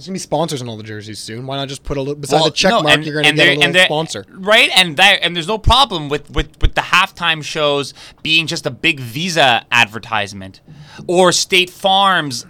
There's 0.00 0.06
gonna 0.06 0.14
be 0.14 0.18
sponsors 0.20 0.62
on 0.62 0.68
all 0.70 0.78
the 0.78 0.82
jerseys 0.82 1.18
soon. 1.18 1.46
Why 1.46 1.56
not 1.56 1.68
just 1.68 1.82
put 1.84 1.98
a 1.98 2.00
little 2.00 2.14
beside 2.14 2.36
Well, 2.36 2.44
the 2.46 2.50
check 2.52 2.70
no, 2.70 2.82
mark? 2.82 2.94
and- 2.94 3.04
you're 3.04 3.14
gonna 3.16 3.34
get 3.34 3.36
there- 3.36 3.52
a 3.52 3.58
little 3.58 3.84
sponsor. 3.84 4.24
right? 4.30 4.70
And 4.74 4.96
that, 4.96 5.18
and 5.22 5.36
there's 5.36 5.46
no 5.46 5.58
problem 5.58 6.08
with, 6.08 6.30
with 6.30 6.48
with 6.62 6.74
the 6.74 6.80
halftime 6.80 7.44
shows 7.44 7.92
being 8.22 8.46
just 8.46 8.64
a 8.64 8.70
big 8.70 8.98
Visa 8.98 9.66
advertisement, 9.70 10.62
or 11.06 11.32
State 11.32 11.68
Farms. 11.68 12.46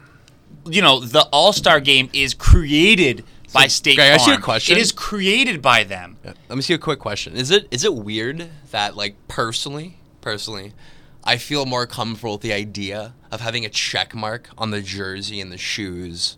You 0.65 0.81
know, 0.81 1.01
the 1.01 1.23
All 1.33 1.53
Star 1.53 1.81
Game 1.81 2.09
is 2.13 2.35
created 2.35 3.25
by 3.53 3.67
State 3.67 3.97
Greg, 3.97 4.13
I 4.13 4.17
Farm. 4.19 4.21
ask 4.21 4.29
you 4.29 4.35
a 4.35 4.41
question? 4.41 4.77
It 4.77 4.81
is 4.81 4.93
created 4.93 5.61
by 5.61 5.83
them. 5.83 6.19
Let 6.25 6.55
me 6.57 6.63
see 6.63 6.75
a 6.75 6.79
quick 6.79 7.01
question. 7.01 7.35
Is 7.35 7.51
it 7.51 7.67
is 7.73 7.83
it 7.85 7.95
weird 7.95 8.49
that 8.71 8.97
like 8.97 9.17
personally, 9.27 9.97
personally, 10.21 10.73
I 11.25 11.37
feel 11.37 11.67
more 11.67 11.87
comfortable 11.89 12.33
with 12.35 12.43
the 12.43 12.53
idea 12.53 13.15
of 13.33 13.41
having 13.41 13.65
a 13.65 13.69
check 13.69 14.15
mark 14.15 14.51
on 14.57 14.71
the 14.71 14.81
jersey 14.83 15.41
and 15.41 15.51
the 15.51 15.59
shoes 15.59 16.37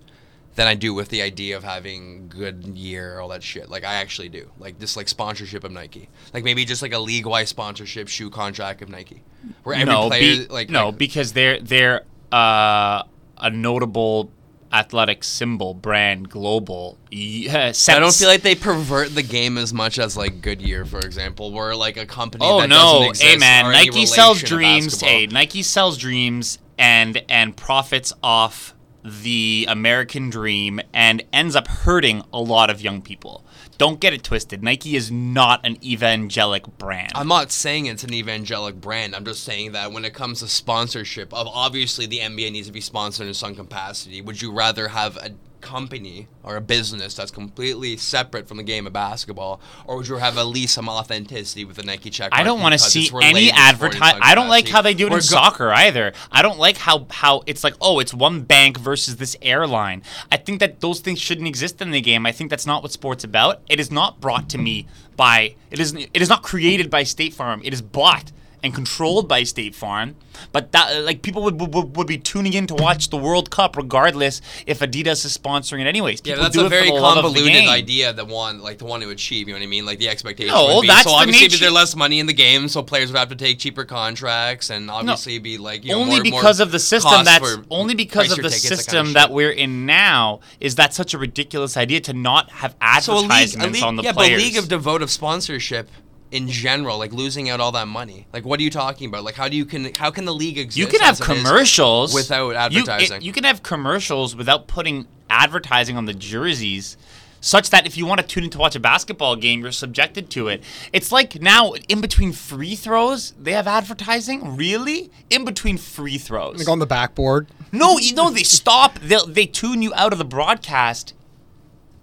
than 0.55 0.67
I 0.67 0.75
do 0.75 0.93
with 0.93 1.09
the 1.09 1.23
idea 1.23 1.57
of 1.57 1.65
having 1.65 2.29
Goodyear, 2.29 3.21
all 3.21 3.29
that 3.29 3.43
shit. 3.43 3.71
Like 3.71 3.85
I 3.85 3.95
actually 3.95 4.29
do. 4.29 4.51
Like 4.59 4.79
this 4.79 4.97
like 4.97 5.09
sponsorship 5.09 5.65
of 5.65 5.73
Nike. 5.73 6.09
Like 6.35 6.45
maybe 6.45 6.65
just 6.65 6.83
like 6.83 6.93
a 6.93 6.99
league 6.99 7.27
wide 7.27 7.49
sponsorship 7.49 8.09
shoe 8.09 8.31
contract 8.31 8.83
of 8.83 8.89
Nike. 8.89 9.23
Where 9.63 9.75
every 9.75 9.87
no, 9.93 10.09
player 10.09 10.21
be- 10.21 10.47
like 10.47 10.71
no, 10.71 10.87
like- 10.87 10.99
because 10.99 11.33
they're 11.33 11.59
they're 11.61 12.03
uh, 12.33 13.03
a 13.39 13.51
notable 13.51 14.31
athletic 14.73 15.23
symbol, 15.23 15.75
brand, 15.75 16.31
global. 16.31 16.97
Yeah, 17.11 17.73
I 17.89 17.99
don't 17.99 18.15
feel 18.15 18.29
like 18.29 18.43
they 18.43 18.55
pervert 18.55 19.15
the 19.15 19.23
game 19.23 19.59
as 19.59 19.73
much 19.73 19.99
as 19.99 20.17
like 20.17 20.41
Goodyear, 20.41 20.85
for 20.85 21.01
example, 21.01 21.53
where 21.53 21.77
like 21.77 21.97
a 21.97 22.07
company 22.07 22.45
Oh 22.47 22.61
that 22.61 22.69
no, 22.69 22.77
doesn't 22.77 23.09
exist 23.11 23.31
hey 23.31 23.37
man, 23.37 23.73
Nike 23.73 24.07
sells 24.07 24.43
dreams. 24.43 25.01
Hey, 25.01 25.27
Nike 25.27 25.63
sells 25.63 25.99
dreams 25.99 26.59
and 26.79 27.23
and 27.29 27.57
profits 27.57 28.13
off 28.23 28.72
the 29.05 29.67
American 29.69 30.31
dream 30.31 30.81
and 30.93 31.23
ends 31.33 31.57
up 31.57 31.67
hurting 31.67 32.23
a 32.33 32.41
lot 32.41 32.71
of 32.71 32.81
young 32.81 33.03
people. 33.03 33.45
Don't 33.79 34.01
get 34.01 34.13
it 34.13 34.23
twisted. 34.23 34.63
Nike 34.63 34.95
is 34.95 35.11
not 35.11 35.65
an 35.65 35.77
evangelic 35.85 36.79
brand. 36.79 37.13
I'm 37.15 37.29
not 37.29 37.51
saying 37.51 37.87
it's 37.87 38.05
an 38.05 38.13
evangelic 38.13 38.81
brand. 38.81 39.17
I'm 39.17 39.25
just 39.25 39.43
saying 39.45 39.73
that 39.73 39.93
when 39.93 40.05
it 40.05 40.15
comes 40.15 40.41
to 40.41 40.49
sponsorship, 40.49 41.35
of 41.35 41.49
obviously 41.49 42.07
the 42.07 42.19
NBA 42.19 42.53
needs 42.53 42.69
to 42.69 42.73
be 42.73 42.81
sponsored 42.81 43.27
in 43.27 43.35
some 43.35 43.55
capacity. 43.55 44.21
Would 44.21 44.41
you 44.41 44.53
rather 44.53 44.89
have 44.89 45.17
a 45.17 45.33
company 45.63 46.29
or 46.43 46.57
a 46.57 46.61
business 46.61 47.15
that's 47.15 47.31
completely 47.31 47.97
separate 47.97 48.47
from 48.47 48.59
the 48.59 48.63
game 48.63 48.87
of 48.87 48.93
basketball, 48.93 49.61
or 49.87 49.97
would 49.97 50.09
you 50.09 50.17
have 50.17 50.37
at 50.37 50.47
least 50.47 50.75
some 50.75 50.89
authenticity 50.89 51.65
with 51.65 51.77
the 51.77 51.83
Nike 51.83 52.11
check? 52.11 52.31
I 52.33 52.43
don't 52.43 52.61
want 52.61 52.73
to 52.75 52.79
see 52.79 53.09
any 53.23 53.51
advertise. 53.51 54.19
I 54.21 54.35
don't 54.35 54.49
like 54.49 54.69
how 54.69 54.83
they 54.83 54.93
do 54.93 55.07
it 55.07 55.11
We're 55.11 55.19
in 55.19 55.23
go- 55.23 55.27
soccer 55.27 55.73
either. 55.73 56.13
I 56.31 56.43
don't 56.43 56.59
like 56.59 56.77
how 56.77 57.07
how 57.11 57.43
it's 57.47 57.65
like, 57.65 57.75
oh, 57.81 58.01
it's 58.01 58.13
one 58.13 58.43
bank 58.43 58.79
versus 58.79 59.17
this 59.17 59.37
airline. 59.41 60.03
I 60.31 60.37
think 60.37 60.61
that 60.61 60.81
those 60.81 61.01
things 61.01 61.21
shouldn't 61.21 61.49
exist 61.49 61.81
in 61.81 61.91
the 61.93 62.01
game. 62.01 62.27
I 62.27 62.33
think 62.33 62.51
that's 62.51 62.67
not 62.67 62.83
what 62.83 62.93
sports 62.93 63.25
about. 63.25 63.63
It 63.69 63.81
is 63.81 63.91
not 63.91 64.21
brought 64.21 64.51
to 64.51 64.59
me 64.59 64.87
by 65.17 65.55
it 65.71 65.79
is 65.79 65.95
it 65.95 66.21
is 66.21 66.29
not 66.29 66.43
created 66.43 66.91
by 66.91 67.05
State 67.05 67.33
Farm. 67.33 67.61
It 67.65 67.73
is 67.73 67.83
bought 67.83 68.33
and 68.63 68.75
controlled 68.75 69.29
by 69.29 69.43
State 69.43 69.75
Farm. 69.75 70.15
But 70.51 70.73
that 70.73 71.03
like 71.05 71.23
people 71.23 71.43
would, 71.43 71.61
would, 71.61 71.97
would 71.97 72.07
be 72.07 72.19
tuning 72.19 72.55
in 72.55 72.67
to 72.69 72.75
watch 72.75 73.11
the 73.11 73.17
World 73.17 73.51
Cup 73.51 73.77
regardless 73.77 74.41
if 74.67 74.81
Adidas 74.81 75.25
is 75.25 75.37
sponsoring 75.37 75.81
it 75.81 75.87
anyways. 75.87 76.23
Yeah, 76.25 76.37
that's 76.37 76.57
a 76.57 76.69
very 76.69 76.89
the 76.89 76.95
the 76.95 77.01
convoluted 77.01 77.69
idea 77.69 78.13
that 78.13 78.27
one 78.27 78.61
like 78.61 78.79
the 78.79 78.85
one 78.85 79.01
to 79.01 79.11
achieve. 79.11 79.49
You 79.49 79.55
know 79.55 79.61
what 79.61 79.65
I 79.65 79.69
mean? 79.69 79.85
Like 79.85 79.99
the 79.99 80.09
expectation. 80.09 80.55
No, 80.55 80.77
would 80.77 80.83
be. 80.83 80.89
that's 80.89 81.05
so 81.05 81.11
the 81.11 81.17
obviously 81.17 81.49
nature- 81.49 81.59
there's 81.59 81.73
less 81.73 81.97
money 81.97 82.19
in 82.19 82.27
the 82.27 82.33
game, 82.33 82.69
so 82.69 82.83
players 82.83 83.13
would 83.13 83.19
have 83.19 83.29
to 83.29 83.37
take 83.37 83.59
cheaper 83.59 83.85
contracts, 83.85 84.71
and 84.71 84.91
obviously 84.91 85.39
be 85.39 85.59
like 85.59 85.85
you 85.85 85.93
know, 85.93 86.01
only 86.01 86.11
more- 86.11 86.17
more 86.17 86.41
because 86.41 86.61
of 86.61 86.73
the 86.73 86.79
system 86.79 87.25
that's 87.25 87.57
only 87.71 87.95
because 87.95 88.31
of 88.31 88.39
the 88.39 88.45
tickets, 88.45 88.69
that 88.69 88.77
system 88.77 89.07
kind 89.07 89.09
of 89.09 89.15
that 89.15 89.31
we're 89.31 89.51
in 89.51 89.87
now 89.87 90.41
is 90.61 90.77
that 90.77 90.95
such 90.95 91.15
a 91.15 91.19
ridiculous 91.19 91.77
idea 91.77 92.01
to 92.01 92.13
not 92.13 92.51
have 92.51 92.75
so 93.01 93.15
a 93.15 93.17
league, 93.17 93.31
a 93.31 93.35
advertisements 93.35 93.75
league 93.75 93.85
on 93.85 93.97
the 93.97 94.03
yeah, 94.03 94.13
players. 94.13 94.31
but 94.31 94.43
a 94.43 94.45
league 94.45 94.57
of 94.57 94.69
devotive 94.69 95.11
sponsorship 95.11 95.89
in 96.33 96.49
general, 96.49 96.99
like 96.99 97.13
losing 97.13 97.49
out 97.51 97.61
all 97.61 97.73
that 97.73 97.87
money. 97.89 98.27
Like, 98.33 98.45
what 98.45 98.59
are 98.59 98.63
you 98.63 98.71
talking 98.71 99.09
about? 99.09 99.23
Like, 99.23 99.35
how 99.35 99.49
do 99.49 99.57
you 99.57 99.65
can 99.65 99.93
how 99.95 100.11
can 100.11 100.25
the 100.25 100.35
league 100.35 100.59
exist? 100.59 100.79
you 100.79 100.87
can 100.87 101.01
have 101.01 101.13
as 101.13 101.21
it 101.21 101.29
is 101.31 101.43
commercials 101.43 102.15
without 102.15 102.73
You- 102.73 102.81
it- 102.83 102.89
advertising? 102.89 103.23
You, 103.23 103.33
can 103.33 103.45
have 103.45 103.63
commercials 103.63 104.35
without 104.35 104.67
putting 104.67 105.07
advertising 105.31 105.97
on 105.97 106.07
the 106.07 106.15
jerseys. 106.15 106.97
Such 107.45 107.71
that 107.71 107.87
if 107.87 107.97
you 107.97 108.07
want 108.07 108.21
to 108.21 108.27
tune 108.27 108.45
in 108.45 108.51
to 108.51 108.59
watch 108.59 108.77
a 108.77 108.81
basketball 108.81 109.35
game, 109.35 109.63
you're 109.63 109.73
subjected 109.73 110.31
to 110.31 110.47
it. 110.47 110.63
It's 110.93 111.11
like 111.11 111.43
now 111.43 111.73
in 111.89 112.01
between 112.01 112.31
free 112.33 112.77
throws, 112.77 113.33
they 113.37 113.51
have 113.53 113.67
advertising. 113.67 114.57
Really? 114.57 115.11
In 115.29 115.45
between 115.45 115.77
free 115.77 116.19
throws? 116.19 116.59
Like 116.59 116.69
on 116.69 116.79
the 116.79 116.87
backboard. 116.87 117.49
No, 117.73 117.99
you 117.99 118.15
know 118.15 118.31
they 118.31 118.45
stop. 118.45 118.99
They 119.01 119.19
they 119.27 119.47
tune 119.47 119.83
you 119.83 119.93
out 119.95 120.13
of 120.13 120.19
the 120.21 120.25
broadcast 120.25 121.15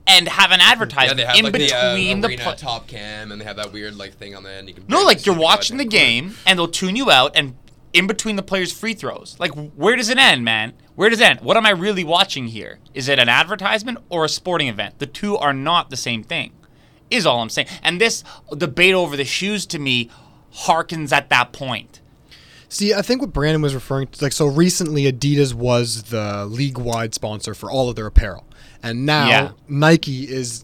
and 0.09 0.27
have 0.27 0.51
an 0.51 0.59
yeah, 0.59 0.71
advertisement 0.71 1.17
they 1.17 1.25
have 1.25 1.37
in 1.37 1.43
like 1.45 1.53
between 1.53 1.69
the, 1.69 1.75
uh, 1.75 1.95
the. 1.95 2.27
arena 2.27 2.43
pla- 2.43 2.53
top 2.55 2.87
cam, 2.87 3.31
and 3.31 3.39
they 3.39 3.45
have 3.45 3.57
that 3.57 3.71
weird 3.71 3.95
like 3.95 4.13
thing 4.15 4.35
on 4.35 4.43
the 4.43 4.51
end. 4.51 4.67
You 4.67 4.75
can 4.75 4.85
no, 4.87 5.03
like 5.03 5.25
you're 5.25 5.37
watching 5.37 5.77
the 5.77 5.85
goddamn 5.85 5.99
game 5.99 6.35
and 6.45 6.57
they'll 6.59 6.67
tune 6.67 6.95
you 6.95 7.09
out 7.11 7.31
and 7.35 7.55
in 7.93 8.07
between 8.07 8.35
the 8.35 8.43
players' 8.43 8.71
free 8.71 8.93
throws. 8.93 9.35
Like 9.39 9.51
where 9.51 9.95
does 9.95 10.09
it 10.09 10.17
end, 10.17 10.43
man? 10.43 10.73
Where 10.95 11.09
does 11.09 11.21
it 11.21 11.29
end? 11.29 11.41
What 11.41 11.55
am 11.55 11.65
I 11.65 11.71
really 11.71 12.03
watching 12.03 12.47
here? 12.47 12.79
Is 12.93 13.07
it 13.07 13.19
an 13.19 13.29
advertisement 13.29 13.99
or 14.09 14.25
a 14.25 14.29
sporting 14.29 14.67
event? 14.67 14.99
The 14.99 15.07
two 15.07 15.37
are 15.37 15.53
not 15.53 15.89
the 15.89 15.97
same 15.97 16.23
thing. 16.23 16.53
Is 17.09 17.25
all 17.25 17.41
I'm 17.41 17.49
saying. 17.49 17.67
And 17.81 17.99
this 17.99 18.23
debate 18.55 18.93
over 18.93 19.15
the 19.15 19.25
shoes 19.25 19.65
to 19.67 19.79
me 19.79 20.09
harkens 20.53 21.11
at 21.11 21.29
that 21.29 21.53
point. 21.53 22.01
See, 22.71 22.93
I 22.93 23.01
think 23.01 23.21
what 23.21 23.33
Brandon 23.33 23.63
was 23.63 23.73
referring 23.73 24.07
to, 24.09 24.23
like, 24.23 24.31
so 24.31 24.45
recently 24.45 25.11
Adidas 25.11 25.55
was 25.55 26.03
the 26.03 26.45
league-wide 26.45 27.15
sponsor 27.15 27.55
for 27.55 27.71
all 27.71 27.89
of 27.89 27.95
their 27.95 28.05
apparel, 28.05 28.45
and 28.83 29.05
now 29.05 29.27
Yeah. 29.27 29.51
Nike 29.67 30.29
is 30.29 30.63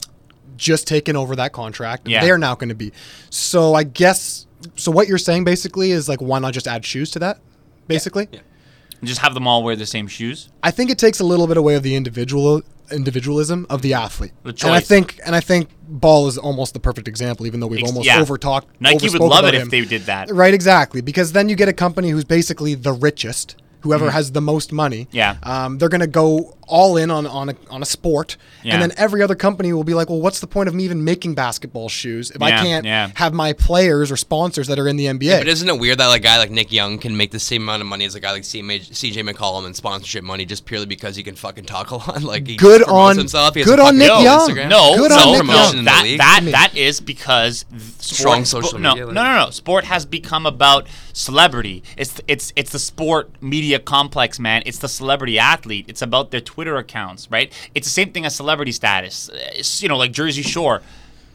just 0.58 0.88
taking 0.88 1.16
over 1.16 1.36
that 1.36 1.52
contract. 1.52 2.08
Yeah. 2.08 2.22
They're 2.22 2.38
now 2.38 2.56
going 2.56 2.70
to 2.70 2.76
be. 2.76 2.92
So 3.30 3.74
I 3.74 3.84
guess. 3.84 4.48
So 4.76 4.92
what 4.92 5.08
you're 5.08 5.18
saying 5.18 5.44
basically 5.44 5.92
is 5.92 6.10
like, 6.10 6.22
why 6.22 6.40
not 6.40 6.54
just 6.54 6.68
add 6.68 6.86
shoes 6.86 7.12
to 7.12 7.20
that? 7.20 7.40
Basically, 7.88 8.28
And 8.32 9.08
just 9.08 9.22
have 9.22 9.36
them 9.36 9.48
all 9.48 9.64
wear 9.64 9.76
the 9.76 9.86
same 9.86 10.08
shoes. 10.08 10.50
I 10.64 10.72
think 10.72 10.90
it 10.90 10.98
takes 10.98 11.20
a 11.20 11.24
little 11.24 11.46
bit 11.46 11.58
away 11.58 11.76
of 11.76 11.84
the 11.84 11.96
individual 11.96 12.64
individualism 12.92 13.66
of 13.70 13.82
the 13.82 13.94
athlete. 13.94 14.32
The 14.44 14.50
And 14.64 14.74
I 14.74 14.80
think, 14.80 15.20
and 15.26 15.36
I 15.36 15.40
think 15.40 15.70
Ball 15.88 16.28
is 16.28 16.38
almost 16.38 16.74
the 16.74 16.80
perfect 16.80 17.08
example, 17.08 17.46
even 17.46 17.60
though 17.60 17.68
we've 17.68 17.84
almost 17.84 18.06
yeah. 18.06 18.20
over 18.20 18.38
talked. 18.38 18.80
Nike 18.80 19.10
would 19.10 19.22
love 19.22 19.46
it 19.46 19.54
if 19.54 19.70
they 19.70 19.82
did 19.86 20.04
that. 20.04 20.32
Right, 20.32 20.54
exactly. 20.54 21.02
Because 21.02 21.32
then 21.32 21.50
you 21.50 21.56
get 21.56 21.70
a 21.70 21.74
company 21.74 22.10
who's 22.10 22.26
basically 22.26 22.76
the 22.76 22.94
richest, 22.94 23.56
whoever 23.82 24.12
has 24.12 24.32
the 24.32 24.42
most 24.42 24.72
money. 24.72 25.06
Mm-hmm. 25.06 25.16
Yeah. 25.16 25.38
Um, 25.44 25.78
they're 25.78 25.90
going 25.90 26.02
to 26.02 26.08
go 26.08 26.55
all 26.68 26.98
in 26.98 27.12
on, 27.12 27.26
on, 27.28 27.50
a, 27.50 27.56
on 27.70 27.82
a 27.82 27.86
sport. 27.86 28.38
Yeah. 28.64 28.74
And 28.74 28.82
then 28.82 28.92
every 28.98 29.22
other 29.22 29.36
company 29.36 29.74
will 29.74 29.84
be 29.84 29.94
like, 29.94 30.10
well, 30.10 30.22
what's 30.22 30.40
the 30.40 30.48
point 30.48 30.68
of 30.70 30.76
me 30.76 30.84
even 30.84 31.04
making 31.04 31.36
basketball 31.36 31.90
shoes 31.90 32.32
if 32.32 32.42
I 32.42 32.52
can't 32.52 32.86
yeah. 32.86 33.12
have 33.16 33.34
my 33.34 33.54
players 33.54 34.12
or 34.12 34.18
sponsors 34.18 34.68
that 34.68 34.80
are 34.80 34.88
in 34.88 34.96
the 34.98 35.06
NBA? 35.06 35.24
Yeah, 35.24 35.38
but 35.40 35.48
isn't 35.48 35.68
it 35.68 35.80
weird 35.80 35.98
that 36.00 36.08
like, 36.08 36.22
a 36.22 36.24
guy 36.24 36.38
like 36.38 36.52
Nick 36.52 36.72
Young 36.72 36.98
can 36.98 37.16
make 37.16 37.32
the 37.32 37.40
same 37.40 37.64
amount 37.64 37.82
of 37.82 37.88
money 37.88 38.06
as 38.06 38.16
a 38.16 38.20
guy 38.20 38.32
like 38.32 38.44
CJ 38.44 39.30
McCollum 39.30 39.66
in 39.68 39.74
sponsorship 39.74 40.24
money 40.24 40.46
just 40.46 40.66
purely 40.66 40.86
because 40.86 41.16
he 41.16 41.24
can 41.24 41.36
fucking 41.36 41.66
talk 41.66 41.92
a 41.92 41.96
lot? 41.96 42.16
Like 42.26 42.48
he 42.48 42.56
Good 42.56 42.82
on- 42.84 43.18
himself. 43.18 43.54
He 43.54 43.64
good 43.64 43.80
on 43.80 43.98
Nick 43.98 44.08
show 44.08 44.20
Young. 44.20 44.50
Instagram. 44.50 44.70
No, 44.70 44.96
Good 44.98 45.12
no, 45.12 45.18
on 45.18 45.32
Nick 45.34 45.46
no, 45.46 45.54
Young. 45.54 45.78
in 45.78 45.86
the 45.86 45.92
that 45.92 46.04
league. 46.04 46.18
that 46.18 46.42
that 46.46 46.76
is 46.76 47.00
because 47.00 47.66
th- 47.70 47.82
sport, 47.82 48.02
Strong 48.02 48.46
social 48.46 48.80
no, 48.80 48.90
media, 48.90 49.04
No, 49.04 49.08
like- 49.08 49.16
no, 49.16 49.46
no. 49.46 49.50
Sport 49.52 49.86
has 49.86 50.06
become 50.06 50.46
about 50.46 50.88
celebrity. 51.14 51.84
It's 51.98 52.20
it's 52.28 52.52
it's 52.56 52.72
the 52.72 52.80
sport 52.80 53.32
media 53.42 53.80
complex, 53.80 54.40
man. 54.40 54.64
It's 54.66 54.80
the 54.80 54.90
celebrity 54.90 55.38
athlete. 55.38 55.86
It's 55.88 56.02
about 56.02 56.32
their 56.32 56.42
Twitter 56.56 56.78
accounts, 56.78 57.30
right? 57.30 57.52
It's 57.76 57.86
the 57.86 57.92
same 57.92 58.12
thing 58.14 58.26
as 58.26 58.34
celebrity 58.34 58.72
status. 58.72 59.30
It's, 59.34 59.84
you 59.84 59.90
know, 59.90 59.98
like 59.98 60.14
Jersey 60.14 60.42
Shore. 60.42 60.82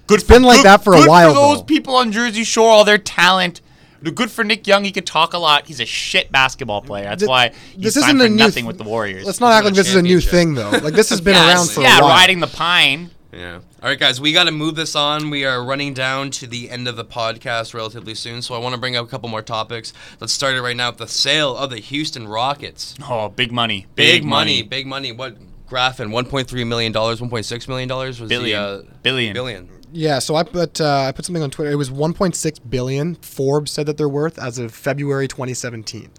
Good. 0.06 0.26
been 0.26 0.42
like 0.42 0.62
that 0.62 0.82
for 0.82 0.94
a 0.94 0.98
good 1.00 1.08
while, 1.08 1.28
For 1.34 1.34
those 1.40 1.58
though. 1.58 1.64
people 1.64 1.94
on 1.94 2.10
Jersey 2.10 2.42
Shore, 2.42 2.70
all 2.70 2.84
their 2.86 2.96
talent. 2.98 3.60
Good 4.02 4.30
for 4.30 4.42
Nick 4.44 4.66
Young. 4.66 4.82
He 4.84 4.92
can 4.92 5.04
talk 5.04 5.34
a 5.34 5.38
lot. 5.38 5.66
He's 5.66 5.78
a 5.78 5.84
shit 5.84 6.32
basketball 6.32 6.80
player. 6.80 7.04
That's 7.04 7.20
Th- 7.20 7.28
why 7.28 7.48
he's 7.74 7.82
this 7.84 7.96
isn't 7.98 8.18
a 8.18 8.24
for 8.24 8.28
new 8.30 8.34
nothing 8.36 8.64
th- 8.64 8.66
with 8.66 8.78
the 8.78 8.84
Warriors. 8.84 9.26
Let's 9.26 9.40
not 9.40 9.52
act 9.52 9.66
like 9.66 9.74
this 9.74 9.88
is 9.90 9.94
a 9.94 10.00
new 10.02 10.20
thing, 10.22 10.54
though. 10.54 10.70
Like 10.70 10.94
this 10.94 11.10
has 11.10 11.20
been 11.20 11.34
Yeah, 11.36 11.48
around 11.52 11.68
for 11.68 11.82
yeah, 11.82 11.98
a 11.98 12.00
while. 12.00 12.08
Yeah, 12.08 12.14
riding 12.16 12.40
the 12.40 12.46
pine. 12.46 13.10
Yeah. 13.32 13.60
All 13.82 13.88
right, 13.88 13.98
guys, 13.98 14.20
we 14.20 14.32
got 14.32 14.44
to 14.44 14.50
move 14.50 14.74
this 14.74 14.96
on. 14.96 15.30
We 15.30 15.44
are 15.44 15.62
running 15.64 15.94
down 15.94 16.30
to 16.32 16.46
the 16.46 16.68
end 16.68 16.88
of 16.88 16.96
the 16.96 17.04
podcast 17.04 17.74
relatively 17.74 18.14
soon, 18.14 18.42
so 18.42 18.54
I 18.54 18.58
want 18.58 18.74
to 18.74 18.80
bring 18.80 18.96
up 18.96 19.06
a 19.06 19.08
couple 19.08 19.28
more 19.28 19.42
topics. 19.42 19.92
Let's 20.18 20.32
start 20.32 20.54
it 20.54 20.62
right 20.62 20.76
now 20.76 20.90
with 20.90 20.98
the 20.98 21.08
sale 21.08 21.56
of 21.56 21.70
the 21.70 21.78
Houston 21.78 22.26
Rockets. 22.26 22.96
Oh, 23.08 23.28
big 23.28 23.52
money. 23.52 23.86
Big, 23.94 24.24
money, 24.24 24.62
big 24.62 24.86
money. 24.86 25.12
What 25.12 25.36
Graffin? 25.68 26.10
One 26.10 26.26
point 26.26 26.48
three 26.48 26.64
million 26.64 26.90
dollars, 26.90 27.20
one 27.20 27.30
point 27.30 27.46
six 27.46 27.68
million 27.68 27.88
dollars 27.88 28.20
was 28.20 28.28
Billion. 28.28 28.58
the 28.60 28.66
uh, 28.66 28.82
Billion. 29.02 29.32
billion. 29.32 29.70
Yeah, 29.92 30.20
so 30.20 30.36
I 30.36 30.42
put 30.44 30.80
uh, 30.80 31.04
I 31.08 31.12
put 31.12 31.24
something 31.24 31.42
on 31.42 31.50
Twitter. 31.50 31.70
It 31.72 31.76
was 31.76 31.90
1.6 31.90 32.70
billion. 32.70 33.16
Forbes 33.16 33.72
said 33.72 33.86
that 33.86 33.96
they're 33.96 34.08
worth 34.08 34.38
as 34.38 34.58
of 34.58 34.72
February 34.72 35.26
2017. 35.26 36.10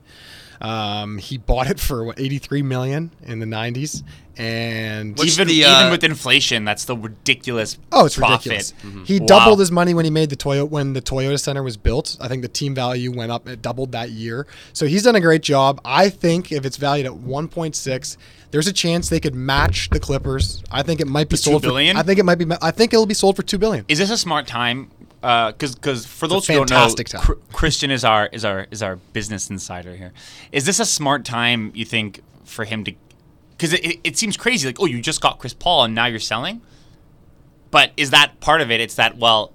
Um, 0.62 1.18
he 1.18 1.38
bought 1.38 1.70
it 1.70 1.80
for 1.80 2.04
what 2.04 2.20
83 2.20 2.62
million 2.62 3.12
in 3.24 3.40
the 3.40 3.46
90s, 3.46 4.04
and 4.38 5.18
What's 5.18 5.34
even 5.34 5.48
the, 5.48 5.66
uh, 5.66 5.80
even 5.80 5.92
with 5.92 6.04
inflation, 6.04 6.66
that's 6.66 6.86
the 6.86 6.96
ridiculous. 6.96 7.78
oh, 7.92 8.06
it's 8.06 8.16
profit. 8.16 8.46
ridiculous. 8.52 8.74
He 9.08 9.20
Wow. 9.20 9.26
doubled 9.26 9.60
his 9.60 9.72
money 9.72 9.94
when 9.94 10.06
he 10.06 10.12
made 10.12 10.30
the 10.30 10.36
Toyota 10.36 10.70
when 10.70 10.94
the 10.94 11.02
Toyota 11.02 11.40
Center 11.40 11.64
was 11.64 11.78
built. 11.78 12.18
I 12.22 12.28
think 12.28 12.42
the 12.42 12.48
team 12.48 12.74
value 12.76 13.12
went 13.12 13.32
up. 13.32 13.48
It 13.48 13.62
doubled 13.62 13.92
that 13.94 14.12
year. 14.12 14.48
So 14.74 14.86
he's 14.86 15.04
done 15.04 15.16
a 15.16 15.22
great 15.22 15.42
job. 15.42 15.82
I 15.84 16.10
think 16.10 16.52
if 16.52 16.66
it's 16.66 16.78
valued 16.78 17.06
at 17.08 17.14
1.6, 17.14 18.18
there's 18.52 18.68
a 18.68 18.74
chance 18.74 19.10
they 19.10 19.20
could 19.20 19.36
match 19.36 19.90
the 19.90 20.00
Clippers. 20.00 20.64
I 20.72 20.84
think 20.84 21.00
it 21.02 21.08
might 21.08 21.30
be 21.30 21.36
The 21.36 21.42
sold 21.44 21.62
billion? 21.62 21.96
for. 21.96 22.00
I 22.02 22.04
think 22.04 22.20
it 22.20 22.24
might 22.26 22.36
be. 22.36 22.46
I 22.62 22.72
think 22.72 22.94
it'll 22.94 23.06
be 23.06 23.14
sold 23.14 23.36
for 23.36 23.44
two 23.44 23.58
billion. 23.58 23.86
Is 23.88 23.98
this 24.00 24.10
a 24.12 24.18
smart 24.18 24.48
time? 24.48 24.92
Uh, 25.24 25.52
because 25.52 25.76
because 25.76 26.06
for 26.06 26.28
those 26.28 26.50
a 26.50 26.54
who 26.54 26.60
don't 26.60 26.70
know, 26.70 26.76
fantastic 26.78 27.10
time. 27.10 27.22
Chr- 27.22 27.34
Christian 27.54 27.92
is 27.92 28.04
our 28.04 28.28
is 28.28 28.44
our 28.44 28.68
is 28.72 28.82
our 28.82 28.96
business 28.96 29.50
insider 29.50 29.96
here. 29.96 30.14
Is 30.52 30.66
this 30.66 30.80
a 30.80 30.86
smart 30.86 31.26
time 31.26 31.72
you 31.76 31.86
think 31.86 32.22
for 32.44 32.66
him 32.66 32.84
to? 32.86 32.94
Because 33.52 33.74
it, 33.74 33.86
it, 33.86 34.00
it 34.04 34.18
seems 34.18 34.36
crazy. 34.38 34.68
Like 34.68 34.80
oh, 34.80 34.86
you 34.86 35.02
just 35.02 35.22
got 35.22 35.38
Chris 35.38 35.54
Paul 35.54 35.84
and 35.84 35.94
now 35.94 36.06
you're 36.08 36.20
selling. 36.20 36.62
But 37.70 37.92
is 37.98 38.10
that 38.10 38.40
part 38.40 38.62
of 38.62 38.72
it? 38.72 38.82
It's 38.82 38.96
that 38.96 39.18
well, 39.18 39.54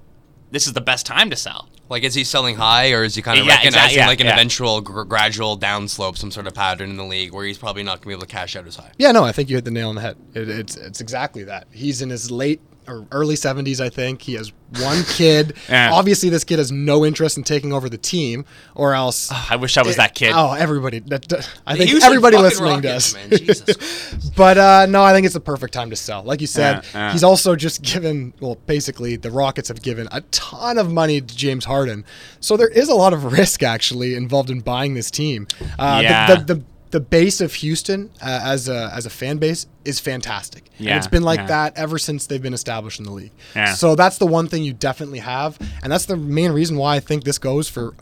this 0.50 0.66
is 0.66 0.72
the 0.72 0.80
best 0.80 1.04
time 1.04 1.30
to 1.30 1.36
sell. 1.36 1.68
Like, 1.88 2.02
is 2.02 2.14
he 2.14 2.24
selling 2.24 2.56
high, 2.56 2.90
or 2.92 3.04
is 3.04 3.14
he 3.14 3.22
kind 3.22 3.38
of 3.38 3.46
Yeah, 3.46 3.52
recognizing 3.52 3.76
exactly, 3.78 3.96
yeah, 3.98 4.06
like 4.08 4.20
an 4.20 4.26
yeah. 4.26 4.32
eventual 4.32 4.80
gr- 4.80 5.04
gradual 5.04 5.56
downslope, 5.56 6.16
some 6.16 6.32
sort 6.32 6.48
of 6.48 6.54
pattern 6.54 6.90
in 6.90 6.96
the 6.96 7.04
league 7.04 7.32
where 7.32 7.46
he's 7.46 7.58
probably 7.58 7.84
not 7.84 7.98
going 7.98 8.00
to 8.00 8.08
be 8.08 8.12
able 8.14 8.22
to 8.22 8.26
cash 8.26 8.56
out 8.56 8.66
as 8.66 8.74
high? 8.74 8.90
Yeah, 8.98 9.12
no, 9.12 9.22
I 9.22 9.30
think 9.30 9.48
you 9.48 9.54
hit 9.56 9.64
the 9.64 9.70
nail 9.70 9.90
on 9.90 9.94
the 9.94 10.00
head. 10.00 10.16
It, 10.34 10.48
it's 10.48 10.76
it's 10.76 11.00
exactly 11.00 11.44
that. 11.44 11.68
He's 11.70 12.02
in 12.02 12.10
his 12.10 12.28
late 12.28 12.60
or 12.88 13.06
early 13.12 13.34
70s, 13.34 13.80
I 13.80 13.88
think. 13.88 14.22
He 14.22 14.34
has 14.34 14.52
one 14.80 15.02
kid. 15.04 15.54
Yeah. 15.68 15.90
Obviously, 15.92 16.28
this 16.28 16.44
kid 16.44 16.58
has 16.58 16.70
no 16.70 17.04
interest 17.04 17.36
in 17.36 17.42
taking 17.42 17.72
over 17.72 17.88
the 17.88 17.98
team, 17.98 18.44
or 18.74 18.94
else. 18.94 19.30
I 19.50 19.56
wish 19.56 19.76
I 19.76 19.82
was 19.82 19.96
that 19.96 20.14
kid. 20.14 20.32
Oh, 20.34 20.52
everybody! 20.52 21.00
That, 21.00 21.28
that- 21.28 21.48
I 21.66 21.76
think 21.76 21.90
Houston 21.90 22.06
everybody 22.06 22.36
listening 22.36 22.74
Rockets, 22.76 23.12
does. 23.12 23.30
man. 23.30 23.38
Jesus 23.38 24.30
but 24.36 24.58
uh, 24.58 24.86
no, 24.86 25.02
I 25.02 25.12
think 25.12 25.24
it's 25.24 25.34
the 25.34 25.40
perfect 25.40 25.72
time 25.74 25.90
to 25.90 25.96
sell. 25.96 26.22
Like 26.22 26.40
you 26.40 26.46
said, 26.46 26.84
Yeah, 26.84 27.06
yeah. 27.06 27.12
he's 27.12 27.24
also 27.24 27.56
just 27.56 27.82
given. 27.82 28.32
Well, 28.40 28.56
basically, 28.66 29.16
the 29.16 29.30
Rockets 29.30 29.68
have 29.68 29.82
given 29.82 30.08
a 30.12 30.20
ton 30.30 30.78
of 30.78 30.92
money 30.92 31.20
to 31.20 31.36
James 31.36 31.64
Harden, 31.64 32.04
so 32.40 32.56
there 32.56 32.68
is 32.68 32.88
a 32.88 32.94
lot 32.94 33.12
of 33.12 33.24
risk 33.32 33.62
actually 33.62 34.14
involved 34.14 34.50
in 34.50 34.60
buying 34.60 34.94
this 34.94 35.10
team. 35.10 35.46
Uh, 35.78 36.00
Yeah. 36.02 36.34
the, 36.36 36.36
the, 36.44 36.54
the 36.54 36.64
base 37.00 37.40
of 37.40 37.52
Houston 37.54 38.10
uh, 38.22 38.40
as 38.42 38.68
a 38.68 38.90
as 38.94 39.06
a 39.06 39.10
fan 39.10 39.38
base 39.38 39.66
is 39.84 40.00
fantastic, 40.00 40.64
and 40.78 40.86
Yeah, 40.86 40.96
it's 40.96 41.06
been 41.08 41.22
like 41.22 41.40
yeah. 41.40 41.46
that 41.46 41.76
ever 41.76 41.98
since 41.98 42.26
they've 42.26 42.42
been 42.42 42.54
established 42.54 42.98
in 42.98 43.04
the 43.04 43.12
league. 43.12 43.32
Yeah. 43.54 43.74
So 43.74 43.94
that's 43.94 44.18
the 44.18 44.26
one 44.26 44.48
thing 44.48 44.62
you 44.62 44.72
definitely 44.72 45.18
have, 45.18 45.58
and 45.82 45.90
that's 45.92 46.06
the 46.06 46.16
main 46.16 46.52
reason 46.52 46.76
why 46.76 46.96
I 46.96 47.00
think 47.00 47.24
this 47.24 47.38
goes 47.38 47.68
for. 47.68 47.94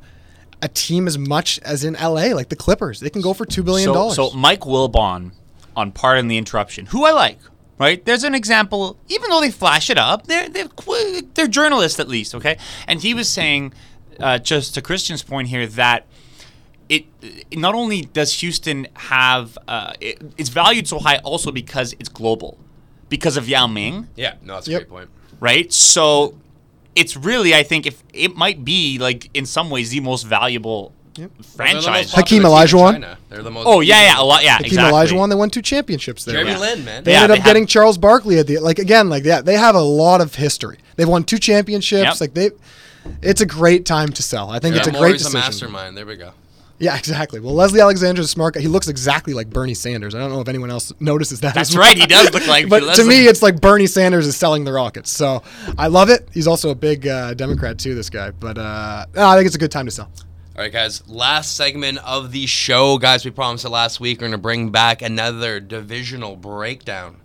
A 0.63 0.69
team 0.69 1.07
as 1.07 1.19
much 1.19 1.59
as 1.59 1.85
in 1.85 1.93
LA, 1.95 2.29
like 2.35 2.49
the 2.49 2.57
Clippers, 2.57 3.01
they 3.01 3.11
can 3.11 3.21
go 3.21 3.35
for 3.35 3.45
two 3.45 3.63
billion 3.63 3.93
dollars. 3.93 4.17
so 4.17 4.31
Mike 4.31 4.61
Wilbon 4.61 5.33
on 5.77 5.93
Pardon 5.93 6.27
the 6.29 6.39
Interruption, 6.39 6.87
who 6.87 7.05
I 7.05 7.11
like, 7.11 7.39
right? 7.79 8.03
There's 8.03 8.25
an 8.25 8.35
example. 8.35 8.97
Even 9.09 9.29
though 9.29 9.43
they 9.43 9.51
flash 9.51 9.91
it 9.91 9.99
up, 9.99 10.27
they're 10.27 10.49
they're 10.49 10.69
they're 11.35 11.49
journalists 11.49 12.01
at 12.01 12.09
least, 12.09 12.35
okay? 12.35 12.57
And 12.87 13.03
he 13.03 13.13
was 13.13 13.29
saying, 13.29 13.75
uh, 14.19 14.39
just 14.39 14.73
to 14.75 14.81
Christian's 14.81 15.23
point 15.23 15.49
here, 15.49 15.67
that 15.67 16.07
it, 16.89 17.05
it 17.51 17.59
not 17.59 17.75
only 17.75 18.03
does 18.03 18.35
Houston 18.41 18.87
have 18.95 19.57
uh, 19.69 19.93
it, 20.01 20.21
it's 20.37 20.51
valued 20.51 20.87
so 20.89 20.99
high, 20.99 21.19
also 21.19 21.51
because 21.51 21.95
it's 21.99 22.09
global, 22.09 22.59
because 23.09 23.37
of 23.37 23.49
Yao 23.49 23.67
Ming 23.67 24.09
Yeah, 24.17 24.35
no, 24.43 24.55
that's 24.55 24.69
a 24.69 24.73
Yep. 24.73 24.81
great 24.81 24.89
point. 24.91 25.11
right? 25.41 25.73
So 25.73 26.35
it's 26.95 27.17
really, 27.17 27.55
I 27.55 27.63
think, 27.63 27.87
if 27.87 28.03
it 28.13 28.37
might 28.37 28.65
be 28.65 28.99
like 28.99 29.31
in 29.35 29.47
some 29.47 29.71
ways 29.71 29.91
the 29.91 30.01
most 30.01 30.23
valuable 30.25 30.93
They're 31.15 31.29
the 31.29 31.33
most 31.39 31.55
franchise. 31.57 32.11
popular 32.13 32.43
Hakeem 32.43 32.43
Olajuwon? 32.43 33.17
They're 33.31 33.43
the 33.43 33.51
most. 33.51 33.67
Oh 33.67 33.81
yeah, 33.81 34.03
yeah, 34.03 34.21
a 34.21 34.25
lot, 34.25 34.45
yeah, 34.45 34.53
Hakeem 34.59 34.67
exactly. 34.67 34.93
Olajuwon, 35.19 35.29
they 35.31 35.35
won 35.37 35.51
two 35.51 35.63
championships 35.63 36.25
there. 36.25 36.35
Jeremy 36.35 36.51
Yeah. 36.53 36.59
Lin, 36.59 36.85
man. 36.85 37.05
They 37.05 37.13
Yeah, 37.13 37.23
ended 37.25 37.37
they 37.37 37.41
up 37.41 37.47
getting 37.47 37.67
Charles 37.67 37.99
Barkley 37.99 38.39
at 38.39 38.47
the 38.47 38.59
like 38.59 38.79
again 38.79 39.09
like 39.09 39.25
yeah 39.25 39.41
they 39.41 39.57
have 39.57 39.75
a 39.75 39.81
lot 39.83 40.21
of 40.21 40.35
history. 40.37 40.79
They've 40.97 41.09
won 41.09 41.25
two 41.25 41.39
championships. 41.39 42.03
Yep. 42.05 42.21
Like 42.21 42.35
they, 42.35 42.51
it's 43.23 43.41
a 43.41 43.47
great 43.47 43.85
time 43.87 44.11
to 44.11 44.23
sell. 44.23 44.51
I 44.51 44.59
think 44.61 44.75
Yeah, 44.75 44.81
it's 44.83 44.89
a 44.89 44.93
Morey's 44.93 45.11
great 45.13 45.21
a 45.21 45.25
decision. 45.25 45.41
mastermind. 45.41 45.97
There 45.97 46.07
we 46.07 46.17
go. 46.17 46.33
Yeah, 46.79 46.97
exactly. 46.99 47.41
Well, 47.41 47.55
Leslie 47.55 47.81
Alexander's 47.81 48.27
a 48.27 48.29
smart 48.29 48.55
guy. 48.55 48.61
He 48.61 48.69
looks 48.69 48.89
exactly 48.89 49.35
like 49.35 49.51
Bernie 49.51 49.75
Sanders. 49.75 50.15
I 50.15 50.19
don't 50.19 50.31
know 50.31 50.41
if 50.41 50.49
anyone 50.49 50.71
else 50.71 50.93
notices 51.01 51.41
that. 51.41 51.55
That's 51.55 51.77
right, 51.77 51.97
he 51.97 52.07
does 52.07 52.33
look 52.33 52.47
like 52.47 52.69
but 52.69 52.97
to 52.97 53.05
me, 53.05 53.27
it's 53.27 53.43
like 53.43 53.61
Bernie 53.61 53.87
Sanders 53.87 54.27
is 54.27 54.37
selling 54.37 54.65
the 54.65 54.73
rockets. 54.73 55.11
So 55.11 55.43
I 55.79 55.87
love 55.89 56.11
it. 56.11 56.29
He's 56.33 56.47
also 56.47 56.71
a 56.71 56.75
big 56.75 57.07
uh, 57.07 57.35
Democrat 57.35 57.79
too. 57.79 57.95
This 57.95 58.11
guy, 58.11 58.31
but 58.31 58.59
uh, 58.59 59.07
I 59.17 59.37
think 59.37 59.47
it's 59.47 59.57
a 59.57 59.59
good 59.59 59.73
time 59.73 59.87
to 59.87 59.93
sell. 59.93 60.11
All 60.57 60.63
right, 60.63 60.73
guys. 60.73 61.07
Last 61.09 61.57
segment 61.57 61.99
of 62.07 62.31
the 62.31 62.47
show, 62.47 62.97
guys. 62.99 63.25
We 63.25 63.33
promised 63.33 63.65
it 63.65 63.71
last 63.71 63.99
week. 63.99 64.21
We're 64.21 64.29
gonna 64.29 64.39
bring 64.39 64.71
back 64.71 65.03
another 65.03 65.59
divisional 65.59 66.37
breakdown. 66.37 67.17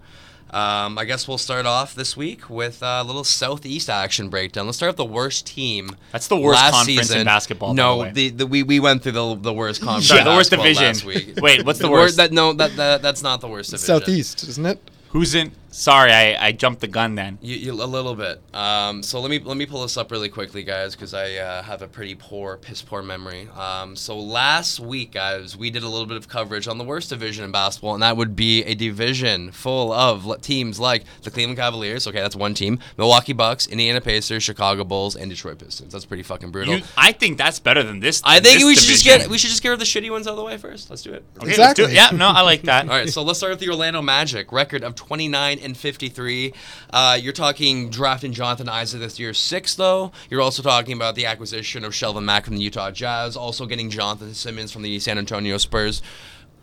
Um, 0.52 0.98
I 0.98 1.06
guess 1.06 1.28
we'll 1.28 1.38
start 1.38 1.66
off 1.68 1.94
this 1.94 2.18
week 2.18 2.50
with 2.50 2.82
a 2.82 3.04
little 3.04 3.24
Southeast 3.24 3.90
action 3.90 4.30
breakdown. 4.30 4.66
Let's 4.66 4.78
start 4.78 4.90
with 4.90 4.98
the 4.98 5.06
worst 5.06 5.46
team. 5.46 5.92
That's 6.12 6.28
the 6.28 6.38
worst 6.38 6.60
last 6.60 6.74
conference 6.74 7.00
in 7.00 7.04
season. 7.06 7.26
basketball, 7.26 7.70
by 7.70 7.76
No, 7.76 7.98
the 7.98 8.02
way. 8.04 8.12
the, 8.12 8.30
the, 8.30 8.48
we, 8.48 8.64
we 8.64 8.80
went 8.80 9.04
through 9.04 9.12
the, 9.12 9.36
the 9.36 9.54
worst 9.54 9.82
conference. 9.84 10.08
Sorry, 10.08 10.24
the 10.24 10.32
worst 10.32 10.50
division. 10.50 10.86
Last 10.86 11.06
week. 11.06 11.34
Wait, 11.42 11.66
what's 11.66 11.78
the 11.80 11.88
wor- 11.88 12.00
worst? 12.00 12.18
That, 12.18 12.32
no, 12.32 12.54
that, 12.54 12.76
that 12.78 13.02
that's 13.04 13.22
not 13.22 13.42
the 13.42 13.48
worst 13.48 13.70
division. 13.70 13.86
Southeast, 14.00 14.44
isn't 14.48 14.66
it? 14.66 14.80
Who's 15.10 15.36
in? 15.36 15.52
Sorry, 15.80 16.12
I, 16.12 16.48
I 16.48 16.52
jumped 16.52 16.82
the 16.82 16.90
gun 16.90 17.16
then. 17.16 17.38
You, 17.42 17.56
you, 17.56 17.72
a 17.72 17.86
little 17.86 18.14
bit. 18.14 18.42
Um, 18.54 19.02
so 19.02 19.22
let 19.22 19.32
me 19.32 19.40
let 19.40 19.56
me 19.56 19.66
pull 19.66 19.84
this 19.84 19.96
up 19.96 20.12
really 20.12 20.28
quickly, 20.28 20.62
guys, 20.62 20.94
because 20.94 21.14
I 21.14 21.36
uh, 21.36 21.64
have 21.64 21.82
a 21.82 21.88
pretty 21.88 22.16
poor, 22.16 22.58
piss 22.58 22.82
poor 22.82 23.02
memory. 23.02 23.48
Um, 23.56 23.96
so 23.96 24.20
last 24.20 24.82
week, 24.82 25.14
guys, 25.14 25.56
we 25.56 25.70
did 25.70 25.84
a 25.84 25.88
little 25.88 26.06
bit 26.06 26.18
of 26.18 26.28
coverage 26.28 26.68
on 26.68 26.80
the 26.80 26.84
worst 26.84 27.12
division 27.12 27.46
in 27.46 27.54
basketball, 27.54 27.94
and 27.94 28.04
that 28.04 28.18
would 28.18 28.36
be 28.36 28.62
a 28.66 28.76
division 28.76 29.54
full 29.54 29.94
of 29.94 30.42
teams 30.42 30.82
like 30.82 31.06
the 31.22 31.32
Cleveland 31.32 31.58
Cavaliers. 31.58 32.06
Okay, 32.06 32.20
that's 32.20 32.36
one 32.36 32.54
team. 32.54 32.80
Milwaukee 32.98 33.32
Bucks, 33.32 33.66
Indiana 33.66 34.02
Pacers, 34.02 34.44
Chicago 34.44 34.84
Bulls, 34.84 35.16
and 35.16 35.30
Detroit 35.30 35.60
Pistons. 35.60 35.94
That's 35.94 36.04
pretty 36.04 36.24
fucking 36.24 36.52
brutal. 36.52 36.76
You, 36.76 36.84
I 36.98 37.14
think 37.14 37.38
that's 37.38 37.60
better 37.60 37.84
than 37.84 38.02
this. 38.02 38.22
I 38.26 38.42
think 38.42 38.56
this 38.56 38.66
we 38.66 38.76
should 38.76 38.90
just 38.90 39.06
get 39.06 39.30
we 39.30 39.38
should 39.38 39.50
just 39.50 39.64
get 39.64 39.70
rid 39.70 39.76
of 39.76 39.80
the 39.80 39.86
shitty 39.86 40.12
ones 40.12 40.28
out 40.28 40.32
of 40.32 40.38
the 40.38 40.44
way 40.44 40.58
first. 40.58 40.90
Let's 40.90 41.04
do 41.04 41.14
it. 41.14 41.24
Okay, 41.38 41.56
let's 41.56 41.76
do 41.76 41.84
it. 41.84 41.92
Exactly. 41.92 41.96
Yeah, 41.96 42.10
no, 42.12 42.28
I 42.28 42.42
like 42.42 42.64
that. 42.64 42.84
All 42.90 42.98
right, 42.98 43.08
so 43.08 43.24
let's 43.24 43.40
start 43.40 43.52
with 43.52 43.62
the 43.62 43.70
Orlando 43.70 44.02
Magic 44.02 44.52
record 44.52 44.84
of 44.84 44.96
29 44.96 45.60
and 45.69 45.69
53. 45.74 46.54
Uh, 46.92 47.18
you're 47.22 47.34
talking 47.34 47.90
drafting 47.90 48.34
Jonathan 48.34 48.70
Isaac 48.70 49.00
this 49.00 49.20
year, 49.20 49.34
six 49.34 49.76
though. 49.76 50.12
You're 50.30 50.42
also 50.42 50.62
talking 50.64 50.96
about 50.96 51.16
the 51.16 51.26
acquisition 51.26 51.84
of 51.84 51.94
Shelvin 51.94 52.24
Mack 52.24 52.46
from 52.46 52.56
the 52.56 52.62
Utah 52.62 52.92
Jazz, 52.92 53.36
also 53.36 53.66
getting 53.66 53.90
Jonathan 53.90 54.34
Simmons 54.34 54.72
from 54.72 54.82
the 54.82 55.00
San 55.00 55.18
Antonio 55.18 55.58
Spurs. 55.58 56.02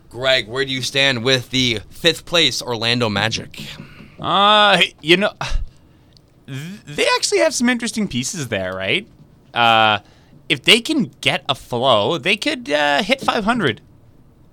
Greg, 0.09 0.47
where 0.47 0.63
do 0.63 0.71
you 0.71 0.81
stand 0.81 1.23
with 1.23 1.49
the 1.49 1.81
fifth 1.89 2.25
place 2.25 2.61
Orlando 2.61 3.09
Magic? 3.09 3.61
Uh, 4.19 4.81
you 5.01 5.17
know, 5.17 5.33
they 6.47 7.05
actually 7.15 7.39
have 7.39 7.53
some 7.53 7.69
interesting 7.69 8.07
pieces 8.07 8.47
there, 8.47 8.73
right? 8.73 9.07
Uh, 9.53 9.99
if 10.49 10.63
they 10.63 10.79
can 10.79 11.11
get 11.21 11.43
a 11.49 11.55
flow, 11.55 12.17
they 12.17 12.37
could 12.37 12.69
uh, 12.69 13.03
hit 13.03 13.21
500. 13.21 13.81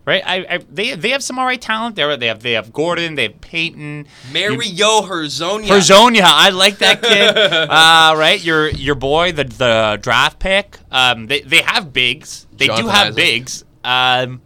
Right, 0.07 0.22
I, 0.26 0.36
I 0.57 0.59
they 0.70 0.94
they 0.96 1.11
have 1.11 1.22
some 1.22 1.38
all 1.38 1.46
right 1.46 1.61
talent 1.61 1.96
there. 1.96 2.14
They 2.18 2.26
have 2.26 2.40
they 2.42 2.52
have 2.52 2.74
Gordon, 2.74 3.14
they 3.14 3.22
have 3.22 3.40
Payton, 3.40 4.07
Mario 4.34 5.00
Hezonja. 5.00 5.64
Hezonja. 5.66 6.20
I 6.22 6.50
like 6.50 6.76
that 6.78 7.00
kid. 7.02 7.34
uh, 7.34 8.14
right, 8.14 8.38
your 8.44 8.68
your 8.68 8.96
boy, 8.96 9.32
the 9.32 9.44
the 9.44 9.98
draft 10.02 10.38
pick. 10.38 10.78
Um, 10.90 11.26
they 11.26 11.40
they 11.40 11.62
have 11.62 11.94
bigs. 11.94 12.46
They 12.52 12.66
Jonathan 12.66 12.84
do 12.84 12.90
have 12.90 13.07
Isaac. 13.09 13.16
bigs. 13.16 13.64
Um, 13.82 14.42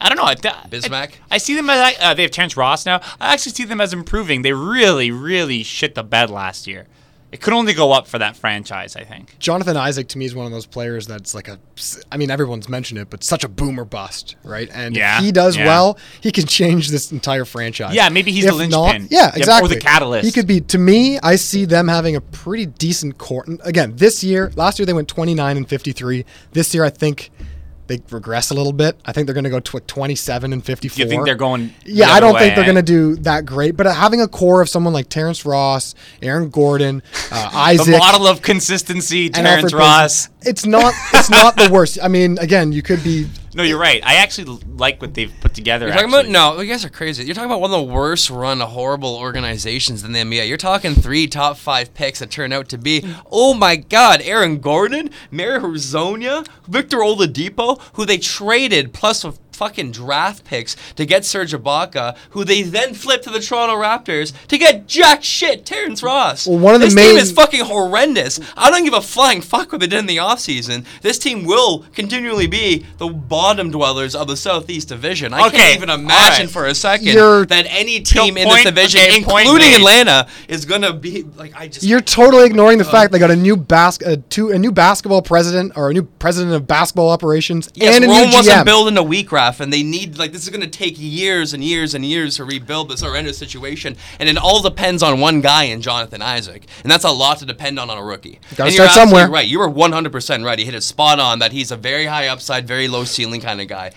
I 0.00 0.08
don't 0.08 0.16
know. 0.16 0.22
I, 0.22 0.30
I- 0.32 0.68
Bismack? 0.68 1.14
I, 1.28 1.38
see 1.38 1.56
them 1.56 1.68
as 1.68 1.96
uh, 2.00 2.14
they 2.14 2.22
have 2.22 2.30
Terrence 2.30 2.56
Ross 2.56 2.86
now. 2.86 3.00
I 3.20 3.32
actually 3.32 3.52
see 3.52 3.64
them 3.64 3.80
as 3.80 3.92
improving. 3.92 4.42
They 4.42 4.52
really, 4.52 5.10
really 5.10 5.64
shit 5.64 5.96
the 5.96 6.04
bed 6.04 6.30
last 6.30 6.68
year. 6.68 6.86
It 7.30 7.42
could 7.42 7.52
only 7.52 7.74
go 7.74 7.92
up 7.92 8.06
for 8.06 8.18
that 8.18 8.36
franchise. 8.36 8.96
I 8.96 9.04
think. 9.04 9.38
Jonathan 9.38 9.76
Isaac 9.76 10.08
to 10.08 10.18
me 10.18 10.24
is 10.24 10.34
one 10.34 10.46
of 10.46 10.52
those 10.52 10.64
players 10.64 11.06
that's 11.06 11.34
like 11.34 11.48
a, 11.48 11.58
I 12.10 12.16
mean 12.16 12.30
everyone's 12.30 12.68
mentioned 12.70 12.98
it, 13.00 13.10
but 13.10 13.22
such 13.22 13.44
a 13.44 13.48
boomer 13.48 13.84
bust, 13.84 14.36
right? 14.42 14.68
And 14.72 14.96
Yeah, 14.96 15.18
if 15.18 15.24
he 15.24 15.30
does 15.32 15.56
yeah. 15.56 15.66
well, 15.66 15.98
he 16.22 16.32
can 16.32 16.46
change 16.46 16.88
this 16.88 17.12
entire 17.12 17.44
franchise. 17.44 17.94
Yeah, 17.94 18.08
maybe 18.08 18.32
he's 18.32 18.44
the 18.44 18.58
If 18.58 18.70
not- 18.70 18.80
linchpin. 18.94 19.08
yeah, 19.10 19.26
Yep, 19.26 19.34
or 19.34 19.38
exactly. 19.38 19.74
the 19.74 19.80
catalyst. 19.80 20.24
He 20.26 20.32
could 20.32 20.46
be. 20.46 20.60
To 20.62 20.78
me, 20.78 21.18
I 21.22 21.36
see 21.36 21.66
them 21.66 21.88
having 21.88 22.16
a 22.16 22.20
pretty 22.22 22.64
decent 22.66 23.18
court. 23.18 23.48
Again, 23.62 23.92
this 23.96 24.24
year, 24.24 24.50
last 24.56 24.78
year 24.78 24.86
they 24.86 24.94
went 24.94 25.08
29 25.08 25.56
and 25.58 25.68
53. 25.68 26.24
This 26.52 26.74
year, 26.74 26.84
I 26.84 26.90
think 26.90 27.30
they 27.88 28.00
regress 28.10 28.50
a 28.50 28.54
little 28.54 28.72
bit. 28.72 28.96
I 29.04 29.12
think 29.12 29.26
they're 29.26 29.34
going 29.34 29.44
to 29.44 29.50
go 29.50 29.60
to 29.60 29.80
27 29.80 30.52
and 30.52 30.64
54. 30.64 31.02
You 31.02 31.08
think 31.08 31.24
they're 31.24 31.34
going? 31.34 31.74
Yeah, 31.84 32.10
I 32.10 32.20
don't 32.20 32.34
way, 32.34 32.40
think 32.40 32.54
they're 32.54 32.64
eh? 32.64 32.66
going 32.66 32.76
to 32.76 32.82
do 32.82 33.16
that 33.22 33.44
great. 33.44 33.76
But 33.76 33.86
having 33.86 34.20
a 34.20 34.28
core 34.28 34.60
of 34.60 34.68
someone 34.68 34.92
like 34.92 35.08
Terrence 35.08 35.44
Ross, 35.44 35.94
Aaron 36.22 36.50
Gordon, 36.50 37.02
uh, 37.32 37.50
Isaac, 37.54 37.86
The 37.86 37.98
model 37.98 38.26
of 38.26 38.42
consistency, 38.42 39.30
Terrence 39.30 39.72
Ross. 39.72 40.28
Payton, 40.28 40.50
It's 40.50 40.66
not. 40.66 40.94
It's 41.14 41.30
not 41.30 41.56
the 41.56 41.68
worst. 41.72 41.98
I 42.02 42.08
mean, 42.08 42.38
again, 42.38 42.72
you 42.72 42.82
could 42.82 43.02
be. 43.02 43.26
No, 43.58 43.64
you're 43.64 43.76
right. 43.76 44.00
I 44.06 44.14
actually 44.14 44.62
like 44.76 45.02
what 45.02 45.14
they've 45.14 45.34
put 45.40 45.52
together. 45.52 45.86
You're 45.86 45.94
talking 45.94 46.14
actually. 46.14 46.30
about 46.30 46.56
no, 46.56 46.62
you 46.62 46.70
guys 46.70 46.84
are 46.84 46.88
crazy. 46.88 47.24
You're 47.24 47.34
talking 47.34 47.50
about 47.50 47.60
one 47.60 47.72
of 47.72 47.76
the 47.88 47.92
worst 47.92 48.30
run, 48.30 48.60
horrible 48.60 49.16
organizations 49.16 50.04
in 50.04 50.12
the 50.12 50.20
NBA. 50.20 50.46
You're 50.46 50.56
talking 50.56 50.94
three 50.94 51.26
top 51.26 51.56
five 51.56 51.92
picks 51.92 52.20
that 52.20 52.30
turn 52.30 52.52
out 52.52 52.68
to 52.68 52.78
be, 52.78 53.04
oh 53.32 53.54
my 53.54 53.74
God, 53.74 54.22
Aaron 54.22 54.58
Gordon, 54.58 55.10
Mary 55.32 55.58
Hezonja, 55.58 56.46
Victor 56.68 56.98
Oladipo, 56.98 57.80
who 57.94 58.04
they 58.04 58.18
traded 58.18 58.92
plus 58.92 59.24
a 59.24 59.32
fucking 59.58 59.90
draft 59.90 60.44
picks 60.44 60.76
to 60.94 61.04
get 61.04 61.24
Serge 61.24 61.52
Ibaka, 61.52 62.16
who 62.30 62.44
they 62.44 62.62
then 62.62 62.94
flipped 62.94 63.24
to 63.24 63.30
the 63.30 63.40
Toronto 63.40 63.74
Raptors 63.74 64.32
to 64.46 64.56
get 64.56 64.86
jack 64.86 65.24
shit 65.24 65.66
Terrence 65.66 66.02
Ross. 66.02 66.46
Well, 66.46 66.58
one 66.58 66.74
of 66.76 66.80
the 66.80 66.86
this 66.86 66.94
main- 66.94 67.08
team 67.10 67.16
is 67.18 67.32
fucking 67.32 67.64
horrendous. 67.64 68.38
I 68.56 68.70
don't 68.70 68.84
give 68.84 68.94
a 68.94 69.00
flying 69.00 69.40
fuck 69.40 69.72
what 69.72 69.80
they 69.80 69.86
did 69.88 69.98
in 69.98 70.06
the 70.06 70.18
offseason. 70.18 70.84
This 71.02 71.18
team 71.18 71.44
will 71.44 71.84
continually 71.92 72.46
be 72.46 72.86
the 72.98 73.08
bottom 73.08 73.70
dwellers 73.70 74.14
of 74.14 74.28
the 74.28 74.36
Southeast 74.36 74.88
Division. 74.88 75.34
I 75.34 75.48
Okay, 75.48 75.56
can't 75.56 75.76
even 75.76 75.90
imagine 75.90 76.46
alright. 76.46 76.50
for 76.50 76.66
a 76.66 76.70
2nd 76.74 77.02
You're- 77.12 77.46
that 77.46 77.66
any 77.68 78.00
team 78.00 78.36
in 78.38 78.44
point- 78.46 78.64
this 78.64 78.72
division, 78.72 79.00
okay, 79.00 79.16
including. 79.16 79.74
Atlanta, 79.74 80.26
is 80.46 80.64
gonna 80.64 80.92
be 80.92 81.24
like 81.36 81.52
I 81.56 81.66
just. 81.68 81.84
You're 81.84 82.00
totally 82.00 82.46
ignoring 82.46 82.78
the 82.78 82.86
oh. 82.86 82.90
fact 82.90 83.10
they 83.12 83.18
got 83.18 83.30
a 83.30 83.36
new 83.36 83.56
bas- 83.56 83.98
a, 84.06 84.16
two, 84.18 84.50
a 84.50 84.58
new 84.58 84.70
basketball 84.72 85.22
president 85.22 85.72
or 85.76 85.90
a 85.90 85.92
new 85.92 86.02
president 86.04 86.54
of 86.54 86.66
basketball 86.66 87.10
operations 87.10 87.68
Yes, 87.74 87.96
and 87.96 88.04
a 88.04 88.08
Rome 88.08 88.28
new 88.30 88.36
wasn't 88.36 88.58
GM. 88.60 88.64
building 88.64 88.96
a 88.96 89.02
weak 89.02 89.32
ref, 89.48 89.60
and 89.60 89.72
they 89.72 89.82
need 89.82 90.18
like 90.18 90.32
this 90.32 90.42
is 90.44 90.50
going 90.50 90.60
to 90.60 90.66
take 90.66 90.94
years 90.98 91.52
and 91.52 91.64
years 91.64 91.94
and 91.94 92.04
years 92.04 92.36
to 92.36 92.44
rebuild 92.44 92.88
this 92.88 93.00
horrendous 93.00 93.38
situation, 93.38 93.96
and 94.18 94.28
it 94.28 94.36
all 94.36 94.62
depends 94.62 95.02
on 95.02 95.20
one 95.20 95.40
guy 95.40 95.64
in 95.64 95.80
Jonathan 95.80 96.22
Isaac, 96.22 96.66
and 96.82 96.90
that's 96.90 97.04
a 97.04 97.10
lot 97.10 97.38
to 97.38 97.46
depend 97.46 97.78
on 97.78 97.90
on 97.90 97.98
a 97.98 98.02
rookie. 98.02 98.38
Gotta 98.56 98.70
start 98.72 98.88
you're 98.88 98.94
somewhere. 98.94 99.28
Right, 99.28 99.46
you 99.46 99.58
were 99.58 99.68
100 99.68 100.12
percent 100.12 100.44
right. 100.44 100.58
He 100.58 100.64
hit 100.64 100.74
it 100.74 100.82
spot 100.82 101.18
on 101.18 101.38
that 101.40 101.52
he's 101.52 101.70
a 101.70 101.76
very 101.76 102.06
high 102.06 102.28
upside, 102.28 102.66
very 102.66 102.88
low 102.88 103.04
ceiling 103.04 103.40
kind 103.40 103.60
of 103.60 103.68
guy. 103.68 103.92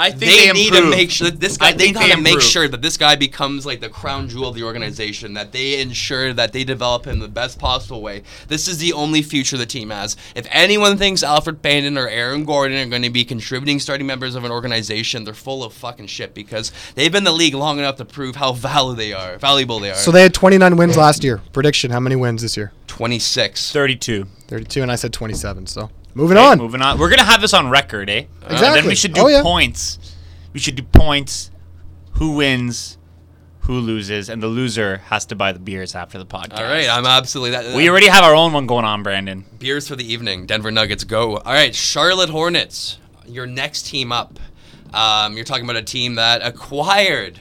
I 0.00 0.10
think 0.10 0.20
they, 0.20 0.46
they 0.46 0.52
need 0.52 0.72
to 0.72 0.88
make 0.88 1.10
sure 1.10 1.30
that 1.30 1.40
this 1.40 1.60
I 1.60 1.72
guy. 1.72 1.76
They 1.76 1.84
think 1.84 1.98
they 1.98 2.08
gotta 2.08 2.22
make 2.22 2.40
sure 2.40 2.66
that 2.66 2.80
this 2.80 2.96
guy 2.96 3.16
becomes 3.16 3.66
like 3.66 3.80
the 3.80 3.90
crown 3.90 4.30
jewel 4.30 4.48
of 4.48 4.54
the 4.54 4.62
organization. 4.62 5.34
That 5.34 5.52
they 5.52 5.78
ensure 5.78 6.32
that 6.32 6.54
they 6.54 6.64
develop 6.64 7.06
him 7.06 7.18
the 7.18 7.28
best 7.28 7.58
possible 7.58 8.00
way. 8.00 8.22
This 8.48 8.66
is 8.66 8.78
the 8.78 8.94
only 8.94 9.20
future 9.20 9.58
the 9.58 9.66
team 9.66 9.90
has. 9.90 10.16
If 10.34 10.46
anyone 10.50 10.96
thinks 10.96 11.22
Alfred 11.22 11.60
Payton 11.60 11.98
or 11.98 12.08
Aaron 12.08 12.46
Gordon 12.46 12.78
are 12.78 12.90
going 12.90 13.02
to 13.02 13.10
be 13.10 13.26
contributing 13.26 13.78
starting 13.78 14.06
members 14.06 14.34
of 14.34 14.44
an 14.44 14.50
organization, 14.50 15.24
they're 15.24 15.34
full 15.34 15.62
of 15.62 15.74
fucking 15.74 16.06
shit 16.06 16.32
because 16.32 16.72
they've 16.94 17.12
been 17.12 17.20
in 17.20 17.24
the 17.24 17.32
league 17.32 17.54
long 17.54 17.78
enough 17.78 17.96
to 17.96 18.06
prove 18.06 18.36
how 18.36 18.52
valuable 18.54 18.94
they 18.94 19.12
are. 19.12 19.36
Valuable 19.36 19.80
they 19.80 19.90
are. 19.90 19.96
So 19.96 20.10
they 20.10 20.22
had 20.22 20.32
29 20.32 20.76
wins 20.78 20.96
last 20.96 21.22
year. 21.22 21.42
Prediction: 21.52 21.90
How 21.90 22.00
many 22.00 22.16
wins 22.16 22.40
this 22.40 22.56
year? 22.56 22.72
26. 22.86 23.72
32. 23.72 24.24
32, 24.48 24.80
and 24.80 24.90
I 24.90 24.94
said 24.94 25.12
27. 25.12 25.66
So 25.66 25.90
moving 26.14 26.36
Okay, 26.36 26.46
on. 26.46 26.58
Moving 26.58 26.82
on. 26.82 26.98
We're 26.98 27.10
gonna 27.10 27.24
have 27.24 27.40
this 27.40 27.54
on 27.54 27.68
record, 27.70 28.08
eh? 28.10 28.18
And 28.18 28.28
then 28.42 28.52
Exactly. 28.52 28.88
we 28.88 28.94
should 28.94 29.12
do 29.14 29.22
Oh, 29.22 29.26
yeah. 29.28 29.42
points. 29.42 29.98
We 30.52 30.60
should 30.60 30.76
do 30.76 30.82
points. 30.82 31.50
Who 32.14 32.32
wins? 32.32 32.98
Who 33.64 33.78
loses? 33.78 34.28
And 34.28 34.42
the 34.42 34.46
loser 34.48 34.98
has 35.06 35.24
to 35.26 35.36
buy 35.36 35.52
the 35.52 35.58
beers 35.60 35.94
after 35.94 36.18
the 36.18 36.26
podcast. 36.26 36.58
All 36.58 36.64
right, 36.64 36.88
I'm 36.88 37.06
absolutely 37.06 37.50
that. 37.52 37.76
we 37.76 37.88
already 37.88 38.08
have 38.08 38.24
our 38.24 38.34
own 38.34 38.52
one 38.52 38.66
going 38.66 38.84
on, 38.84 39.02
Brandon. 39.02 39.44
beers 39.58 39.86
for 39.86 39.94
the 39.96 40.10
evening. 40.12 40.46
Denver 40.46 40.70
Nuggets 40.70 41.04
go. 41.04 41.36
All 41.36 41.52
right, 41.52 41.74
Charlotte 41.74 42.30
Hornets, 42.30 42.98
your 43.26 43.46
next 43.46 43.86
team 43.86 44.10
up. 44.12 44.40
Um, 44.92 45.36
you're 45.36 45.44
talking 45.44 45.64
about 45.64 45.76
a 45.76 45.82
team 45.82 46.16
that 46.16 46.42
acquired 46.44 47.38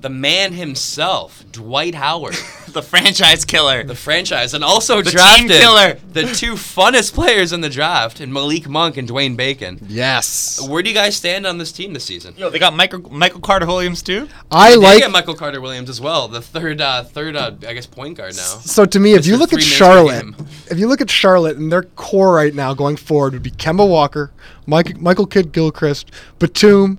the 0.00 0.08
man 0.10 0.52
himself, 0.52 1.44
Dwight 1.52 1.94
Howard, 1.94 2.34
the 2.68 2.82
franchise 2.82 3.44
killer. 3.44 3.84
the 3.84 3.94
franchise, 3.94 4.54
and 4.54 4.64
also 4.64 5.02
The 5.02 5.10
team 5.10 5.12
drafted 5.12 5.50
killer. 5.60 5.98
the 6.12 6.22
two 6.34 6.54
funnest 6.54 7.12
players 7.14 7.52
in 7.52 7.60
the 7.60 7.68
draft, 7.68 8.20
and 8.20 8.32
Malik 8.32 8.68
Monk 8.68 8.96
and 8.96 9.08
Dwayne 9.08 9.36
Bacon. 9.36 9.78
Yes. 9.88 10.60
Where 10.66 10.82
do 10.82 10.88
you 10.88 10.94
guys 10.94 11.16
stand 11.16 11.46
on 11.46 11.58
this 11.58 11.72
team 11.72 11.92
this 11.92 12.04
season? 12.04 12.34
Yo, 12.36 12.48
they 12.50 12.58
got 12.58 12.74
Michael 12.74 13.00
Michael 13.10 13.40
Carter 13.40 13.66
Williams 13.66 14.02
too. 14.02 14.28
I 14.50 14.70
They 14.70 14.76
like 14.76 14.98
get 15.00 15.10
Michael 15.10 15.34
Carter 15.34 15.60
Williams 15.60 15.90
as 15.90 16.00
well, 16.00 16.28
the 16.28 16.40
third, 16.40 16.80
uh, 16.80 17.04
third, 17.04 17.36
uh, 17.36 17.52
I 17.66 17.74
guess, 17.74 17.86
point 17.86 18.16
guard 18.16 18.36
now. 18.36 18.42
So 18.42 18.84
to 18.86 18.98
me, 19.00 19.14
if 19.14 19.26
you 19.26 19.36
look 19.36 19.52
at 19.52 19.60
Three 19.60 19.64
minutes 19.64 19.78
per 19.78 19.84
Charlotte, 19.84 20.34
if 20.70 20.78
you 20.78 20.86
look 20.88 21.00
at 21.00 21.10
Charlotte 21.10 21.56
and 21.56 21.70
their 21.70 21.82
core 21.82 22.34
right 22.34 22.54
now 22.54 22.74
going 22.74 22.96
forward 22.96 23.32
would 23.34 23.42
be 23.42 23.50
Kemba 23.50 23.86
Walker, 23.88 24.30
Mike, 24.66 25.00
Michael 25.00 25.26
Kidd 25.26 25.52
Gilchrist, 25.52 26.10
Batum, 26.38 26.98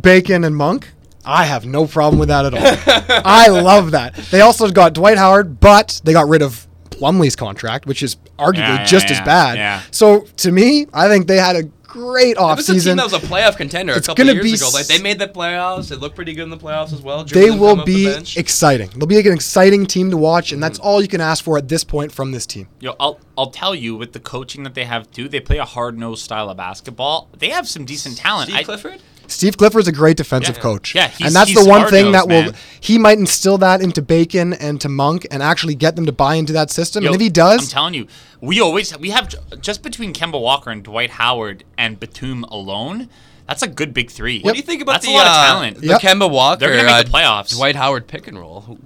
Bacon, 0.00 0.42
and 0.44 0.56
Monk. 0.56 0.93
I 1.24 1.44
have 1.44 1.64
no 1.66 1.86
problem 1.86 2.18
with 2.18 2.28
that 2.28 2.46
at 2.46 2.54
all. 2.54 3.22
I 3.24 3.48
love 3.48 3.92
that. 3.92 4.14
They 4.30 4.40
also 4.40 4.70
got 4.70 4.92
Dwight 4.92 5.18
Howard, 5.18 5.60
but 5.60 6.00
they 6.04 6.12
got 6.12 6.28
rid 6.28 6.42
of 6.42 6.66
Plumlee's 6.90 7.36
contract, 7.36 7.86
which 7.86 8.02
is 8.02 8.16
arguably 8.38 8.58
Yeah, 8.58 8.78
yeah, 8.80 8.84
just 8.84 9.10
as 9.10 9.20
bad. 9.20 9.56
yeah. 9.56 9.82
So 9.90 10.26
to 10.38 10.52
me, 10.52 10.86
I 10.92 11.08
think 11.08 11.26
they 11.26 11.38
had 11.38 11.56
a 11.56 11.64
great 11.94 12.36
It 12.36 12.40
was 12.40 12.68
a 12.68 12.72
team 12.72 12.80
offseason. 12.80 12.96
that 12.96 13.04
was 13.04 13.12
a 13.12 13.18
playoff 13.20 13.56
contender 13.56 13.92
It's 13.94 14.08
a 14.08 14.10
couple 14.10 14.24
gonna 14.24 14.34
years 14.34 14.44
be 14.44 14.54
ago. 14.54 14.68
Like 14.74 14.86
they 14.88 15.00
made 15.00 15.20
the 15.20 15.28
playoffs. 15.28 15.88
They 15.88 15.96
looked 15.96 16.16
pretty 16.16 16.32
good 16.32 16.42
in 16.42 16.50
the 16.50 16.56
playoffs 16.56 16.92
as 16.92 17.00
well. 17.00 17.24
They 17.24 17.50
will 17.50 17.76
them 17.76 17.80
off 17.80 17.86
the 17.86 18.20
be 18.34 18.40
exciting. 18.40 18.90
They'll 18.96 19.06
be 19.06 19.18
an 19.18 19.32
exciting 19.32 19.86
team 19.86 20.10
to 20.10 20.16
watch, 20.16 20.50
and 20.50 20.60
that's 20.62 20.78
mm-hmm. 20.78 20.88
all 20.88 21.00
you 21.00 21.06
can 21.06 21.20
ask 21.20 21.44
for 21.44 21.56
at 21.56 21.68
this 21.68 21.84
point 21.84 22.10
from 22.10 22.32
this 22.32 22.46
team. 22.46 22.68
Yo, 22.80 22.96
I'll 22.98 23.20
I'll 23.38 23.50
tell 23.50 23.74
you 23.76 23.94
with 23.96 24.12
the 24.12 24.20
coaching 24.20 24.64
that 24.64 24.74
they 24.74 24.84
have 24.84 25.08
too. 25.12 25.28
They 25.28 25.40
play 25.40 25.58
a 25.58 25.64
hard 25.64 25.96
nosed 25.96 26.24
style 26.24 26.50
of 26.50 26.56
basketball. 26.56 27.28
They 27.36 27.50
have 27.50 27.68
some 27.68 27.84
decent 27.84 28.16
talent. 28.16 28.48
Steve 28.48 28.58
I- 28.58 28.64
Clifford. 28.64 29.00
Steve 29.26 29.56
Clifford's 29.56 29.88
a 29.88 29.92
great 29.92 30.16
defensive 30.16 30.56
Yeah. 30.56 30.62
coach. 30.62 30.94
Yeah, 30.94 31.08
he's- 31.08 31.20
and 31.28 31.34
that's 31.36 31.50
he's 31.50 31.62
the 31.62 31.68
one 31.68 31.88
thing 31.88 32.12
that 32.12 32.28
will 32.28 32.42
man. 32.42 32.54
he 32.80 32.98
might 32.98 33.18
instill 33.18 33.58
that 33.58 33.80
into 33.80 34.02
Bacon 34.02 34.52
and 34.52 34.80
to 34.80 34.88
Monk 34.88 35.26
and 35.30 35.42
actually 35.42 35.74
get 35.74 35.96
them 35.96 36.06
to 36.06 36.12
buy 36.12 36.34
into 36.34 36.52
that 36.52 36.70
system. 36.70 37.02
Yo, 37.04 37.08
and 37.08 37.14
if 37.14 37.20
he 37.20 37.30
does, 37.30 37.62
I'm 37.62 37.68
telling 37.68 37.94
you, 37.94 38.06
we 38.40 38.60
always 38.60 38.96
we 38.98 39.10
have 39.10 39.34
just 39.60 39.82
between 39.82 40.12
Kemba 40.12 40.40
Walker 40.40 40.70
and 40.70 40.82
Dwight 40.82 41.10
Howard 41.10 41.64
and 41.78 41.98
Batum 41.98 42.44
alone. 42.44 43.08
That's 43.46 43.62
a 43.62 43.66
good 43.68 43.92
big 43.92 44.10
three. 44.10 44.40
What 44.40 44.52
do 44.52 44.56
you 44.58 44.62
think 44.62 44.80
about 44.80 44.92
That's 45.02 45.06
the 45.06 45.12
a 45.12 45.16
lot 45.16 45.26
of 45.26 45.32
uh, 45.32 45.46
talent. 45.46 45.80
the 45.80 45.86
Yep. 45.88 46.00
Kemba 46.00 46.30
Walker, 46.30 46.60
They're 46.60 46.76
gonna 46.76 46.84
make 46.96 47.06
the 47.10 47.16
uh, 47.16 47.20
playoffs. 47.20 47.50
Dwight 47.50 47.76
Howard 47.76 48.06
pick 48.06 48.26
and 48.26 48.38
roll? 48.38 48.78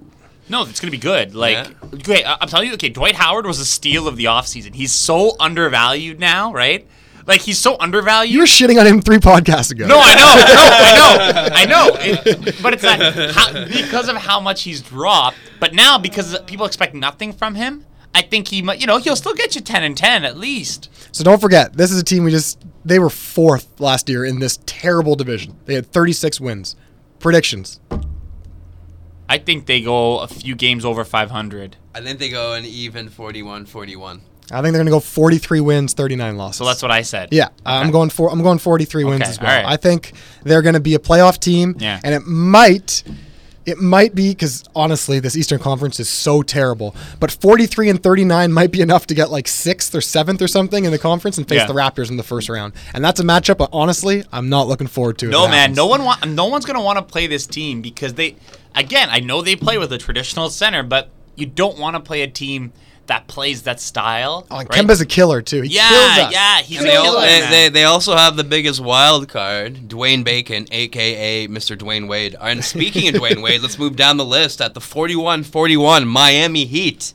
No, 0.49 0.63
it's 0.63 0.79
gonna 0.79 0.91
be 0.91 0.97
good. 0.97 1.35
Like, 1.35 1.53
Yeah. 1.55 1.67
okay, 1.93 2.23
I- 2.23 2.37
I'm 2.41 2.47
telling 2.49 2.67
you, 2.67 2.73
okay, 2.73 2.89
Dwight 2.89 3.15
Howard 3.15 3.45
was 3.45 3.59
a 3.59 3.65
steal 3.65 4.07
of 4.07 4.17
the 4.17 4.25
offseason. 4.25 4.73
He's 4.75 4.91
so 4.91 5.35
undervalued 5.39 6.19
now, 6.19 6.51
right? 6.51 6.85
Like 7.29 7.41
he's 7.41 7.59
so 7.59 7.77
undervalued. 7.79 8.33
you 8.33 8.39
were 8.39 8.45
shitting 8.45 8.79
on 8.79 8.87
him 8.87 9.01
three 9.01 9.19
podcasts 9.19 9.71
ago. 9.71 9.85
No, 9.85 9.99
I 10.01 10.15
know, 10.15 10.33
no, 10.55 10.65
I 10.73 10.95
know, 10.97 11.49
I 11.53 11.65
know. 11.65 11.97
It, 12.01 12.61
but 12.61 12.73
it's 12.73 12.81
not 12.81 12.99
how, 12.99 13.65
because 13.65 14.09
of 14.09 14.17
how 14.17 14.39
much 14.39 14.63
he's 14.63 14.81
dropped. 14.81 15.37
But 15.59 15.75
now, 15.75 15.99
because 15.99 16.39
people 16.47 16.65
expect 16.65 16.95
nothing 16.95 17.31
from 17.31 17.53
him, 17.53 17.85
I 18.15 18.23
think 18.23 18.47
he 18.47 18.63
might. 18.63 18.81
You 18.81 18.87
know, 18.87 18.97
he'll 18.97 19.15
still 19.15 19.35
get 19.35 19.53
you 19.53 19.61
ten 19.61 19.83
and 19.83 19.95
ten 19.95 20.25
at 20.25 20.37
least. 20.37 20.89
So 21.15 21.23
don't 21.23 21.39
forget, 21.39 21.73
this 21.73 21.91
is 21.91 21.99
a 21.99 22.03
team 22.03 22.23
we 22.23 22.31
just 22.31 22.65
they 22.83 22.97
were 22.97 23.11
fourth 23.11 23.79
last 23.79 24.09
year 24.09 24.25
in 24.25 24.39
this 24.39 24.57
terrible 24.65 25.15
division. 25.15 25.55
They 25.65 25.75
had 25.75 25.85
36 25.85 26.41
wins. 26.41 26.75
Predictions. 27.19 27.79
I 29.27 29.37
think 29.37 29.67
they 29.67 29.81
go 29.81 30.19
a 30.19 30.27
few 30.27 30.55
games 30.55 30.83
over 30.83 31.05
500. 31.05 31.77
I 31.93 32.01
think 32.01 32.17
they 32.17 32.29
go 32.29 32.53
an 32.53 32.65
even 32.65 33.09
41-41. 33.09 34.21
I 34.51 34.61
think 34.61 34.73
they're 34.73 34.83
going 34.83 34.85
to 34.87 34.91
go 34.91 34.99
43 34.99 35.59
wins, 35.61 35.93
39 35.93 36.37
losses. 36.37 36.57
So 36.57 36.65
that's 36.65 36.81
what 36.81 36.91
I 36.91 37.01
said. 37.03 37.29
Yeah, 37.31 37.49
I'm 37.65 37.91
going 37.91 38.09
for 38.09 38.31
I'm 38.31 38.41
going 38.41 38.57
43 38.59 39.03
wins 39.03 39.21
as 39.27 39.39
well. 39.39 39.47
right. 39.47 39.65
I 39.65 39.77
think 39.77 40.13
they're 40.43 40.61
going 40.61 40.73
to 40.75 40.79
be 40.79 40.95
a 40.95 40.99
playoff 40.99 41.39
team, 41.39 41.75
Yeah. 41.79 41.99
and 42.03 42.13
it 42.15 42.21
might 42.25 43.03
it 43.65 43.77
might 43.77 44.15
be 44.15 44.29
because 44.29 44.63
honestly, 44.75 45.19
this 45.19 45.37
Eastern 45.37 45.59
Conference 45.59 45.99
is 45.99 46.09
so 46.09 46.41
terrible. 46.41 46.95
But 47.19 47.29
43 47.29 47.89
and 47.89 48.01
39 48.01 48.51
might 48.51 48.71
be 48.71 48.81
enough 48.81 49.05
to 49.07 49.13
get 49.13 49.29
like 49.29 49.47
sixth 49.47 49.93
or 49.93 50.01
seventh 50.01 50.41
or 50.41 50.47
something 50.47 50.85
in 50.85 50.91
the 50.91 50.97
conference 50.97 51.37
and 51.37 51.47
face 51.47 51.59
Yeah. 51.59 51.67
the 51.67 51.73
Raptors 51.73 52.09
in 52.09 52.17
the 52.17 52.23
first 52.23 52.49
round. 52.49 52.73
And 52.95 53.05
that's 53.05 53.19
a 53.19 53.23
matchup. 53.23 53.59
But 53.59 53.69
honestly, 53.71 54.23
I'm 54.31 54.49
not 54.49 54.67
looking 54.67 54.87
forward 54.87 55.19
to 55.19 55.27
it. 55.27 55.31
No 55.31 55.43
man, 55.47 55.53
happens. 55.53 55.77
no 55.77 55.85
one 55.85 56.03
want, 56.03 56.27
no 56.27 56.45
one's 56.47 56.65
gonna 56.65 56.81
want 56.81 56.97
to 56.97 57.03
play 57.03 57.27
this 57.27 57.45
team 57.45 57.81
because 57.83 58.15
they, 58.15 58.37
again, 58.73 59.09
I 59.11 59.19
know 59.19 59.43
they 59.43 59.55
play 59.55 59.77
with 59.77 59.93
a 59.93 59.99
traditional 59.99 60.49
center, 60.49 60.81
but 60.81 61.09
you 61.35 61.45
don't 61.45 61.77
want 61.77 61.95
to 61.95 61.99
play 61.99 62.23
a 62.23 62.27
team 62.27 62.71
that 63.09 63.27
plays 63.27 63.63
that 63.63 63.79
style. 63.79 64.47
Oh, 64.49 64.59
and 64.59 64.69
right? 64.69 64.79
Kemba's 64.87 65.01
a 65.01 65.05
killer 65.05 65.41
too. 65.41 65.61
He 65.61 65.69
kills 65.69 65.75
yeah, 65.75 66.25
us. 66.27 66.31
yeah, 66.33 66.57
he's 66.61 66.79
And 66.79 66.87
a 66.87 66.91
they, 66.91 66.95
al- 66.95 67.03
killer, 67.03 67.21
they, 67.21 67.47
they, 67.49 67.69
they 67.69 67.83
also 67.83 68.15
have 68.15 68.35
the 68.37 68.43
biggest 68.43 68.79
wild 68.79 69.27
card, 69.27 69.87
Dwayne 69.89 70.23
Bacon, 70.23 70.65
aka 70.71 71.47
Mr. 71.47 71.77
Dwyane 71.77 72.07
Wade. 72.07 72.35
And 72.41 72.63
speaking 72.63 73.07
of 73.09 73.21
Dwyane 73.21 73.41
Wade, 73.43 73.61
let's 73.61 73.77
move 73.77 73.95
down 73.95 74.17
the 74.17 74.25
list 74.25 74.61
at 74.61 74.73
the 74.73 74.79
41-41 74.79 76.07
Miami 76.07 76.65
Heat. 76.65 77.13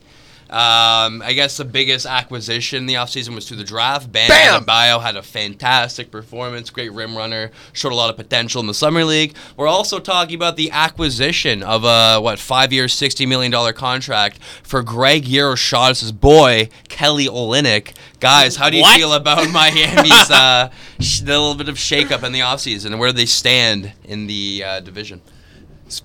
Um, 0.55 1.21
I 1.23 1.33
guess 1.35 1.57
the 1.57 1.65
biggest 1.65 2.07
acquisition 2.07 2.79
in 2.79 2.87
the 2.87 2.95
offseason 2.95 3.35
was 3.35 3.49
through 3.49 3.57
the 3.57 3.65
draft. 3.65 4.13
Bam, 4.13 4.29
Bam! 4.29 4.63
Adebayo 4.63 5.03
had 5.03 5.17
a 5.17 5.23
fantastic 5.23 6.13
performance, 6.13 6.71
great 6.71 6.93
rim 6.93 7.17
runner, 7.17 7.51
showed 7.73 7.91
a 7.91 7.97
lot 7.97 8.09
of 8.09 8.17
potential 8.17 8.61
in 8.61 8.69
the 8.69 8.75
summer 8.75 9.05
league. 9.05 9.35
We're 9.57 9.67
also 9.67 9.99
talking 9.99 10.37
about 10.37 10.57
the 10.57 10.71
acquisition 10.71 11.65
of 11.65 11.83
a 11.83 12.21
what 12.21 12.39
five 12.39 12.73
year, 12.73 12.87
sixty 12.87 13.27
million 13.27 13.51
dollar 13.51 13.73
contract 13.73 14.39
for 14.63 14.81
Greg 14.85 15.25
Yeroshadas' 15.25 16.13
boy 16.19 16.69
Kelly 16.89 17.27
Olynyk. 17.27 17.97
Guys, 18.21 18.55
how 18.55 18.71
do 18.71 18.77
you 18.77 18.83
What? 18.83 18.97
feel 18.97 19.13
about 19.15 19.51
Miami's 19.53 20.31
uh, 20.31 20.71
sh- 21.01 21.23
little 21.23 21.57
bit 21.57 21.69
of 21.69 21.75
shakeup 21.77 22.23
in 22.23 22.31
the 22.33 22.41
offseason 22.41 22.87
and 22.93 23.01
where 23.01 23.13
they 23.13 23.27
stand 23.27 23.93
in 24.05 24.29
the 24.29 24.63
uh, 24.65 24.81
division? 24.81 25.21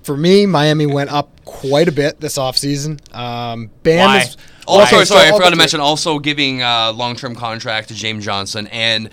For 0.03 0.17
me, 0.17 0.45
Miami 0.45 0.85
went 0.85 1.11
up 1.11 1.29
quite 1.45 1.87
a 1.87 1.91
bit 1.91 2.19
this 2.19 2.37
offseason. 2.37 2.99
Um, 3.15 3.69
Bam 3.83 4.07
Why? 4.07 4.21
is 4.21 4.37
Oh, 4.67 4.81
Okay, 4.81 4.91
sorry, 4.91 5.05
so 5.05 5.15
sorry. 5.15 5.29
I 5.29 5.31
forgot 5.31 5.49
to 5.49 5.55
mention 5.55 5.79
also 5.79 6.19
giving 6.19 6.61
uh, 6.61 6.93
long-term 6.93 7.33
contract 7.35 7.87
to 7.87 7.95
James 7.95 8.23
Johnson 8.23 8.67
and 8.67 9.09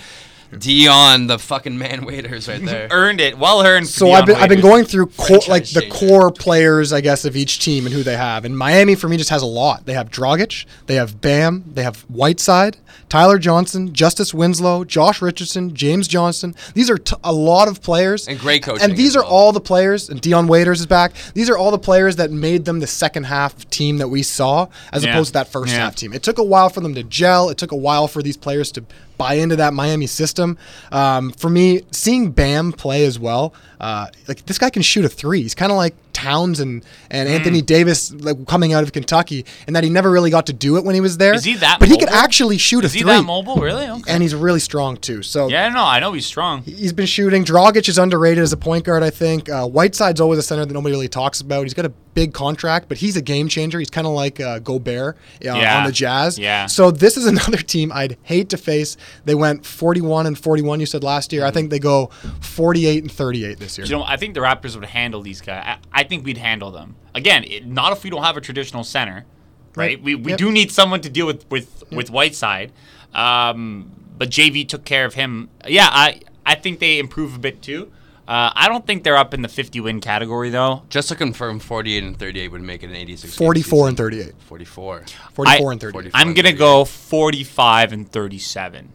Dion, 0.59 1.27
the 1.27 1.39
fucking 1.39 1.77
man 1.79 2.05
waiters 2.05 2.49
right 2.49 2.61
there. 2.65 2.89
earned 2.91 3.21
it, 3.21 3.39
well 3.39 3.63
earned. 3.65 3.87
So 3.89 4.11
I've 4.13 4.27
been 4.27 4.37
I've 4.37 4.49
been 4.49 4.61
going 4.61 4.85
through 4.85 5.07
core, 5.07 5.27
Franchise 5.41 5.49
like 5.49 5.65
the 5.69 5.81
changer. 5.83 5.95
core 6.09 6.31
players, 6.31 6.93
I 6.93 7.01
guess, 7.01 7.25
of 7.25 7.37
each 7.37 7.59
team 7.61 7.87
and 7.87 7.95
who 7.95 8.03
they 8.03 8.17
have. 8.17 8.45
And 8.45 8.57
Miami 8.57 8.95
for 8.95 9.09
me 9.09 9.17
just 9.17 9.31
has 9.31 9.43
a 9.43 9.47
lot. 9.47 9.87
They 9.87 9.95
have 9.95 10.11
Dragic, 10.11 10.67
they 10.87 10.95
have 10.97 11.21
Bam, 11.21 11.65
they 11.75 11.83
have 11.83 12.01
Whiteside, 12.03 12.77
Tyler 13.09 13.39
Johnson, 13.39 13.93
Justice 13.93 14.33
Winslow, 14.35 14.85
Josh 14.85 15.23
Richardson, 15.23 15.75
James 15.75 16.09
Johnson. 16.09 16.55
These 16.75 16.91
are 16.91 16.99
t- 16.99 17.17
a 17.23 17.33
lot 17.33 17.69
of 17.69 17.83
players 17.83 18.27
And 18.29 18.39
great 18.39 18.63
coaching 18.63 18.83
And 18.89 18.97
these 18.97 19.11
as 19.11 19.17
are 19.17 19.23
well. 19.23 19.33
all 19.33 19.53
the 19.53 19.61
players. 19.61 20.09
And 20.09 20.21
Dion 20.21 20.47
Waiters 20.49 20.81
is 20.81 20.87
back. 20.87 21.13
These 21.35 21.49
are 21.51 21.57
all 21.57 21.71
the 21.71 21.79
players 21.79 22.17
that 22.17 22.31
made 22.31 22.65
them 22.65 22.81
the 22.81 22.87
second 22.87 23.25
half 23.25 23.69
team 23.71 23.99
that 23.99 24.09
we 24.09 24.23
saw, 24.23 24.69
as 24.93 25.05
Yeah. 25.05 25.11
opposed 25.11 25.29
to 25.29 25.33
that 25.35 25.49
first 25.49 25.73
Yeah. 25.73 25.81
half 25.81 25.95
team. 25.97 26.13
It 26.13 26.23
took 26.23 26.39
a 26.39 26.45
while 26.45 26.69
for 26.69 26.81
them 26.81 26.95
to 26.95 27.03
gel. 27.03 27.49
It 27.51 27.59
took 27.59 27.73
a 27.73 27.77
while 27.77 28.09
for 28.09 28.23
these 28.23 28.37
players 28.37 28.73
to 28.73 28.85
buy 29.19 29.35
into 29.35 29.57
that 29.57 29.75
Miami 29.75 30.07
system. 30.07 30.59
Um, 30.93 31.31
for 31.33 31.49
me, 31.51 31.83
seeing 31.91 32.31
Bam 32.33 32.73
play 32.73 33.05
as 33.05 33.19
well, 33.19 33.55
uh, 33.81 34.07
like 34.29 34.45
this 34.47 34.59
guy 34.59 34.71
can 34.71 34.83
shoot 34.83 35.05
a 35.05 35.09
three. 35.09 35.43
He's 35.43 35.55
kind 35.55 35.71
of 35.73 35.77
like 35.77 35.95
Towns 36.13 36.61
and, 36.61 36.83
and 37.11 37.29
Anthony 37.29 37.59
Hmm. 37.61 37.67
Davis, 37.67 38.11
like 38.13 38.47
coming 38.47 38.73
out 38.73 38.83
of 38.83 38.93
Kentucky, 38.93 39.45
and 39.67 39.77
that 39.77 39.85
he 39.85 39.91
never 39.91 40.11
really 40.11 40.31
got 40.31 40.47
to 40.47 40.55
do 40.55 40.79
it 40.79 40.85
when 40.85 40.95
he 40.95 41.01
was 41.03 41.19
there. 41.19 41.35
Is 41.35 41.45
he 41.45 41.57
that 41.57 41.79
But 41.79 41.89
he 41.89 41.99
could 41.99 42.09
actually 42.09 42.57
shoot 42.57 42.85
Is 42.85 42.95
a 42.95 42.99
he 42.99 43.03
three, 43.03 43.13
that 43.13 43.23
mobile? 43.25 43.57
Really? 43.57 43.87
Okay. 43.87 44.11
and 44.13 44.23
he's 44.23 44.35
really 44.35 44.61
strong 44.61 44.97
too. 44.97 45.23
So 45.23 45.49
yeah, 45.49 45.69
no, 45.69 45.85
I 45.85 46.01
know 46.01 46.13
he's 46.15 46.25
strong. 46.27 46.63
He's 46.63 46.95
been 46.95 47.05
shooting. 47.07 47.45
Dragic 47.45 47.87
is 47.89 47.99
underrated 47.99 48.43
as 48.43 48.53
a 48.55 48.57
point 48.57 48.85
guard, 48.87 49.03
I 49.03 49.11
think. 49.11 49.51
Uh, 49.51 49.67
Whiteside's 49.67 50.21
always 50.21 50.39
a 50.39 50.43
center 50.43 50.65
that 50.65 50.73
nobody 50.73 50.95
really 50.95 51.09
talks 51.09 51.43
about. 51.43 51.65
He's 51.65 51.75
got 51.75 51.85
a 51.85 51.93
big 52.17 52.33
contract, 52.33 52.89
but 52.89 52.97
he's 52.97 53.15
a 53.17 53.21
game 53.23 53.47
changer. 53.47 53.79
He's 53.79 53.91
kind 53.91 54.07
of 54.07 54.15
like 54.15 54.41
uh, 54.41 54.59
Gobert 54.61 55.17
uh, 55.17 55.19
Yeah. 55.55 55.79
on 55.79 55.85
the 55.85 55.93
Jazz. 55.93 56.39
Yeah. 56.39 56.65
So 56.67 56.91
this 56.91 57.17
is 57.19 57.27
another 57.35 57.59
team 57.59 57.93
I'd 57.93 58.17
hate 58.23 58.49
to 58.49 58.57
face. 58.57 58.97
They 59.27 59.35
went 59.37 59.67
41 59.67 60.27
and 60.27 60.37
41. 60.37 60.81
You 60.81 60.87
said 60.87 61.05
last 61.05 61.31
year. 61.33 61.45
I 61.45 61.51
think 61.51 61.69
they 61.71 61.79
go 61.79 62.07
48 62.41 63.03
and 63.05 63.13
38 63.13 63.59
this 63.61 63.77
year. 63.79 63.87
You 63.87 63.93
know, 63.93 64.03
I 64.03 64.17
think 64.17 64.33
the 64.35 64.41
Raptors 64.41 64.75
would 64.75 64.87
handle 64.87 65.21
these 65.21 65.43
guys. 65.43 65.63
I, 65.93 66.01
I 66.01 66.05
think 66.05 66.25
we'd 66.25 66.39
handle 66.39 66.71
them. 66.71 66.97
Again, 67.15 67.45
it, 67.45 67.67
not 67.67 67.93
if 67.93 68.03
we 68.03 68.09
don't 68.11 68.23
have 68.25 68.37
a 68.39 68.41
traditional 68.41 68.83
center, 68.83 69.27
right? 69.75 69.87
Right. 69.99 70.03
We, 70.03 70.15
we 70.15 70.31
Yep. 70.33 70.39
do 70.39 70.51
need 70.51 70.73
someone 70.73 71.03
to 71.03 71.11
deal 71.11 71.27
with 71.27 71.45
with 71.51 71.85
with 71.93 72.09
Whiteside. 72.11 72.73
Um, 73.15 73.93
but 74.17 74.31
JV 74.31 74.67
took 74.67 74.85
care 74.87 75.05
of 75.05 75.15
him. 75.15 75.51
Yeah, 75.69 75.89
I 75.91 76.23
I 76.47 76.55
think 76.55 76.79
they 76.81 76.99
improve 76.99 77.35
a 77.37 77.39
bit 77.39 77.61
too. 77.63 77.93
Uh, 78.29 78.51
I 78.55 78.69
don't 78.69 78.85
think 78.85 79.05
they're 79.05 79.17
up 79.17 79.35
in 79.35 79.43
the 79.43 79.49
50 79.49 79.81
win 79.81 80.01
category 80.01 80.51
though. 80.51 80.83
Just 80.89 81.09
to 81.11 81.15
confirm, 81.15 81.61
48 81.61 82.03
and 82.03 82.19
38 82.19 82.49
would 82.49 82.61
make 82.63 82.83
it 82.83 82.91
an 82.91 82.97
86. 82.97 83.37
44 83.37 83.65
season. 83.65 83.89
and 83.89 83.97
38. 83.97 84.35
44. 84.41 85.05
44 85.33 85.71
I- 85.71 85.73
and 85.73 85.81
38. 85.81 85.93
40. 85.93 86.11
I'm 86.15 86.35
gonna 86.35 86.53
go 86.53 86.85
45 86.85 87.93
and 87.93 88.11
37. 88.11 88.93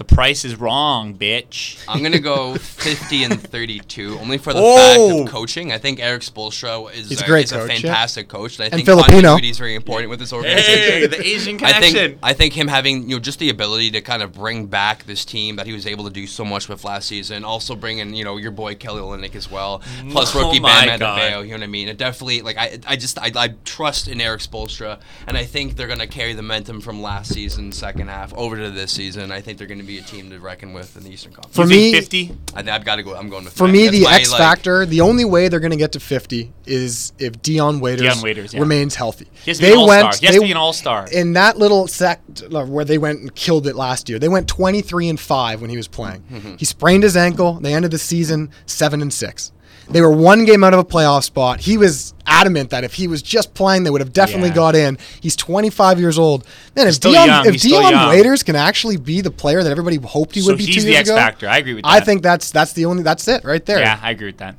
Okay. 0.00 0.06
The 0.08 0.14
price 0.14 0.44
is 0.44 0.56
wrong, 0.56 1.14
bitch. 1.14 1.82
I'm 1.88 2.02
gonna 2.02 2.20
go 2.20 2.54
50 2.54 3.24
and 3.24 3.40
32, 3.40 4.18
only 4.20 4.38
for 4.38 4.52
the 4.52 4.60
Oh! 4.62 4.76
fact 4.76 5.00
of 5.00 5.10
oh! 5.10 5.26
coaching. 5.26 5.72
I 5.72 5.78
think 5.78 5.98
Erik 6.00 6.22
Spoelstra 6.22 6.92
is, 6.94 7.08
He's 7.08 7.20
a 7.20 7.24
a, 7.24 7.26
great 7.26 7.44
is 7.46 7.52
coach, 7.52 7.68
a 7.68 7.72
yeah. 7.74 7.80
fantastic 7.80 8.28
coach, 8.28 8.56
and 8.58 8.62
I 8.62 8.66
And 8.66 8.74
think 8.74 8.86
Filipino. 8.86 9.12
continuity 9.12 9.50
is 9.50 9.58
very 9.58 9.74
important 9.74 10.10
with 10.10 10.20
this 10.20 10.32
organization. 10.32 10.72
Hey, 10.72 11.06
the 11.06 11.26
Asian 11.26 11.58
connection. 11.58 11.84
I 11.84 11.90
think 11.90 12.18
I 12.22 12.32
think 12.32 12.54
him 12.54 12.68
having 12.68 13.02
you 13.08 13.16
know 13.16 13.20
just 13.20 13.38
the 13.40 13.50
ability 13.50 13.90
to 13.92 14.00
kind 14.00 14.22
of 14.22 14.32
bring 14.32 14.66
back 14.66 15.04
this 15.04 15.24
team 15.24 15.56
that 15.56 15.66
he 15.66 15.72
was 15.72 15.86
able 15.86 16.04
to 16.04 16.10
do 16.10 16.26
so 16.26 16.44
much 16.44 16.68
with 16.68 16.84
last 16.84 17.08
season. 17.08 17.44
Also 17.44 17.74
bringing 17.74 18.14
you 18.14 18.24
know 18.24 18.36
your 18.36 18.52
boy 18.52 18.74
Kelly 18.76 19.00
Olynyk 19.00 19.34
as 19.34 19.50
well, 19.50 19.82
plus 20.10 20.34
Oh 20.34 20.40
rookie 20.46 20.60
my 20.60 20.86
Bam 20.86 20.98
God. 21.00 21.20
Adebayo. 21.20 21.42
You 21.42 21.50
know 21.50 21.56
what 21.56 21.62
I 21.64 21.66
mean? 21.66 21.88
It 21.88 21.98
definitely 21.98 22.42
like 22.42 22.56
I 22.56 22.78
I 22.86 22.96
just 22.96 23.18
I, 23.18 23.32
I 23.34 23.48
trust 23.64 24.06
in 24.08 24.20
Erik 24.20 24.40
Spoelstra, 24.42 25.00
and 25.26 25.36
I 25.36 25.44
think 25.44 25.76
they're 25.76 25.88
gonna 25.88 26.06
carry 26.06 26.34
the 26.34 26.42
momentum 26.42 26.80
from 26.80 27.02
last 27.02 27.32
season 27.34 27.72
second 27.72 28.08
half 28.08 28.32
over 28.34 28.56
to 28.56 28.70
this 28.70 28.92
season. 28.92 29.32
I 29.32 29.40
think 29.40 29.58
they're 29.58 29.66
gonna 29.66 29.82
be 29.88 29.98
a 29.98 30.02
team 30.02 30.30
to 30.30 30.38
reckon 30.38 30.72
with 30.72 30.96
in 30.96 31.02
the 31.02 31.10
Eastern 31.10 31.32
Conference. 31.32 31.56
For 31.56 31.66
me- 31.66 31.92
50? 31.92 32.32
I, 32.54 32.60
I've 32.70 32.84
got 32.84 32.96
to 32.96 33.02
go. 33.02 33.16
I'm 33.16 33.28
going 33.28 33.44
with 33.44 33.54
For 33.54 33.66
that. 33.66 33.72
me, 33.72 33.84
That's 33.86 33.96
the 33.98 34.04
my, 34.04 34.14
X 34.16 34.30
like- 34.30 34.38
factor, 34.38 34.86
the 34.86 35.00
only 35.00 35.24
way 35.24 35.48
they're 35.48 35.58
going 35.60 35.70
to 35.72 35.76
get 35.76 35.92
to 35.92 36.00
50 36.00 36.52
is 36.66 37.12
if 37.18 37.40
Dion 37.42 37.80
Waiters, 37.80 38.02
Dion 38.02 38.20
Waiters, 38.22 38.54
yeah. 38.54 38.60
remains 38.60 38.94
healthy. 38.94 39.26
He 39.44 39.50
has 39.50 39.58
to 39.58 39.64
be 39.64 39.72
an 39.72 39.78
all-star. 39.78 40.12
He 40.20 40.26
has 40.26 40.34
to 40.36 40.40
be 40.42 40.50
an 40.50 40.56
all-star. 40.56 41.08
in 41.10 41.32
that 41.32 41.58
little 41.58 41.88
sect 41.88 42.42
where 42.50 42.84
they 42.84 42.98
went 42.98 43.20
and 43.20 43.34
killed 43.34 43.66
it 43.66 43.74
last 43.74 44.08
year. 44.08 44.18
They 44.18 44.28
went 44.28 44.46
23 44.48 45.08
and 45.08 45.18
5 45.18 45.60
when 45.60 45.70
he 45.70 45.76
was 45.76 45.88
playing. 45.88 46.22
Mm-hmm. 46.30 46.56
he 46.56 46.64
sprained 46.64 47.02
his 47.02 47.16
ankle. 47.16 47.54
They 47.54 47.74
ended 47.74 47.90
the 47.90 47.98
season 47.98 48.50
7 48.66 49.02
and 49.02 49.12
6. 49.12 49.52
They 49.90 50.02
were 50.02 50.10
one 50.10 50.44
game 50.44 50.62
out 50.64 50.74
of 50.74 50.80
a 50.80 50.84
playoff 50.84 51.24
spot. 51.24 51.60
He 51.60 51.78
was 51.78 52.12
adamant 52.26 52.70
that 52.70 52.84
if 52.84 52.94
he 52.94 53.08
was 53.08 53.22
just 53.22 53.54
playing, 53.54 53.84
they 53.84 53.90
would 53.90 54.02
have 54.02 54.12
definitely 54.12 54.50
Yeah. 54.50 54.54
got 54.54 54.74
in. 54.76 54.98
He's 55.20 55.34
25 55.34 55.98
years 55.98 56.18
old. 56.18 56.44
Man, 56.76 56.86
if 56.88 56.94
still 56.94 57.12
Dion, 57.12 57.26
young. 57.26 57.46
if 57.46 57.60
Dion. 57.62 58.08
Waiters 58.10 58.42
can 58.42 58.54
actually 58.54 58.98
be 58.98 59.22
the 59.22 59.30
player 59.30 59.62
that 59.62 59.70
everybody 59.70 59.96
hoped 59.96 60.34
he 60.34 60.42
So 60.42 60.48
would 60.48 60.58
be 60.58 60.66
he's 60.66 60.74
two 60.76 60.80
the 60.82 60.88
years 60.88 61.00
X 61.00 61.08
ago, 61.08 61.16
factor. 61.16 61.48
I 61.48 61.56
agree 61.58 61.72
with 61.74 61.84
that. 61.84 61.90
I 61.90 62.00
think 62.00 62.22
that's 62.22 62.50
that's 62.50 62.74
the 62.74 62.84
only 62.84 63.02
that's 63.02 63.26
it 63.28 63.44
right 63.44 63.64
there. 63.64 63.78
Yeah, 63.80 63.98
I 64.02 64.10
agree 64.10 64.26
with 64.26 64.38
that. 64.38 64.56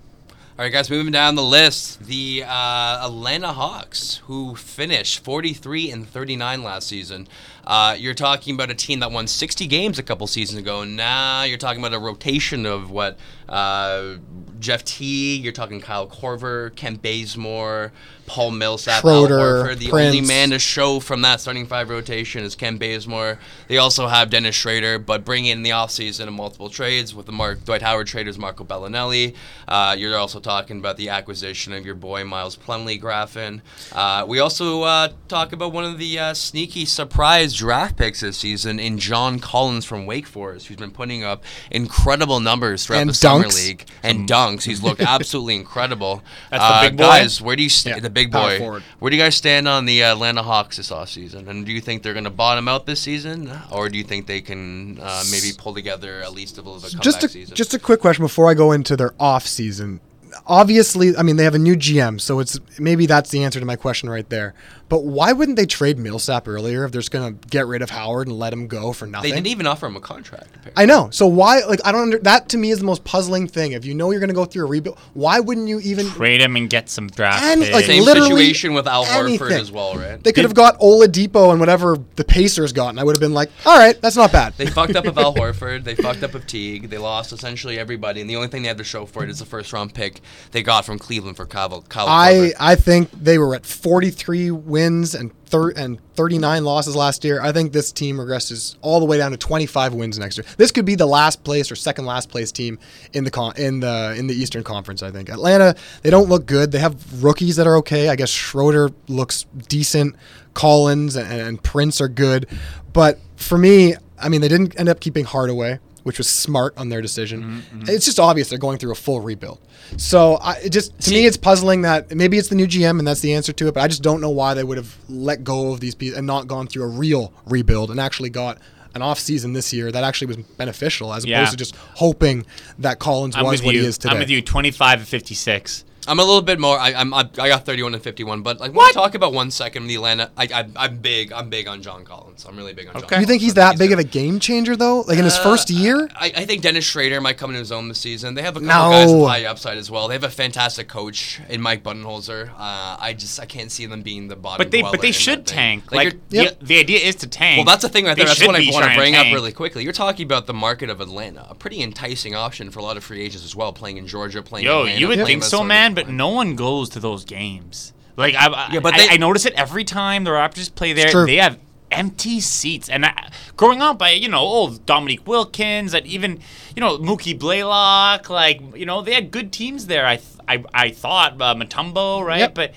All 0.58 0.66
right, 0.66 0.74
guys, 0.74 0.90
moving 0.90 1.14
down 1.14 1.36
the 1.36 1.44
list, 1.44 2.04
the 2.06 2.44
uh, 2.46 3.06
Atlanta 3.06 3.54
Hawks, 3.54 4.20
who 4.26 4.56
finished 4.56 5.24
43 5.24 5.90
and 5.90 6.06
39 6.06 6.64
last 6.64 6.86
season. 6.88 7.30
Uh, 7.66 7.96
you're 7.98 8.14
talking 8.14 8.56
about 8.56 8.70
a 8.70 8.74
team 8.76 9.00
that 9.00 9.10
won 9.10 9.26
60 9.26 9.68
games 9.68 9.98
a 10.00 10.04
couple 10.04 10.28
seasons 10.28 10.60
ago. 10.60 10.84
Now 10.84 11.44
you're 11.44 11.58
talking 11.58 11.80
about 11.82 11.94
a 11.96 12.00
rotation 12.00 12.66
of 12.66 12.92
what 12.92 13.18
uh, 13.48 14.16
Jeff 14.60 14.84
Teague. 14.84 15.44
You're 15.44 15.54
talking 15.54 15.82
Kyle 15.82 16.08
Korver, 16.08 16.76
Kent 16.76 17.02
Bazemore, 17.02 17.92
Paul 18.26 18.52
Millsap, 18.52 19.04
Al 19.04 19.26
Schroeder, 19.26 19.40
Horford. 19.40 19.78
The 19.80 19.92
only 19.92 20.22
man 20.22 20.52
to 20.52 20.60
show 20.60 21.00
from 21.00 21.22
that 21.24 21.42
starting 21.42 21.66
five 21.66 21.90
rotation 21.90 22.44
is 22.44 22.56
Kent 22.56 22.80
Bazemore. 22.80 23.40
They 23.68 23.78
also 23.78 24.08
have 24.08 24.30
Dennis 24.30 24.56
Schröder, 24.56 25.04
but 25.04 25.26
bring 25.26 25.46
in 25.46 25.64
the 25.64 25.72
offseason 25.72 26.28
in 26.28 26.34
multiple 26.34 26.70
trades 26.70 27.16
with 27.16 27.26
the 27.26 27.32
Mark 27.32 27.66
Dwight 27.66 27.82
Howard 27.82 28.08
traders, 28.08 28.38
Marco 28.38 28.64
Belinelli. 28.64 29.36
Uh, 29.68 29.96
you're 29.98 30.18
also 30.18 30.40
talking 30.40 30.78
about 30.80 30.98
the 30.98 31.10
acquisition 31.10 31.74
of 31.74 31.86
your 31.86 31.96
boy 31.96 32.24
Miles 32.24 32.56
Plumlee 32.56 33.02
Graffin. 33.02 33.62
Uh, 33.92 34.26
we 34.28 34.40
also 34.40 34.84
uh, 34.84 35.10
talk 35.28 35.54
about 35.54 35.74
one 35.74 35.86
of 35.86 35.98
the 35.98 36.20
uh, 36.20 36.34
sneaky 36.34 36.86
surprise 36.86 37.54
draft 37.54 37.98
picks 37.98 38.22
this 38.22 38.38
season 38.38 38.80
in 38.80 38.98
John 39.00 39.40
Collins 39.40 39.86
from 39.86 40.06
Wake 40.06 40.28
Forest, 40.28 40.68
who's 40.68 40.78
been 40.78 40.92
putting 40.92 41.24
up 41.24 41.44
incredible 41.72 42.40
numbers 42.40 42.86
throughout 42.86 43.02
And 43.02 43.10
the 43.10 43.14
summer 43.14 43.48
league 43.48 43.86
and 44.04 44.28
dunks. 44.28 44.49
He's 44.58 44.82
looked 44.82 45.02
absolutely 45.16 45.56
incredible. 45.56 46.24
That's 46.50 46.64
the 46.64 46.74
Uh, 46.74 46.82
big 46.82 46.98
boy? 46.98 47.04
guys. 47.04 47.42
Where 47.42 47.56
do 47.56 47.64
you 47.64 47.70
st- 47.70 47.96
Yeah, 47.96 48.02
the 48.02 48.10
big 48.10 48.32
boy? 48.32 48.58
forward. 48.58 48.84
Where 49.00 49.10
do 49.12 49.16
you 49.18 49.22
guys 49.22 49.36
stand 49.36 49.68
on 49.68 49.86
the 49.86 50.02
Atlanta 50.04 50.42
Hawks 50.44 50.78
this 50.78 50.90
offseason? 50.92 51.48
And 51.48 51.66
do 51.66 51.72
you 51.72 51.82
think 51.82 52.04
they're 52.04 52.14
going 52.14 52.24
to 52.26 52.30
bottom 52.30 52.68
out 52.68 52.86
this 52.86 53.00
season, 53.02 53.52
or 53.72 53.90
do 53.90 53.98
you 53.98 54.04
think 54.04 54.28
they 54.28 54.42
can 54.42 55.00
uh, 55.02 55.24
maybe 55.32 55.52
pull 55.58 55.74
together 55.74 56.22
at 56.22 56.34
least 56.34 56.58
a 56.58 56.62
little 56.62 56.80
bit 56.80 56.94
of 56.94 57.00
a 57.00 57.04
comeback 57.04 57.04
just 57.04 57.24
a, 57.24 57.30
season? 57.30 57.56
just 57.56 57.74
a 57.74 57.80
quick 57.80 58.00
question 58.02 58.24
before 58.24 58.50
I 58.50 58.54
go 58.54 58.72
into 58.72 58.96
their 58.98 59.14
off 59.20 59.46
season. 59.46 60.00
Obviously, 60.46 61.16
I 61.18 61.24
mean 61.24 61.38
they 61.38 61.44
have 61.44 61.56
a 61.56 61.60
new 61.60 61.76
GM, 61.76 62.22
so 62.22 62.40
it's 62.40 62.60
maybe 62.80 63.06
that's 63.08 63.30
the 63.32 63.44
answer 63.44 63.60
to 63.60 63.66
my 63.66 63.76
question 63.76 64.10
right 64.10 64.30
there. 64.30 64.54
But 64.90 65.06
why 65.06 65.32
wouldn't 65.34 65.56
they 65.56 65.66
trade 65.68 65.98
Millsap 66.00 66.48
earlier 66.48 66.84
if 66.84 66.92
they're 66.92 67.00
just 67.02 67.12
going 67.12 67.38
to 67.40 67.48
get 67.50 67.68
rid 67.68 67.82
of 67.82 67.92
Howard 67.92 68.28
and 68.28 68.38
let 68.40 68.52
him 68.52 68.68
go 68.68 68.92
for 68.92 69.06
nothing? 69.06 69.30
they 69.30 69.36
didn't 69.36 69.48
even 69.48 69.68
offer 69.68 69.86
him 69.86 69.96
a 69.96 70.00
contract. 70.02 70.48
apparently. 70.56 70.74
I 70.84 70.86
know. 70.86 71.10
So 71.12 71.28
why? 71.28 71.60
Like 71.62 71.80
I 71.86 71.92
don't. 71.92 72.02
Under, 72.02 72.18
that 72.20 72.50
to 72.50 72.58
me 72.58 72.72
is 72.72 72.80
the 72.80 72.86
most 72.86 73.04
puzzling 73.04 73.48
thing. 73.48 73.74
If 73.74 73.86
you 73.86 73.94
know 73.94 74.10
you're 74.12 74.20
going 74.20 74.30
to 74.30 74.34
go 74.36 74.46
through 74.46 74.66
a 74.66 74.70
rebuild, 74.70 74.98
why 75.14 75.40
wouldn't 75.40 75.68
you 75.68 75.80
even? 75.82 76.08
Trade 76.10 76.42
him 76.42 76.56
and 76.56 76.70
get 76.70 76.90
some 76.90 77.08
draft 77.08 77.44
And, 77.44 77.62
picks. 77.62 77.74
like, 77.74 77.86
Same 77.86 78.04
literally 78.04 78.30
situation 78.48 78.74
with 78.74 78.88
Al 78.88 79.06
Horford 79.06 79.26
anything. 79.26 79.52
as 79.54 79.72
well, 79.72 79.96
right? 79.96 80.24
They 80.24 80.32
could 80.34 80.44
have 80.46 80.56
got 80.56 80.80
Oladipo 80.80 81.52
and 81.52 81.60
whatever 81.60 81.98
the 82.16 82.24
Pacers 82.24 82.74
got, 82.74 82.90
and 82.90 83.00
I 83.00 83.04
would 83.04 83.16
have 83.16 83.22
been 83.22 83.34
like, 83.36 83.52
all 83.68 83.78
right, 83.78 84.00
that's 84.02 84.16
not 84.16 84.32
bad. 84.32 84.54
They 84.58 84.66
fucked 84.66 84.96
up 84.96 85.06
with 85.06 85.18
Al 85.20 85.34
Horford. 85.36 85.84
They 85.84 85.94
fucked 85.96 86.24
up 86.24 86.34
with 86.34 86.48
Teague. 86.48 86.90
They 86.90 86.98
lost 86.98 87.32
essentially 87.32 87.78
everybody, 87.78 88.22
and 88.22 88.30
the 88.30 88.36
only 88.38 88.48
thing 88.48 88.64
they 88.64 88.68
had 88.70 88.80
to 88.80 88.84
show 88.84 89.06
for 89.06 89.24
it 89.24 89.30
is 89.30 89.38
the 89.40 89.46
first 89.46 89.72
round 89.72 89.94
pick 89.94 90.22
they 90.52 90.64
got 90.64 90.84
from 90.84 90.98
Cleveland 90.98 91.38
for 91.38 91.46
Kyle. 91.46 91.82
Kyle 91.90 92.08
I 92.08 92.32
Korver. 92.34 92.54
I 92.60 92.76
think 92.76 93.12
they 93.12 93.38
were 93.38 93.54
at 93.54 93.66
43 93.68 94.50
wins 94.52 94.79
and 94.80 95.32
thir- 95.46 95.72
and 95.72 96.00
39 96.16 96.64
losses 96.64 96.96
last 96.96 97.24
year. 97.24 97.42
I 97.42 97.52
think 97.52 97.72
this 97.74 97.92
team 97.92 98.18
regresses 98.18 98.76
all 98.82 99.00
the 99.00 99.06
way 99.06 99.18
down 99.18 99.32
to 99.32 99.38
25 99.38 99.94
wins 99.94 100.18
next 100.18 100.38
year. 100.38 100.46
This 100.58 100.72
could 100.72 100.86
be 100.86 100.96
the 100.96 101.06
last 101.06 101.44
place 101.44 101.72
or 101.72 101.76
second 101.76 102.06
last 102.06 102.30
place 102.30 102.52
team 102.52 102.80
in 103.14 103.24
the 103.24 103.32
con- 103.32 103.54
in 103.58 103.80
the 103.80 104.16
in 104.18 104.28
the 104.28 104.34
Eastern 104.34 104.64
Conference. 104.64 105.04
I 105.04 105.12
think 105.12 105.30
Atlanta 105.30 105.76
they 106.02 106.10
don't 106.10 106.30
look 106.30 106.46
good. 106.46 106.72
They 106.72 106.80
have 106.80 107.24
rookies 107.24 107.56
that 107.58 107.68
are 107.68 107.78
okay. 107.78 108.10
I 108.10 108.16
guess 108.16 108.30
Schroeder 108.30 108.90
looks 109.08 109.46
decent. 109.68 110.16
Collins 110.54 111.16
and, 111.16 111.32
and 111.32 111.64
Prince 111.64 112.02
are 112.02 112.10
good, 112.10 112.48
but 112.92 113.20
for 113.36 113.58
me, 113.58 113.94
I 114.20 114.30
mean 114.30 114.42
they 114.42 114.48
didn't 114.48 114.78
end 114.80 114.90
up 114.90 115.00
keeping 115.00 115.24
Hardaway. 115.26 115.80
Which 116.10 116.18
was 116.18 116.28
smart 116.28 116.74
on 116.76 116.90
their 116.90 117.02
decision. 117.04 117.44
Mm-hmm, 117.44 117.78
mm-hmm. 117.82 117.90
It's 117.90 118.04
just 118.06 118.20
obvious 118.20 118.50
they're 118.50 118.58
going 118.58 118.80
through 118.80 118.94
a 118.94 118.96
full 118.96 119.22
rebuild. 119.22 119.60
So 119.98 120.38
I, 120.42 120.54
it 120.56 120.72
just 120.72 121.00
to 121.02 121.12
me, 121.12 121.28
it's 121.28 121.38
puzzling 121.38 121.84
that 121.84 122.16
maybe 122.16 122.40
it's 122.40 122.48
the 122.48 122.56
new 122.56 122.66
GM 122.66 122.98
and 122.98 123.08
that's 123.08 123.22
the 123.22 123.34
answer 123.36 123.54
to 123.54 123.68
it. 123.68 123.76
But 123.76 123.82
I 123.82 123.88
just 123.88 124.02
don't 124.02 124.22
know 124.22 124.32
why 124.32 124.56
they 124.56 124.64
would 124.64 124.78
have 124.78 124.96
let 125.08 125.44
go 125.44 125.72
of 125.72 125.82
these 125.82 125.94
people 125.94 126.18
and 126.18 126.26
not 126.26 126.48
gone 126.48 126.66
through 126.66 126.82
a 126.86 126.88
real 126.88 127.32
rebuild 127.46 127.92
and 127.92 128.00
actually 128.00 128.32
got 128.32 128.58
an 128.96 129.04
off 129.04 129.20
season 129.20 129.54
this 129.54 129.72
year 129.72 129.92
that 129.92 130.04
actually 130.04 130.26
was 130.26 130.38
beneficial 130.38 131.14
as 131.14 131.24
Yeah. 131.24 131.38
opposed 131.42 131.52
to 131.52 131.58
just 131.58 131.76
hoping 131.76 132.44
that 132.80 132.98
Collins 132.98 133.36
I'm 133.36 133.46
was 133.46 133.62
what 133.62 133.76
you. 133.76 133.82
he 133.82 133.88
is 133.88 134.00
today. 134.00 134.14
I'm 134.16 134.20
with 134.20 134.32
you. 134.32 134.42
25 134.42 135.00
and 135.02 135.08
56. 135.08 135.86
I'm 136.10 136.20
a 136.20 136.24
little 136.24 136.42
bit 136.42 136.60
more. 136.60 136.78
I, 136.78 136.94
I'm. 136.94 137.14
I 137.14 137.24
got 137.24 137.66
31 137.66 137.94
and 137.94 138.04
51, 138.04 138.42
but 138.42 138.60
like, 138.60 138.74
want 138.74 138.90
to 138.90 138.94
talk 138.96 139.16
about 139.16 139.32
one 139.32 139.52
second 139.52 139.88
the 139.88 139.96
Atlanta. 139.96 140.32
I, 140.36 140.48
I, 140.54 140.70
I'm 140.86 140.98
big. 140.98 141.32
I'm 141.32 141.50
big 141.50 141.68
on 141.68 141.82
John 141.82 142.04
Collins. 142.04 142.46
I'm 142.50 142.58
really 142.58 142.74
big 142.74 142.88
on. 142.88 142.94
John 142.96 143.04
Okay. 143.04 143.20
You 143.20 143.26
think 143.26 143.42
he's 143.42 143.54
that 143.54 143.78
big 143.78 143.92
of 143.92 144.00
a 144.00 144.04
game 144.04 144.40
changer 144.40 144.76
though? 144.76 145.02
Like 145.02 145.18
in 145.18 145.24
his 145.24 145.36
Uh, 145.38 145.44
first 145.44 145.70
year? 145.70 146.10
I, 146.16 146.32
I 146.36 146.46
think 146.46 146.64
Dennis 146.64 146.90
Schröder 146.92 147.22
might 147.22 147.38
come 147.38 147.52
into 147.52 147.60
his 147.60 147.72
own 147.72 147.88
this 147.88 148.00
season. 148.00 148.34
They 148.34 148.42
have 148.42 148.58
a 148.58 148.60
couple 148.60 148.68
No. 148.68 148.90
guys 148.92 149.12
with 149.14 149.28
high 149.28 149.46
upside 149.46 149.78
as 149.78 149.90
well. 149.92 150.08
They 150.08 150.16
have 150.16 150.24
a 150.24 150.30
fantastic 150.30 150.88
coach 150.88 151.40
in 151.48 151.62
Mike 151.62 151.84
Budenholzer. 151.84 152.50
Uh, 152.52 152.98
I 153.00 153.14
just 153.18 153.40
I 153.40 153.46
can't 153.46 153.72
see 153.72 153.86
them 153.86 154.02
being 154.02 154.28
the 154.28 154.36
bottom. 154.36 154.58
But 154.58 154.72
they 154.72 154.82
but 154.82 155.02
they 155.02 155.12
should 155.12 155.46
tank. 155.46 155.92
Like, 155.92 156.14
Like, 156.14 156.20
Yep. 156.32 156.60
the, 156.60 156.66
the 156.66 156.80
idea 156.80 157.00
is 157.00 157.16
to 157.18 157.28
tank. 157.28 157.58
well, 157.58 157.66
that's 157.66 157.84
the 157.84 157.90
thing 157.90 158.06
right 158.06 158.16
They 158.16 158.24
there. 158.24 158.28
That's 158.34 158.46
what 158.46 158.56
I 158.56 158.60
be 158.60 158.72
want 158.72 158.86
to 158.86 158.96
bring 158.96 159.16
up 159.16 159.26
really 159.28 159.52
quickly. 159.52 159.84
You're 159.84 159.94
talking 159.94 160.26
about 160.26 160.48
the 160.48 160.54
market 160.54 160.90
of 160.90 161.02
Atlanta, 161.02 161.46
a 161.50 161.56
pretty 161.56 161.82
enticing 161.84 162.36
option 162.36 162.72
for 162.72 162.80
a 162.80 162.84
lot 162.84 162.98
of 162.98 163.04
free 163.04 163.22
agents 163.22 163.46
as 163.46 163.56
well, 163.56 163.74
playing 163.74 163.98
in 163.98 164.08
Georgia, 164.08 164.42
playing. 164.42 164.66
in 164.66 164.72
Yo, 164.72 164.80
Atlanta, 164.82 165.00
you 165.00 165.08
would 165.08 165.16
playing 165.20 165.28
think 165.42 165.44
so, 165.44 165.64
man, 165.64 165.94
but 166.06 166.14
no 166.14 166.30
one 166.30 166.56
goes 166.56 166.90
to 166.90 167.00
those 167.00 167.26
games. 167.26 167.94
Like 168.18 168.36
I, 168.36 168.70
Yeah, 168.74 168.80
but 168.82 168.94
I, 168.94 168.98
they- 168.98 169.14
I 169.14 169.18
notice 169.18 169.46
it 169.46 169.54
every 169.54 169.84
time 169.84 170.24
the 170.24 170.32
Raptors 170.32 170.74
play 170.74 170.94
there. 170.94 171.10
They 171.26 171.38
have 171.38 171.58
empty 171.92 172.40
seats, 172.40 172.88
and 172.90 173.06
I, 173.06 173.32
growing 173.58 173.82
up, 173.82 174.02
I 174.02 174.12
you 174.12 174.28
know, 174.30 174.40
old 174.40 174.86
Dominique 174.86 175.26
Wilkins, 175.26 175.94
and 175.94 176.06
even 176.06 176.40
you 176.76 176.82
know 176.82 176.98
Mookie 176.98 177.38
Blaylock, 177.38 178.30
like 178.30 178.62
you 178.76 178.86
know 178.86 179.02
they 179.02 179.14
had 179.14 179.32
good 179.32 179.52
teams 179.52 179.88
there. 179.88 180.06
I 180.06 180.18
th- 180.18 180.28
I, 180.48 180.64
I 180.74 180.90
thought 180.92 181.42
uh, 181.42 181.56
Mutombo, 181.56 182.24
right? 182.26 182.40
Yep. 182.40 182.56
But 182.56 182.74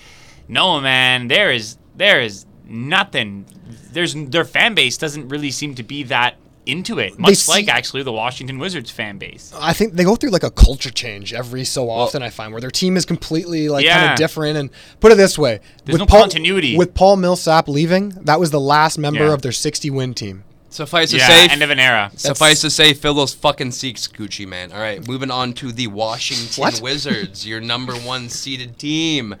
no, 0.47 0.79
man, 0.79 1.27
there 1.27 1.51
is 1.51 1.77
there 1.95 2.21
is 2.21 2.45
nothing. 2.65 3.45
There's 3.91 4.15
their 4.15 4.45
fan 4.45 4.73
base 4.75 4.97
doesn't 4.97 5.27
really 5.29 5.51
seem 5.51 5.75
to 5.75 5.83
be 5.83 6.03
that 6.03 6.35
into 6.65 6.99
it. 6.99 7.17
Much 7.19 7.35
see- 7.35 7.51
like 7.51 7.67
actually 7.67 8.03
the 8.03 8.11
Washington 8.11 8.57
Wizards 8.59 8.89
fan 8.91 9.17
base. 9.17 9.53
I 9.59 9.73
think 9.73 9.93
they 9.93 10.03
go 10.03 10.15
through 10.15 10.29
like 10.31 10.43
a 10.43 10.51
culture 10.51 10.89
change 10.91 11.33
every 11.33 11.65
so 11.65 11.89
often. 11.89 12.23
I 12.23 12.29
find 12.29 12.51
where 12.53 12.61
their 12.61 12.71
team 12.71 12.95
is 12.97 13.05
completely 13.05 13.69
like 13.69 13.85
kind 13.85 14.11
of 14.11 14.17
different. 14.17 14.57
And 14.57 14.69
put 14.99 15.11
it 15.11 15.15
this 15.15 15.37
way, 15.37 15.59
There's 15.85 15.99
no 15.99 16.05
Paul, 16.05 16.21
continuity. 16.21 16.77
With 16.77 16.93
Paul 16.93 17.17
Millsap 17.17 17.67
leaving, 17.67 18.09
that 18.21 18.39
was 18.39 18.51
the 18.51 18.59
last 18.59 18.97
member 18.97 19.25
Yeah. 19.27 19.33
of 19.33 19.41
their 19.41 19.51
60 19.51 19.89
win 19.89 20.13
team. 20.13 20.43
Suffice 20.69 21.11
to 21.11 21.17
Yeah, 21.17 21.27
say, 21.27 21.47
end 21.49 21.61
of 21.61 21.69
an 21.69 21.79
era. 21.79 22.11
Suffice 22.15 22.61
to 22.61 22.71
say, 22.71 22.93
fill 22.95 23.13
those 23.13 23.31
fucking 23.33 23.73
seats, 23.73 24.07
Gucci 24.07 24.47
Mane. 24.47 24.71
All 24.71 24.79
right, 24.79 25.07
moving 25.07 25.29
on 25.29 25.53
to 25.53 25.71
the 25.71 25.85
Washington 25.85 26.61
What? 26.63 26.81
Wizards, 26.81 27.45
your 27.45 27.61
number 27.61 27.93
one 27.93 28.27
seeded 28.29 28.79
team. 28.79 29.35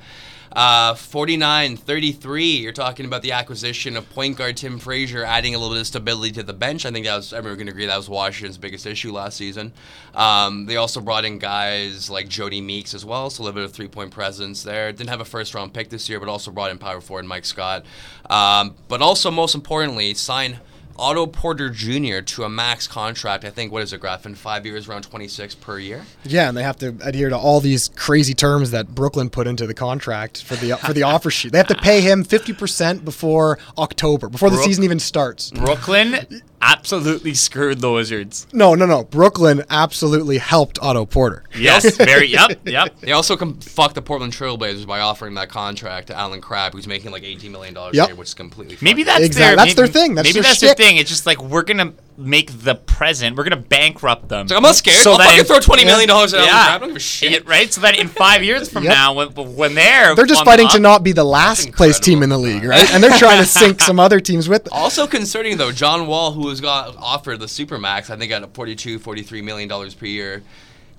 Uh, 0.53 0.93
49 0.93 1.77
33. 1.77 2.45
You're 2.45 2.71
talking 2.71 3.07
about 3.07 3.23
the 3.23 3.31
acquisition 3.31 3.97
of 3.97 4.07
point 4.11 4.37
guard 4.37 4.55
Tim 4.55 4.77
Frazier, 4.77 5.23
adding 5.23 5.55
a 5.55 5.57
little 5.57 5.73
bit 5.73 5.81
of 5.81 5.87
stability 5.87 6.31
to 6.33 6.43
the 6.43 6.53
bench. 6.53 6.85
I 6.85 6.91
think 6.91 7.07
that 7.07 7.15
was, 7.15 7.33
everyone 7.33 7.57
can 7.57 7.69
agree 7.69 7.87
that 7.87 7.97
was 7.97 8.07
Washington's 8.07 8.59
biggest 8.59 8.85
issue 8.85 9.11
last 9.11 9.35
season. 9.35 9.73
Um, 10.13 10.67
they 10.67 10.75
also 10.75 11.01
brought 11.01 11.25
in 11.25 11.39
guys 11.39 12.07
like 12.07 12.27
Jody 12.27 12.61
Meeks 12.61 12.93
as 12.93 13.03
well, 13.03 13.31
so 13.31 13.41
a 13.41 13.45
little 13.45 13.55
bit 13.55 13.65
of 13.65 13.73
three 13.73 13.87
point 13.87 14.11
presence 14.11 14.61
there. 14.61 14.91
Didn't 14.91 15.09
have 15.09 15.21
a 15.21 15.25
first 15.25 15.55
round 15.55 15.73
pick 15.73 15.89
this 15.89 16.07
year, 16.07 16.19
but 16.19 16.29
also 16.29 16.51
brought 16.51 16.69
in 16.69 16.77
power 16.77 17.01
forward 17.01 17.25
Mike 17.25 17.45
Scott. 17.45 17.83
Um, 18.29 18.75
but 18.87 19.01
also, 19.01 19.31
most 19.31 19.55
importantly, 19.55 20.13
sign 20.13 20.59
Otto 20.97 21.25
Porter 21.27 21.69
Jr. 21.69 22.21
to 22.21 22.43
a 22.43 22.49
max 22.49 22.87
contract. 22.87 23.43
I 23.45 23.49
think 23.49 23.71
what 23.71 23.83
is 23.83 23.93
it, 23.93 23.99
Graf? 23.99 24.25
In 24.25 24.35
five 24.35 24.65
years, 24.65 24.87
around 24.87 25.03
twenty 25.03 25.27
six 25.27 25.55
per 25.55 25.79
year. 25.79 26.05
Yeah, 26.23 26.47
and 26.47 26.57
they 26.57 26.63
have 26.63 26.77
to 26.77 26.95
adhere 27.01 27.29
to 27.29 27.37
all 27.37 27.59
these 27.59 27.89
crazy 27.89 28.33
terms 28.33 28.71
that 28.71 28.93
Brooklyn 28.93 29.29
put 29.29 29.47
into 29.47 29.67
the 29.67 29.73
contract 29.73 30.43
for 30.43 30.55
the 30.55 30.77
for 30.77 30.93
the 30.93 31.03
offer 31.13 31.29
sheet. 31.31 31.51
They 31.51 31.57
have 31.57 31.67
to 31.67 31.75
pay 31.75 32.01
him 32.01 32.23
fifty 32.23 32.53
percent 32.53 33.05
before 33.05 33.59
October, 33.77 34.29
before 34.29 34.49
the 34.49 34.57
season 34.57 34.83
even 34.83 34.99
starts. 34.99 35.51
Brooklyn 35.51 36.41
absolutely 36.71 37.33
screwed 37.33 37.79
the 37.81 37.91
Wizards. 37.91 38.47
No, 38.53 38.73
no, 38.75 38.85
no. 38.85 39.03
Brooklyn 39.03 39.63
absolutely 39.69 40.37
helped 40.37 40.79
Otto 40.81 41.05
Porter. 41.05 41.43
Yes, 41.55 41.95
very. 41.97 42.27
Yep, 42.27 42.67
yep. 42.67 42.99
They 43.01 43.11
also 43.11 43.35
com- 43.35 43.59
fucked 43.59 43.95
the 43.95 44.01
Portland 44.01 44.33
Trailblazers 44.33 44.87
by 44.87 44.99
offering 45.01 45.33
that 45.35 45.49
contract 45.49 46.07
to 46.07 46.17
Allen 46.17 46.41
Crabbe, 46.41 46.73
who's 46.73 46.87
making 46.87 47.11
like 47.11 47.23
eighteen 47.23 47.51
million 47.51 47.73
dollars 47.73 47.95
Yep. 47.95 48.05
a 48.05 48.07
year, 48.09 48.15
which 48.15 48.29
is 48.29 48.33
completely 48.33 48.77
Maybe 48.81 49.03
fucked. 49.03 49.17
that's 49.19 49.25
Exact- 49.25 49.47
their 49.47 49.55
that's 49.65 49.73
their 49.75 49.87
thing. 49.87 50.15
That's 50.15 50.27
maybe 50.27 50.33
their 50.33 50.43
that's 50.43 50.57
shtick. 50.57 50.77
their 50.77 50.87
thing. 50.87 50.97
It's 50.97 51.09
just 51.09 51.25
like 51.25 51.41
we're 51.41 51.63
gonna 51.63 51.93
make 52.17 52.51
the 52.63 52.75
present. 52.75 53.35
We're 53.35 53.43
gonna 53.43 53.55
bankrupt 53.57 54.29
them. 54.29 54.47
Like, 54.47 54.55
I'm 54.57 54.63
not 54.63 54.75
scared. 54.75 55.05
I'll 55.07 55.17
that 55.17 55.25
fucking 55.25 55.39
in- 55.39 55.45
throw 55.45 55.59
twenty 55.59 55.85
million 55.85 56.07
dollars 56.07 56.33
at 56.33 56.39
Allen 56.41 56.49
Yeah. 56.51 56.75
I 56.75 56.77
don't 56.79 56.87
give 56.89 56.95
a 56.97 56.99
shit. 56.99 57.47
Right. 57.47 57.71
So 57.73 57.81
that 57.81 57.97
in 57.97 58.07
five 58.07 58.43
years 58.43 58.69
from 58.69 58.83
Yep. 58.85 58.93
now, 58.93 59.13
when 59.13 59.29
when 59.55 59.75
they're 59.75 60.15
They're 60.15 60.25
just 60.25 60.41
on 60.41 60.45
the 60.45 60.51
fighting 60.51 60.67
to 60.69 60.79
not 60.79 61.03
be 61.03 61.11
the 61.11 61.23
last 61.23 61.71
place 61.73 61.99
team 61.99 62.23
in 62.23 62.29
the 62.29 62.37
league, 62.37 62.63
right? 62.63 62.91
And 62.93 63.03
they're 63.03 63.17
trying 63.17 63.39
to 63.39 63.45
sink 63.45 63.81
some 63.81 63.99
other 63.99 64.19
teams 64.19 64.47
with 64.49 64.65
them. 64.65 64.73
Also 64.83 65.07
concerning 65.07 65.57
though, 65.57 65.71
John 65.71 66.07
Wall, 66.07 66.33
who 66.33 66.49
has 66.49 66.59
got 66.61 66.95
offered 66.97 67.39
the 67.39 67.45
supermax, 67.45 68.09
I 68.09 68.17
think 68.17 68.31
at 68.31 68.53
42, 68.53 68.99
43 68.99 69.41
million 69.41 69.69
dollars 69.69 69.93
per 69.93 70.05
year, 70.05 70.43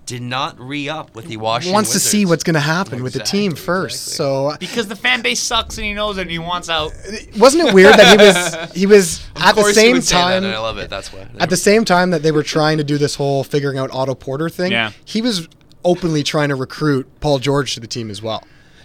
did 0.07 0.21
not 0.23 0.59
re-up 0.61 1.15
with 1.15 1.27
the 1.29 1.37
Washington. 1.39 1.71
He 1.71 1.75
wants 1.75 1.93
to 1.93 1.99
see 2.01 2.27
what's 2.27 2.45
going 2.45 2.55
to 2.55 2.61
happen 2.61 3.03
with 3.03 3.15
the 3.15 3.21
team 3.21 3.55
first. 3.55 4.09
exactly. 4.09 4.15
So 4.17 4.47
uh, 4.49 4.57
because 4.59 4.87
the 4.87 4.97
fan 4.97 5.23
base 5.23 5.41
sucks 5.41 5.79
and 5.79 5.87
he 5.87 5.95
knows 5.95 6.19
it 6.19 6.23
and 6.23 6.31
he 6.31 6.39
wants 6.39 6.69
out. 6.69 6.93
wasn't 7.39 7.69
it 7.69 7.75
weird 7.75 7.95
that 7.95 8.21
he 8.21 8.27
was 8.27 8.73
he 8.75 8.87
was 8.87 9.25
Of 9.37 9.43
at 9.43 9.55
the 9.55 9.63
course 9.63 9.75
he 9.77 9.81
same 9.81 9.93
would 9.95 10.05
say 10.05 10.17
that, 10.17 10.23
time 10.23 10.45
and 10.45 10.55
I 10.55 10.59
love 10.59 10.77
it. 10.79 10.91
That's 10.91 11.13
why. 11.13 11.27
at 11.41 11.49
the 11.49 11.57
same 11.57 11.85
time 11.85 12.11
that 12.11 12.23
they 12.23 12.33
were 12.33 12.43
trying 12.43 12.79
to 12.79 12.85
do 12.85 12.99
this 12.99 13.15
whole 13.15 13.45
figuring 13.45 13.79
out 13.79 13.91
Otto 13.93 14.15
Porter 14.15 14.49
thing, 14.51 14.73
Yeah. 14.73 14.93
he 15.05 15.23
was 15.23 15.49
openly 15.85 16.23
trying 16.23 16.49
to 16.51 16.55
recruit 16.55 17.07
Paul 17.21 17.39
George 17.39 17.75
to 17.75 17.81
the 17.81 17.87
team 17.87 18.11
as 18.11 18.21
well. 18.23 18.45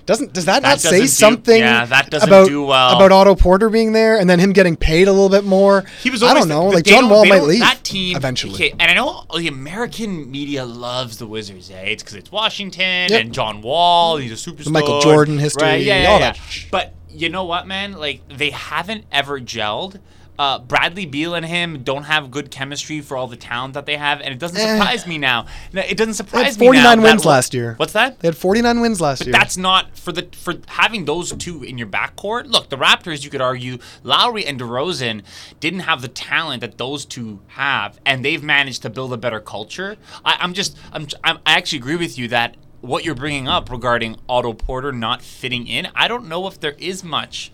Doesn't 0.10 0.34
does 0.34 0.45
that, 0.45 0.64
That 0.64 0.68
not 0.70 0.80
say 0.80 1.01
do- 1.01 1.07
something 1.07 1.60
yeah, 1.60 1.86
that 1.86 2.10
doesn't 2.10 2.28
about 2.28 2.47
do 2.47 2.64
well. 2.64 2.95
about 2.95 3.12
Otto 3.12 3.36
Porter 3.36 3.70
being 3.70 3.91
there 3.93 4.18
and 4.18 4.28
then 4.28 4.39
him 4.39 4.53
getting 4.53 4.76
paid 4.76 5.07
a 5.07 5.12
little 5.12 5.30
bit 5.30 5.43
more? 5.43 5.84
He 6.01 6.10
was. 6.10 6.24
I 6.24 6.34
don't 6.34 6.47
know. 6.49 6.70
the- 6.70 6.76
like 6.78 6.86
John 6.86 7.10
Wall 7.10 7.28
might 7.28 7.43
leave 7.43 7.60
That 7.60 7.84
team 7.84 8.18
eventually. 8.18 8.55
okay, 8.55 8.72
and 8.80 8.89
I 8.89 8.95
know 8.95 9.24
the 9.38 9.47
American 9.47 10.32
media 10.32 10.66
loves 10.66 11.18
the 11.20 11.28
Wizards. 11.28 11.70
Eh? 11.70 11.80
It's 11.82 12.01
because 12.01 12.16
it's 12.16 12.32
Washington 12.32 13.10
Yep. 13.12 13.22
and 13.22 13.34
John 13.34 13.62
Wall. 13.62 14.18
He's 14.18 14.32
a 14.32 14.51
superstar. 14.51 14.72
Michael 14.72 14.99
Jordan 15.01 15.38
history, 15.38 15.68
right? 15.68 15.82
Yeah, 15.84 16.01
yeah, 16.01 16.10
all 16.10 16.20
yeah. 16.20 16.32
that 16.32 16.39
But 16.72 16.95
you 17.12 17.30
know 17.30 17.43
what, 17.45 17.68
man? 17.68 17.91
Like 17.93 18.22
they 18.36 18.49
haven't 18.49 19.05
ever 19.12 19.39
gelled. 19.39 19.99
Uh, 20.39 20.57
Bradley 20.57 21.05
Beal 21.05 21.35
and 21.35 21.45
him 21.45 21.83
don't 21.83 22.03
have 22.03 22.31
good 22.31 22.49
chemistry 22.49 23.01
for 23.01 23.17
all 23.17 23.27
the 23.27 23.35
talent 23.35 23.73
that 23.73 23.85
they 23.85 23.97
have, 23.97 24.21
and 24.21 24.33
it 24.33 24.39
doesn't 24.39 24.57
Eh. 24.57 24.77
surprise 24.77 25.05
me 25.05 25.17
now. 25.17 25.45
No, 25.73 25.81
It 25.81 25.97
doesn't 25.97 26.13
surprise 26.13 26.57
me 26.57 26.65
now. 26.67 26.71
49 26.71 27.01
wins 27.01 27.25
wa- 27.25 27.31
last 27.31 27.53
year. 27.53 27.73
What's 27.75 27.91
that? 27.91 28.21
They 28.21 28.29
had 28.29 28.37
49 28.37 28.79
wins 28.79 29.01
last 29.01 29.25
year. 29.25 29.33
That's 29.33 29.57
not 29.57 29.97
for 29.97 30.13
the 30.13 30.27
for 30.31 30.55
having 30.67 31.03
those 31.03 31.33
two 31.33 31.61
in 31.63 31.77
your 31.77 31.87
backcourt. 31.87 32.49
Look, 32.49 32.69
the 32.69 32.77
Raptors, 32.77 33.25
you 33.25 33.29
could 33.29 33.41
argue 33.41 33.79
Lowry 34.01 34.45
and 34.45 34.57
DeRozan 34.57 35.23
didn't 35.59 35.81
have 35.81 36.01
the 36.01 36.07
talent 36.07 36.61
that 36.61 36.77
those 36.77 37.03
two 37.03 37.41
have, 37.47 37.99
and 38.05 38.23
they've 38.23 38.41
managed 38.41 38.81
to 38.83 38.89
build 38.89 39.11
a 39.11 39.17
better 39.17 39.41
culture. 39.41 39.97
I, 40.23 40.37
I'm 40.39 40.53
just, 40.53 40.77
I'm, 40.93 41.05
I'm, 41.21 41.39
I 41.45 41.57
actually 41.57 41.79
agree 41.79 41.97
with 41.97 42.17
you 42.17 42.29
that 42.29 42.55
what 42.79 43.03
you're 43.03 43.13
bringing 43.13 43.49
up 43.49 43.69
regarding 43.69 44.15
Otto 44.29 44.53
Porter 44.53 44.93
not 44.93 45.21
fitting 45.21 45.67
in, 45.67 45.89
I 45.95 46.07
don't 46.07 46.29
know 46.29 46.47
if 46.47 46.61
there 46.61 46.75
is 46.77 47.03
much 47.03 47.51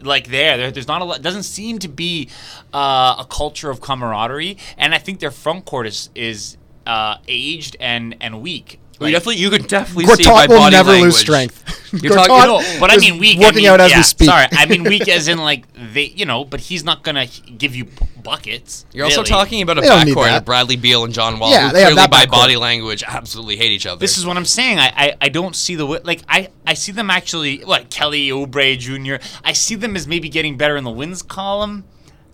like 0.00 0.28
there. 0.28 0.56
there 0.56 0.70
there's 0.70 0.88
not 0.88 1.02
a 1.02 1.04
lot. 1.04 1.22
Doesn't 1.22 1.44
seem 1.44 1.78
to 1.80 1.88
be 1.88 2.28
uh, 2.72 3.16
a 3.18 3.26
culture 3.28 3.70
of 3.70 3.80
camaraderie, 3.80 4.56
and 4.76 4.94
I 4.94 4.98
think 4.98 5.20
their 5.20 5.30
front 5.30 5.64
court 5.64 5.86
is 5.86 6.10
is 6.14 6.56
uh, 6.86 7.18
aged 7.26 7.76
and 7.80 8.16
and 8.20 8.40
weak. 8.40 8.80
You 9.00 9.04
Like- 9.06 9.12
definitely, 9.14 9.36
you 9.36 9.50
could 9.50 9.68
definitely 9.68 10.06
see 10.06 10.24
by 10.24 10.46
Gortat 10.46 10.48
will 10.48 10.56
body 10.58 10.76
never 10.76 10.90
language. 10.90 11.12
lose 11.12 11.20
strength. 11.20 11.92
You're 12.02 12.12
Gortat 12.12 12.26
talking- 12.26 12.46
No, 12.74 12.80
but 12.80 12.90
I 12.90 12.96
mean 12.96 13.18
weak. 13.18 13.38
I 13.38 13.42
Working 13.42 13.56
mean- 13.58 13.66
out 13.70 13.80
as 13.80 13.90
yeah, 13.92 13.98
we 13.98 14.02
speak. 14.02 14.28
Sorry, 14.28 14.46
I 14.52 14.66
mean 14.66 14.82
weak 14.84 15.08
as 15.16 15.28
in 15.28 15.38
like 15.38 15.64
they, 15.94 16.04
you 16.06 16.26
know, 16.26 16.44
but 16.44 16.60
he's 16.60 16.82
not 16.84 17.02
gonna 17.04 17.26
give 17.26 17.74
you 17.76 17.86
buckets. 18.22 18.84
You're 18.92 19.04
also 19.04 19.22
talking 19.22 19.62
about 19.62 19.78
a 19.78 19.82
They 19.82 19.86
backcourt 19.88 20.36
of 20.36 20.44
Bradley 20.44 20.76
Beal 20.76 21.04
and 21.04 21.14
John 21.14 21.38
Wall, 21.38 21.50
Yeah, 21.50 21.68
who 21.68 21.72
they 21.74 21.80
clearly 21.82 21.94
that 21.96 22.10
by 22.10 22.26
backcourt. 22.26 22.30
body 22.30 22.56
language 22.56 23.04
absolutely 23.06 23.56
hate 23.56 23.70
each 23.70 23.86
other. 23.86 23.98
This 24.00 24.18
is 24.18 24.26
what 24.26 24.36
I'm 24.36 24.44
saying. 24.44 24.78
I, 24.78 24.92
I, 24.96 25.14
I 25.22 25.28
don't 25.28 25.54
see 25.56 25.76
the 25.76 25.84
wi- 25.84 26.02
like 26.04 26.22
I, 26.28 26.48
I 26.66 26.74
see 26.74 26.90
them 26.92 27.08
actually 27.10 27.58
what 27.60 27.90
Kelly 27.90 28.28
Oubre 28.30 28.76
Jr. 28.78 29.24
I 29.44 29.52
see 29.52 29.76
them 29.76 29.94
as 29.96 30.06
maybe 30.08 30.28
getting 30.28 30.56
better 30.56 30.76
in 30.76 30.82
the 30.84 30.90
wins 30.90 31.22
column. 31.22 31.84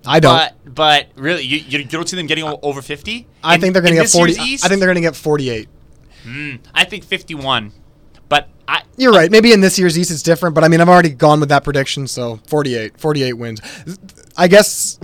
I 0.07 0.21
don't. 0.21 0.33
But 0.65 0.75
but 0.75 1.09
really, 1.15 1.45
you, 1.45 1.59
you, 1.59 1.79
you 1.81 1.85
don't 1.87 2.09
see 2.09 2.17
them 2.17 2.27
getting 2.27 2.45
over 2.45 2.83
50. 2.83 3.27
I 3.43 3.57
think 3.59 3.73
they're 3.73 3.81
going 3.83 3.95
to 3.95 4.01
get 4.03 4.11
40. 4.11 4.33
I 4.33 4.57
think 4.57 4.81
they're 4.81 4.81
going 4.81 4.97
to 4.97 5.01
get 5.01 5.15
48. 6.25 6.68
I 6.75 6.85
think 6.85 7.05
51. 7.05 7.72
But 8.29 8.49
I 8.66 8.83
You're 8.97 9.12
right. 9.12 9.31
Maybe 9.31 9.53
in 9.53 9.61
this 9.61 9.79
year's 9.79 9.99
East 9.99 10.11
it's 10.11 10.22
different, 10.22 10.55
but 10.55 10.64
I 10.64 10.68
mean, 10.68 10.81
I've 10.81 10.89
already 10.89 11.11
gone 11.11 11.41
with 11.41 11.51
that 11.51 11.64
prediction, 11.64 12.07
so 12.07 12.41
48, 12.47 12.99
48 12.99 13.33
wins. 13.35 13.61
I 14.37 14.49
guess 14.49 14.99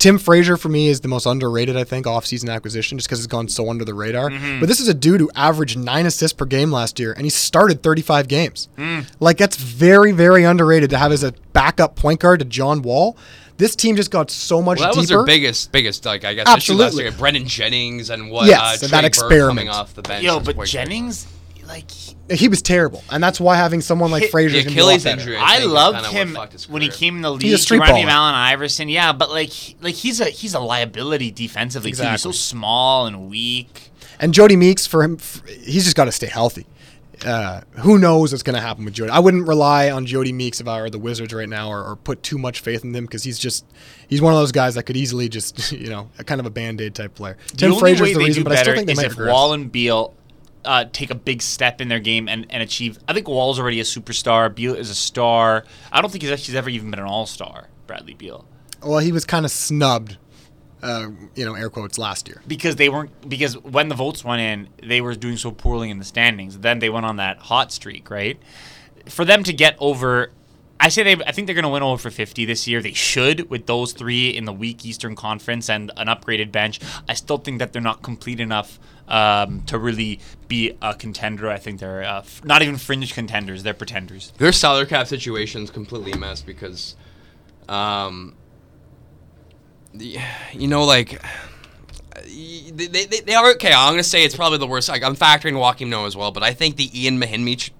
Tim 0.00 0.18
Frazier 0.18 0.56
for 0.56 0.70
me 0.70 0.88
is 0.88 1.02
the 1.02 1.08
most 1.08 1.26
underrated, 1.26 1.76
I 1.76 1.84
think, 1.84 2.06
off-season 2.06 2.48
acquisition 2.48 2.96
just 2.96 3.06
because 3.06 3.18
it's 3.18 3.26
gone 3.26 3.48
so 3.48 3.68
under 3.68 3.84
the 3.84 3.92
radar. 3.92 4.30
Mm-hmm. 4.30 4.60
But 4.60 4.66
this 4.66 4.80
is 4.80 4.88
a 4.88 4.94
dude 4.94 5.20
who 5.20 5.30
averaged 5.34 5.78
nine 5.78 6.06
assists 6.06 6.34
per 6.34 6.46
game 6.46 6.72
last 6.72 6.98
year, 6.98 7.12
and 7.12 7.24
he 7.24 7.30
started 7.30 7.82
35 7.82 8.26
games. 8.26 8.68
Mm. 8.78 9.06
Like 9.20 9.36
that's 9.36 9.56
very, 9.56 10.12
very 10.12 10.44
underrated 10.44 10.88
to 10.90 10.96
have 10.96 11.12
as 11.12 11.22
a 11.22 11.32
backup 11.52 11.96
point 11.96 12.20
guard 12.20 12.38
to 12.38 12.46
John 12.46 12.80
Wall. 12.80 13.16
This 13.60 13.76
team 13.76 13.94
just 13.94 14.10
got 14.10 14.30
so 14.30 14.60
much 14.60 14.78
well, 14.80 14.88
that 14.88 14.92
deeper. 14.94 15.00
was 15.00 15.08
their 15.08 15.24
biggest, 15.24 15.70
biggest 15.70 16.04
like 16.04 16.24
I 16.24 16.34
guess 16.34 16.42
issue 16.48 16.72
last 16.72 16.86
Absolutely. 16.86 17.02
year. 17.04 17.12
Brandon 17.12 17.46
Jennings 17.46 18.10
and 18.10 18.30
what? 18.30 18.46
Yes, 18.48 18.60
uh, 18.60 18.70
and 18.70 18.78
Trey 18.80 18.88
that 18.88 19.02
Burke 19.02 19.06
experiment. 19.06 19.48
coming 19.58 19.68
off 19.68 19.94
the 19.94 20.02
bench. 20.02 20.24
yo, 20.24 20.38
but 20.38 20.44
point 20.46 20.56
guard. 20.56 20.68
Jennings, 20.68 21.26
like 21.66 21.88
he 22.30 22.48
was 22.48 22.62
terrible, 22.62 23.04
and 23.10 23.22
that's 23.22 23.38
why 23.40 23.56
having 23.56 23.80
someone 23.80 24.10
like 24.10 24.22
Hit- 24.22 24.30
Frazier 24.32 24.56
the 24.58 24.64
can 24.64 24.74
be 24.74 24.80
a 24.80 24.84
lot 24.84 24.88
Achilles 24.96 25.06
injury. 25.06 25.36
I 25.38 25.58
think, 25.58 25.70
loved 25.70 26.06
him 26.06 26.36
when 26.68 26.82
he 26.82 26.88
came 26.88 27.16
in 27.16 27.22
the 27.22 27.30
league. 27.30 27.42
He's 27.42 27.52
a 27.52 27.56
He 27.56 27.62
street 27.62 27.78
reminded 27.80 28.06
baller. 28.08 28.12
Allen 28.12 28.34
Iverson, 28.34 28.88
yeah, 28.88 29.12
but 29.12 29.30
like 29.30 29.52
like 29.80 29.94
he's 29.94 30.20
a 30.20 30.24
he's 30.26 30.54
a 30.54 30.60
liability 30.60 31.30
defensively 31.30 31.92
too. 31.92 32.02
He's 32.04 32.22
so 32.22 32.32
small 32.32 33.06
and 33.06 33.28
weak. 33.28 33.90
And 34.18 34.34
Jody 34.34 34.56
Meeks 34.56 34.86
for 34.86 35.02
him, 35.02 35.16
f- 35.18 35.42
he's 35.46 35.84
just 35.84 35.96
got 35.96 36.04
to 36.04 36.12
stay 36.12 36.26
healthy. 36.26 36.66
Uh, 37.24 37.60
who 37.80 37.98
knows 37.98 38.32
what's 38.32 38.42
going 38.42 38.54
to 38.54 38.60
happen 38.62 38.84
with 38.84 38.94
Jody? 38.94 39.10
I 39.10 39.18
wouldn't 39.18 39.46
rely 39.46 39.90
on 39.90 40.06
Jody 40.06 40.32
Meeks 40.32 40.60
if 40.60 40.68
I 40.68 40.80
were 40.80 40.90
the 40.90 40.98
Wizards 40.98 41.34
right 41.34 41.48
now, 41.48 41.70
or, 41.70 41.84
or 41.84 41.96
put 41.96 42.22
too 42.22 42.38
much 42.38 42.60
faith 42.60 42.82
in 42.84 42.94
him 42.94 43.04
because 43.04 43.24
he's 43.24 43.38
just 43.38 43.66
he's 44.08 44.22
one 44.22 44.32
of 44.32 44.38
those 44.38 44.52
guys 44.52 44.74
that 44.76 44.84
could 44.84 44.96
easily 44.96 45.28
just 45.28 45.72
you 45.72 45.88
know 45.90 46.10
a 46.18 46.24
kind 46.24 46.40
of 46.40 46.46
a 46.46 46.50
band 46.50 46.80
aid 46.80 46.94
type 46.94 47.14
player. 47.14 47.36
The 47.50 47.56
Tim 47.56 47.74
Frazier's 47.76 48.12
the 48.12 48.18
they 48.18 48.24
reason, 48.24 48.42
but 48.44 48.52
I 48.52 48.56
still 48.56 48.74
better 48.74 48.76
think 48.76 48.86
they 48.86 48.92
is 48.92 48.98
might 48.98 49.06
if 49.06 49.12
regress. 49.12 49.32
Wall 49.32 49.52
and 49.52 49.70
Beal 49.70 50.14
uh, 50.64 50.84
take 50.92 51.10
a 51.10 51.14
big 51.14 51.42
step 51.42 51.80
in 51.80 51.88
their 51.88 52.00
game 52.00 52.28
and, 52.28 52.46
and 52.50 52.62
achieve. 52.62 52.98
I 53.08 53.12
think 53.12 53.28
Wall's 53.28 53.58
already 53.58 53.80
a 53.80 53.84
superstar. 53.84 54.54
Beal 54.54 54.74
is 54.74 54.90
a 54.90 54.94
star. 54.94 55.64
I 55.92 56.00
don't 56.00 56.10
think 56.10 56.22
he's 56.22 56.30
actually 56.32 56.58
ever 56.58 56.70
even 56.70 56.90
been 56.90 57.00
an 57.00 57.06
all 57.06 57.26
star. 57.26 57.68
Bradley 57.86 58.14
Beal. 58.14 58.44
well, 58.82 58.98
he 59.00 59.10
was 59.12 59.24
kind 59.24 59.44
of 59.44 59.50
snubbed, 59.50 60.16
uh, 60.82 61.08
you 61.34 61.44
know, 61.44 61.54
air 61.54 61.70
quotes 61.70 61.98
last 61.98 62.28
year. 62.28 62.42
because 62.46 62.76
they 62.76 62.88
weren't 62.88 63.28
because 63.28 63.56
when 63.58 63.88
the 63.88 63.94
votes 63.94 64.24
went 64.24 64.40
in, 64.40 64.68
they 64.88 65.00
were 65.00 65.14
doing 65.14 65.36
so 65.36 65.50
poorly 65.50 65.90
in 65.90 65.98
the 65.98 66.04
standings. 66.04 66.58
Then 66.58 66.78
they 66.78 66.90
went 66.90 67.06
on 67.06 67.16
that 67.16 67.38
hot 67.38 67.72
streak, 67.72 68.10
right? 68.10 68.38
For 69.06 69.24
them 69.24 69.42
to 69.44 69.52
get 69.52 69.76
over, 69.78 70.30
I 70.78 70.88
say 70.88 71.02
they. 71.02 71.12
I 71.24 71.32
think 71.32 71.46
they're 71.46 71.54
going 71.54 71.64
to 71.64 71.68
win 71.70 71.82
over 71.82 72.10
fifty 72.10 72.44
this 72.44 72.66
year. 72.66 72.80
They 72.80 72.92
should 72.92 73.50
with 73.50 73.66
those 73.66 73.92
three 73.92 74.30
in 74.30 74.44
the 74.46 74.52
weak 74.52 74.84
Eastern 74.86 75.14
Conference 75.14 75.68
and 75.68 75.90
an 75.96 76.06
upgraded 76.06 76.50
bench. 76.52 76.80
I 77.08 77.14
still 77.14 77.38
think 77.38 77.58
that 77.58 77.72
they're 77.72 77.82
not 77.82 78.02
complete 78.02 78.40
enough 78.40 78.78
um, 79.08 79.62
to 79.66 79.78
really 79.78 80.20
be 80.48 80.76
a 80.80 80.94
contender. 80.94 81.50
I 81.50 81.58
think 81.58 81.80
they're 81.80 82.02
uh, 82.04 82.18
f- 82.20 82.42
not 82.44 82.62
even 82.62 82.76
fringe 82.78 83.12
contenders. 83.12 83.62
They're 83.62 83.74
pretenders. 83.74 84.32
Their 84.38 84.52
salary 84.52 84.86
cap 84.86 85.06
situation 85.06 85.62
is 85.64 85.70
completely 85.70 86.12
a 86.12 86.16
mess 86.16 86.40
because, 86.40 86.94
um, 87.68 88.34
the- 88.38 88.39
you 89.94 90.68
know, 90.68 90.84
like. 90.84 91.20
They, 92.72 92.86
they, 92.86 93.04
they- 93.06 93.34
are 93.34 93.50
okay. 93.52 93.72
I'm 93.72 93.92
gonna 93.92 94.02
say 94.02 94.24
it's 94.24 94.36
probably 94.36 94.58
the 94.58 94.66
worst. 94.66 94.88
Like 94.88 95.02
I'm 95.02 95.16
factoring 95.16 95.54
Noah 95.88 96.06
as 96.06 96.16
well, 96.16 96.30
but 96.30 96.42
I 96.42 96.52
think 96.52 96.76
the 96.76 96.88
Ian 97.02 97.20
Mahinmi 97.20 97.70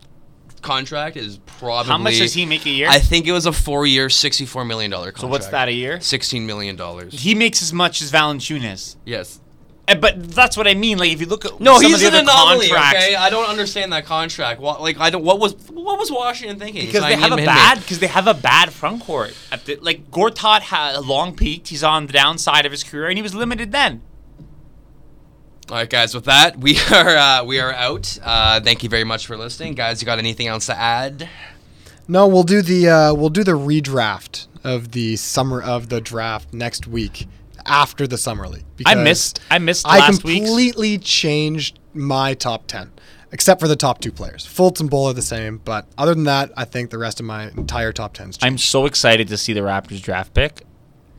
contract 0.63 1.17
is 1.17 1.39
probably. 1.47 1.91
How 1.91 1.99
much 1.99 2.19
does 2.19 2.33
he 2.35 2.47
make 2.47 2.67
a 2.67 2.71
year? 2.71 2.89
I 2.89 2.99
think 2.99 3.27
it 3.27 3.33
was 3.33 3.47
a 3.47 3.53
four-year, 3.53 4.11
sixty-four 4.11 4.65
million 4.65 4.91
dollar 4.91 5.13
contract. 5.13 5.21
so 5.21 5.27
what's 5.29 5.47
that 5.49 5.69
a 5.69 5.73
year? 5.73 6.01
Sixteen 6.01 6.47
million 6.47 6.75
dollars. 6.77 7.13
He 7.23 7.35
makes 7.35 7.63
as 7.63 7.73
much 7.73 8.03
as 8.03 8.11
Valanciunas. 8.11 8.97
Yes. 9.05 9.41
But 9.95 10.31
that's 10.33 10.57
what 10.57 10.67
I 10.69 10.75
mean. 10.75 10.99
Like 10.99 11.11
if 11.13 11.21
you 11.21 11.27
look 11.27 11.45
at 11.45 11.61
No, 11.61 11.75
some 11.81 11.91
he's 11.91 11.95
of 12.05 12.13
the 12.13 12.19
an 12.21 12.29
other 12.29 12.33
anomaly. 12.33 12.69
contracts, 12.69 13.05
Okay, 13.05 13.15
I 13.17 13.31
don't 13.31 13.49
understand 13.49 13.93
that 13.93 14.05
contract. 14.07 14.61
What, 14.61 14.81
like, 14.81 14.99
I 14.99 15.11
don't. 15.11 15.25
What 15.25 15.41
was 15.41 15.55
what 15.69 15.99
was 15.99 16.11
Washington 16.11 16.59
thinking? 16.59 16.87
because 16.87 17.03
they 17.03 17.17
have 17.17 17.33
a 17.33 17.37
bad 17.37 17.79
because 17.81 17.99
they 17.99 18.07
have 18.07 18.27
a 18.27 18.35
bad 18.35 18.73
front 18.73 19.03
court. 19.03 19.35
At 19.51 19.65
the, 19.65 19.77
like 19.77 20.11
Gortat 20.11 20.61
had 20.63 20.95
a 20.95 21.01
long 21.01 21.35
peaked. 21.35 21.69
He's 21.69 21.83
on 21.85 22.07
the 22.07 22.13
downside 22.13 22.67
of 22.67 22.73
his 22.73 22.85
career, 22.85 23.09
and 23.09 23.17
he 23.19 23.23
was 23.23 23.35
limited 23.35 23.73
then. 23.73 24.03
All 25.69 25.77
right, 25.77 25.89
guys. 25.89 26.15
With 26.15 26.25
that, 26.25 26.59
we 26.59 26.79
are 26.93 27.17
uh, 27.17 27.45
we 27.45 27.61
are 27.61 27.73
out. 27.73 28.19
Uh, 28.23 28.61
thank 28.61 28.83
you 28.83 28.89
very 28.89 29.05
much 29.05 29.27
for 29.27 29.37
listening, 29.37 29.75
guys. 29.75 30.03
You 30.03 30.07
got 30.07 30.19
anything 30.19 30.47
else 30.49 30.67
to 30.67 30.77
add? 30.77 31.29
No, 32.09 32.27
we'll 32.27 32.43
do 32.43 32.61
the 32.61 32.89
uh, 32.89 33.15
we'll 33.15 33.29
do 33.29 33.45
the 33.45 33.53
redraft 33.53 34.47
of 34.65 34.93
the 34.93 35.17
summer 35.17 35.63
of 35.63 35.89
the 35.89 36.01
draft 36.01 36.53
next 36.53 36.87
week 36.87 37.27
after 37.67 38.07
the 38.07 38.19
summer 38.19 38.49
league. 38.49 38.65
I 38.87 38.95
missed. 38.95 39.41
I 39.51 39.59
missed 39.59 39.87
I 39.87 39.99
last 39.99 40.25
week's. 40.25 40.47
completely 40.47 40.99
changed 40.99 41.79
my 41.95 42.35
top 42.35 42.67
ten, 42.67 42.93
except 43.33 43.61
for 43.61 43.69
the 43.69 43.77
top 43.77 44.01
two 44.01 44.13
players. 44.13 44.47
Fultz 44.47 44.81
and 44.81 44.89
Ball 44.91 45.09
are 45.09 45.13
the 45.13 45.23
same, 45.23 45.59
but 45.65 45.87
other 45.99 46.15
than 46.15 46.25
that, 46.25 46.53
I 46.57 46.65
think 46.65 46.91
the 46.91 46.99
rest 46.99 47.21
of 47.21 47.27
my 47.27 47.49
entire 47.51 47.93
top 47.93 48.15
tens. 48.15 48.39
I'm 48.43 48.59
so 48.59 48.87
excited 48.87 49.29
to 49.29 49.37
see 49.37 49.53
the 49.53 49.61
Raptors 49.61 50.03
draft 50.03 50.35
pick. 50.35 50.63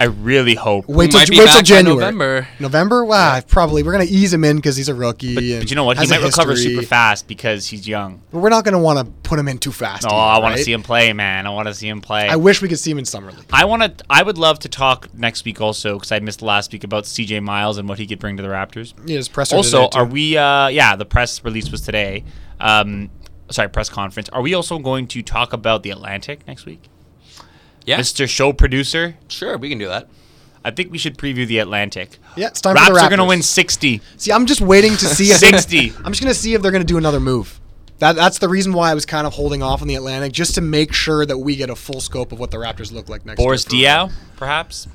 I 0.01 0.05
really 0.05 0.55
hope. 0.55 0.87
Wait 0.87 1.11
till, 1.11 1.19
might 1.19 1.29
be 1.29 1.37
wait 1.37 1.45
till 1.45 1.53
back 1.53 1.57
by 1.57 1.61
January. 1.61 1.99
November. 1.99 2.47
November? 2.59 3.05
Wow, 3.05 3.39
probably. 3.47 3.83
We're 3.83 3.91
gonna 3.91 4.05
ease 4.05 4.33
him 4.33 4.43
in 4.43 4.55
because 4.55 4.75
he's 4.75 4.89
a 4.89 4.95
rookie. 4.95 5.35
But, 5.35 5.43
and 5.43 5.61
but 5.61 5.69
you 5.69 5.75
know 5.75 5.83
what? 5.83 5.97
He 5.97 6.01
has 6.01 6.09
a 6.09 6.15
might 6.19 6.25
recover 6.25 6.55
super 6.55 6.81
fast 6.81 7.27
because 7.27 7.67
he's 7.67 7.87
young. 7.87 8.19
But 8.31 8.39
we're 8.39 8.49
not 8.49 8.65
gonna 8.65 8.79
want 8.79 8.97
to 8.97 9.13
put 9.29 9.37
him 9.37 9.47
in 9.47 9.59
too 9.59 9.71
fast. 9.71 10.07
Oh, 10.07 10.09
either, 10.09 10.15
I 10.15 10.39
want 10.39 10.57
to 10.57 10.63
see 10.63 10.73
him 10.73 10.81
play, 10.81 11.13
man. 11.13 11.45
I 11.45 11.51
want 11.51 11.67
to 11.67 11.75
see 11.75 11.87
him 11.87 12.01
play. 12.01 12.27
I 12.27 12.35
wish 12.35 12.63
we 12.63 12.67
could 12.67 12.79
see 12.79 12.89
him 12.89 12.97
in 12.97 13.05
summer 13.05 13.31
league. 13.31 13.45
I 13.53 13.65
want 13.65 13.83
to. 13.99 14.05
I 14.09 14.23
would 14.23 14.39
love 14.39 14.57
to 14.59 14.69
talk 14.69 15.13
next 15.13 15.45
week 15.45 15.61
also 15.61 15.97
because 15.99 16.11
I 16.11 16.17
missed 16.17 16.41
last 16.41 16.73
week 16.73 16.83
about 16.83 17.05
C.J. 17.05 17.39
Miles 17.41 17.77
and 17.77 17.87
what 17.87 17.99
he 17.99 18.07
could 18.07 18.17
bring 18.17 18.37
to 18.37 18.43
the 18.43 18.49
Raptors. 18.49 18.95
Yeah, 19.05 19.17
his 19.17 19.29
presser 19.29 19.55
Also, 19.55 19.83
today, 19.83 19.99
are 19.99 20.05
we? 20.05 20.35
Uh, 20.35 20.69
yeah, 20.69 20.95
the 20.95 21.05
press 21.05 21.43
release 21.43 21.69
was 21.69 21.81
today. 21.81 22.23
Um, 22.59 23.11
sorry, 23.51 23.69
press 23.69 23.89
conference. 23.89 24.29
Are 24.29 24.41
we 24.41 24.55
also 24.55 24.79
going 24.79 25.05
to 25.09 25.21
talk 25.21 25.53
about 25.53 25.83
the 25.83 25.91
Atlantic 25.91 26.47
next 26.47 26.65
week? 26.65 26.89
Yeah, 27.85 27.99
Mr. 27.99 28.27
Show 28.29 28.53
Producer. 28.53 29.15
sure, 29.27 29.57
we 29.57 29.69
can 29.69 29.77
do 29.77 29.87
that. 29.87 30.07
I 30.63 30.69
think 30.69 30.91
we 30.91 30.99
should 30.99 31.17
preview 31.17 31.47
the 31.47 31.57
Atlantic. 31.57 32.19
Yeah, 32.35 32.47
it's 32.47 32.61
time 32.61 32.75
Raps 32.75 32.87
for 32.87 32.93
the 32.93 32.99
Raptors. 32.99 33.03
are 33.03 33.09
going 33.09 33.19
to 33.19 33.25
win 33.25 33.41
60. 33.41 34.01
See, 34.17 34.31
I'm 34.31 34.45
just 34.45 34.61
waiting 34.61 34.91
to 34.91 35.05
see 35.05 35.25
60. 35.33 35.93
I'm 36.05 36.11
just 36.11 36.21
gonna 36.21 36.33
see 36.35 36.53
if 36.53 36.61
they're 36.61 36.71
gonna 36.71 36.83
do 36.83 36.97
another 36.97 37.19
move. 37.19 37.59
That 37.97 38.15
that's 38.15 38.37
the 38.39 38.47
reason 38.49 38.73
why 38.73 38.91
I 38.91 38.93
was 38.93 39.05
kind 39.05 39.25
of 39.27 39.33
holding 39.33 39.61
off 39.63 39.81
on 39.81 39.87
the 39.87 39.95
Atlantic, 39.95 40.31
just 40.33 40.55
to 40.55 40.61
make 40.61 40.93
sure 40.93 41.25
that 41.25 41.37
we 41.37 41.55
get 41.55 41.69
a 41.69 41.75
full 41.75 41.99
scope 42.01 42.31
of 42.31 42.39
what 42.39 42.51
the 42.51 42.57
Raptors 42.57 42.91
look 42.91 43.09
like 43.09 43.25
next 43.25 43.37
Boris 43.37 43.71
year. 43.71 43.89
Diaw, 43.89 44.11
perhaps. 44.37 44.87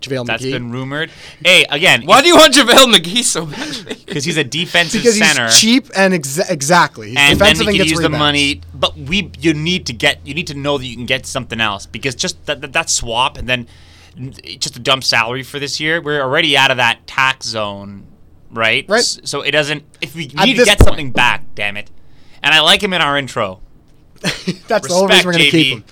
JaVale 0.00 0.26
That's 0.26 0.44
McGee. 0.44 0.52
been 0.52 0.70
rumored. 0.72 1.10
Hey, 1.44 1.64
again, 1.70 2.02
Why 2.04 2.20
do 2.22 2.28
you 2.28 2.36
want 2.36 2.54
JaVale 2.54 2.94
McGee 2.94 3.24
so 3.24 3.46
badly? 3.46 3.94
because 4.06 4.24
he's 4.24 4.36
a 4.36 4.44
defensive 4.44 5.02
because 5.02 5.18
center. 5.18 5.44
he's 5.46 5.58
cheap 5.58 5.86
and 5.96 6.12
exa- 6.14 6.50
exactly. 6.50 7.08
He's 7.10 7.16
and 7.18 7.38
then 7.40 7.54
defensive 7.54 7.66
he 7.66 7.68
and 7.70 7.76
can 7.78 7.84
gets 7.84 7.90
use 7.92 8.00
the 8.00 8.04
rebounds. 8.08 8.18
money. 8.20 8.60
But 8.74 8.96
we, 8.96 9.30
you 9.40 9.54
need 9.54 9.86
to 9.86 9.92
get, 9.92 10.24
you 10.26 10.34
need 10.34 10.46
to 10.48 10.54
know 10.54 10.78
that 10.78 10.86
you 10.86 10.94
can 10.96 11.06
get 11.06 11.24
something 11.26 11.60
else 11.60 11.86
because 11.86 12.14
just 12.14 12.44
that, 12.46 12.60
that, 12.60 12.72
that 12.74 12.90
swap 12.90 13.36
and 13.38 13.48
then 13.48 13.66
just 14.58 14.76
a 14.76 14.80
dump 14.80 15.02
salary 15.02 15.42
for 15.42 15.58
this 15.58 15.80
year. 15.80 16.00
We're 16.00 16.20
already 16.22 16.56
out 16.56 16.70
of 16.70 16.76
that 16.76 17.06
tax 17.06 17.46
zone, 17.46 18.06
right? 18.50 18.84
Right. 18.88 18.98
S- 19.00 19.20
So 19.24 19.40
it 19.42 19.50
doesn't. 19.52 19.82
If 20.00 20.14
we 20.14 20.26
At 20.36 20.44
need 20.46 20.52
to 20.54 20.58
this 20.58 20.68
get 20.68 20.78
point. 20.78 20.88
something 20.88 21.12
back, 21.12 21.44
damn 21.54 21.76
it. 21.76 21.90
And 22.42 22.54
I 22.54 22.60
like 22.60 22.82
him 22.82 22.92
in 22.92 23.00
our 23.00 23.16
intro. 23.18 23.60
That's 24.20 24.88
the 24.88 24.94
only 24.94 25.14
reason 25.14 25.26
we're 25.26 25.32
gonna 25.32 25.44
Respect, 25.44 25.50
keep 25.50 25.78
him. 25.78 25.84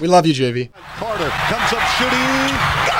We 0.00 0.06
love 0.06 0.26
you, 0.26 0.32
JV. 0.34 0.70
Carter 0.96 1.28
comes 1.28 1.72
up 1.72 1.82
shooting. 1.98 2.97